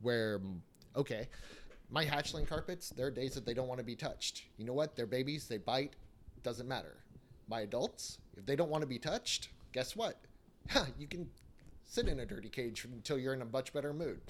[0.00, 0.40] where
[0.96, 1.28] okay
[1.88, 4.42] my hatchling carpets there are days that they don't want to be touched.
[4.58, 4.96] You know what?
[4.96, 5.94] They're babies they bite
[6.42, 6.96] doesn't matter.
[7.48, 10.16] My adults if they don't want to be touched guess what?
[10.98, 11.28] You can
[11.84, 14.20] sit in a dirty cage until you're in a much better mood.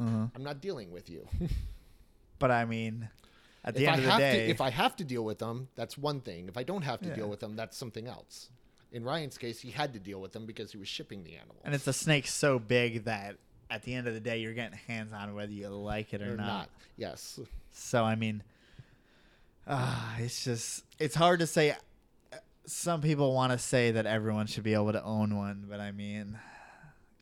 [0.00, 0.28] Uh-huh.
[0.34, 1.28] i'm not dealing with you.
[2.38, 3.08] But I mean,
[3.68, 5.24] at the if end I of the have day, to, if I have to deal
[5.24, 6.48] with them, that's one thing.
[6.48, 7.14] If I don't have to Yeah.
[7.16, 8.50] deal with them, that's something else.
[8.90, 11.56] In Ryan's case, he had to deal with them because he was shipping the animal.
[11.64, 13.36] and it's a snake so big that
[13.70, 16.36] at the end of the day, you're getting hands on whether you like it or
[16.36, 16.46] not.
[16.46, 16.70] not.
[16.96, 17.38] Yes.
[17.70, 18.42] So I mean,
[19.66, 21.74] ah, it's just it's hard to say.
[22.66, 25.90] Some people want to say that everyone should be able to own one, but I
[25.90, 26.38] mean,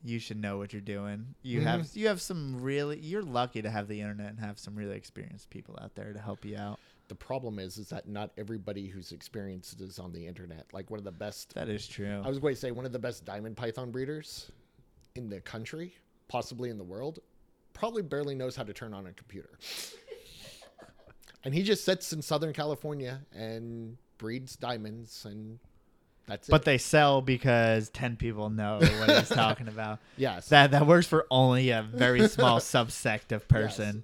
[0.03, 1.35] you should know what you're doing.
[1.41, 1.99] You have Mm-hmm.
[1.99, 2.99] you have some really.
[2.99, 6.19] You're lucky to have the internet and have some really experienced people out there to
[6.19, 6.79] help you out.
[7.07, 10.65] The problem is, is that not everybody who's experienced is on the internet.
[10.73, 11.53] Like one of the best.
[11.55, 12.21] That is true.
[12.23, 14.51] I was going to say one of the best diamond python breeders
[15.15, 15.95] in the country,
[16.27, 17.19] possibly in the world,
[17.73, 19.51] probably barely knows how to turn on a computer.
[21.43, 25.59] and he just sits in Southern California and breeds diamonds, and
[26.27, 26.51] that's it.
[26.51, 29.99] but they sell because ten people know what he's talking about.
[30.17, 34.03] yes, That that works for only a very small subsect of person.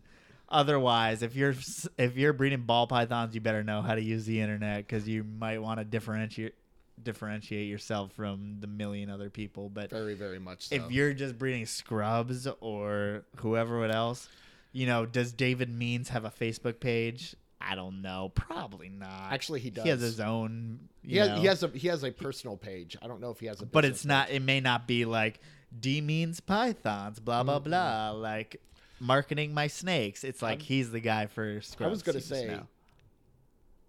[0.50, 1.56] Otherwise, if you're
[1.98, 5.24] if you're breeding ball pythons, you better know how to use the internet because you
[5.24, 6.54] might want to differentiate
[7.02, 9.68] differentiate yourself from the million other people.
[9.70, 10.76] But very, very much so.
[10.76, 14.30] if you're just breeding scrubs or whoever else,
[14.72, 17.36] you know, does David Means have a Facebook page?
[17.66, 18.32] I don't know.
[18.36, 19.32] Probably not.
[19.32, 19.84] Actually, he does.
[19.84, 20.80] He has his own.
[21.02, 22.98] he has, know, he has a he has a personal page.
[23.02, 24.28] I don't know if he has a, but it's not.
[24.28, 24.36] page.
[24.38, 25.40] It may not be like
[25.78, 27.20] D means pythons.
[27.20, 27.64] Blah blah Mm-mm.
[27.66, 28.12] blah.
[28.12, 28.62] Like
[29.00, 30.24] marketing my snakes.
[30.24, 31.88] It's like I'm- he's the guy for scrubs.
[31.88, 32.68] I was gonna say, now.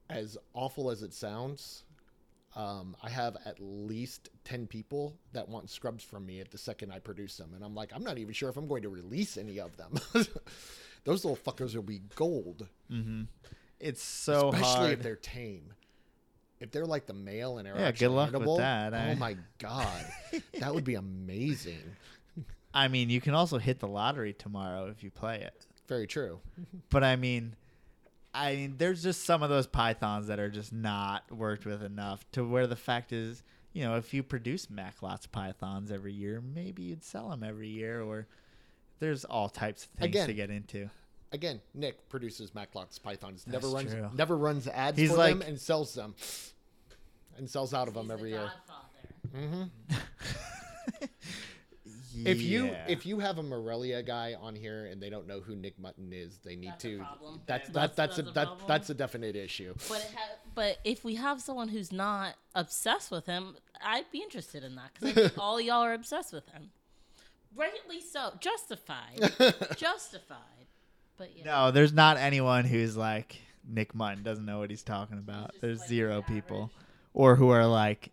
[0.09, 1.85] as awful as it sounds,
[2.57, 6.93] um, I have at least ten people that want scrubs from me at the second
[6.93, 9.37] I produce them, and I'm like, I'm not even sure if I'm going to release
[9.37, 9.95] any of them.
[11.05, 12.67] Those little fuckers will be gold,
[13.81, 14.93] it's so especially hard.
[14.93, 15.73] if they're tame.
[16.61, 19.13] If they're like the male and they're Yeah, good luck with that, eh?
[19.13, 20.05] Oh my god,
[20.59, 21.83] that would be amazing.
[22.75, 25.67] I mean, you can also hit the lottery tomorrow if you play it.
[25.87, 26.41] Very true.
[26.91, 27.57] But I mean,
[28.33, 32.25] I mean, there's just some of those pythons that are just not worked with enough
[32.33, 36.83] to where the fact is, you know, if you produce Macklot's pythons every year, maybe
[36.83, 38.27] you'd sell them every year, or
[38.99, 40.91] there's all types of things Again, to get into.
[41.35, 43.45] Again, Nick produces Macklot's pythons.
[43.47, 44.11] Never That's runs true.
[44.15, 46.15] never runs ads He's for them and sells them.
[47.37, 48.51] And sells out of them He's every the year.
[49.37, 49.63] Mm-hmm.
[49.91, 51.09] godfather.
[52.25, 52.85] If you Yeah.
[52.87, 56.13] if you have a Morelia guy on here and they don't know who Nick Mutton
[56.13, 56.99] is, they need That's a to.
[56.99, 57.41] problem.
[57.47, 58.69] That's That's- that that's, that's a, a that problem.
[58.69, 59.75] that's a definite issue.
[59.89, 64.19] But it ha- but if we have someone who's not obsessed with him, I'd be
[64.23, 66.71] interested in that because all y'all are obsessed with him.
[67.57, 69.33] Rightly so, justified,
[69.77, 70.39] justified.
[71.17, 75.19] But yeah, no, there's not anyone who's like Nick Munn doesn't know what he's talking
[75.19, 75.51] about.
[75.53, 76.71] just There's like zero the people, average.
[77.15, 78.11] or who are like,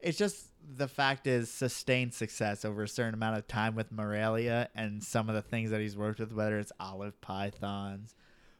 [0.00, 4.68] it's just the fact is sustained success over a certain amount of time with Morelia
[4.74, 8.14] and some of the things that he's worked with, whether it's olive pythons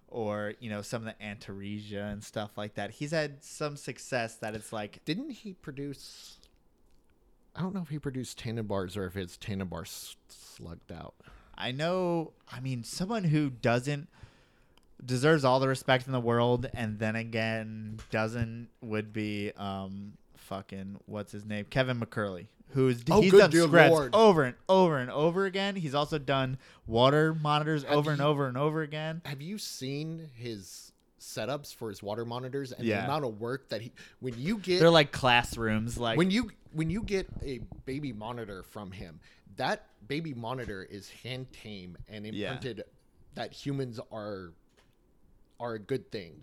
[0.09, 2.91] or you know some of the Antaresia and stuff like that.
[2.93, 6.39] He's had some success that it's like Didn't he produce?
[7.55, 11.15] I don't know if he produced Tanimbars or if it's Tanimbars slugged out.
[11.59, 12.33] I know.
[12.51, 14.09] I mean, someone who doesn't
[15.05, 20.97] deserves all the respect in the world, and then again doesn't would be um fucking
[21.07, 24.15] what's his name Kevin McCurley, who's Oh, he's done scripts Lord.
[24.15, 25.77] over and over and over again.
[25.77, 29.23] He's also done water monitors Have over and over and over again.
[29.25, 32.99] Have you seen his setups for his water monitors and Yeah.
[33.01, 36.51] the amount of work that he when you get They're like classrooms, like when you
[36.73, 39.19] when you get a baby monitor from him,
[39.57, 42.53] that baby monitor is hand tame and Yeah.
[42.55, 42.85] imprinted
[43.35, 44.53] that humans are
[45.59, 46.43] are a good thing.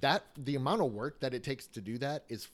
[0.00, 2.48] That the amount of work that it takes to do that is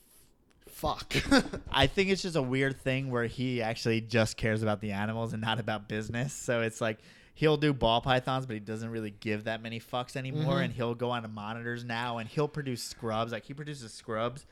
[0.67, 1.13] fuck.
[1.71, 5.33] I think it's just a weird thing where he actually just cares about the animals
[5.33, 6.33] and not about business.
[6.33, 6.99] So it's like
[7.33, 10.57] he'll do ball pythons, but he doesn't really give that many fucks anymore.
[10.59, 10.65] Mhm.
[10.65, 13.31] And he'll go on to monitors now and he'll produce scrubs.
[13.31, 14.45] Like he produces scrubs.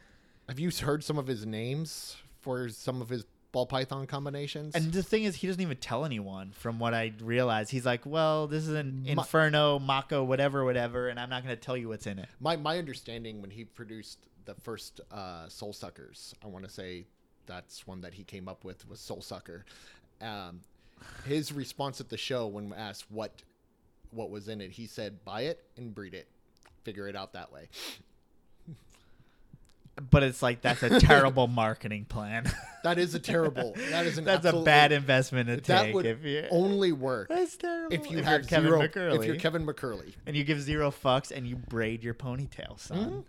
[0.49, 4.75] Have you heard some of his names for some of his ball python combinations?
[4.75, 6.51] And the thing is, he doesn't even tell anyone.
[6.51, 11.07] From what I realize, he's like, "Well, this is an My- Inferno, Mako, whatever, whatever,"
[11.07, 12.27] and I'm not going to tell you what's in it.
[12.41, 17.05] my my understanding when he produced the first uh, Soul Suckers, I want to say
[17.45, 19.63] that's one that he came up with was Soul Sucker.
[20.19, 20.59] Um,
[21.25, 23.43] his response at the show when asked what
[24.11, 26.27] what was in it, he said, "Buy it and breed it,
[26.83, 27.69] figure it out that way."
[30.09, 32.51] But it's like that's a terrible marketing plan.
[32.83, 33.73] That is a terrible.
[33.91, 35.93] That is an that's a bad investment to That take.
[35.95, 37.95] would if you only work that's terrible.
[37.95, 38.81] if you you're have Kevin zero.
[38.81, 39.19] McCurley.
[39.19, 40.11] If you're Kevin McCurley.
[40.25, 43.23] and you give zero fucks and you braid your ponytail, son.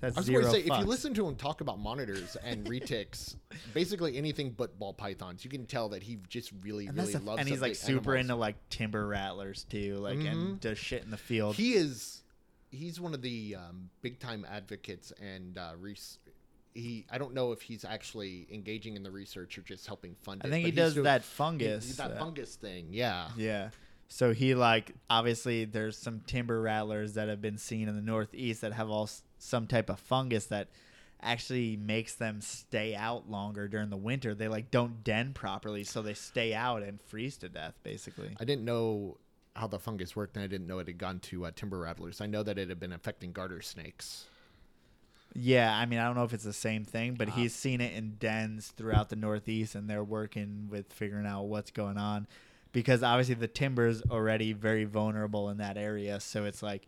[0.00, 0.18] That's Mm-hmm.
[0.18, 0.74] I was going to say, fucks.
[0.74, 3.36] if you listen to him talk about monitors and retics,
[3.74, 7.22] basically anything but ball pythons, you can tell that he just really, and, really that's
[7.22, 7.40] the- loves.
[7.40, 8.20] and he's like super animals.
[8.24, 10.32] into like timber rattlers too, like Mhm.
[10.32, 11.56] and does shit in the field.
[11.56, 12.22] He is.
[12.74, 16.18] He's one of the um, big time advocates, and uh, res-
[16.74, 17.06] he.
[17.10, 20.48] I don't know if he's actually engaging in the research or just helping fund it.
[20.48, 21.96] I think he does doing- that he- fungus.
[21.96, 22.88] that uh, fungus thing.
[22.90, 23.28] Yeah.
[23.36, 23.70] Yeah.
[24.08, 28.60] So he like obviously there's some timber rattlers that have been seen in the northeast
[28.60, 30.68] that have all s- some type of fungus that
[31.22, 34.34] actually makes them stay out longer during the winter.
[34.34, 38.36] They like don't den properly, so they stay out and freeze to death basically.
[38.38, 39.16] I didn't know
[39.56, 42.20] how the fungus worked, and I didn't know it had gone to uh, timber rattlers.
[42.20, 44.24] I know that it had been affecting garter snakes.
[45.36, 47.80] Yeah, I mean I don't know if it's the same thing, Uh, but he's seen
[47.80, 52.28] it in dens throughout the northeast and they're working with figuring out what's going on
[52.70, 56.86] because obviously the timber's already very vulnerable in that area, so it's like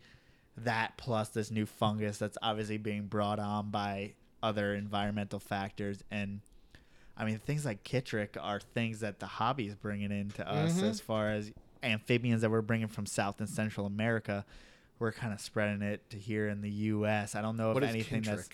[0.55, 6.39] that plus this new fungus that's obviously being brought on by other environmental factors and
[7.17, 10.83] I mean things like chytrid are things that the hobby is bringing into us Mhm.
[10.89, 11.51] as far as
[11.83, 14.45] amphibians that we're bringing from South and Central America.
[14.99, 17.35] We're kind of spreading it to here in the U.S.
[17.35, 18.49] I don't know What if anything that's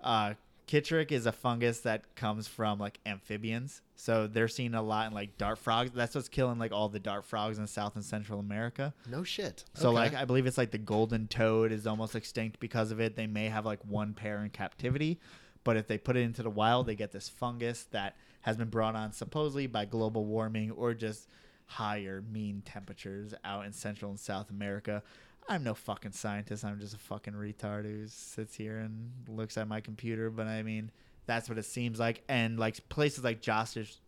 [0.00, 0.34] uh,
[0.66, 3.82] chytrid is a fungus that comes from like amphibians.
[3.94, 5.90] So they're seeing a lot in like dart frogs.
[5.94, 8.94] That's what's killing like all the dart frogs in South and Central America.
[9.08, 9.64] No shit.
[9.74, 9.94] So Okay.
[9.96, 13.16] like I believe it's like the golden toad is almost extinct because of it.
[13.16, 15.20] They may have like one pair in captivity,
[15.64, 18.68] but if they put it into the wild, they get this fungus that has been
[18.68, 21.28] brought on supposedly by global warming or just
[21.66, 25.02] higher mean temperatures out in Central and South America.
[25.48, 26.64] I'm no fucking scientist.
[26.64, 30.30] I'm just a fucking retard who sits here and looks at my computer.
[30.30, 30.90] But I mean,
[31.26, 32.22] that's what it seems like.
[32.28, 34.00] And like places like Josh's,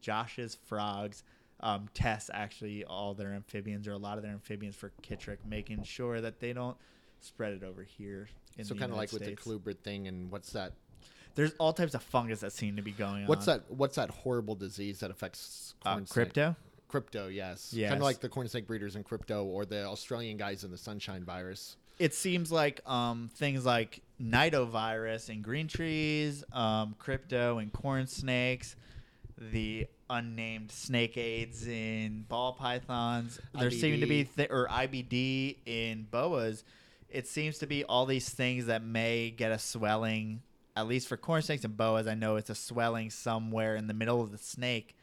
[0.00, 1.22] Josh's frogs
[1.60, 5.82] um, test actually all their amphibians or a lot of their amphibians for chytrid, making
[5.84, 6.76] sure that they don't
[7.20, 8.28] spread it over here.
[8.58, 10.72] In so kind of like United with the colubrid thing, and what's that?
[11.34, 13.58] There's all types of fungus that seem to be going What's on.
[13.58, 13.70] that?
[13.70, 16.12] What's that horrible disease that affects Uh, corn snake?
[16.14, 16.56] crypto?
[16.88, 17.72] Crypto, yes.
[17.72, 17.90] Yes.
[17.90, 20.78] Kind of like the corn snake breeders in crypto, or the Australian guys in the
[20.78, 21.76] sunshine virus.
[21.98, 28.76] it seems like um, things like nidovirus and green trees, um, crypto and corn snakes,
[29.38, 33.40] the unnamed snake aids in ball pythons.
[33.58, 36.64] There seem to be th- or IBD in boas.
[37.10, 40.42] It seems to be all these things that may get a swelling.
[40.76, 43.94] At least for corn snakes and boas, I know it's a swelling somewhere in the
[43.94, 44.94] middle of the snake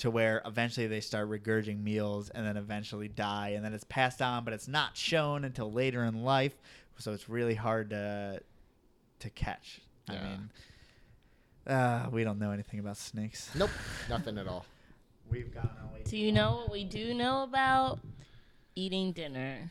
[0.00, 4.20] to where eventually they start regurging meals and then eventually die and then it's passed
[4.20, 6.56] on but it's not shown until later in life
[6.98, 8.40] so it's really hard to
[9.20, 10.50] to catch i mean
[11.66, 13.70] uh, we don't know anything about snakes Nope,
[14.08, 14.64] nothing at all.
[15.30, 18.00] we've got only Do you know what we do know about
[18.74, 19.70] eating dinner?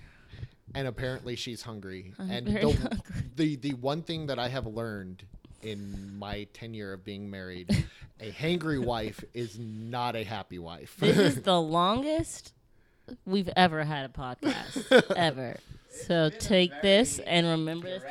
[0.75, 2.13] And apparently she's hungry.
[2.19, 2.99] I'm and very the, hungry.
[3.35, 5.23] the the one thing that I have learned
[5.63, 7.85] in my tenure of being married,
[8.19, 10.95] a hangry wife is not a happy wife.
[10.99, 12.53] This is the longest
[13.25, 15.57] we've ever had a podcast ever.
[15.89, 18.03] So take this and remember this.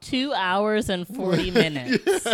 [0.00, 2.26] Two hours and 40 minutes.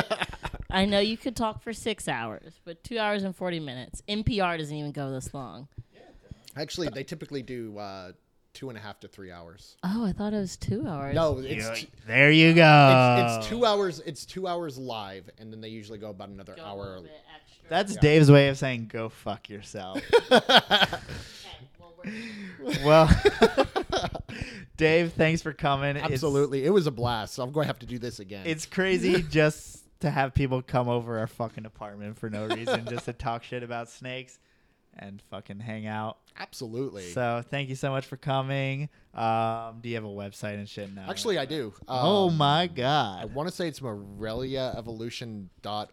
[0.70, 4.02] I know you could talk for six hours, but two hours and 40 minutes.
[4.08, 5.68] NPR doesn't even go this long.
[6.56, 8.12] Actually, they typically do uh,
[8.52, 9.76] two and a half to three hours.
[9.84, 11.14] Oh, I thought it was two hours.
[11.14, 14.00] No, it's You- t- there you go it's, it's two hours.
[14.04, 16.84] It's two hours live, and then they usually go about another Go hour.
[16.86, 17.68] little bit extra.
[17.68, 18.00] that's Yeah.
[18.00, 20.40] dave's way of saying go fuck yourself Okay,
[21.78, 23.08] well, we're- well
[24.76, 27.34] dave thanks for coming It's- Absolutely, it was a blast.
[27.34, 28.42] So I'm going to have to do this again.
[28.46, 33.04] It's crazy just to have people come over our fucking apartment for no reason, just
[33.04, 34.38] to talk shit about snakes
[34.98, 36.18] and fucking hang out.
[36.38, 37.10] absolutely.
[37.12, 38.88] So thank you so much for coming.
[39.14, 41.06] Um, do you have a website and shit now?
[41.08, 41.72] Actually, I do.
[41.88, 43.22] oh Um, my god.
[43.22, 45.88] I want to say it's moreliaevolution.org.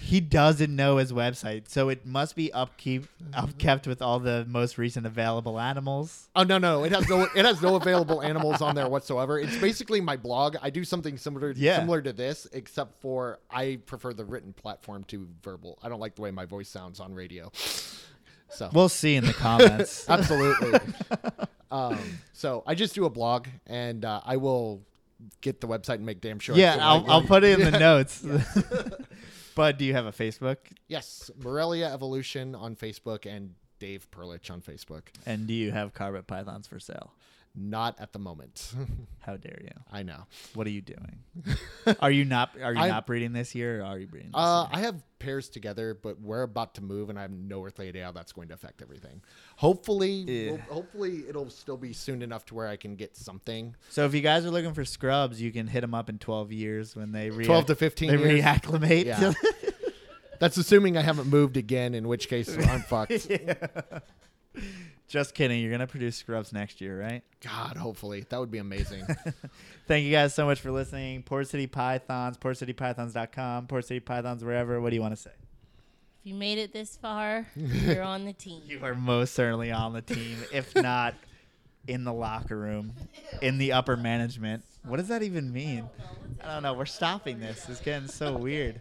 [0.00, 4.78] he doesn't know his website, so it must be upkeep upkept with all the most
[4.78, 6.28] recent available animals.
[6.36, 9.38] Oh no, no, it has no it has no available animals on there whatsoever.
[9.38, 10.56] It's basically my blog.
[10.62, 11.78] I do something similar Yeah.
[11.78, 15.78] similar to this, except for I prefer the written platform to verbal.
[15.82, 17.50] I don't like the way my voice sounds on radio.
[18.50, 20.08] So We'll see in the comments.
[20.08, 20.78] absolutely.
[21.72, 21.98] um,
[22.32, 24.82] so I just do a blog, and uh, I will
[25.40, 26.56] get the website and make damn sure.
[26.56, 28.24] Yeah, I'll, I'll put it in the notes.
[29.54, 30.58] but do you have a Facebook?
[30.88, 35.02] Yes, Morelia Evolution on Facebook and Dave Perlich on Facebook.
[35.26, 37.12] And do you have carpet pythons for sale?
[37.56, 38.72] Not at the moment.
[39.20, 39.70] How dare you?
[39.92, 40.24] I know.
[40.54, 41.20] What are you doing?
[42.00, 44.36] are you not are you I'm- not breeding this year or are you breeding this
[44.40, 44.80] Uh, year?
[44.80, 48.04] I have pairs together, but we're about to move, and I have no earthly idea
[48.06, 49.22] how that's going to affect everything.
[49.56, 50.50] Hopefully, Yeah.
[50.50, 53.76] we'll- hopefully it'll still be soon enough to where I can get something.
[53.88, 56.50] So if you guys are looking for scrubs, you can hit them up in 12
[56.52, 58.42] years when they re- 12 to 15 they years.
[58.44, 59.04] reacclimate.
[59.04, 59.32] Yeah.
[60.40, 63.28] That's assuming I haven't moved again, in which case I'm fucked.
[65.06, 65.60] Just kidding.
[65.60, 67.22] You're gonna produce scrubs next year, right?
[67.40, 69.04] God, hopefully that would be amazing.
[69.86, 71.22] Thank you guys so much for listening.
[71.22, 74.80] Port City Pythons, PortCityPythons.com, Port City Pythons, wherever.
[74.80, 75.30] What do you want to say?
[76.20, 78.62] If you made it this far, you're on the team.
[78.66, 81.14] You are most certainly on the team, if not
[81.86, 82.94] in the locker room,
[83.42, 84.64] in the upper management.
[84.86, 85.88] What does that even mean?
[86.42, 86.72] I don't know.
[86.72, 87.68] We're stopping this.
[87.68, 88.80] It's getting so weird.